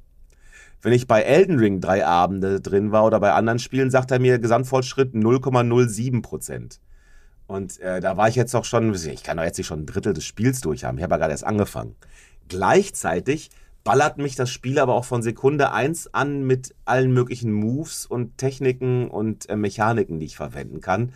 Wenn 0.83 0.93
ich 0.93 1.07
bei 1.07 1.23
Elden 1.23 1.59
Ring 1.59 1.81
drei 1.81 2.07
Abende 2.07 2.61
drin 2.61 2.93
war 2.93 3.05
oder 3.05 3.19
bei 3.19 3.33
anderen 3.33 3.59
Spielen, 3.59 3.91
sagt 3.91 4.11
er 4.11 4.21
mir 4.21 4.39
Gesamtfortschritt 4.39 5.15
0,07 5.15 6.23
Prozent. 6.23 6.81
Und 7.47 7.81
äh, 7.81 8.01
da 8.01 8.17
war 8.17 8.29
ich 8.29 8.37
jetzt 8.37 8.55
auch 8.55 8.65
schon, 8.65 8.95
ich 8.95 9.23
kann 9.23 9.37
doch 9.37 9.45
jetzt 9.45 9.59
nicht 9.59 9.67
schon 9.67 9.81
ein 9.81 9.87
Drittel 9.87 10.13
des 10.13 10.25
Spiels 10.25 10.61
durch 10.61 10.85
haben. 10.85 10.99
Ich 10.99 11.03
habe 11.03 11.15
ja 11.15 11.19
gerade 11.19 11.33
erst 11.33 11.45
angefangen. 11.45 11.97
Gleichzeitig 12.49 13.51
ballert 13.85 14.19
mich 14.19 14.35
das 14.35 14.51
Spiel 14.51 14.79
aber 14.79 14.95
auch 14.95 15.05
von 15.05 15.23
Sekunde 15.23 15.71
1 15.71 16.15
an 16.15 16.47
mit 16.47 16.75
allen 16.87 17.13
möglichen 17.13 17.53
Moves 17.53 18.07
und 18.07 18.39
Techniken 18.39 19.09
und 19.09 19.49
äh, 19.51 19.57
Mechaniken, 19.57 20.19
die 20.19 20.27
ich 20.27 20.37
verwenden 20.37 20.81
kann. 20.81 21.13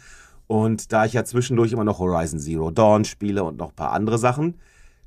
Und 0.47 0.93
da 0.93 1.05
ich 1.05 1.15
ja 1.15 1.25
zwischendurch 1.25 1.73
immer 1.73 1.85
noch 1.85 1.99
Horizon 1.99 2.39
Zero 2.39 2.71
Dawn 2.71 3.05
spiele 3.05 3.43
und 3.45 3.59
noch 3.59 3.71
ein 3.71 3.77
paar 3.77 3.93
andere 3.93 4.19
Sachen, 4.19 4.59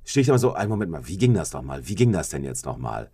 stehe 0.03 0.24
ich 0.24 0.28
immer 0.28 0.39
so, 0.39 0.53
einen 0.53 0.70
Moment 0.70 0.91
mal, 0.91 1.07
wie 1.07 1.18
ging 1.18 1.34
das 1.34 1.53
nochmal? 1.53 1.88
Wie 1.88 1.95
ging 1.95 2.12
das 2.12 2.30
denn 2.30 2.43
jetzt 2.43 2.66
nochmal? 2.66 3.09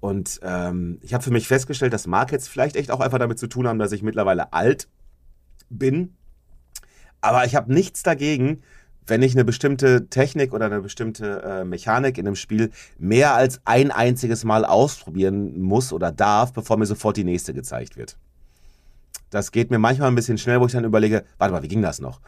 Und 0.00 0.40
ähm, 0.42 0.98
ich 1.02 1.12
habe 1.12 1.24
für 1.24 1.32
mich 1.32 1.48
festgestellt, 1.48 1.92
das 1.92 2.06
mag 2.06 2.30
jetzt 2.30 2.48
vielleicht 2.48 2.76
echt 2.76 2.90
auch 2.92 3.00
einfach 3.00 3.18
damit 3.18 3.38
zu 3.38 3.48
tun 3.48 3.66
haben, 3.66 3.80
dass 3.80 3.92
ich 3.92 4.02
mittlerweile 4.02 4.52
alt 4.52 4.88
bin. 5.70 6.14
Aber 7.20 7.44
ich 7.44 7.56
habe 7.56 7.72
nichts 7.72 8.04
dagegen, 8.04 8.62
wenn 9.08 9.22
ich 9.22 9.34
eine 9.34 9.44
bestimmte 9.44 10.08
Technik 10.08 10.52
oder 10.52 10.66
eine 10.66 10.80
bestimmte 10.80 11.42
äh, 11.42 11.64
Mechanik 11.64 12.18
in 12.18 12.26
einem 12.26 12.36
Spiel 12.36 12.70
mehr 12.98 13.34
als 13.34 13.60
ein 13.64 13.90
einziges 13.90 14.44
Mal 14.44 14.64
ausprobieren 14.64 15.60
muss 15.60 15.92
oder 15.92 16.12
darf, 16.12 16.52
bevor 16.52 16.76
mir 16.76 16.86
sofort 16.86 17.16
die 17.16 17.24
nächste 17.24 17.54
gezeigt 17.54 17.96
wird. 17.96 18.16
Das 19.30 19.52
geht 19.52 19.70
mir 19.70 19.78
manchmal 19.78 20.08
ein 20.08 20.14
bisschen 20.14 20.38
schnell, 20.38 20.60
wo 20.60 20.66
ich 20.66 20.72
dann 20.72 20.84
überlege, 20.84 21.24
warte 21.38 21.52
mal, 21.52 21.62
wie 21.62 21.68
ging 21.68 21.82
das 21.82 22.00
noch? 22.00 22.20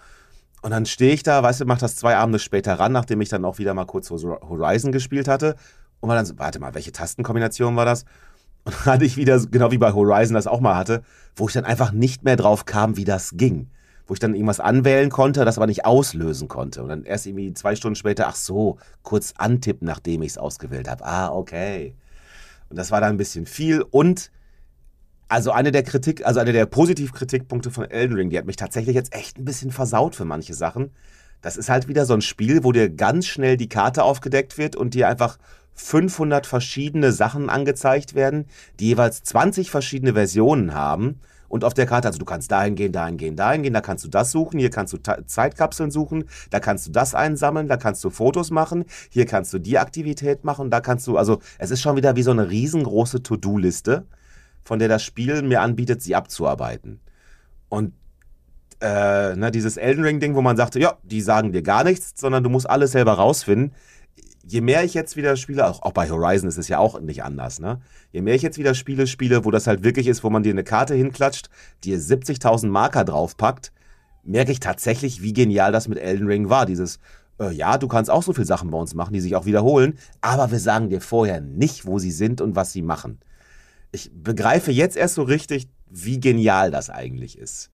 Und 0.63 0.73
dann 0.73 0.85
stehe 0.85 1.15
ich 1.15 1.23
da, 1.23 1.43
weißt 1.43 1.63
du, 1.63 1.65
mach 1.65 1.79
das 1.79 1.97
zwei 1.97 2.17
Abende 2.17 2.39
später 2.39 2.75
ran, 2.75 2.93
nachdem 2.93 3.21
ich 3.21 3.31
dann 3.31 3.45
auch 3.45 3.59
wieder 3.59 3.73
mal 3.73 3.87
kurz 3.87 4.11
Horizon 4.11 4.93
gespielt 4.93 5.27
hatte. 5.27 5.57
Und 6.01 6.09
war 6.09 6.17
dann 6.17 6.27
so, 6.27 6.39
warte 6.39 6.61
mal, 6.61 6.75
welche 6.75 6.93
Tastenkombination 6.93 7.77
war 7.77 7.85
das? 7.85 8.05
Und 8.65 8.75
dann 8.75 8.95
hatte 8.95 9.05
ich 9.07 9.17
wieder, 9.17 9.41
genau 9.47 9.71
wie 9.71 9.79
bei 9.79 9.93
Horizon 9.93 10.35
das 10.35 10.47
auch 10.47 10.61
mal 10.61 10.77
hatte, 10.77 11.03
wo 11.35 11.49
ich 11.49 11.55
dann 11.55 11.65
einfach 11.65 11.93
nicht 11.93 12.25
mehr 12.25 12.37
drauf 12.37 12.67
kam, 12.67 12.99
wie 12.99 13.05
das 13.05 13.33
ging 13.37 13.69
wo 14.11 14.15
ich 14.15 14.19
dann 14.19 14.35
irgendwas 14.35 14.59
anwählen 14.59 15.09
konnte, 15.09 15.45
das 15.45 15.57
aber 15.57 15.69
nicht 15.69 15.85
auslösen 15.85 16.49
konnte. 16.49 16.83
Und 16.83 16.89
dann 16.89 17.05
erst 17.05 17.27
irgendwie 17.27 17.55
zwei 17.55 17.77
Stunden 17.77 17.95
später, 17.95 18.27
ach 18.27 18.35
so, 18.35 18.77
kurz 19.05 19.35
antippen, 19.37 19.87
nachdem 19.87 20.23
ich 20.23 20.31
es 20.31 20.39
ausgewählt 20.39 20.91
habe. 20.91 21.05
Ah, 21.05 21.29
okay. 21.29 21.95
Und 22.69 22.77
das 22.77 22.91
war 22.91 23.01
dann 23.01 23.15
ein 23.15 23.19
bisschen 23.19 23.47
viel. 23.47 23.83
Und 23.83 24.33
also 25.29 25.53
eine 25.53 25.71
der 25.71 25.85
Kritik, 25.85 26.27
also 26.27 26.41
eine 26.41 26.53
der 26.53 26.67
Positivkritikpunkte 26.67 27.71
von 27.71 27.89
Elden 27.89 28.17
Ring, 28.17 28.31
die 28.31 28.39
hat 28.39 28.47
mich 28.47 28.57
tatsächlich 28.57 28.97
jetzt 28.97 29.15
echt 29.15 29.39
ein 29.39 29.45
bisschen 29.45 29.71
versaut 29.71 30.17
für 30.17 30.25
manche 30.25 30.55
Sachen. 30.55 30.91
Das 31.41 31.57
ist 31.57 31.69
halt 31.69 31.87
wieder 31.87 32.05
so 32.05 32.15
ein 32.15 32.21
Spiel, 32.21 32.65
wo 32.65 32.73
dir 32.73 32.91
ganz 32.91 33.29
schnell 33.29 33.57
die 33.57 33.69
Karte 33.69 34.03
aufgedeckt 34.03 34.59
wird 34.59 34.75
und 34.75 34.95
dir 34.95 35.07
einfach 35.07 35.39
500 35.75 36.49
verschiedene 36.49 37.13
Sachen 37.13 37.49
angezeigt 37.49 38.17
werden, 38.17 38.47
die 38.81 38.89
jeweils 38.89 39.23
20 39.23 39.71
verschiedene 39.71 40.15
Versionen 40.15 40.75
haben 40.75 41.21
und 41.51 41.65
auf 41.65 41.75
der 41.75 41.85
Karte, 41.85 42.07
also 42.07 42.19
du 42.19 42.25
kannst 42.25 42.51
dahin 42.53 42.77
gehen, 42.77 42.93
dahin 42.93 43.17
gehen, 43.17 43.35
dahin 43.35 43.65
gehen, 43.65 43.75
da 43.75 43.81
kannst 43.81 44.05
du 44.05 44.09
das 44.09 44.31
suchen, 44.31 44.61
hier 44.61 44.71
kannst 44.71 44.93
du 44.93 44.99
Zeitkapseln 44.99 45.91
suchen, 45.91 46.25
da 46.51 46.61
kannst 46.61 46.87
du 46.87 46.93
das 46.93 47.13
einsammeln, 47.15 47.67
da 47.67 47.77
kannst 47.77 48.05
du 48.05 48.11
Fotos 48.11 48.53
machen, 48.53 48.85
hier 49.11 49.27
kannst 49.27 49.53
du 49.53 49.59
die 49.59 49.77
Aktivität 49.77 50.45
machen, 50.45 50.71
da 50.71 50.81
kannst 50.81 51.09
du, 51.09 51.19
also 51.19 51.41
es 51.59 51.73
ist 51.73 51.83
schon 51.83 51.97
wieder 51.97 52.15
wie 52.15 52.23
so 52.23 52.31
eine 52.31 52.49
riesengroße 52.49 53.25
To-Do-Liste, 53.25 54.07
von 54.63 54.79
der 54.79 54.87
das 54.87 55.03
Spiel 55.03 55.43
mir 55.43 55.61
anbietet, 55.61 56.03
sie 56.03 56.15
abzuarbeiten. 56.15 57.01
Und 57.69 57.95
äh, 58.81 59.35
ne, 59.35 59.51
dieses 59.51 59.77
Elden 59.77 60.05
Ring-Ding, 60.05 60.37
wo 60.37 60.43
man 60.43 60.57
sagte, 60.57 60.79
ja, 60.79 60.99
die 61.03 61.21
sagen 61.21 61.51
dir 61.51 61.63
gar 61.63 61.83
nichts, 61.83 62.13
sondern 62.15 62.45
du 62.45 62.49
musst 62.49 62.71
alles 62.71 62.93
selber 62.93 63.15
rausfinden 63.15 63.75
je 64.45 64.61
mehr 64.61 64.85
ich 64.85 64.95
jetzt 64.95 65.17
wieder 65.17 65.37
spiele, 65.37 65.67
auch, 65.67 65.83
auch, 65.83 65.93
bei 65.93 66.11
Horizon 66.11 66.49
ist 66.49 66.59
es 66.59 66.69
ja 66.69 66.79
auch 66.79 67.01
nicht 67.01 67.23
anders, 67.23 67.61
ne? 67.61 67.81
Je 68.13 68.23
mehr 68.23 68.35
ich 68.35 68.43
jetzt 68.43 68.59
wieder 68.59 68.75
Spiele 68.75 69.07
spiele, 69.07 69.45
wo 69.45 69.51
das 69.51 69.67
halt 69.67 69.85
wirklich 69.85 70.07
ist, 70.07 70.25
wo 70.25 70.31
man 70.31 70.43
dir 70.43 70.53
eine 70.53 70.65
Karte 70.65 70.95
hinklatscht, 70.95 71.51
dir 71.85 71.99
70.000 71.99 72.69
Marker 72.69 73.05
draufpackt, 73.05 73.73
merke 74.23 74.53
ich 74.53 74.61
tatsächlich, 74.61 75.23
wie 75.23 75.33
genial 75.33 75.73
das 75.73 75.89
mit 75.89 75.99
Elden 75.99 76.27
Ring 76.27 76.49
war. 76.49 76.67
Dieses, 76.67 76.99
äh, 77.39 77.53
ja, 77.53 77.79
du 77.79 77.89
kannst 77.89 78.11
auch 78.11 78.23
so 78.23 78.33
viele 78.33 78.47
Sachen 78.47 78.71
bei 78.71 78.79
uns 78.79 78.95
machen, 78.95 79.13
die 79.13 79.21
sich 79.21 79.37
auch 79.37 79.47
wiederholen, 79.47 79.99
aber 80.21 80.51
wir 80.51 80.61
sagen 80.61 80.89
dir 80.89 81.01
vorher 81.01 81.41
nicht, 81.41 81.87
wo 81.87 81.99
sie 81.99 82.13
sind 82.13 82.41
und 82.41 82.57
was 82.57 82.73
sie 82.73 82.83
machen. 82.83 83.19
Ich 83.93 84.11
begreife 84.13 84.71
jetzt 84.71 84.97
erst 84.97 85.17
so 85.17 85.23
richtig, 85.23 85.69
wie 85.89 86.21
genial 86.21 86.71
das 86.71 86.91
eigentlich 86.91 87.37
ist. 87.37 87.71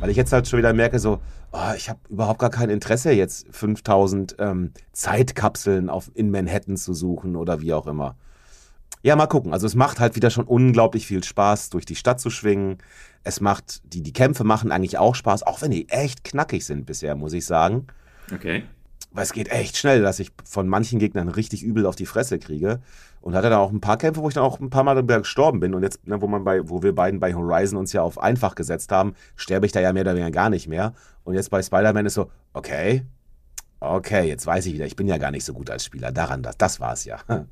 Weil 0.00 0.10
ich 0.10 0.16
jetzt 0.16 0.32
halt 0.32 0.48
schon 0.48 0.58
wieder 0.58 0.72
merke, 0.72 0.98
so, 0.98 1.20
oh, 1.52 1.72
ich 1.76 1.88
habe 1.88 2.00
überhaupt 2.08 2.38
gar 2.38 2.50
kein 2.50 2.70
Interesse, 2.70 3.12
jetzt 3.12 3.46
5000 3.50 4.36
ähm, 4.38 4.72
Zeitkapseln 4.92 5.88
auf, 5.88 6.10
in 6.14 6.30
Manhattan 6.30 6.76
zu 6.76 6.94
suchen 6.94 7.36
oder 7.36 7.60
wie 7.60 7.72
auch 7.72 7.86
immer. 7.86 8.16
Ja, 9.02 9.16
mal 9.16 9.26
gucken. 9.26 9.52
Also 9.52 9.66
es 9.66 9.74
macht 9.74 10.00
halt 10.00 10.14
wieder 10.16 10.30
schon 10.30 10.44
unglaublich 10.44 11.06
viel 11.06 11.24
Spaß, 11.24 11.70
durch 11.70 11.84
die 11.84 11.96
Stadt 11.96 12.20
zu 12.20 12.30
schwingen. 12.30 12.78
Es 13.24 13.40
macht, 13.40 13.82
die, 13.92 14.02
die 14.02 14.12
Kämpfe 14.12 14.44
machen 14.44 14.70
eigentlich 14.70 14.98
auch 14.98 15.14
Spaß, 15.14 15.42
auch 15.42 15.60
wenn 15.62 15.72
die 15.72 15.88
echt 15.88 16.24
knackig 16.24 16.64
sind 16.64 16.86
bisher, 16.86 17.16
muss 17.16 17.32
ich 17.32 17.44
sagen. 17.44 17.86
Okay 18.32 18.64
weil 19.12 19.24
es 19.24 19.32
geht 19.32 19.50
echt 19.50 19.76
schnell, 19.76 20.02
dass 20.02 20.18
ich 20.18 20.32
von 20.44 20.68
manchen 20.68 20.98
Gegnern 20.98 21.28
richtig 21.28 21.62
übel 21.62 21.86
auf 21.86 21.96
die 21.96 22.06
Fresse 22.06 22.38
kriege. 22.38 22.80
Und 23.20 23.36
hatte 23.36 23.50
da 23.50 23.58
auch 23.58 23.70
ein 23.70 23.80
paar 23.80 23.98
Kämpfe, 23.98 24.20
wo 24.20 24.28
ich 24.28 24.34
dann 24.34 24.42
auch 24.42 24.58
ein 24.58 24.70
paar 24.70 24.82
Mal 24.82 25.00
gestorben 25.04 25.60
bin. 25.60 25.74
Und 25.74 25.84
jetzt, 25.84 26.04
ne, 26.08 26.20
wo 26.20 26.26
man 26.26 26.42
bei, 26.42 26.68
wo 26.68 26.82
wir 26.82 26.92
beiden 26.92 27.20
bei 27.20 27.34
Horizon 27.34 27.78
uns 27.78 27.92
ja 27.92 28.02
auf 28.02 28.18
einfach 28.18 28.56
gesetzt 28.56 28.90
haben, 28.90 29.14
sterbe 29.36 29.64
ich 29.64 29.70
da 29.70 29.80
ja 29.80 29.92
mehr 29.92 30.02
oder 30.02 30.14
weniger 30.14 30.32
gar 30.32 30.50
nicht 30.50 30.66
mehr. 30.66 30.92
Und 31.22 31.34
jetzt 31.34 31.50
bei 31.50 31.62
Spider-Man 31.62 32.06
ist 32.06 32.14
so, 32.14 32.32
okay, 32.52 33.04
okay, 33.78 34.26
jetzt 34.26 34.46
weiß 34.46 34.66
ich 34.66 34.74
wieder, 34.74 34.86
ich 34.86 34.96
bin 34.96 35.06
ja 35.06 35.18
gar 35.18 35.30
nicht 35.30 35.44
so 35.44 35.52
gut 35.52 35.70
als 35.70 35.84
Spieler. 35.84 36.10
Daran, 36.10 36.42
das, 36.42 36.56
das 36.56 36.80
war 36.80 36.94
es 36.94 37.04
ja. 37.04 37.18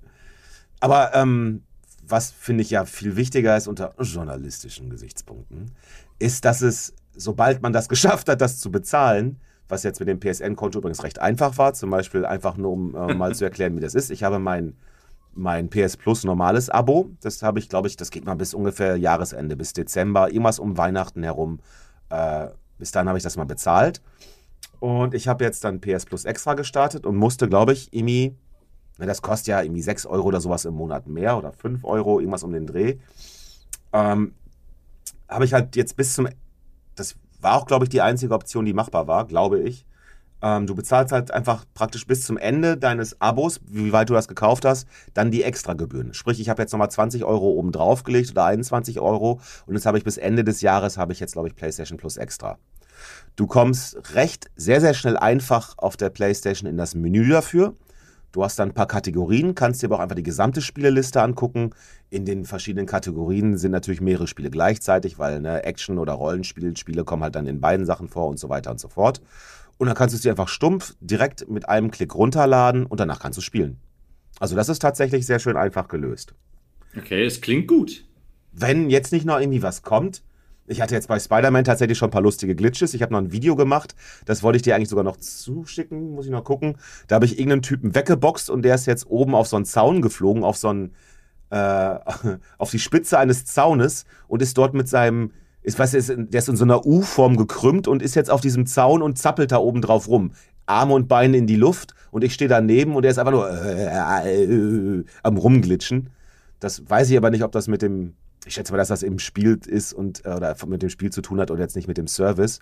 Aber 0.80 1.14
ähm, 1.14 1.62
was 2.02 2.30
finde 2.30 2.62
ich 2.62 2.70
ja 2.70 2.84
viel 2.84 3.16
wichtiger 3.16 3.56
ist 3.56 3.68
unter 3.68 3.94
journalistischen 4.00 4.90
Gesichtspunkten, 4.90 5.72
ist, 6.18 6.44
dass 6.44 6.62
es, 6.62 6.94
sobald 7.14 7.62
man 7.62 7.72
das 7.72 7.88
geschafft 7.88 8.28
hat, 8.28 8.40
das 8.40 8.58
zu 8.58 8.72
bezahlen, 8.72 9.38
was 9.70 9.82
jetzt 9.82 10.00
mit 10.00 10.08
dem 10.08 10.20
PSN-Konto 10.20 10.78
übrigens 10.78 11.02
recht 11.02 11.20
einfach 11.20 11.58
war. 11.58 11.74
Zum 11.74 11.90
Beispiel 11.90 12.24
einfach 12.24 12.56
nur, 12.56 12.72
um 12.72 12.94
äh, 12.94 13.14
mal 13.14 13.34
zu 13.34 13.44
erklären, 13.46 13.76
wie 13.76 13.80
das 13.80 13.94
ist. 13.94 14.10
Ich 14.10 14.22
habe 14.22 14.38
mein, 14.38 14.76
mein 15.34 15.70
PS 15.70 15.96
Plus 15.96 16.24
normales 16.24 16.70
Abo. 16.70 17.10
Das 17.20 17.42
habe 17.42 17.58
ich, 17.58 17.68
glaube 17.68 17.88
ich, 17.88 17.96
das 17.96 18.10
geht 18.10 18.24
mal 18.24 18.34
bis 18.34 18.54
ungefähr 18.54 18.96
Jahresende, 18.96 19.56
bis 19.56 19.72
Dezember, 19.72 20.28
irgendwas 20.28 20.58
um 20.58 20.76
Weihnachten 20.76 21.22
herum. 21.22 21.60
Äh, 22.10 22.48
bis 22.78 22.90
dann 22.92 23.08
habe 23.08 23.18
ich 23.18 23.24
das 23.24 23.36
mal 23.36 23.44
bezahlt. 23.44 24.00
Und 24.80 25.14
ich 25.14 25.28
habe 25.28 25.44
jetzt 25.44 25.62
dann 25.64 25.80
PS 25.80 26.06
Plus 26.06 26.24
extra 26.24 26.54
gestartet 26.54 27.06
und 27.06 27.16
musste, 27.16 27.48
glaube 27.48 27.72
ich, 27.72 27.92
irgendwie, 27.92 28.34
das 28.98 29.20
kostet 29.22 29.48
ja 29.48 29.62
irgendwie 29.62 29.82
6 29.82 30.06
Euro 30.06 30.28
oder 30.28 30.40
sowas 30.40 30.64
im 30.64 30.74
Monat 30.74 31.06
mehr 31.06 31.36
oder 31.36 31.52
5 31.52 31.84
Euro, 31.84 32.18
irgendwas 32.18 32.42
um 32.42 32.52
den 32.52 32.66
Dreh. 32.66 32.96
Ähm, 33.92 34.34
habe 35.28 35.44
ich 35.44 35.52
halt 35.52 35.76
jetzt 35.76 35.96
bis 35.96 36.14
zum, 36.14 36.28
das 36.94 37.16
war 37.40 37.56
auch, 37.56 37.66
glaube 37.66 37.84
ich, 37.84 37.88
die 37.88 38.00
einzige 38.00 38.34
Option, 38.34 38.64
die 38.64 38.72
machbar 38.72 39.06
war, 39.06 39.26
glaube 39.26 39.60
ich. 39.60 39.86
Ähm, 40.42 40.66
du 40.66 40.74
bezahlst 40.74 41.12
halt 41.12 41.30
einfach 41.32 41.64
praktisch 41.74 42.06
bis 42.06 42.24
zum 42.24 42.38
Ende 42.38 42.76
deines 42.76 43.20
Abos, 43.20 43.60
wie 43.66 43.92
weit 43.92 44.08
du 44.08 44.14
das 44.14 44.28
gekauft 44.28 44.64
hast, 44.64 44.88
dann 45.12 45.30
die 45.30 45.42
Extragebühren. 45.42 46.14
Sprich, 46.14 46.40
ich 46.40 46.48
habe 46.48 46.62
jetzt 46.62 46.72
nochmal 46.72 46.90
20 46.90 47.24
Euro 47.24 47.50
oben 47.50 47.72
drauf 47.72 48.04
gelegt 48.04 48.30
oder 48.30 48.46
21 48.46 49.00
Euro 49.00 49.40
und 49.66 49.74
jetzt 49.74 49.86
habe 49.86 49.98
ich 49.98 50.04
bis 50.04 50.16
Ende 50.16 50.44
des 50.44 50.62
Jahres, 50.62 50.96
habe 50.96 51.12
ich 51.12 51.20
jetzt, 51.20 51.32
glaube 51.32 51.48
ich, 51.48 51.56
PlayStation 51.56 51.98
Plus 51.98 52.16
Extra. 52.16 52.58
Du 53.36 53.46
kommst 53.46 54.14
recht, 54.14 54.50
sehr, 54.56 54.80
sehr 54.80 54.94
schnell 54.94 55.16
einfach 55.16 55.76
auf 55.78 55.96
der 55.96 56.10
PlayStation 56.10 56.68
in 56.68 56.76
das 56.76 56.94
Menü 56.94 57.28
dafür. 57.28 57.74
Du 58.32 58.44
hast 58.44 58.58
dann 58.58 58.70
ein 58.70 58.74
paar 58.74 58.86
Kategorien, 58.86 59.54
kannst 59.56 59.82
dir 59.82 59.88
aber 59.88 59.96
auch 59.96 60.00
einfach 60.00 60.14
die 60.14 60.22
gesamte 60.22 60.60
Spieleliste 60.60 61.20
angucken. 61.20 61.70
In 62.10 62.24
den 62.24 62.44
verschiedenen 62.44 62.86
Kategorien 62.86 63.56
sind 63.56 63.72
natürlich 63.72 64.00
mehrere 64.00 64.28
Spiele 64.28 64.50
gleichzeitig, 64.50 65.18
weil 65.18 65.40
ne, 65.40 65.64
Action- 65.64 65.98
oder 65.98 66.12
Rollenspiele 66.12 67.04
kommen 67.04 67.24
halt 67.24 67.34
dann 67.34 67.46
in 67.46 67.60
beiden 67.60 67.86
Sachen 67.86 68.08
vor 68.08 68.28
und 68.28 68.38
so 68.38 68.48
weiter 68.48 68.70
und 68.70 68.78
so 68.78 68.88
fort. 68.88 69.20
Und 69.78 69.86
dann 69.86 69.96
kannst 69.96 70.12
du 70.12 70.16
es 70.16 70.22
dir 70.22 70.30
einfach 70.30 70.48
stumpf 70.48 70.94
direkt 71.00 71.48
mit 71.48 71.68
einem 71.68 71.90
Klick 71.90 72.14
runterladen 72.14 72.86
und 72.86 73.00
danach 73.00 73.18
kannst 73.18 73.38
du 73.38 73.42
spielen. 73.42 73.78
Also 74.38 74.54
das 74.54 74.68
ist 74.68 74.80
tatsächlich 74.80 75.26
sehr 75.26 75.38
schön 75.38 75.56
einfach 75.56 75.88
gelöst. 75.88 76.34
Okay, 76.96 77.24
es 77.24 77.40
klingt 77.40 77.66
gut. 77.66 78.04
Wenn 78.52 78.90
jetzt 78.90 79.12
nicht 79.12 79.24
noch 79.24 79.40
irgendwie 79.40 79.62
was 79.62 79.82
kommt, 79.82 80.22
ich 80.70 80.80
hatte 80.80 80.94
jetzt 80.94 81.08
bei 81.08 81.18
Spider-Man 81.18 81.64
tatsächlich 81.64 81.98
schon 81.98 82.08
ein 82.08 82.12
paar 82.12 82.22
lustige 82.22 82.54
Glitches. 82.54 82.94
Ich 82.94 83.02
habe 83.02 83.12
noch 83.12 83.20
ein 83.20 83.32
Video 83.32 83.56
gemacht. 83.56 83.94
Das 84.24 84.42
wollte 84.42 84.56
ich 84.56 84.62
dir 84.62 84.76
eigentlich 84.76 84.88
sogar 84.88 85.04
noch 85.04 85.16
zuschicken. 85.16 86.12
Muss 86.12 86.26
ich 86.26 86.30
noch 86.30 86.44
gucken. 86.44 86.76
Da 87.08 87.16
habe 87.16 87.24
ich 87.24 87.38
irgendeinen 87.38 87.62
Typen 87.62 87.94
weggeboxt 87.94 88.50
und 88.50 88.62
der 88.62 88.76
ist 88.76 88.86
jetzt 88.86 89.06
oben 89.08 89.34
auf 89.34 89.48
so 89.48 89.56
einen 89.56 89.64
Zaun 89.64 90.00
geflogen, 90.00 90.44
auf 90.44 90.56
so 90.56 90.68
einen, 90.68 90.94
äh, 91.50 91.98
auf 92.58 92.70
die 92.70 92.78
Spitze 92.78 93.18
eines 93.18 93.44
Zaunes 93.44 94.04
und 94.28 94.42
ist 94.42 94.56
dort 94.56 94.74
mit 94.74 94.88
seinem, 94.88 95.32
ist, 95.62 95.78
weißt 95.78 95.94
du, 96.08 96.24
der 96.26 96.38
ist 96.38 96.48
in 96.48 96.56
so 96.56 96.64
einer 96.64 96.86
U-Form 96.86 97.36
gekrümmt 97.36 97.88
und 97.88 98.00
ist 98.00 98.14
jetzt 98.14 98.30
auf 98.30 98.40
diesem 98.40 98.66
Zaun 98.66 99.02
und 99.02 99.18
zappelt 99.18 99.50
da 99.52 99.58
oben 99.58 99.82
drauf 99.82 100.08
rum. 100.08 100.32
Arme 100.66 100.94
und 100.94 101.08
Beine 101.08 101.36
in 101.36 101.48
die 101.48 101.56
Luft 101.56 101.94
und 102.12 102.22
ich 102.22 102.32
stehe 102.32 102.48
daneben 102.48 102.94
und 102.94 103.04
er 103.04 103.10
ist 103.10 103.18
einfach 103.18 103.32
nur 103.32 103.50
äh, 103.50 103.86
äh, 103.86 104.44
äh, 104.44 105.04
am 105.24 105.36
rumglitschen. 105.36 106.10
Das 106.60 106.88
weiß 106.88 107.10
ich 107.10 107.16
aber 107.16 107.30
nicht, 107.30 107.42
ob 107.42 107.50
das 107.50 107.66
mit 107.66 107.82
dem 107.82 108.14
ich 108.46 108.54
schätze 108.54 108.72
mal, 108.72 108.78
dass 108.78 108.88
das 108.88 109.02
im 109.02 109.18
Spiel 109.18 109.58
ist 109.66 109.92
und 109.92 110.24
äh, 110.24 110.30
oder 110.30 110.56
mit 110.66 110.82
dem 110.82 110.90
Spiel 110.90 111.10
zu 111.10 111.22
tun 111.22 111.40
hat 111.40 111.50
und 111.50 111.58
jetzt 111.58 111.76
nicht 111.76 111.88
mit 111.88 111.98
dem 111.98 112.06
Service. 112.06 112.60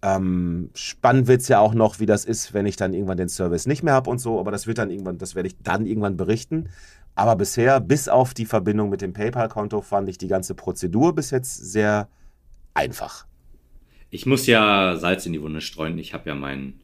Ähm, 0.00 0.70
spannend 0.74 1.26
wird 1.26 1.40
es 1.40 1.48
ja 1.48 1.58
auch 1.58 1.74
noch, 1.74 1.98
wie 1.98 2.06
das 2.06 2.24
ist, 2.24 2.54
wenn 2.54 2.66
ich 2.66 2.76
dann 2.76 2.94
irgendwann 2.94 3.16
den 3.16 3.28
Service 3.28 3.66
nicht 3.66 3.82
mehr 3.82 3.94
habe 3.94 4.10
und 4.10 4.18
so, 4.18 4.38
aber 4.38 4.52
das 4.52 4.66
wird 4.66 4.78
dann 4.78 4.90
irgendwann, 4.90 5.18
das 5.18 5.34
werde 5.34 5.48
ich 5.48 5.56
dann 5.62 5.86
irgendwann 5.86 6.16
berichten. 6.16 6.68
Aber 7.16 7.34
bisher, 7.34 7.80
bis 7.80 8.08
auf 8.08 8.32
die 8.32 8.46
Verbindung 8.46 8.90
mit 8.90 9.00
dem 9.00 9.12
PayPal-Konto, 9.12 9.80
fand 9.80 10.08
ich 10.08 10.18
die 10.18 10.28
ganze 10.28 10.54
Prozedur 10.54 11.16
bis 11.16 11.32
jetzt 11.32 11.56
sehr 11.56 12.08
einfach. 12.74 13.26
Ich 14.10 14.24
muss 14.24 14.46
ja 14.46 14.96
Salz 14.96 15.26
in 15.26 15.32
die 15.32 15.42
Wunde 15.42 15.60
streuen. 15.60 15.98
Ich 15.98 16.14
habe 16.14 16.28
ja 16.28 16.36
mein 16.36 16.74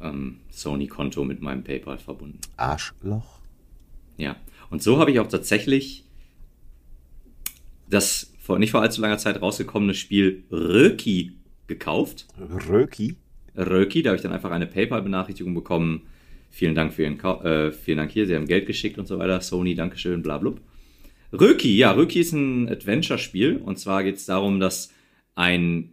ähm, 0.00 0.40
Sony-Konto 0.50 1.22
mit 1.24 1.40
meinem 1.40 1.62
PayPal 1.62 1.98
verbunden. 1.98 2.40
Arschloch. 2.56 3.38
Ja. 4.16 4.34
Und 4.70 4.82
so 4.82 4.98
habe 4.98 5.12
ich 5.12 5.20
auch 5.20 5.28
tatsächlich 5.28 6.04
das 7.90 8.32
vor 8.40 8.58
nicht 8.58 8.70
vor 8.70 8.82
allzu 8.82 9.00
langer 9.00 9.18
Zeit 9.18 9.40
rausgekommene 9.40 9.94
Spiel 9.94 10.44
Röki 10.50 11.32
gekauft. 11.66 12.26
Röki? 12.68 13.16
Röki, 13.56 14.02
da 14.02 14.10
habe 14.10 14.16
ich 14.16 14.22
dann 14.22 14.32
einfach 14.32 14.50
eine 14.50 14.66
PayPal-Benachrichtigung 14.66 15.54
bekommen. 15.54 16.02
Vielen 16.50 16.74
Dank 16.74 16.92
für 16.92 17.02
Ihren 17.02 17.18
Ka 17.18 17.42
äh, 17.44 17.72
vielen 17.72 17.98
Dank 17.98 18.10
hier, 18.10 18.26
Sie 18.26 18.34
haben 18.34 18.46
Geld 18.46 18.66
geschickt 18.66 18.98
und 18.98 19.06
so 19.06 19.18
weiter. 19.18 19.40
Sony, 19.40 19.74
Dankeschön, 19.74 20.22
bla 20.22 20.38
bla. 20.38 20.54
Röki, 21.32 21.76
ja, 21.76 21.92
Röki 21.92 22.20
ist 22.20 22.32
ein 22.32 22.68
Adventure-Spiel 22.68 23.58
und 23.58 23.78
zwar 23.78 24.02
geht 24.02 24.16
es 24.16 24.26
darum, 24.26 24.58
dass 24.58 24.92
ein 25.36 25.92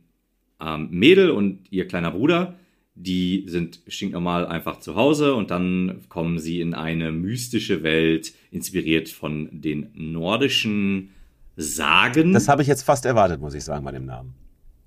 ähm, 0.59 0.87
Mädel 0.89 1.29
und 1.29 1.71
ihr 1.71 1.87
kleiner 1.87 2.11
Bruder, 2.11 2.57
die 2.95 3.43
sind 3.47 3.81
stinknormal 3.87 4.47
einfach 4.47 4.79
zu 4.79 4.95
Hause 4.95 5.35
und 5.35 5.51
dann 5.51 6.01
kommen 6.09 6.39
sie 6.39 6.59
in 6.61 6.73
eine 6.73 7.11
mystische 7.11 7.83
Welt, 7.83 8.33
inspiriert 8.49 9.09
von 9.09 9.49
den 9.51 9.91
nordischen 9.93 11.11
Sagen. 11.57 12.33
Das 12.33 12.47
habe 12.47 12.61
ich 12.61 12.67
jetzt 12.67 12.83
fast 12.83 13.05
erwartet, 13.05 13.41
muss 13.41 13.53
ich 13.53 13.63
sagen, 13.63 13.83
bei 13.83 13.91
dem 13.91 14.05
Namen. 14.05 14.35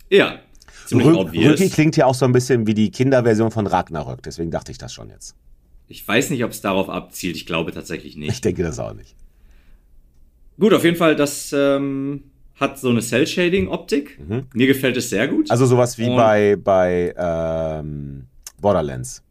Ja. 0.09 0.39
Ziemlich 0.87 1.09
Rü 1.09 1.15
obvious. 1.15 1.61
Rüki 1.61 1.69
klingt 1.69 1.97
ja 1.97 2.07
auch 2.07 2.15
so 2.15 2.25
ein 2.25 2.33
bisschen 2.33 2.67
wie 2.67 2.75
die 2.75 2.91
Kinderversion 2.91 3.51
von 3.51 3.67
Ragnarök, 3.67 4.23
deswegen 4.23 4.51
dachte 4.51 4.73
ich 4.73 4.79
das 4.79 4.93
schon 4.93 5.11
jetzt. 5.11 5.35
Ich 5.89 6.07
weiß 6.07 6.31
nicht, 6.31 6.45
ob 6.45 6.53
es 6.53 6.61
darauf 6.61 6.89
abzielt. 6.89 7.37
Ich 7.37 7.47
glaube 7.47 7.73
tatsächlich 7.73 8.17
nicht. 8.17 8.31
Ich 8.31 8.41
denke 8.41 8.63
das 8.63 8.79
auch 8.79 8.95
nicht. 8.95 9.17
Gut, 10.59 10.73
auf 10.73 10.85
jeden 10.85 10.97
Fall, 10.97 11.17
das 11.17 11.53
ähm, 11.53 12.25
hat 12.55 12.79
so 12.79 12.91
eine 12.91 13.01
Cell-Shading-Optik. 13.01 14.21
Mhm. 14.21 14.47
Mir 14.53 14.67
gefällt 14.67 14.97
es 14.97 15.11
sehr 15.11 15.27
gut. 15.27 15.51
Also 15.51 15.67
sowas 15.67 15.99
wie 15.99 16.09
Und 16.09 16.17
bei, 16.17 16.57
bei 16.57 17.15
ähm, 17.17 18.27
Borderlands. 18.61 19.25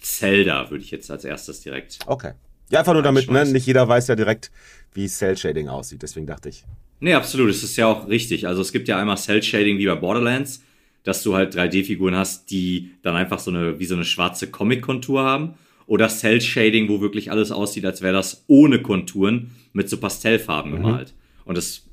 Zelda 0.00 0.70
würde 0.70 0.84
ich 0.84 0.90
jetzt 0.90 1.10
als 1.10 1.24
erstes 1.24 1.60
direkt. 1.60 1.98
Okay. 2.06 2.32
Ja, 2.70 2.80
einfach 2.80 2.92
nur 2.92 3.02
damit, 3.02 3.30
ne? 3.30 3.46
Nicht 3.46 3.66
jeder 3.66 3.88
weiß 3.88 4.08
ja 4.08 4.16
direkt, 4.16 4.50
wie 4.94 5.06
Cell-Shading 5.06 5.68
aussieht. 5.68 6.02
Deswegen 6.02 6.26
dachte 6.26 6.48
ich. 6.48 6.64
Nee, 7.00 7.14
absolut. 7.14 7.50
Das 7.50 7.62
ist 7.62 7.76
ja 7.76 7.86
auch 7.86 8.08
richtig. 8.08 8.46
Also 8.46 8.62
es 8.62 8.72
gibt 8.72 8.88
ja 8.88 8.98
einmal 8.98 9.16
Cell-Shading 9.16 9.78
wie 9.78 9.86
bei 9.86 9.94
Borderlands, 9.94 10.62
dass 11.04 11.22
du 11.22 11.34
halt 11.34 11.54
3D-Figuren 11.54 12.16
hast, 12.16 12.50
die 12.50 12.92
dann 13.02 13.14
einfach 13.14 13.38
so 13.38 13.50
eine, 13.50 13.78
wie 13.78 13.86
so 13.86 13.94
eine 13.94 14.04
schwarze 14.04 14.50
Comic-Kontur 14.50 15.22
haben. 15.22 15.54
Oder 15.86 16.08
Cell-Shading, 16.08 16.88
wo 16.88 17.00
wirklich 17.00 17.30
alles 17.30 17.50
aussieht, 17.50 17.86
als 17.86 18.02
wäre 18.02 18.12
das 18.12 18.44
ohne 18.46 18.82
Konturen 18.82 19.52
mit 19.72 19.88
so 19.88 19.96
Pastellfarben 19.96 20.72
mhm. 20.72 20.76
gemalt. 20.76 21.14
Und 21.44 21.56
das 21.56 21.86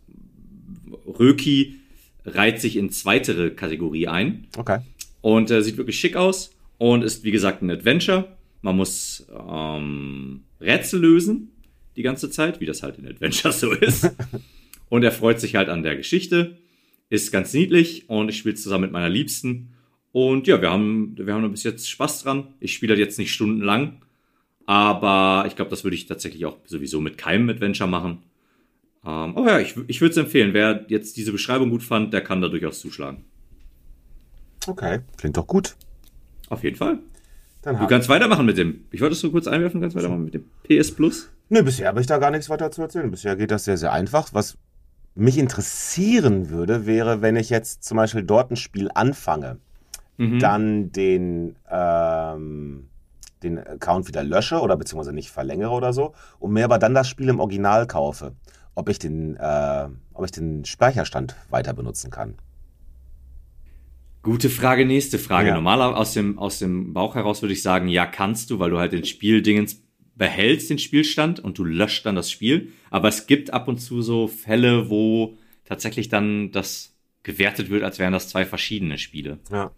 Röki 1.08 1.76
reiht 2.26 2.60
sich 2.60 2.76
in 2.76 2.92
zweitere 2.92 3.52
Kategorie 3.52 4.08
ein. 4.08 4.48
Okay. 4.58 4.80
Und 5.22 5.52
äh, 5.52 5.62
sieht 5.62 5.78
wirklich 5.78 6.00
schick 6.00 6.16
aus 6.16 6.52
und 6.78 7.04
ist, 7.04 7.24
wie 7.24 7.32
gesagt, 7.32 7.62
ein 7.62 7.72
Adventure. 7.72 8.36
Man 8.62 8.76
muss 8.76 9.26
ähm, 9.32 10.44
Rätsel 10.60 11.00
lösen 11.00 11.52
die 11.96 12.04
ganze 12.04 12.30
Zeit, 12.30 12.60
wie 12.60 12.66
das 12.66 12.84
halt 12.84 12.98
in 12.98 13.08
Adventures 13.08 13.60
so 13.62 13.72
ist. 13.72 14.12
und 14.90 15.04
er 15.04 15.12
freut 15.12 15.40
sich 15.40 15.56
halt 15.56 15.70
an 15.70 15.84
der 15.84 15.96
Geschichte, 15.96 16.58
ist 17.10 17.32
ganz 17.32 17.54
niedlich 17.54 18.10
und 18.10 18.30
ich 18.30 18.38
spiele 18.38 18.56
zusammen 18.56 18.84
mit 18.84 18.92
meiner 18.92 19.10
Liebsten. 19.10 19.74
Und 20.12 20.48
ja, 20.48 20.62
wir 20.62 20.72
haben, 20.72 21.16
wir 21.18 21.34
haben 21.34 21.52
bis 21.52 21.64
jetzt 21.64 21.90
Spaß 21.90 22.24
dran. 22.24 22.48
Ich 22.60 22.74
spiele 22.74 22.92
halt 22.92 23.00
jetzt 23.00 23.20
nicht 23.20 23.34
stundenlang, 23.34 24.02
aber 24.66 25.44
ich 25.48 25.56
glaube, 25.56 25.70
das 25.70 25.84
würde 25.84 25.96
ich 25.96 26.06
tatsächlich 26.06 26.46
auch 26.46 26.58
sowieso 26.66 27.02
mit 27.02 27.18
keinem 27.18 27.50
Adventure 27.50 27.90
machen. 27.90 28.24
Ähm, 29.06 29.38
aber 29.38 29.48
ja, 29.48 29.60
ich, 29.60 29.76
ich 29.88 30.02
würde 30.02 30.12
es 30.12 30.18
empfehlen. 30.18 30.54
Wer 30.54 30.86
jetzt 30.88 31.18
diese 31.18 31.32
Beschreibung 31.32 31.70
gut 31.70 31.84
fand, 31.84 32.14
der 32.14 32.22
kann 32.22 32.42
da 32.42 32.48
durchaus 32.48 32.80
zuschlagen. 32.80 33.26
Okay, 34.66 35.02
klingt 35.18 35.38
doch 35.38 35.46
gut. 35.46 35.76
Auf 36.50 36.64
jeden 36.64 36.76
Fall. 36.76 37.00
Dann 37.62 37.80
du 37.80 37.88
kannst 37.88 38.10
weitermachen 38.10 38.46
mit 38.46 38.58
dem. 38.58 38.86
Ich 38.92 39.02
wollte 39.02 39.14
es 39.14 39.20
so 39.20 39.32
kurz 39.32 39.48
einwerfen, 39.48 39.82
kannst 39.82 39.96
weitermachen 39.96 40.24
mit 40.26 40.34
dem 40.34 40.46
PS 40.64 40.92
Plus. 40.92 41.30
Ne, 41.50 41.64
bisher 41.64 41.88
habe 41.88 42.02
ich 42.02 42.08
da 42.08 42.18
gar 42.18 42.32
nichts 42.32 42.50
weiter 42.50 42.72
zu 42.72 42.82
erzählen. 42.82 43.12
Bisher 43.12 43.36
geht 43.36 43.52
das 43.52 43.66
sehr, 43.66 43.78
sehr 43.78 43.92
einfach. 43.92 44.30
Was 44.34 44.58
mich 45.14 45.38
interessieren 45.38 46.50
würde, 46.50 46.86
wäre, 46.86 47.22
wenn 47.22 47.36
ich 47.36 47.50
jetzt 47.50 47.84
zum 47.84 47.98
Beispiel 47.98 48.24
dort 48.24 48.52
ein 48.52 48.58
Spiel 48.58 48.90
anfange, 48.94 49.58
mhm. 50.18 50.40
dann 50.40 50.92
den, 50.92 51.56
ähm, 51.70 52.90
den 53.44 53.60
Account 53.60 54.08
wieder 54.08 54.24
lösche 54.24 54.60
oder 54.60 54.76
beziehungsweise 54.76 55.14
nicht 55.14 55.30
verlängere 55.30 55.72
oder 55.72 55.94
so 55.94 56.14
und 56.40 56.52
mir 56.52 56.66
aber 56.66 56.80
dann 56.80 56.94
das 56.94 57.08
Spiel 57.08 57.30
im 57.30 57.40
Original 57.40 57.88
kaufe, 57.88 58.34
ob 58.74 58.90
ich 58.90 59.00
den, 59.00 59.38
äh, 59.38 59.88
ob 60.14 60.26
ich 60.26 60.32
den 60.32 60.66
Speicherstand 60.66 61.36
weiter 61.50 61.74
benutzen 61.74 62.12
kann. 62.12 62.36
Gute 64.22 64.50
Frage, 64.50 64.86
nächste 64.86 65.20
Frage. 65.20 65.50
Ja. 65.50 65.54
Normaler 65.54 65.96
aus 65.96 66.14
dem, 66.14 66.40
aus 66.40 66.58
dem 66.58 66.94
Bauch 66.94 67.14
heraus 67.14 67.44
würde 67.44 67.54
ich 67.54 67.62
sagen, 67.62 67.88
ja, 67.88 68.08
kannst 68.08 68.50
du, 68.50 68.58
weil 68.58 68.72
du 68.72 68.80
halt 68.80 68.92
den 68.92 69.06
Spieldingens 69.06 69.85
behältst 70.16 70.70
den 70.70 70.80
Spielstand 70.80 71.40
und 71.40 71.58
du 71.58 71.64
löscht 71.64 72.06
dann 72.06 72.16
das 72.16 72.32
Spiel. 72.32 72.72
Aber 72.90 73.08
es 73.08 73.28
gibt 73.28 73.54
ab 73.54 73.68
und 73.68 73.80
zu 73.80 74.02
so 74.02 74.28
Fälle, 74.28 74.90
wo 74.90 75.38
tatsächlich 75.66 76.10
dann 76.10 76.52
das 76.52 76.96
gewertet 77.24 77.70
wird, 77.70 77.84
als 77.84 78.00
wären 78.00 78.14
das 78.14 78.30
zwei 78.30 78.46
verschiedene 78.46 78.98
Spiele. 78.98 79.40
Ja. 79.52 79.72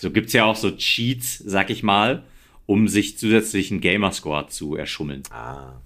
So 0.00 0.10
gibt's 0.10 0.32
ja 0.32 0.44
auch 0.44 0.56
so 0.56 0.70
Cheats, 0.72 1.38
sag 1.38 1.70
ich 1.70 1.82
mal, 1.82 2.24
um 2.66 2.88
sich 2.88 3.18
zusätzlichen 3.18 3.80
Gamerscore 3.80 4.48
zu 4.48 4.76
erschummeln. 4.76 5.22
Ah. 5.30 5.80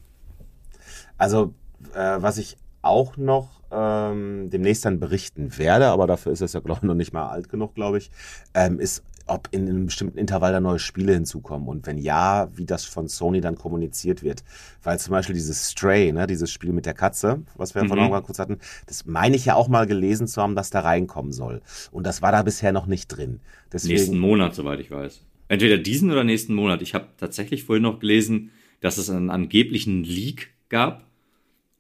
Also, 1.18 1.54
äh, 1.94 2.16
was 2.20 2.38
ich 2.38 2.56
auch 2.82 3.16
noch 3.16 3.60
ähm, 3.70 4.50
demnächst 4.50 4.84
dann 4.84 5.00
berichten 5.00 5.56
werde, 5.58 5.88
aber 5.88 6.06
dafür 6.06 6.32
ist 6.32 6.40
es 6.40 6.52
ja, 6.52 6.60
glaube 6.60 6.80
ich, 6.80 6.84
noch 6.84 6.94
nicht 6.94 7.12
mal 7.12 7.28
alt 7.28 7.48
genug, 7.48 7.74
glaube 7.74 7.98
ich, 7.98 8.10
ähm, 8.54 8.78
ist 8.78 9.02
ob 9.26 9.48
in 9.52 9.68
einem 9.68 9.86
bestimmten 9.86 10.18
Intervall 10.18 10.52
da 10.52 10.60
neue 10.60 10.78
Spiele 10.78 11.14
hinzukommen 11.14 11.68
und 11.68 11.86
wenn 11.86 11.98
ja, 11.98 12.48
wie 12.56 12.66
das 12.66 12.84
von 12.84 13.08
Sony 13.08 13.40
dann 13.40 13.56
kommuniziert 13.56 14.22
wird. 14.22 14.44
Weil 14.82 14.98
zum 14.98 15.12
Beispiel 15.12 15.34
dieses 15.34 15.70
Stray, 15.70 16.12
ne, 16.12 16.26
dieses 16.26 16.50
Spiel 16.50 16.72
mit 16.72 16.84
der 16.84 16.94
Katze, 16.94 17.42
was 17.56 17.74
wir 17.74 17.84
mhm. 17.84 17.88
vorhin 17.88 18.10
mal 18.10 18.20
kurz 18.22 18.38
hatten, 18.38 18.58
das 18.86 19.06
meine 19.06 19.36
ich 19.36 19.46
ja 19.46 19.54
auch 19.54 19.68
mal 19.68 19.86
gelesen 19.86 20.26
zu 20.26 20.42
haben, 20.42 20.54
dass 20.54 20.70
da 20.70 20.80
reinkommen 20.80 21.32
soll. 21.32 21.62
Und 21.90 22.06
das 22.06 22.20
war 22.20 22.32
da 22.32 22.42
bisher 22.42 22.72
noch 22.72 22.86
nicht 22.86 23.08
drin. 23.08 23.40
Deswegen, 23.72 23.94
nächsten 23.94 24.18
Monat, 24.18 24.54
soweit 24.54 24.80
ich 24.80 24.90
weiß. 24.90 25.24
Entweder 25.48 25.78
diesen 25.78 26.10
oder 26.10 26.24
nächsten 26.24 26.54
Monat. 26.54 26.82
Ich 26.82 26.94
habe 26.94 27.08
tatsächlich 27.16 27.64
vorhin 27.64 27.82
noch 27.82 28.00
gelesen, 28.00 28.50
dass 28.80 28.98
es 28.98 29.08
einen 29.08 29.30
angeblichen 29.30 30.04
Leak 30.04 30.50
gab. 30.68 31.06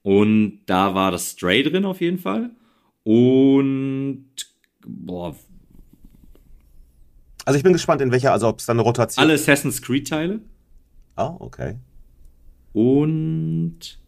Und 0.02 0.60
da 0.66 0.94
war 0.94 1.10
das 1.10 1.30
Stray 1.30 1.62
drin 1.62 1.84
auf 1.84 2.00
jeden 2.00 2.18
Fall. 2.18 2.50
Und 3.04 4.26
boah, 4.86 5.34
also 7.44 7.56
ich 7.56 7.62
bin 7.62 7.72
gespannt, 7.72 8.00
in 8.00 8.10
welcher, 8.10 8.32
also 8.32 8.48
ob 8.48 8.60
es 8.60 8.66
dann 8.66 8.76
eine 8.76 8.82
Rotation. 8.82 9.22
Alle 9.22 9.34
Assassin's 9.34 9.82
Creed-Teile. 9.82 10.40
Oh, 11.16 11.36
okay. 11.40 11.76
Und. 12.72 13.98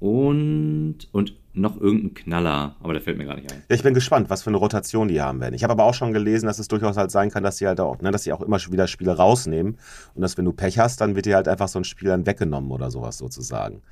Und. 0.00 1.08
Und 1.12 1.34
noch 1.58 1.80
irgendein 1.80 2.14
Knaller, 2.14 2.76
aber 2.80 2.92
der 2.92 3.02
fällt 3.02 3.18
mir 3.18 3.26
gar 3.26 3.34
nicht 3.34 3.52
ein. 3.52 3.62
Ja, 3.68 3.74
ich 3.74 3.82
bin 3.82 3.94
gespannt, 3.94 4.30
was 4.30 4.42
für 4.42 4.50
eine 4.50 4.58
Rotation 4.58 5.08
die 5.08 5.20
haben 5.20 5.40
werden. 5.40 5.54
Ich 5.54 5.64
habe 5.64 5.72
aber 5.72 5.84
auch 5.84 5.94
schon 5.94 6.12
gelesen, 6.12 6.46
dass 6.46 6.58
es 6.58 6.68
durchaus 6.68 6.96
halt 6.96 7.10
sein 7.10 7.30
kann, 7.30 7.42
dass 7.42 7.58
sie 7.58 7.66
halt 7.66 7.80
auch, 7.80 8.00
ne, 8.00 8.10
dass 8.10 8.24
sie 8.24 8.32
auch 8.32 8.40
immer 8.40 8.58
wieder 8.70 8.86
Spiele 8.86 9.16
rausnehmen 9.16 9.76
und 10.14 10.22
dass 10.22 10.38
wenn 10.38 10.44
du 10.44 10.52
Pech 10.52 10.78
hast, 10.78 11.00
dann 11.00 11.16
wird 11.16 11.26
dir 11.26 11.36
halt 11.36 11.48
einfach 11.48 11.68
so 11.68 11.78
ein 11.80 11.84
Spiel 11.84 12.08
dann 12.08 12.26
weggenommen 12.26 12.70
oder 12.70 12.90
sowas 12.90 13.18
sozusagen. 13.18 13.82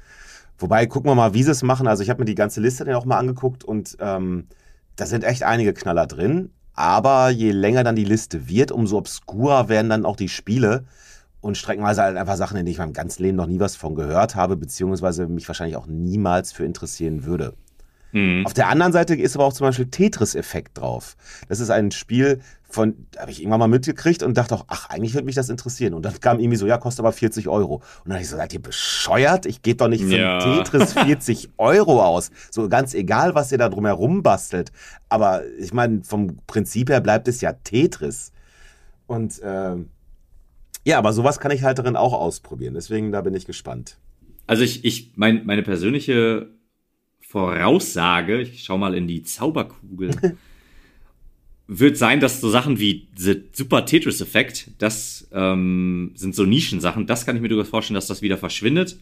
Wobei, 0.58 0.86
gucken 0.86 1.10
wir 1.10 1.14
mal, 1.14 1.34
wie 1.34 1.42
sie 1.42 1.50
es 1.50 1.62
machen. 1.62 1.86
Also 1.86 2.02
ich 2.02 2.10
habe 2.10 2.20
mir 2.20 2.24
die 2.24 2.34
ganze 2.34 2.60
Liste 2.60 2.84
dann 2.84 2.94
auch 2.94 3.04
mal 3.04 3.18
angeguckt 3.18 3.64
und 3.64 3.96
ähm, 4.00 4.46
da 4.96 5.06
sind 5.06 5.24
echt 5.24 5.42
einige 5.42 5.74
Knaller 5.74 6.06
drin. 6.06 6.50
Aber 6.77 7.31
je 7.31 7.51
länger 7.53 7.85
dann 7.85 7.97
die 7.97 8.05
Liste 8.05 8.48
wird, 8.48 8.70
umso 8.70 8.98
obskurer 8.98 9.69
werden 9.69 9.89
dann 9.90 10.05
auch 10.07 10.16
die 10.16 10.28
Spiele. 10.28 10.85
und 11.40 11.57
streckenweise 11.57 12.03
halt 12.03 12.16
einfach 12.16 12.36
Sachen, 12.36 12.57
in 12.57 12.65
denen 12.66 12.73
ich 12.73 12.78
meinem 12.78 12.93
ganzen 12.93 13.23
Leben 13.23 13.36
noch 13.36 13.47
nie 13.47 13.61
was 13.61 13.77
von 13.77 13.94
gehört 13.94 14.35
habe, 14.35 14.57
beziehungsweise 14.57 15.28
mich 15.28 15.47
wahrscheinlich 15.48 15.77
auch 15.77 15.86
niemals 15.86 16.53
für 16.53 16.65
interessieren 16.65 17.24
würde. 17.24 17.55
Mhm. 18.12 18.47
Auf 18.47 18.55
der 18.55 18.69
anderen 18.69 18.93
Seite 18.93 19.15
ist 19.15 19.37
aber 19.37 19.45
auch 19.45 19.53
zum 19.53 19.66
Beispiel 19.66 19.87
Tetris-Effekt 19.87 20.78
drauf. 20.78 21.16
Das 21.49 21.61
ist 21.61 21.70
ein 21.70 21.91
Spiel, 21.91 22.41
von, 22.69 23.07
da 23.12 23.23
habe 23.23 23.31
ich 23.31 23.41
irgendwann 23.41 23.61
mal 23.61 23.69
mitgekriegt 23.69 24.23
und 24.23 24.37
dachte 24.37 24.55
auch, 24.55 24.65
ach, 24.69 24.91
eigentlich 24.91 25.15
würde 25.15 25.24
mich 25.24 25.35
das 25.35 25.49
interessieren. 25.49 25.95
Und 25.95 26.05
dann 26.05 26.19
kam 26.20 26.41
irgendwie 26.41 26.57
so, 26.57 26.66
ja, 26.66 26.78
kostet 26.78 27.01
aber 27.01 27.12
40 27.12 27.49
Euro. 27.49 27.77
Und 27.77 27.83
dann 28.07 28.15
habe 28.15 28.23
ich 28.23 28.28
so, 28.28 28.37
seid 28.37 28.53
ihr 28.53 28.61
bescheuert? 28.61 29.47
Ich 29.47 29.62
gebe 29.62 29.77
doch 29.77 29.89
nicht 29.89 30.05
für 30.05 30.16
ja. 30.16 30.39
Tetris 30.41 30.93
40 31.05 31.51
Euro 31.59 32.03
aus. 32.03 32.31
So 32.51 32.69
ganz 32.69 32.93
egal, 32.95 33.35
was 33.35 33.53
ihr 33.53 33.59
da 33.59 33.69
drumherum 33.69 34.23
bastelt. 34.23 34.73
Aber 35.09 35.43
ich 35.59 35.73
meine, 35.73 36.03
vom 36.03 36.39
Prinzip 36.47 36.91
her 36.91 37.01
bleibt 37.01 37.28
es 37.28 37.41
ja 37.41 37.53
Tetris. 37.53 38.33
Und 39.07 39.41
äh, 39.41 39.77
ja, 40.85 40.99
aber 40.99 41.12
sowas 41.12 41.39
kann 41.39 41.53
ich 41.53 41.62
halt 41.62 41.78
darin 41.78 41.97
auch 41.97 42.12
ausprobieren. 42.12 42.74
Deswegen, 42.74 43.12
da 43.12 43.20
bin 43.20 43.35
ich 43.35 43.47
gespannt. 43.47 43.97
Also 44.47 44.65
ich, 44.65 44.85
ich, 44.85 45.12
mein, 45.16 45.47
meine 45.47 45.62
persönliche 45.62 46.49
Voraussage, 47.36 48.40
ich 48.40 48.64
schau 48.64 48.78
mal 48.78 48.94
in 48.94 49.06
die 49.06 49.22
Zauberkugel, 49.22 50.10
wird 51.66 51.98
sein, 51.98 52.18
dass 52.18 52.40
so 52.40 52.48
Sachen 52.48 52.78
wie 52.78 53.08
The 53.14 53.42
Super 53.52 53.84
Tetris-Effekt, 53.84 54.70
das 54.78 55.28
ähm, 55.32 56.12
sind 56.14 56.34
so 56.34 56.44
Nischensachen, 56.44 57.06
das 57.06 57.26
kann 57.26 57.36
ich 57.36 57.42
mir 57.42 57.50
durchaus 57.50 57.68
vorstellen, 57.68 57.96
dass 57.96 58.06
das 58.06 58.22
wieder 58.22 58.38
verschwindet. 58.38 58.96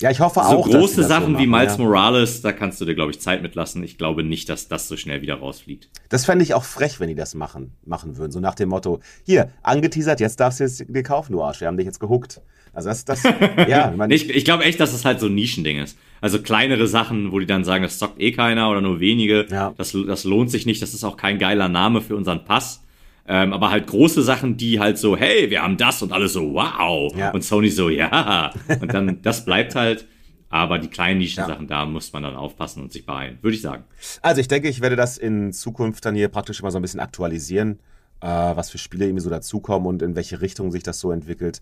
Ja, 0.00 0.10
ich 0.10 0.20
hoffe 0.20 0.40
so 0.40 0.46
auch. 0.46 0.66
So 0.66 0.78
große 0.78 1.04
Sachen 1.04 1.34
so 1.34 1.40
wie 1.40 1.46
Miles 1.46 1.78
ja. 1.78 1.84
Morales, 1.84 2.42
da 2.42 2.52
kannst 2.52 2.80
du 2.80 2.84
dir, 2.84 2.94
glaube 2.94 3.12
ich, 3.12 3.20
Zeit 3.20 3.42
mitlassen. 3.42 3.82
Ich 3.82 3.96
glaube 3.96 4.22
nicht, 4.22 4.48
dass 4.48 4.68
das 4.68 4.88
so 4.88 4.96
schnell 4.96 5.22
wieder 5.22 5.36
rausfliegt. 5.36 5.88
Das 6.10 6.26
fände 6.26 6.44
ich 6.44 6.52
auch 6.54 6.64
frech, 6.64 7.00
wenn 7.00 7.08
die 7.08 7.14
das 7.14 7.34
machen, 7.34 7.72
machen 7.84 8.18
würden. 8.18 8.30
So 8.30 8.40
nach 8.40 8.54
dem 8.54 8.68
Motto, 8.68 9.00
hier, 9.24 9.50
angeteasert, 9.62 10.20
jetzt 10.20 10.38
darfst 10.38 10.60
du 10.60 10.64
es 10.64 10.78
dir 10.78 11.02
kaufen, 11.02 11.32
du 11.32 11.42
Arsch. 11.42 11.60
Wir 11.60 11.68
haben 11.68 11.78
dich 11.78 11.86
jetzt 11.86 12.00
gehuckt. 12.00 12.42
Also 12.74 12.90
das, 12.90 13.06
das, 13.06 13.22
ja. 13.68 13.90
Man 13.96 14.10
ich 14.10 14.28
ich 14.28 14.44
glaube 14.44 14.64
echt, 14.64 14.78
dass 14.80 14.92
es 14.92 15.06
halt 15.06 15.18
so 15.18 15.26
ein 15.26 15.34
Nischending 15.34 15.78
ist. 15.78 15.96
Also 16.20 16.42
kleinere 16.42 16.86
Sachen, 16.86 17.32
wo 17.32 17.38
die 17.38 17.46
dann 17.46 17.64
sagen, 17.64 17.82
das 17.82 17.98
zockt 17.98 18.20
eh 18.20 18.32
keiner 18.32 18.70
oder 18.70 18.82
nur 18.82 19.00
wenige. 19.00 19.46
Ja. 19.50 19.72
Das, 19.78 19.96
das 20.06 20.24
lohnt 20.24 20.50
sich 20.50 20.66
nicht. 20.66 20.82
Das 20.82 20.92
ist 20.92 21.04
auch 21.04 21.16
kein 21.16 21.38
geiler 21.38 21.68
Name 21.68 22.02
für 22.02 22.16
unseren 22.16 22.44
Pass. 22.44 22.82
Ähm, 23.28 23.52
aber 23.52 23.70
halt 23.70 23.86
große 23.86 24.22
Sachen, 24.22 24.56
die 24.56 24.78
halt 24.78 24.98
so, 24.98 25.16
hey, 25.16 25.50
wir 25.50 25.62
haben 25.62 25.76
das 25.76 26.02
und 26.02 26.12
alles 26.12 26.32
so, 26.32 26.54
wow. 26.54 27.12
Ja. 27.16 27.30
Und 27.30 27.42
Sony 27.42 27.70
so, 27.70 27.88
ja. 27.88 28.52
Und 28.80 28.94
dann, 28.94 29.18
das 29.22 29.44
bleibt 29.44 29.74
halt. 29.74 30.06
Aber 30.48 30.78
die 30.78 30.88
kleinen 30.88 31.18
Nischensachen, 31.18 31.68
ja. 31.68 31.80
da 31.80 31.86
muss 31.86 32.12
man 32.12 32.22
dann 32.22 32.36
aufpassen 32.36 32.82
und 32.82 32.92
sich 32.92 33.04
beeilen, 33.04 33.38
würde 33.42 33.56
ich 33.56 33.62
sagen. 33.62 33.84
Also 34.22 34.40
ich 34.40 34.46
denke, 34.46 34.68
ich 34.68 34.80
werde 34.80 34.94
das 34.94 35.18
in 35.18 35.52
Zukunft 35.52 36.04
dann 36.04 36.14
hier 36.14 36.28
praktisch 36.28 36.60
immer 36.60 36.70
so 36.70 36.78
ein 36.78 36.82
bisschen 36.82 37.00
aktualisieren, 37.00 37.80
äh, 38.20 38.28
was 38.28 38.70
für 38.70 38.78
Spiele 38.78 39.06
irgendwie 39.06 39.22
so 39.22 39.30
dazukommen 39.30 39.88
und 39.88 40.02
in 40.02 40.14
welche 40.14 40.40
Richtung 40.40 40.70
sich 40.70 40.84
das 40.84 41.00
so 41.00 41.10
entwickelt. 41.10 41.60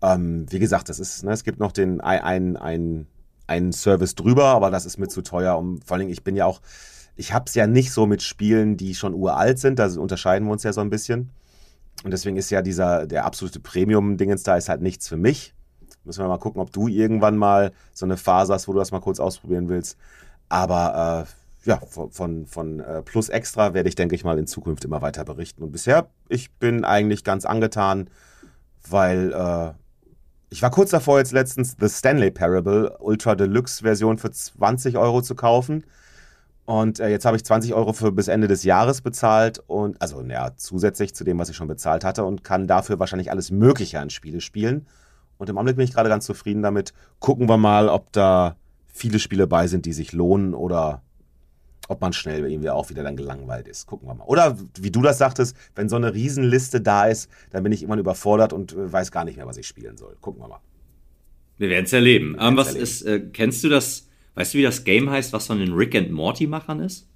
Ähm, 0.00 0.46
wie 0.48 0.60
gesagt, 0.60 0.88
das 0.88 1.00
ist, 1.00 1.24
ne, 1.24 1.32
es 1.32 1.42
gibt 1.42 1.58
noch 1.58 1.72
den 1.72 2.00
ein, 2.00 2.56
ein, 2.56 3.06
ein 3.48 3.72
Service 3.72 4.14
drüber, 4.14 4.46
aber 4.46 4.70
das 4.70 4.86
ist 4.86 4.96
mir 4.96 5.08
zu 5.08 5.22
teuer. 5.22 5.58
Um, 5.58 5.82
vor 5.82 5.96
allem, 5.96 6.08
ich 6.08 6.22
bin 6.22 6.36
ja 6.36 6.46
auch, 6.46 6.60
ich 7.16 7.32
habe 7.32 7.44
es 7.46 7.54
ja 7.54 7.66
nicht 7.66 7.92
so 7.92 8.06
mit 8.06 8.22
Spielen, 8.22 8.76
die 8.76 8.94
schon 8.94 9.14
uralt 9.14 9.58
sind. 9.58 9.78
Da 9.78 9.86
unterscheiden 9.98 10.46
wir 10.48 10.52
uns 10.52 10.62
ja 10.62 10.72
so 10.72 10.80
ein 10.80 10.90
bisschen. 10.90 11.30
Und 12.04 12.12
deswegen 12.12 12.36
ist 12.36 12.50
ja 12.50 12.62
dieser, 12.62 13.06
der 13.06 13.24
absolute 13.24 13.60
Premium-Dingens 13.60 14.42
da 14.42 14.56
ist 14.56 14.68
halt 14.68 14.80
nichts 14.80 15.08
für 15.08 15.16
mich. 15.16 15.54
Müssen 16.04 16.24
wir 16.24 16.28
mal 16.28 16.38
gucken, 16.38 16.62
ob 16.62 16.72
du 16.72 16.88
irgendwann 16.88 17.36
mal 17.36 17.72
so 17.92 18.06
eine 18.06 18.16
Phase 18.16 18.54
hast, 18.54 18.68
wo 18.68 18.72
du 18.72 18.78
das 18.78 18.90
mal 18.90 19.00
kurz 19.00 19.20
ausprobieren 19.20 19.68
willst. 19.68 19.98
Aber 20.48 21.26
äh, 21.26 21.68
ja, 21.68 21.78
von, 21.78 22.10
von, 22.10 22.46
von 22.46 22.80
äh, 22.80 23.02
Plus 23.02 23.28
Extra 23.28 23.74
werde 23.74 23.88
ich, 23.88 23.94
denke 23.94 24.14
ich 24.14 24.24
mal, 24.24 24.38
in 24.38 24.46
Zukunft 24.46 24.84
immer 24.84 25.02
weiter 25.02 25.24
berichten. 25.24 25.62
Und 25.62 25.72
bisher, 25.72 26.08
ich 26.28 26.50
bin 26.52 26.84
eigentlich 26.84 27.22
ganz 27.22 27.44
angetan, 27.44 28.08
weil 28.88 29.32
äh, 29.32 29.72
ich 30.48 30.62
war 30.62 30.70
kurz 30.70 30.90
davor, 30.90 31.18
jetzt 31.18 31.32
letztens 31.32 31.76
The 31.78 31.88
Stanley 31.88 32.30
Parable 32.30 32.96
Ultra 32.98 33.34
Deluxe 33.34 33.82
Version 33.82 34.16
für 34.18 34.30
20 34.30 34.96
Euro 34.96 35.20
zu 35.22 35.34
kaufen. 35.34 35.84
Und 36.70 37.00
äh, 37.00 37.08
jetzt 37.08 37.24
habe 37.24 37.36
ich 37.36 37.44
20 37.44 37.74
Euro 37.74 37.92
für 37.92 38.12
bis 38.12 38.28
Ende 38.28 38.46
des 38.46 38.62
Jahres 38.62 39.00
bezahlt 39.00 39.60
und 39.66 40.00
also 40.00 40.22
ja, 40.22 40.52
zusätzlich 40.56 41.16
zu 41.16 41.24
dem, 41.24 41.36
was 41.36 41.48
ich 41.48 41.56
schon 41.56 41.66
bezahlt 41.66 42.04
hatte 42.04 42.24
und 42.24 42.44
kann 42.44 42.68
dafür 42.68 43.00
wahrscheinlich 43.00 43.32
alles 43.32 43.50
Mögliche 43.50 43.98
an 43.98 44.08
Spiele 44.08 44.40
spielen. 44.40 44.86
Und 45.36 45.50
im 45.50 45.58
Augenblick 45.58 45.78
bin 45.78 45.84
ich 45.84 45.92
gerade 45.92 46.08
ganz 46.08 46.26
zufrieden 46.26 46.62
damit. 46.62 46.94
Gucken 47.18 47.48
wir 47.48 47.56
mal, 47.56 47.88
ob 47.88 48.12
da 48.12 48.54
viele 48.86 49.18
Spiele 49.18 49.48
bei 49.48 49.66
sind, 49.66 49.84
die 49.84 49.92
sich 49.92 50.12
lohnen 50.12 50.54
oder 50.54 51.02
ob 51.88 52.00
man 52.00 52.12
schnell 52.12 52.48
irgendwie 52.48 52.70
auch 52.70 52.88
wieder 52.88 53.02
dann 53.02 53.16
gelangweilt 53.16 53.66
ist. 53.66 53.88
Gucken 53.88 54.06
wir 54.06 54.14
mal. 54.14 54.26
Oder 54.26 54.56
wie 54.78 54.92
du 54.92 55.02
das 55.02 55.18
sagtest, 55.18 55.56
wenn 55.74 55.88
so 55.88 55.96
eine 55.96 56.14
Riesenliste 56.14 56.80
da 56.80 57.06
ist, 57.06 57.28
dann 57.50 57.64
bin 57.64 57.72
ich 57.72 57.82
irgendwann 57.82 57.98
überfordert 57.98 58.52
und 58.52 58.74
äh, 58.74 58.92
weiß 58.92 59.10
gar 59.10 59.24
nicht 59.24 59.38
mehr, 59.38 59.46
was 59.48 59.56
ich 59.56 59.66
spielen 59.66 59.96
soll. 59.96 60.14
Gucken 60.20 60.40
wir 60.40 60.46
mal. 60.46 60.60
Wir 61.58 61.68
werden 61.68 61.86
es 61.86 61.92
erleben. 61.92 62.36
Ähm, 62.38 62.56
was 62.56 62.68
erleben. 62.68 62.84
ist, 62.84 63.02
äh, 63.02 63.18
kennst 63.32 63.64
du 63.64 63.68
das, 63.68 64.06
weißt 64.34 64.54
du, 64.54 64.58
wie 64.58 64.62
das 64.62 64.84
Game 64.84 65.10
heißt, 65.10 65.32
was 65.32 65.46
von 65.46 65.58
den 65.58 65.72
Rick 65.72 65.94
and 65.94 66.10
Morty 66.10 66.46
Machern 66.46 66.80
ist? 66.80 67.06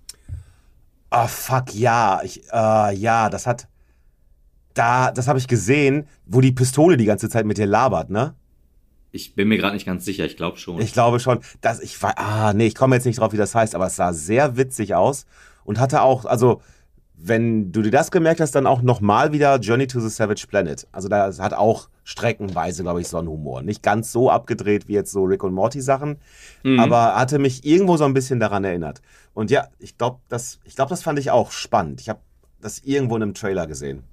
Ah, 1.11 1.25
oh, 1.25 1.29
fuck, 1.29 1.75
ja. 1.75 2.21
Ich, 2.25 2.43
äh, 2.53 2.95
ja, 2.97 3.31
das 3.31 3.47
hat, 3.47 3.69
da, 4.75 5.13
das 5.13 5.29
habe 5.29 5.39
ich 5.39 5.47
gesehen, 5.47 6.09
wo 6.27 6.41
die 6.41 6.53
Pistole 6.53 6.97
die 6.97 7.05
ganze 7.05 7.29
Zeit 7.29 7.47
mit 7.47 7.59
dir 7.59 7.67
labert, 7.67 8.11
ne? 8.11 8.35
Ich 9.13 9.37
bin 9.37 9.47
mir 9.47 9.59
gerade 9.59 9.75
nicht 9.75 9.87
ganz 9.87 10.05
sicher, 10.05 10.25
ich 10.25 10.37
glaube 10.37 10.59
schon. 10.59 10.81
Ich 10.81 10.93
glaube 10.93 11.21
schon, 11.21 11.39
dass 11.61 11.79
ich 11.79 12.03
war, 12.03 12.19
ah, 12.19 12.53
nee, 12.53 12.67
ich 12.67 12.75
komme 12.75 12.97
jetzt 12.97 13.05
nicht 13.05 13.21
drauf, 13.21 13.33
wie 13.33 13.37
das 13.37 13.55
heißt, 13.55 13.77
aber 13.77 13.87
es 13.87 13.95
sah 13.95 14.13
sehr 14.13 14.57
witzig 14.57 14.97
aus 14.97 15.25
und 15.65 15.79
hatte 15.79 16.03
auch, 16.03 16.25
also, 16.25 16.63
wenn 17.17 17.73
du 17.73 17.83
dir 17.83 17.91
das 17.91 18.11
gemerkt 18.11 18.41
hast, 18.41 18.55
dann 18.55 18.67
auch 18.67 18.83
nochmal 18.83 19.33
wieder 19.33 19.59
Journey 19.59 19.87
to 19.87 20.01
the 20.01 20.09
Savage 20.09 20.47
Planet. 20.49 20.87
Also, 20.93 21.09
das 21.09 21.41
hat 21.41 21.55
auch 21.55 21.89
streckenweise, 22.03 22.83
glaube 22.83 23.01
ich, 23.01 23.09
so 23.09 23.19
einen 23.19 23.29
Humor. 23.29 23.63
Nicht 23.63 23.83
ganz 23.83 24.13
so 24.13 24.31
abgedreht 24.31 24.89
wie 24.89 24.93
jetzt 24.93 25.11
so 25.11 25.25
Rick 25.25 25.43
und 25.43 25.55
Morty 25.55 25.81
Sachen, 25.81 26.19
mhm. 26.63 26.79
aber 26.79 27.17
hatte 27.17 27.39
mich 27.39 27.65
irgendwo 27.65 27.97
so 27.97 28.05
ein 28.05 28.15
bisschen 28.15 28.41
daran 28.41 28.65
erinnert. 28.65 29.01
Und 29.33 29.51
ja, 29.51 29.69
ich 29.79 29.97
glaube, 29.97 30.21
das, 30.29 30.61
ich 30.65 30.77
glaube, 30.77 30.91
das 30.91 31.03
fand 31.03 31.19
ich 31.19 31.31
auch 31.31 31.51
spannend. 31.51 32.01
Ich 32.01 32.09
habe 32.09 32.21
das 32.61 32.81
irgendwo 32.81 33.17
in 33.17 33.23
einem 33.23 33.35
Trailer 33.35 33.67
gesehen. 33.67 34.05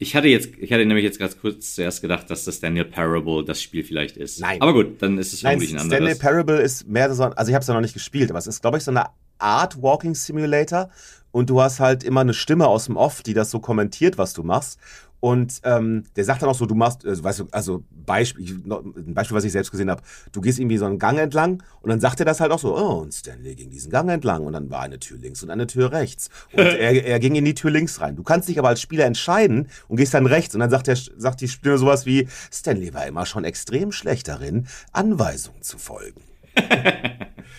Ich 0.00 0.14
hatte 0.14 0.28
jetzt, 0.28 0.50
ich 0.58 0.72
hatte 0.72 0.86
nämlich 0.86 1.04
jetzt 1.04 1.18
ganz 1.18 1.40
kurz 1.40 1.74
zuerst 1.74 2.02
gedacht, 2.02 2.30
dass 2.30 2.44
das 2.44 2.60
Daniel 2.60 2.84
Parable 2.84 3.44
das 3.44 3.60
Spiel 3.60 3.82
vielleicht 3.82 4.16
ist. 4.16 4.40
Nein. 4.40 4.62
Aber 4.62 4.72
gut, 4.72 5.02
dann 5.02 5.18
ist 5.18 5.32
es 5.32 5.40
vermutlich 5.40 5.72
ein 5.72 5.80
anderes. 5.80 5.98
Daniel 5.98 6.16
Parable 6.16 6.60
ist 6.60 6.86
mehr 6.86 7.12
so, 7.12 7.24
also 7.24 7.48
ich 7.48 7.54
habe 7.54 7.62
es 7.62 7.66
ja 7.66 7.74
noch 7.74 7.80
nicht 7.80 7.94
gespielt, 7.94 8.30
aber 8.30 8.38
es 8.38 8.46
ist, 8.46 8.60
glaube 8.60 8.78
ich, 8.78 8.84
so 8.84 8.92
eine 8.92 9.06
Art 9.38 9.82
Walking 9.82 10.14
Simulator 10.14 10.90
und 11.30 11.50
du 11.50 11.60
hast 11.60 11.80
halt 11.80 12.04
immer 12.04 12.20
eine 12.20 12.34
Stimme 12.34 12.66
aus 12.66 12.86
dem 12.86 12.96
Off, 12.96 13.22
die 13.22 13.34
das 13.34 13.50
so 13.50 13.60
kommentiert, 13.60 14.18
was 14.18 14.32
du 14.32 14.42
machst. 14.42 14.78
Und 15.20 15.60
ähm, 15.64 16.04
der 16.14 16.24
sagt 16.24 16.42
dann 16.42 16.48
auch 16.48 16.54
so, 16.54 16.64
du 16.64 16.76
machst, 16.76 17.04
also, 17.04 17.24
weißt 17.24 17.40
du, 17.40 17.48
also 17.50 17.82
Beispiel, 17.90 18.62
ein 18.64 19.14
Beispiel, 19.14 19.36
was 19.36 19.42
ich 19.42 19.50
selbst 19.50 19.72
gesehen 19.72 19.90
habe, 19.90 20.00
du 20.30 20.40
gehst 20.40 20.60
irgendwie 20.60 20.76
so 20.76 20.84
einen 20.84 21.00
Gang 21.00 21.18
entlang 21.18 21.62
und 21.80 21.90
dann 21.90 21.98
sagt 21.98 22.20
er 22.20 22.26
das 22.26 22.38
halt 22.38 22.52
auch 22.52 22.60
so, 22.60 22.76
oh, 22.76 23.00
und 23.00 23.12
Stanley 23.12 23.56
ging 23.56 23.70
diesen 23.70 23.90
Gang 23.90 24.08
entlang 24.10 24.46
und 24.46 24.52
dann 24.52 24.70
war 24.70 24.82
eine 24.82 25.00
Tür 25.00 25.18
links 25.18 25.42
und 25.42 25.50
eine 25.50 25.66
Tür 25.66 25.90
rechts. 25.90 26.28
Und 26.52 26.60
er, 26.64 27.04
er 27.04 27.18
ging 27.18 27.34
in 27.34 27.44
die 27.44 27.54
Tür 27.54 27.72
links 27.72 28.00
rein. 28.00 28.14
Du 28.14 28.22
kannst 28.22 28.48
dich 28.48 28.60
aber 28.60 28.68
als 28.68 28.80
Spieler 28.80 29.06
entscheiden 29.06 29.68
und 29.88 29.96
gehst 29.96 30.14
dann 30.14 30.26
rechts 30.26 30.54
und 30.54 30.60
dann 30.60 30.70
sagt, 30.70 30.86
der, 30.86 30.96
sagt 30.96 31.40
die 31.40 31.48
Stimme 31.48 31.78
sowas 31.78 32.06
wie, 32.06 32.28
Stanley 32.52 32.94
war 32.94 33.06
immer 33.06 33.26
schon 33.26 33.42
extrem 33.42 33.90
schlecht 33.90 34.28
darin, 34.28 34.68
Anweisungen 34.92 35.62
zu 35.62 35.78
folgen. 35.78 36.22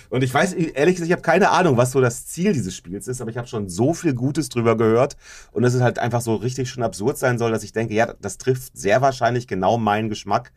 Und 0.09 0.23
ich 0.23 0.33
weiß, 0.33 0.53
ehrlich 0.53 0.95
gesagt, 0.95 1.07
ich 1.07 1.11
habe 1.11 1.21
keine 1.21 1.51
Ahnung, 1.51 1.77
was 1.77 1.91
so 1.91 2.01
das 2.01 2.25
Ziel 2.25 2.53
dieses 2.53 2.75
Spiels 2.75 3.07
ist, 3.07 3.21
aber 3.21 3.29
ich 3.29 3.37
habe 3.37 3.47
schon 3.47 3.69
so 3.69 3.93
viel 3.93 4.13
Gutes 4.13 4.49
drüber 4.49 4.75
gehört 4.75 5.17
und 5.51 5.61
dass 5.61 5.75
es 5.75 5.81
halt 5.81 5.99
einfach 5.99 6.21
so 6.21 6.35
richtig 6.35 6.69
schon 6.69 6.83
absurd 6.83 7.17
sein 7.17 7.37
soll, 7.37 7.51
dass 7.51 7.63
ich 7.63 7.73
denke, 7.73 7.93
ja, 7.93 8.13
das 8.19 8.39
trifft 8.39 8.75
sehr 8.75 9.01
wahrscheinlich 9.01 9.47
genau 9.47 9.77
meinen 9.77 10.09
Geschmack. 10.09 10.51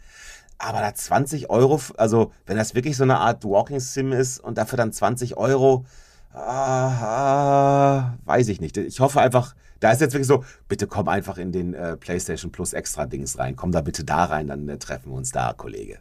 Aber 0.58 0.80
da 0.80 0.94
20 0.94 1.50
Euro, 1.50 1.80
also 1.96 2.32
wenn 2.46 2.56
das 2.56 2.74
wirklich 2.74 2.96
so 2.96 3.02
eine 3.02 3.18
Art 3.18 3.44
Walking 3.44 3.80
Sim 3.80 4.12
ist 4.12 4.38
und 4.38 4.58
dafür 4.58 4.76
dann 4.78 4.92
20 4.92 5.36
Euro, 5.36 5.84
ah, 6.32 6.88
ah, 6.88 8.18
weiß 8.24 8.48
ich 8.48 8.60
nicht. 8.60 8.76
Ich 8.76 9.00
hoffe 9.00 9.20
einfach, 9.20 9.54
da 9.80 9.90
ist 9.90 10.00
jetzt 10.00 10.14
wirklich 10.14 10.28
so, 10.28 10.44
bitte 10.68 10.86
komm 10.86 11.08
einfach 11.08 11.36
in 11.36 11.52
den 11.52 11.74
äh, 11.74 11.96
PlayStation 11.96 12.52
Plus 12.52 12.72
Extra 12.72 13.06
Dings 13.06 13.38
rein. 13.38 13.56
Komm 13.56 13.72
da 13.72 13.80
bitte 13.80 14.04
da 14.04 14.24
rein, 14.24 14.46
dann 14.46 14.68
äh, 14.68 14.78
treffen 14.78 15.10
wir 15.10 15.16
uns 15.16 15.32
da, 15.32 15.52
Kollege. 15.52 15.98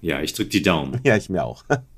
Ja, 0.00 0.20
ich 0.20 0.34
drücke 0.34 0.50
die 0.50 0.62
Daumen. 0.62 1.00
Ja, 1.04 1.16
ich 1.16 1.30
mir 1.30 1.44
auch. 1.44 1.64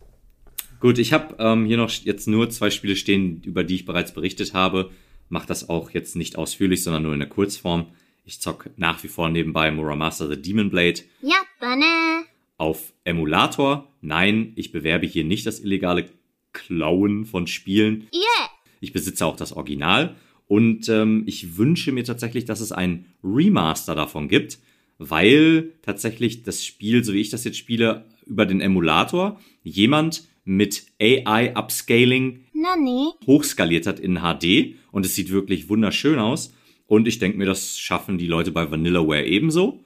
Gut, 0.81 0.99
ich 0.99 1.13
habe 1.13 1.35
ähm, 1.41 1.67
hier 1.67 1.77
noch 1.77 1.91
jetzt 1.91 2.29
nur 2.29 2.51
zwei 2.51 2.71
Spiele 2.71 2.95
stehen, 2.95 3.43
über 3.45 3.65
die 3.65 3.75
ich 3.77 3.85
bereits 3.85 4.15
berichtet 4.15 4.55
habe. 4.55 4.91
Mach 5.29 5.45
das 5.45 5.69
auch 5.69 5.91
jetzt 5.91 6.15
nicht 6.15 6.37
ausführlich, 6.37 6.85
sondern 6.85 7.03
nur 7.03 7.13
in 7.13 7.19
der 7.19 7.29
Kurzform. 7.29 7.87
Ich 8.25 8.41
zock 8.41 8.71
nach 8.77 9.03
wie 9.03 9.09
vor 9.09 9.29
nebenbei 9.29 9.71
Muramasa 9.71 10.29
the 10.29 10.41
Demon 10.41 10.71
Blade. 10.71 11.01
Ja, 11.21 11.37
ne. 11.61 12.25
Auf 12.59 12.93
Emulator. 13.05 13.93
Nein, 14.01 14.53
ich 14.55 14.71
bewerbe 14.71 15.07
hier 15.07 15.25
nicht 15.25 15.47
das 15.47 15.61
illegale 15.61 16.09
Klauen 16.53 17.25
von 17.25 17.47
Spielen. 17.47 18.07
Yeah. 18.13 18.51
Ich 18.81 18.93
besitze 18.93 19.27
auch 19.27 19.37
das 19.37 19.53
Original. 19.53 20.15
Und 20.47 20.89
ähm, 20.89 21.25
ich 21.27 21.57
wünsche 21.57 21.91
mir 21.93 22.05
tatsächlich, 22.05 22.45
dass 22.45 22.61
es 22.61 22.73
ein 22.73 23.07
Remaster 23.25 23.95
davon 23.95 24.29
gibt, 24.29 24.59
weil 24.99 25.73
tatsächlich 25.83 26.43
das 26.45 26.65
Spiel, 26.65 27.03
so 27.03 27.13
wie 27.13 27.21
ich 27.21 27.31
das 27.31 27.45
jetzt 27.45 27.59
spiele, 27.59 28.07
über 28.27 28.47
den 28.47 28.61
Emulator 28.61 29.41
jemand 29.63 30.28
mit 30.49 30.87
AI 31.01 31.55
Upscaling 31.55 32.47
Nani? 32.55 33.11
hochskaliert 33.27 33.87
hat 33.87 34.01
in 34.01 34.21
HD 34.21 34.77
und 34.91 35.05
es 35.05 35.15
sieht 35.15 35.31
wirklich 35.31 35.69
wunderschön 35.69 36.19
aus. 36.19 36.55
Und 36.87 37.07
ich 37.07 37.19
denke 37.19 37.37
mir, 37.37 37.45
das 37.45 37.79
schaffen 37.79 38.17
die 38.17 38.27
Leute 38.27 38.51
bei 38.51 38.71
Vanillaware 38.71 39.27
ebenso. 39.27 39.85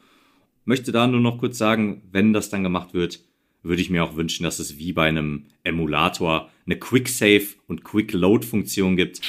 Möchte 0.64 0.92
da 0.92 1.08
nur 1.08 1.20
noch 1.20 1.38
kurz 1.38 1.58
sagen, 1.58 2.02
wenn 2.12 2.32
das 2.32 2.48
dann 2.48 2.62
gemacht 2.62 2.94
wird, 2.94 3.20
würde 3.64 3.82
ich 3.82 3.90
mir 3.90 4.04
auch 4.04 4.14
wünschen, 4.14 4.44
dass 4.44 4.60
es 4.60 4.78
wie 4.78 4.92
bei 4.92 5.08
einem 5.08 5.46
Emulator 5.64 6.48
eine 6.64 6.78
Quick 6.78 7.08
Save 7.08 7.46
und 7.66 7.82
Quick 7.82 8.12
Load 8.12 8.46
Funktion 8.46 8.96
gibt, 8.96 9.20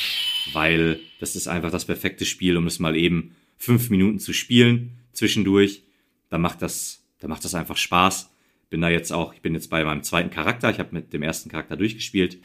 weil 0.53 0.99
das 1.19 1.35
ist 1.35 1.47
einfach 1.47 1.71
das 1.71 1.85
perfekte 1.85 2.25
Spiel, 2.25 2.57
um 2.57 2.67
es 2.67 2.77
mal 2.77 2.95
eben 2.95 3.35
fünf 3.57 3.89
Minuten 3.89 4.19
zu 4.19 4.33
spielen 4.33 4.99
zwischendurch. 5.13 5.81
Da 6.29 6.37
macht 6.37 6.61
das, 6.61 7.03
da 7.19 7.27
macht 7.27 7.43
das 7.43 7.55
einfach 7.55 7.77
Spaß. 7.77 8.29
Bin 8.73 8.81
da 8.81 8.89
jetzt 8.89 9.13
auch, 9.13 9.35
ich 9.35 9.41
bin 9.43 9.53
jetzt 9.53 9.69
bei 9.69 9.85
meinem 9.85 10.01
zweiten 10.01 10.31
Charakter. 10.31 10.67
Ich 10.71 10.79
habe 10.79 10.89
mit 10.93 11.13
dem 11.13 11.21
ersten 11.21 11.47
Charakter 11.47 11.77
durchgespielt. 11.77 12.39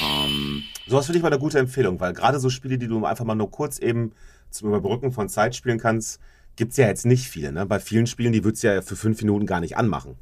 Ähm, 0.00 0.62
Sowas 0.86 1.06
finde 1.06 1.18
ich 1.18 1.22
mal 1.24 1.32
eine 1.32 1.40
gute 1.40 1.58
Empfehlung, 1.58 1.98
weil 1.98 2.12
gerade 2.12 2.38
so 2.38 2.48
Spiele, 2.48 2.78
die 2.78 2.86
du 2.86 3.04
einfach 3.04 3.24
mal 3.24 3.34
nur 3.34 3.50
kurz 3.50 3.80
eben 3.80 4.12
zum 4.50 4.68
Überbrücken 4.68 5.10
von 5.10 5.28
Zeit 5.28 5.56
spielen 5.56 5.80
kannst, 5.80 6.20
gibt 6.54 6.70
es 6.70 6.76
ja 6.76 6.86
jetzt 6.86 7.06
nicht 7.06 7.24
viele. 7.24 7.50
Ne? 7.50 7.66
Bei 7.66 7.80
vielen 7.80 8.06
Spielen, 8.06 8.32
die 8.32 8.44
würdest 8.44 8.62
du 8.62 8.68
ja 8.68 8.82
für 8.82 8.94
fünf 8.94 9.20
Minuten 9.20 9.46
gar 9.46 9.58
nicht 9.58 9.76
anmachen. 9.76 10.14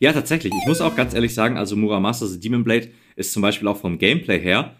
Ja, 0.00 0.12
tatsächlich. 0.12 0.52
Ich 0.60 0.66
muss 0.66 0.80
auch 0.80 0.96
ganz 0.96 1.14
ehrlich 1.14 1.32
sagen, 1.32 1.56
also 1.56 1.76
Muramasa 1.76 2.26
The 2.26 2.40
Demon 2.40 2.64
Blade 2.64 2.88
ist 3.14 3.32
zum 3.32 3.42
Beispiel 3.42 3.68
auch 3.68 3.76
vom 3.76 3.98
Gameplay 3.98 4.40
her 4.40 4.74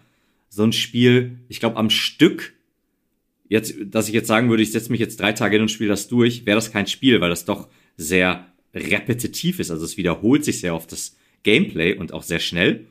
so 0.49 0.63
ein 0.63 0.73
Spiel, 0.73 1.39
ich 1.47 1.61
glaube, 1.61 1.77
am 1.77 1.89
Stück, 1.89 2.51
jetzt, 3.47 3.75
dass 3.81 4.09
ich 4.09 4.13
jetzt 4.13 4.27
sagen 4.27 4.49
würde, 4.49 4.61
ich 4.61 4.73
setze 4.73 4.91
mich 4.91 4.99
jetzt 4.99 5.21
drei 5.21 5.31
Tage 5.31 5.53
hin 5.55 5.61
und 5.61 5.71
spiele 5.71 5.91
das 5.91 6.09
durch, 6.09 6.45
wäre 6.45 6.55
das 6.55 6.73
kein 6.73 6.87
Spiel, 6.87 7.21
weil 7.21 7.29
das 7.29 7.45
doch 7.45 7.69
sehr 7.95 8.45
repetitiv 8.75 9.59
ist. 9.59 9.71
Also 9.71 9.85
es 9.85 9.97
wiederholt 9.97 10.45
sich 10.45 10.59
sehr 10.59 10.75
oft 10.75 10.91
das 10.91 11.17
Gameplay 11.43 11.95
und 11.95 12.13
auch 12.13 12.23
sehr 12.23 12.39
schnell. 12.39 12.87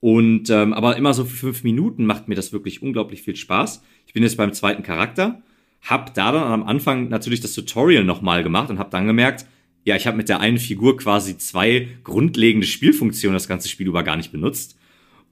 Und 0.00 0.48
ähm, 0.50 0.72
aber 0.72 0.96
immer 0.96 1.14
so 1.14 1.24
für 1.24 1.36
fünf 1.36 1.64
Minuten 1.64 2.06
macht 2.06 2.28
mir 2.28 2.34
das 2.34 2.52
wirklich 2.52 2.82
unglaublich 2.82 3.22
viel 3.22 3.36
Spaß. 3.36 3.82
Ich 4.06 4.12
bin 4.12 4.22
jetzt 4.22 4.36
beim 4.36 4.52
zweiten 4.52 4.82
Charakter, 4.82 5.42
hab 5.82 6.14
da 6.14 6.32
dann 6.32 6.44
am 6.44 6.62
Anfang 6.62 7.08
natürlich 7.08 7.40
das 7.40 7.54
Tutorial 7.54 8.04
nochmal 8.04 8.42
gemacht 8.42 8.70
und 8.70 8.78
hab 8.78 8.90
dann 8.90 9.06
gemerkt, 9.06 9.46
ja, 9.84 9.96
ich 9.96 10.06
habe 10.06 10.16
mit 10.16 10.28
der 10.28 10.40
einen 10.40 10.58
Figur 10.58 10.96
quasi 10.96 11.38
zwei 11.38 11.88
grundlegende 12.04 12.66
Spielfunktionen 12.66 13.34
das 13.34 13.48
ganze 13.48 13.68
Spiel 13.68 13.88
über 13.88 14.02
gar 14.02 14.16
nicht 14.16 14.32
benutzt. 14.32 14.78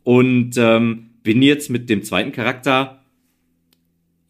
Und 0.05 0.57
ähm, 0.57 1.11
bin 1.23 1.43
jetzt 1.43 1.69
mit 1.69 1.90
dem 1.90 2.03
zweiten 2.03 2.32
Charakter 2.32 3.05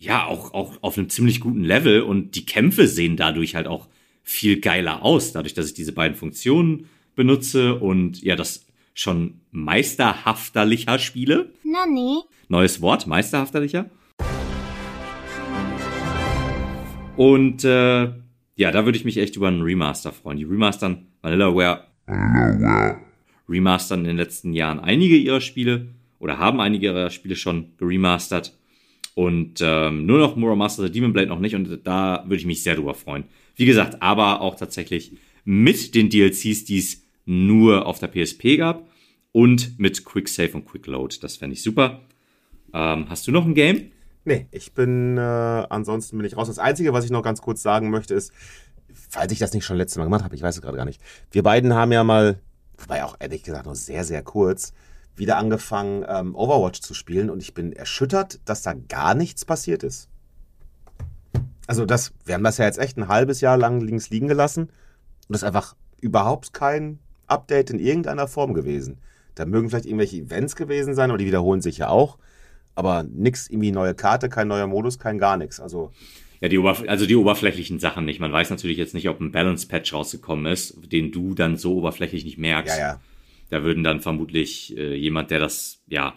ja 0.00 0.24
auch, 0.24 0.54
auch 0.54 0.82
auf 0.82 0.98
einem 0.98 1.08
ziemlich 1.08 1.40
guten 1.40 1.64
Level 1.64 2.02
und 2.02 2.34
die 2.34 2.46
Kämpfe 2.46 2.86
sehen 2.86 3.16
dadurch 3.16 3.54
halt 3.54 3.66
auch 3.66 3.88
viel 4.28 4.60
geiler 4.60 5.02
aus, 5.02 5.32
dadurch, 5.32 5.54
dass 5.54 5.68
ich 5.68 5.74
diese 5.74 5.92
beiden 5.92 6.14
Funktionen 6.14 6.86
benutze 7.16 7.76
und 7.76 8.22
ja, 8.22 8.36
das 8.36 8.66
schon 8.92 9.40
meisterhafterlicher 9.52 10.98
spiele. 10.98 11.50
Nani? 11.64 12.20
Neues 12.48 12.82
Wort, 12.82 13.06
meisterhafterlicher. 13.06 13.88
Und 17.16 17.64
äh, 17.64 18.12
ja, 18.56 18.70
da 18.70 18.84
würde 18.84 18.98
ich 18.98 19.06
mich 19.06 19.16
echt 19.16 19.34
über 19.34 19.48
einen 19.48 19.62
Remaster 19.62 20.12
freuen. 20.12 20.36
Die 20.36 20.44
remastern 20.44 21.06
Vanillaware, 21.22 21.84
Vanillaware 22.06 22.98
remastern 23.48 24.00
in 24.00 24.08
den 24.08 24.16
letzten 24.18 24.52
Jahren 24.52 24.78
einige 24.78 25.16
ihrer 25.16 25.40
Spiele 25.40 25.88
oder 26.18 26.38
haben 26.38 26.60
einige 26.60 26.88
ihrer 26.88 27.08
Spiele 27.08 27.34
schon 27.34 27.70
geremastert. 27.78 28.54
Und 29.14 29.60
ähm, 29.62 30.04
nur 30.04 30.18
noch 30.18 30.36
Muramasa 30.36 30.82
the 30.82 30.92
Demon 30.92 31.12
Blade 31.14 31.28
noch 31.28 31.40
nicht. 31.40 31.54
Und 31.54 31.80
da 31.84 32.24
würde 32.24 32.36
ich 32.36 32.46
mich 32.46 32.62
sehr 32.62 32.76
drüber 32.76 32.94
freuen. 32.94 33.24
Wie 33.58 33.66
gesagt, 33.66 34.00
aber 34.00 34.40
auch 34.40 34.54
tatsächlich 34.54 35.18
mit 35.44 35.94
den 35.96 36.10
DLCs, 36.10 36.64
die 36.64 36.78
es 36.78 37.02
nur 37.24 37.86
auf 37.86 37.98
der 37.98 38.06
PSP 38.06 38.56
gab. 38.56 38.88
Und 39.32 39.78
mit 39.78 40.04
Quick 40.04 40.28
Save 40.28 40.52
und 40.52 40.64
Quick 40.64 40.86
Load. 40.86 41.16
Das 41.20 41.36
fände 41.36 41.54
ich 41.54 41.62
super. 41.62 42.00
Ähm, 42.72 43.06
hast 43.08 43.26
du 43.26 43.32
noch 43.32 43.44
ein 43.44 43.54
Game? 43.54 43.90
Nee, 44.24 44.46
ich 44.52 44.72
bin, 44.74 45.18
äh, 45.18 45.20
ansonsten 45.20 46.16
bin 46.16 46.26
ich 46.26 46.36
raus. 46.36 46.46
Das 46.46 46.58
Einzige, 46.58 46.92
was 46.92 47.04
ich 47.04 47.10
noch 47.10 47.22
ganz 47.22 47.42
kurz 47.42 47.60
sagen 47.60 47.90
möchte, 47.90 48.14
ist, 48.14 48.32
falls 49.10 49.32
ich 49.32 49.38
das 49.38 49.52
nicht 49.52 49.64
schon 49.64 49.76
letztes 49.76 49.98
Mal 49.98 50.04
gemacht 50.04 50.24
habe, 50.24 50.34
ich 50.34 50.42
weiß 50.42 50.54
es 50.54 50.62
gerade 50.62 50.76
gar 50.76 50.84
nicht. 50.84 51.00
Wir 51.30 51.42
beiden 51.42 51.74
haben 51.74 51.92
ja 51.92 52.04
mal, 52.04 52.40
wobei 52.78 53.04
auch 53.04 53.16
ehrlich 53.18 53.42
gesagt 53.42 53.66
nur 53.66 53.74
sehr, 53.74 54.04
sehr 54.04 54.22
kurz, 54.22 54.72
wieder 55.16 55.36
angefangen, 55.36 56.04
ähm, 56.08 56.36
Overwatch 56.36 56.80
zu 56.80 56.94
spielen 56.94 57.28
und 57.28 57.42
ich 57.42 57.54
bin 57.54 57.72
erschüttert, 57.72 58.40
dass 58.44 58.62
da 58.62 58.74
gar 58.74 59.14
nichts 59.14 59.44
passiert 59.44 59.82
ist. 59.82 60.08
Also 61.68 61.86
das, 61.86 62.12
wir 62.24 62.34
haben 62.34 62.42
das 62.42 62.58
ja 62.58 62.64
jetzt 62.64 62.78
echt 62.78 62.96
ein 62.96 63.06
halbes 63.06 63.40
Jahr 63.40 63.56
lang 63.56 63.80
links 63.80 64.10
liegen 64.10 64.26
gelassen 64.26 64.64
und 64.64 64.72
das 65.28 65.42
ist 65.42 65.46
einfach 65.46 65.76
überhaupt 66.00 66.52
kein 66.52 66.98
Update 67.28 67.70
in 67.70 67.78
irgendeiner 67.78 68.26
Form 68.26 68.54
gewesen. 68.54 68.98
Da 69.36 69.46
mögen 69.46 69.70
vielleicht 69.70 69.86
irgendwelche 69.86 70.16
Events 70.16 70.56
gewesen 70.56 70.94
sein, 70.94 71.10
aber 71.10 71.18
die 71.18 71.26
wiederholen 71.26 71.60
sich 71.60 71.78
ja 71.78 71.88
auch 71.88 72.18
aber 72.78 73.02
nichts, 73.02 73.50
irgendwie 73.50 73.72
neue 73.72 73.92
Karte, 73.92 74.28
kein 74.28 74.46
neuer 74.46 74.68
Modus, 74.68 75.00
kein 75.00 75.18
gar 75.18 75.36
nichts. 75.36 75.58
Also 75.58 75.90
ja, 76.40 76.46
die 76.46 76.58
Oberf 76.58 76.84
also 76.86 77.06
die 77.06 77.16
oberflächlichen 77.16 77.80
Sachen 77.80 78.04
nicht. 78.04 78.20
Man 78.20 78.30
weiß 78.30 78.50
natürlich 78.50 78.78
jetzt 78.78 78.94
nicht, 78.94 79.08
ob 79.08 79.20
ein 79.20 79.32
Balance-Patch 79.32 79.92
rausgekommen 79.92 80.46
ist, 80.46 80.92
den 80.92 81.10
du 81.10 81.34
dann 81.34 81.56
so 81.56 81.78
oberflächlich 81.78 82.24
nicht 82.24 82.38
merkst. 82.38 82.78
Ja, 82.78 82.92
ja. 82.92 83.00
Da 83.50 83.64
würden 83.64 83.82
dann 83.82 84.00
vermutlich 84.00 84.76
äh, 84.76 84.94
jemand, 84.94 85.32
der 85.32 85.40
das 85.40 85.80
ja 85.88 86.14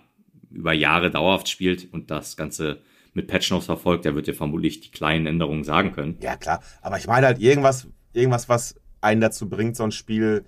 über 0.51 0.71
Jahre 0.71 1.09
dauerhaft 1.09 1.49
spielt 1.49 1.91
und 1.91 2.11
das 2.11 2.37
Ganze 2.37 2.83
mit 3.13 3.27
Patch 3.27 3.51
Notes 3.51 3.65
verfolgt, 3.65 4.05
der 4.05 4.15
wird 4.15 4.27
dir 4.27 4.33
vermutlich 4.33 4.81
die 4.81 4.91
kleinen 4.91 5.27
Änderungen 5.27 5.63
sagen 5.63 5.91
können. 5.91 6.17
Ja, 6.21 6.35
klar. 6.37 6.61
Aber 6.81 6.97
ich 6.97 7.07
meine 7.07 7.27
halt 7.27 7.39
irgendwas, 7.39 7.87
irgendwas, 8.13 8.47
was 8.49 8.75
einen 9.01 9.21
dazu 9.21 9.49
bringt, 9.49 9.75
so 9.75 9.83
ein 9.83 9.91
Spiel 9.91 10.45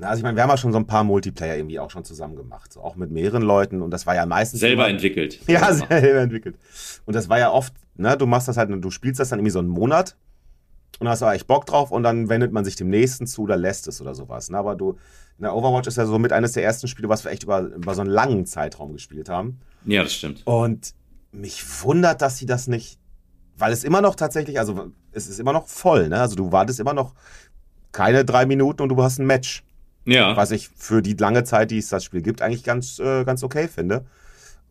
also 0.00 0.18
ich 0.18 0.22
meine, 0.22 0.36
wir 0.36 0.42
haben 0.42 0.50
ja 0.50 0.56
schon 0.56 0.72
so 0.72 0.78
ein 0.78 0.86
paar 0.86 1.04
Multiplayer 1.04 1.56
irgendwie 1.56 1.80
auch 1.80 1.90
schon 1.90 2.04
zusammen 2.04 2.36
gemacht, 2.36 2.72
so 2.72 2.80
auch 2.80 2.96
mit 2.96 3.10
mehreren 3.10 3.42
Leuten 3.42 3.82
und 3.82 3.90
das 3.90 4.06
war 4.06 4.14
ja 4.14 4.26
meistens 4.26 4.60
selber 4.60 4.84
immer, 4.84 4.94
entwickelt. 4.94 5.40
Ja, 5.48 5.72
selber 5.72 6.20
entwickelt. 6.20 6.56
Und 7.04 7.14
das 7.14 7.28
war 7.28 7.38
ja 7.38 7.50
oft, 7.50 7.74
ne, 7.96 8.16
du 8.16 8.26
machst 8.26 8.48
das 8.48 8.56
halt, 8.56 8.70
du 8.70 8.90
spielst 8.90 9.18
das 9.18 9.30
dann 9.30 9.40
irgendwie 9.40 9.52
so 9.52 9.58
einen 9.58 9.68
Monat 9.68 10.16
und 11.00 11.08
hast 11.08 11.22
eigentlich 11.22 11.46
Bock 11.46 11.66
drauf 11.66 11.90
und 11.90 12.02
dann 12.02 12.28
wendet 12.28 12.52
man 12.52 12.64
sich 12.64 12.76
dem 12.76 12.90
nächsten 12.90 13.26
zu 13.26 13.42
oder 13.42 13.56
lässt 13.56 13.88
es 13.88 14.00
oder 14.00 14.14
sowas. 14.14 14.50
Ne? 14.50 14.58
Aber 14.58 14.76
du, 14.76 14.98
na, 15.38 15.52
Overwatch 15.52 15.88
ist 15.88 15.96
ja 15.96 16.06
so 16.06 16.18
mit 16.18 16.32
eines 16.32 16.52
der 16.52 16.64
ersten 16.64 16.88
Spiele, 16.88 17.08
was 17.08 17.24
wir 17.24 17.32
echt 17.32 17.44
über, 17.44 17.60
über 17.60 17.94
so 17.94 18.00
einen 18.00 18.10
langen 18.10 18.46
Zeitraum 18.46 18.92
gespielt 18.92 19.28
haben. 19.28 19.60
Ja, 19.84 20.02
das 20.02 20.14
stimmt. 20.14 20.42
Und 20.44 20.94
mich 21.32 21.64
wundert, 21.82 22.22
dass 22.22 22.38
sie 22.38 22.46
das 22.46 22.66
nicht, 22.68 22.98
weil 23.56 23.72
es 23.72 23.84
immer 23.84 24.00
noch 24.00 24.14
tatsächlich, 24.14 24.58
also 24.58 24.90
es 25.12 25.28
ist 25.28 25.40
immer 25.40 25.52
noch 25.52 25.66
voll, 25.66 26.08
ne? 26.08 26.20
Also 26.20 26.36
du 26.36 26.52
wartest 26.52 26.80
immer 26.80 26.94
noch 26.94 27.14
keine 27.92 28.24
drei 28.24 28.46
Minuten 28.46 28.82
und 28.82 28.88
du 28.90 29.02
hast 29.02 29.18
ein 29.18 29.26
Match. 29.26 29.64
Ja. 30.04 30.36
Was 30.36 30.52
ich 30.52 30.70
für 30.74 31.02
die 31.02 31.14
lange 31.14 31.44
Zeit, 31.44 31.70
die 31.70 31.78
es 31.78 31.88
das 31.88 32.04
Spiel 32.04 32.22
gibt, 32.22 32.40
eigentlich 32.40 32.64
ganz, 32.64 32.98
äh, 32.98 33.24
ganz 33.24 33.42
okay 33.42 33.68
finde. 33.68 34.06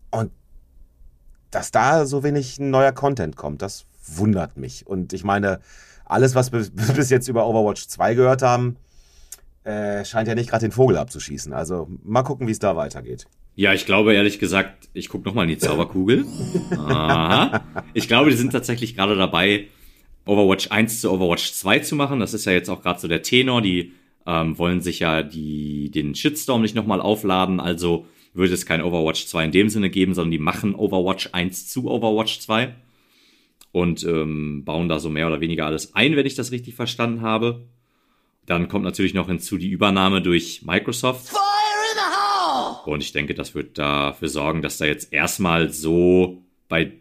Und 0.10 0.32
dass 1.52 1.72
da 1.72 2.06
so 2.06 2.24
wenig 2.24 2.60
neuer 2.60 2.92
Content 2.92 3.36
kommt, 3.36 3.62
das 3.62 3.86
wundert 4.08 4.58
mich. 4.58 4.88
Und 4.88 5.14
ich 5.14 5.24
meine, 5.24 5.60
alles, 6.06 6.34
was 6.36 6.52
wir 6.52 6.68
bis 6.96 7.10
jetzt 7.10 7.28
über 7.28 7.46
Overwatch 7.48 7.88
2 7.88 8.16
gehört 8.16 8.42
haben, 8.42 8.78
äh, 9.68 10.06
scheint 10.06 10.28
ja 10.28 10.36
nicht 10.36 10.50
gerade 10.50 10.66
den 10.66 10.72
Vogel 10.72 10.98
abzuschießen. 10.98 11.52
Also 11.52 11.90
mal 12.04 12.24
gucken, 12.24 12.48
wie 12.48 12.52
es 12.52 12.60
da 12.60 12.76
weitergeht. 12.76 13.26
Ja, 13.56 13.74
ich 13.74 13.86
glaube 13.86 14.14
ehrlich 14.14 14.40
gesagt, 14.40 14.88
ich 14.94 15.10
gucke 15.10 15.28
nochmal 15.28 15.46
in 15.46 15.50
die 15.50 15.58
Zauberkugel. 15.58 16.26
Aha. 16.72 17.62
Ich 17.94 18.08
glaube, 18.08 18.30
die 18.30 18.38
sind 18.38 18.52
tatsächlich 18.52 18.96
gerade 18.96 19.16
dabei, 19.16 19.68
Overwatch 20.26 20.72
1 20.72 21.02
zu 21.02 21.12
Overwatch 21.12 21.52
2 21.54 21.80
zu 21.80 21.96
machen. 21.96 22.20
Das 22.20 22.34
ist 22.34 22.46
ja 22.46 22.52
jetzt 22.52 22.70
auch 22.70 22.82
gerade 22.82 23.00
so 23.00 23.08
der 23.08 23.24
Tenor. 23.24 23.62
Die 23.62 23.94
ähm, 24.26 24.58
wollen 24.58 24.82
sich 24.82 25.00
ja 25.00 25.24
die, 25.24 25.90
den 25.90 26.16
Shitstorm 26.16 26.62
nicht 26.62 26.76
nochmal 26.76 27.02
aufladen, 27.02 27.60
also 27.60 28.06
würde 28.34 28.54
es 28.54 28.66
kein 28.66 28.84
Overwatch 28.84 29.26
2 29.26 29.46
in 29.46 29.52
dem 29.52 29.70
Sinne 29.70 29.90
geben, 29.90 30.14
sondern 30.14 30.32
die 30.32 30.40
machen 30.40 30.76
Overwatch 30.76 31.30
1 31.32 31.68
zu 31.68 31.90
Overwatch 31.90 32.40
2 32.40 32.76
und 33.72 34.04
ähm, 34.04 34.64
bauen 34.64 34.88
da 34.88 35.00
so 35.00 35.10
mehr 35.10 35.28
oder 35.28 35.42
weniger 35.42 35.66
alles 35.66 35.96
ein, 35.96 36.16
wenn 36.16 36.26
ich 36.26 36.36
das 36.36 36.52
richtig 36.52 36.76
verstanden 36.76 37.22
habe. 37.22 37.66
Dann 38.48 38.70
kommt 38.70 38.86
natürlich 38.86 39.14
noch 39.14 39.28
hinzu 39.28 39.58
die 39.58 39.70
Übernahme 39.70 40.22
durch 40.22 40.64
Microsoft. 40.64 41.34
Und 42.86 43.04
ich 43.04 43.12
denke, 43.12 43.34
das 43.34 43.54
wird 43.54 43.78
dafür 43.78 44.30
sorgen, 44.30 44.62
dass 44.62 44.78
da 44.78 44.86
jetzt 44.86 45.12
erstmal 45.12 45.70
so 45.70 46.42
bei 46.70 46.94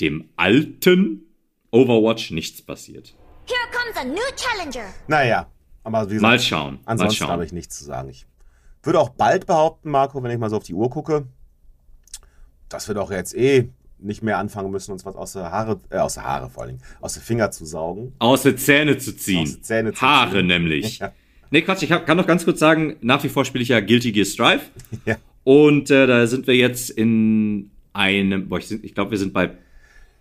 dem 0.00 0.30
alten 0.36 1.26
Overwatch 1.72 2.30
nichts 2.30 2.62
passiert. 2.62 3.14
Here 3.46 3.58
comes 3.72 3.96
a 3.96 4.04
new 4.04 4.20
challenger. 4.36 4.88
Naja, 5.08 5.48
aber 5.82 6.08
wie 6.08 6.14
gesagt, 6.14 6.22
mal 6.22 6.38
schauen. 6.38 6.78
Ansonsten 6.84 7.26
habe 7.26 7.44
ich 7.44 7.52
nichts 7.52 7.78
zu 7.78 7.84
sagen. 7.84 8.08
Ich 8.08 8.24
würde 8.84 9.00
auch 9.00 9.08
bald 9.08 9.46
behaupten, 9.46 9.90
Marco, 9.90 10.22
wenn 10.22 10.30
ich 10.30 10.38
mal 10.38 10.50
so 10.50 10.56
auf 10.58 10.64
die 10.64 10.74
Uhr 10.74 10.88
gucke, 10.88 11.26
dass 12.68 12.86
wir 12.86 12.94
doch 12.94 13.10
jetzt 13.10 13.34
eh 13.34 13.68
nicht 14.02 14.22
mehr 14.22 14.38
anfangen 14.38 14.70
müssen, 14.70 14.92
uns 14.92 15.04
was 15.04 15.16
aus 15.16 15.32
der 15.32 15.50
Haare, 15.50 15.80
äh, 15.90 15.98
aus 15.98 16.14
der 16.14 16.24
Haare 16.24 16.50
vor 16.50 16.64
allem, 16.64 16.78
aus 17.00 17.14
den 17.14 17.22
Finger 17.22 17.50
zu 17.50 17.64
saugen. 17.64 18.12
Aus 18.18 18.42
der 18.42 18.56
Zähne 18.56 18.98
zu 18.98 19.16
ziehen. 19.16 19.42
Aus 19.42 19.52
der 19.52 19.62
Zähne 19.62 19.92
zu 19.92 20.00
Haare 20.00 20.38
ziehen. 20.38 20.46
nämlich. 20.46 20.98
Ja. 20.98 21.12
Nee, 21.50 21.62
Quatsch, 21.62 21.82
ich 21.82 21.92
hab, 21.92 22.06
kann 22.06 22.16
noch 22.16 22.26
ganz 22.26 22.44
kurz 22.44 22.58
sagen, 22.58 22.96
nach 23.02 23.22
wie 23.24 23.28
vor 23.28 23.44
spiele 23.44 23.62
ich 23.62 23.68
ja 23.68 23.80
Guilty 23.80 24.12
Gear 24.12 24.24
Strive. 24.24 24.62
Ja. 25.04 25.16
Und 25.44 25.90
äh, 25.90 26.06
da 26.06 26.26
sind 26.26 26.46
wir 26.46 26.54
jetzt 26.56 26.90
in 26.90 27.70
einem, 27.92 28.48
boah, 28.48 28.58
ich, 28.58 28.70
ich 28.70 28.94
glaube, 28.94 29.10
wir 29.10 29.18
sind 29.18 29.32
bei 29.32 29.50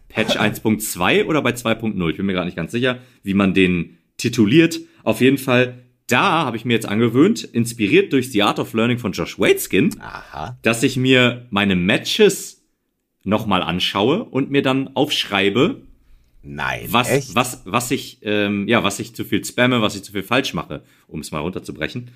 Patch 0.10 0.36
1.2 0.38 1.26
oder 1.26 1.42
bei 1.42 1.52
2.0. 1.52 2.10
Ich 2.10 2.18
bin 2.18 2.26
mir 2.26 2.34
gerade 2.34 2.48
nicht 2.48 2.58
ganz 2.58 2.72
sicher, 2.72 3.00
wie 3.24 3.34
man 3.34 3.54
den 3.54 3.98
tituliert. 4.18 4.80
Auf 5.04 5.22
jeden 5.22 5.38
Fall, 5.38 5.86
da 6.08 6.46
habe 6.46 6.58
ich 6.58 6.66
mir 6.66 6.74
jetzt 6.74 6.88
angewöhnt, 6.88 7.44
inspiriert 7.44 8.12
durch 8.14 8.32
The 8.32 8.44
Art 8.44 8.60
of 8.60 8.74
Learning 8.74 8.98
von 8.98 9.14
Josh 9.14 9.40
Waitzkin, 9.40 9.96
Aha. 10.02 10.58
dass 10.62 10.84
ich 10.84 10.98
mir 10.98 11.48
meine 11.50 11.76
Matches 11.76 12.61
nochmal 13.24 13.62
anschaue 13.62 14.24
und 14.24 14.52
mir 14.52 14.62
dann 14.62 14.96
aufschreibe, 14.96 15.82
Nein, 16.44 16.88
was, 16.90 17.10
echt? 17.10 17.36
was, 17.36 17.62
was 17.66 17.92
ich, 17.92 18.20
ähm, 18.24 18.68
ja, 18.68 18.84
was 18.84 19.00
ich 19.00 19.14
zu 19.14 19.24
viel 19.24 19.46
spamme, 19.46 19.82
was 19.82 19.96
ich 19.96 20.04
zu 20.04 20.12
viel 20.12 20.24
falsch 20.24 20.54
mache, 20.54 20.84
um 21.08 21.20
es 21.20 21.32
mal 21.32 21.40
runterzubrechen. 21.40 22.10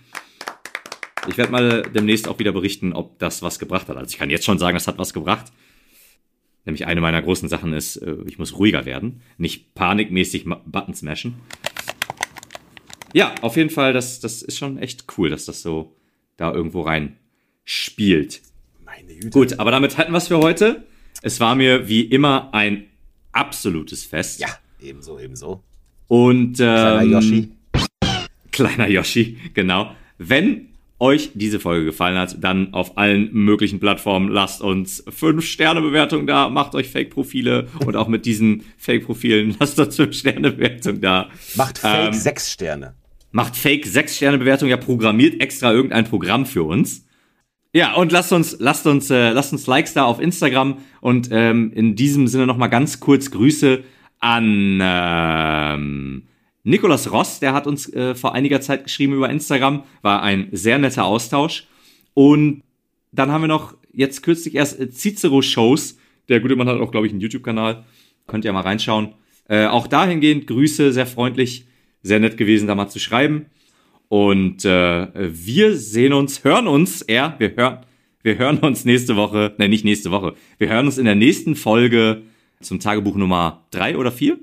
Ich 1.27 1.37
werde 1.37 1.51
mal 1.51 1.81
demnächst 1.83 2.27
auch 2.27 2.39
wieder 2.39 2.51
berichten, 2.51 2.93
ob 2.93 3.19
das 3.19 3.41
was 3.41 3.59
gebracht 3.59 3.87
hat. 3.87 3.97
Also 3.97 4.09
ich 4.09 4.17
kann 4.17 4.29
jetzt 4.29 4.45
schon 4.45 4.57
sagen, 4.57 4.75
das 4.75 4.87
hat 4.87 4.97
was 4.97 5.13
gebracht. 5.13 5.51
Nämlich 6.65 6.87
eine 6.87 7.01
meiner 7.01 7.21
großen 7.21 7.47
Sachen 7.47 7.73
ist, 7.73 7.97
äh, 7.97 8.15
ich 8.25 8.39
muss 8.39 8.57
ruhiger 8.57 8.85
werden, 8.85 9.21
nicht 9.37 9.75
panikmäßig 9.75 10.45
Button 10.65 10.95
smashen. 10.95 11.35
Ja, 13.13 13.35
auf 13.41 13.55
jeden 13.55 13.69
Fall, 13.69 13.93
das, 13.93 14.19
das 14.19 14.41
ist 14.41 14.57
schon 14.57 14.79
echt 14.79 15.05
cool, 15.17 15.29
dass 15.29 15.45
das 15.45 15.61
so 15.61 15.95
da 16.37 16.51
irgendwo 16.51 16.81
rein 16.81 17.17
spielt. 17.63 18.41
Meine 18.83 19.13
Güte. 19.13 19.29
Gut, 19.29 19.59
aber 19.59 19.71
damit 19.71 19.97
hatten 19.97 20.11
wir 20.11 20.17
es 20.17 20.27
für 20.27 20.39
heute. 20.39 20.83
Es 21.21 21.39
war 21.39 21.55
mir 21.55 21.87
wie 21.87 22.01
immer 22.01 22.53
ein 22.53 22.85
absolutes 23.31 24.03
Fest. 24.03 24.39
Ja, 24.39 24.49
ebenso, 24.81 25.19
ebenso. 25.19 25.63
Und 26.07 26.59
ähm, 26.59 26.65
Kleiner 26.65 27.03
Yoshi. 27.03 27.51
Kleiner 28.51 28.87
Yoshi, 28.87 29.37
genau. 29.53 29.91
Wenn 30.17 30.69
euch 30.99 31.31
diese 31.33 31.59
Folge 31.59 31.85
gefallen 31.85 32.17
hat, 32.17 32.41
dann 32.41 32.73
auf 32.73 32.97
allen 32.97 33.33
möglichen 33.33 33.79
Plattformen 33.79 34.29
lasst 34.29 34.61
uns 34.61 35.03
5 35.09 35.45
Sterne 35.45 35.81
Bewertung 35.81 36.25
da, 36.25 36.49
macht 36.49 36.73
euch 36.73 36.87
Fake 36.87 37.09
Profile 37.09 37.67
und 37.85 37.97
auch 37.97 38.07
mit 38.07 38.25
diesen 38.25 38.63
Fake 38.77 39.05
Profilen 39.05 39.57
lasst 39.59 39.77
uns 39.79 39.95
5 39.97 40.15
Sterne 40.15 40.51
Bewertung 40.51 41.01
da. 41.01 41.29
Macht 41.55 41.79
Fake 41.79 42.07
Ähm, 42.07 42.13
6 42.13 42.51
Sterne. 42.51 42.93
Macht 43.31 43.57
Fake 43.57 43.85
6 43.85 44.15
Sterne 44.15 44.37
Bewertung, 44.37 44.69
ja 44.69 44.77
programmiert 44.77 45.41
extra 45.41 45.73
irgendein 45.73 46.05
Programm 46.05 46.45
für 46.45 46.63
uns. 46.63 47.04
Ja, 47.75 47.93
und 47.95 48.13
lasst 48.13 48.31
uns, 48.31 48.55
lasst 48.59 48.87
uns, 48.87 49.09
äh, 49.09 49.31
lasst 49.31 49.51
uns 49.51 49.67
Likes 49.67 49.93
da 49.93 50.05
auf 50.05 50.21
Instagram 50.21 50.77
und 51.01 51.27
ähm, 51.29 51.73
in 51.75 51.97
diesem 51.97 52.25
Sinne 52.25 52.47
noch 52.47 52.55
mal 52.55 52.67
ganz 52.67 53.01
kurz 53.01 53.31
Grüße 53.31 53.83
an 54.19 54.79
ähm, 54.81 56.23
Nikolas 56.63 57.11
Ross, 57.11 57.41
der 57.41 57.53
hat 57.53 57.67
uns 57.67 57.91
äh, 57.91 58.15
vor 58.15 58.33
einiger 58.33 58.61
Zeit 58.61 58.85
geschrieben 58.85 59.11
über 59.11 59.29
Instagram, 59.29 59.83
war 60.01 60.23
ein 60.23 60.47
sehr 60.53 60.77
netter 60.77 61.03
Austausch. 61.03 61.67
Und 62.13 62.63
dann 63.11 63.29
haben 63.29 63.41
wir 63.41 63.49
noch 63.49 63.75
jetzt 63.91 64.23
kürzlich 64.23 64.55
erst 64.55 64.79
äh, 64.79 64.89
Cicero-Shows. 64.89 65.97
Der 66.29 66.39
gute 66.39 66.55
Mann 66.55 66.69
hat 66.69 66.79
auch, 66.79 66.91
glaube 66.91 67.07
ich, 67.07 67.11
einen 67.11 67.19
YouTube-Kanal. 67.19 67.83
Könnt 68.25 68.45
ihr 68.45 68.53
mal 68.53 68.61
reinschauen. 68.61 69.15
Äh, 69.49 69.65
auch 69.65 69.87
dahingehend 69.87 70.47
Grüße, 70.47 70.93
sehr 70.93 71.07
freundlich, 71.07 71.65
sehr 72.03 72.21
nett 72.21 72.37
gewesen, 72.37 72.69
da 72.69 72.75
mal 72.75 72.87
zu 72.87 72.99
schreiben. 72.99 73.47
Und 74.07 74.65
äh, 74.65 75.07
wir 75.13 75.77
sehen 75.77 76.13
uns, 76.13 76.43
hören 76.43 76.67
uns, 76.67 77.05
ja, 77.09 77.35
wir 77.39 77.55
hören, 77.55 77.79
wir 78.23 78.37
hören 78.37 78.59
uns 78.59 78.85
nächste 78.85 79.15
Woche, 79.15 79.53
nein, 79.57 79.69
nicht 79.69 79.85
nächste 79.85 80.11
Woche, 80.11 80.35
wir 80.57 80.69
hören 80.69 80.85
uns 80.85 80.97
in 80.97 81.05
der 81.05 81.15
nächsten 81.15 81.55
Folge 81.55 82.21
zum 82.61 82.79
Tagebuch 82.79 83.15
Nummer 83.15 83.65
drei 83.71 83.97
oder 83.97 84.11
vier. 84.11 84.37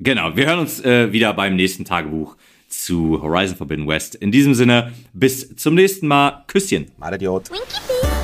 Genau, 0.00 0.36
wir 0.36 0.46
hören 0.46 0.60
uns 0.60 0.84
äh, 0.84 1.12
wieder 1.12 1.32
beim 1.34 1.56
nächsten 1.56 1.84
Tagebuch 1.84 2.36
zu 2.68 3.20
Horizon 3.22 3.56
Forbidden 3.56 3.88
West. 3.88 4.14
In 4.14 4.30
diesem 4.30 4.54
Sinne, 4.54 4.92
bis 5.12 5.56
zum 5.56 5.74
nächsten 5.74 6.06
Mal. 6.06 6.44
Küsschen. 6.46 6.86
Mal 6.98 7.14
Idiot. 7.14 7.50
Winky 7.50 8.17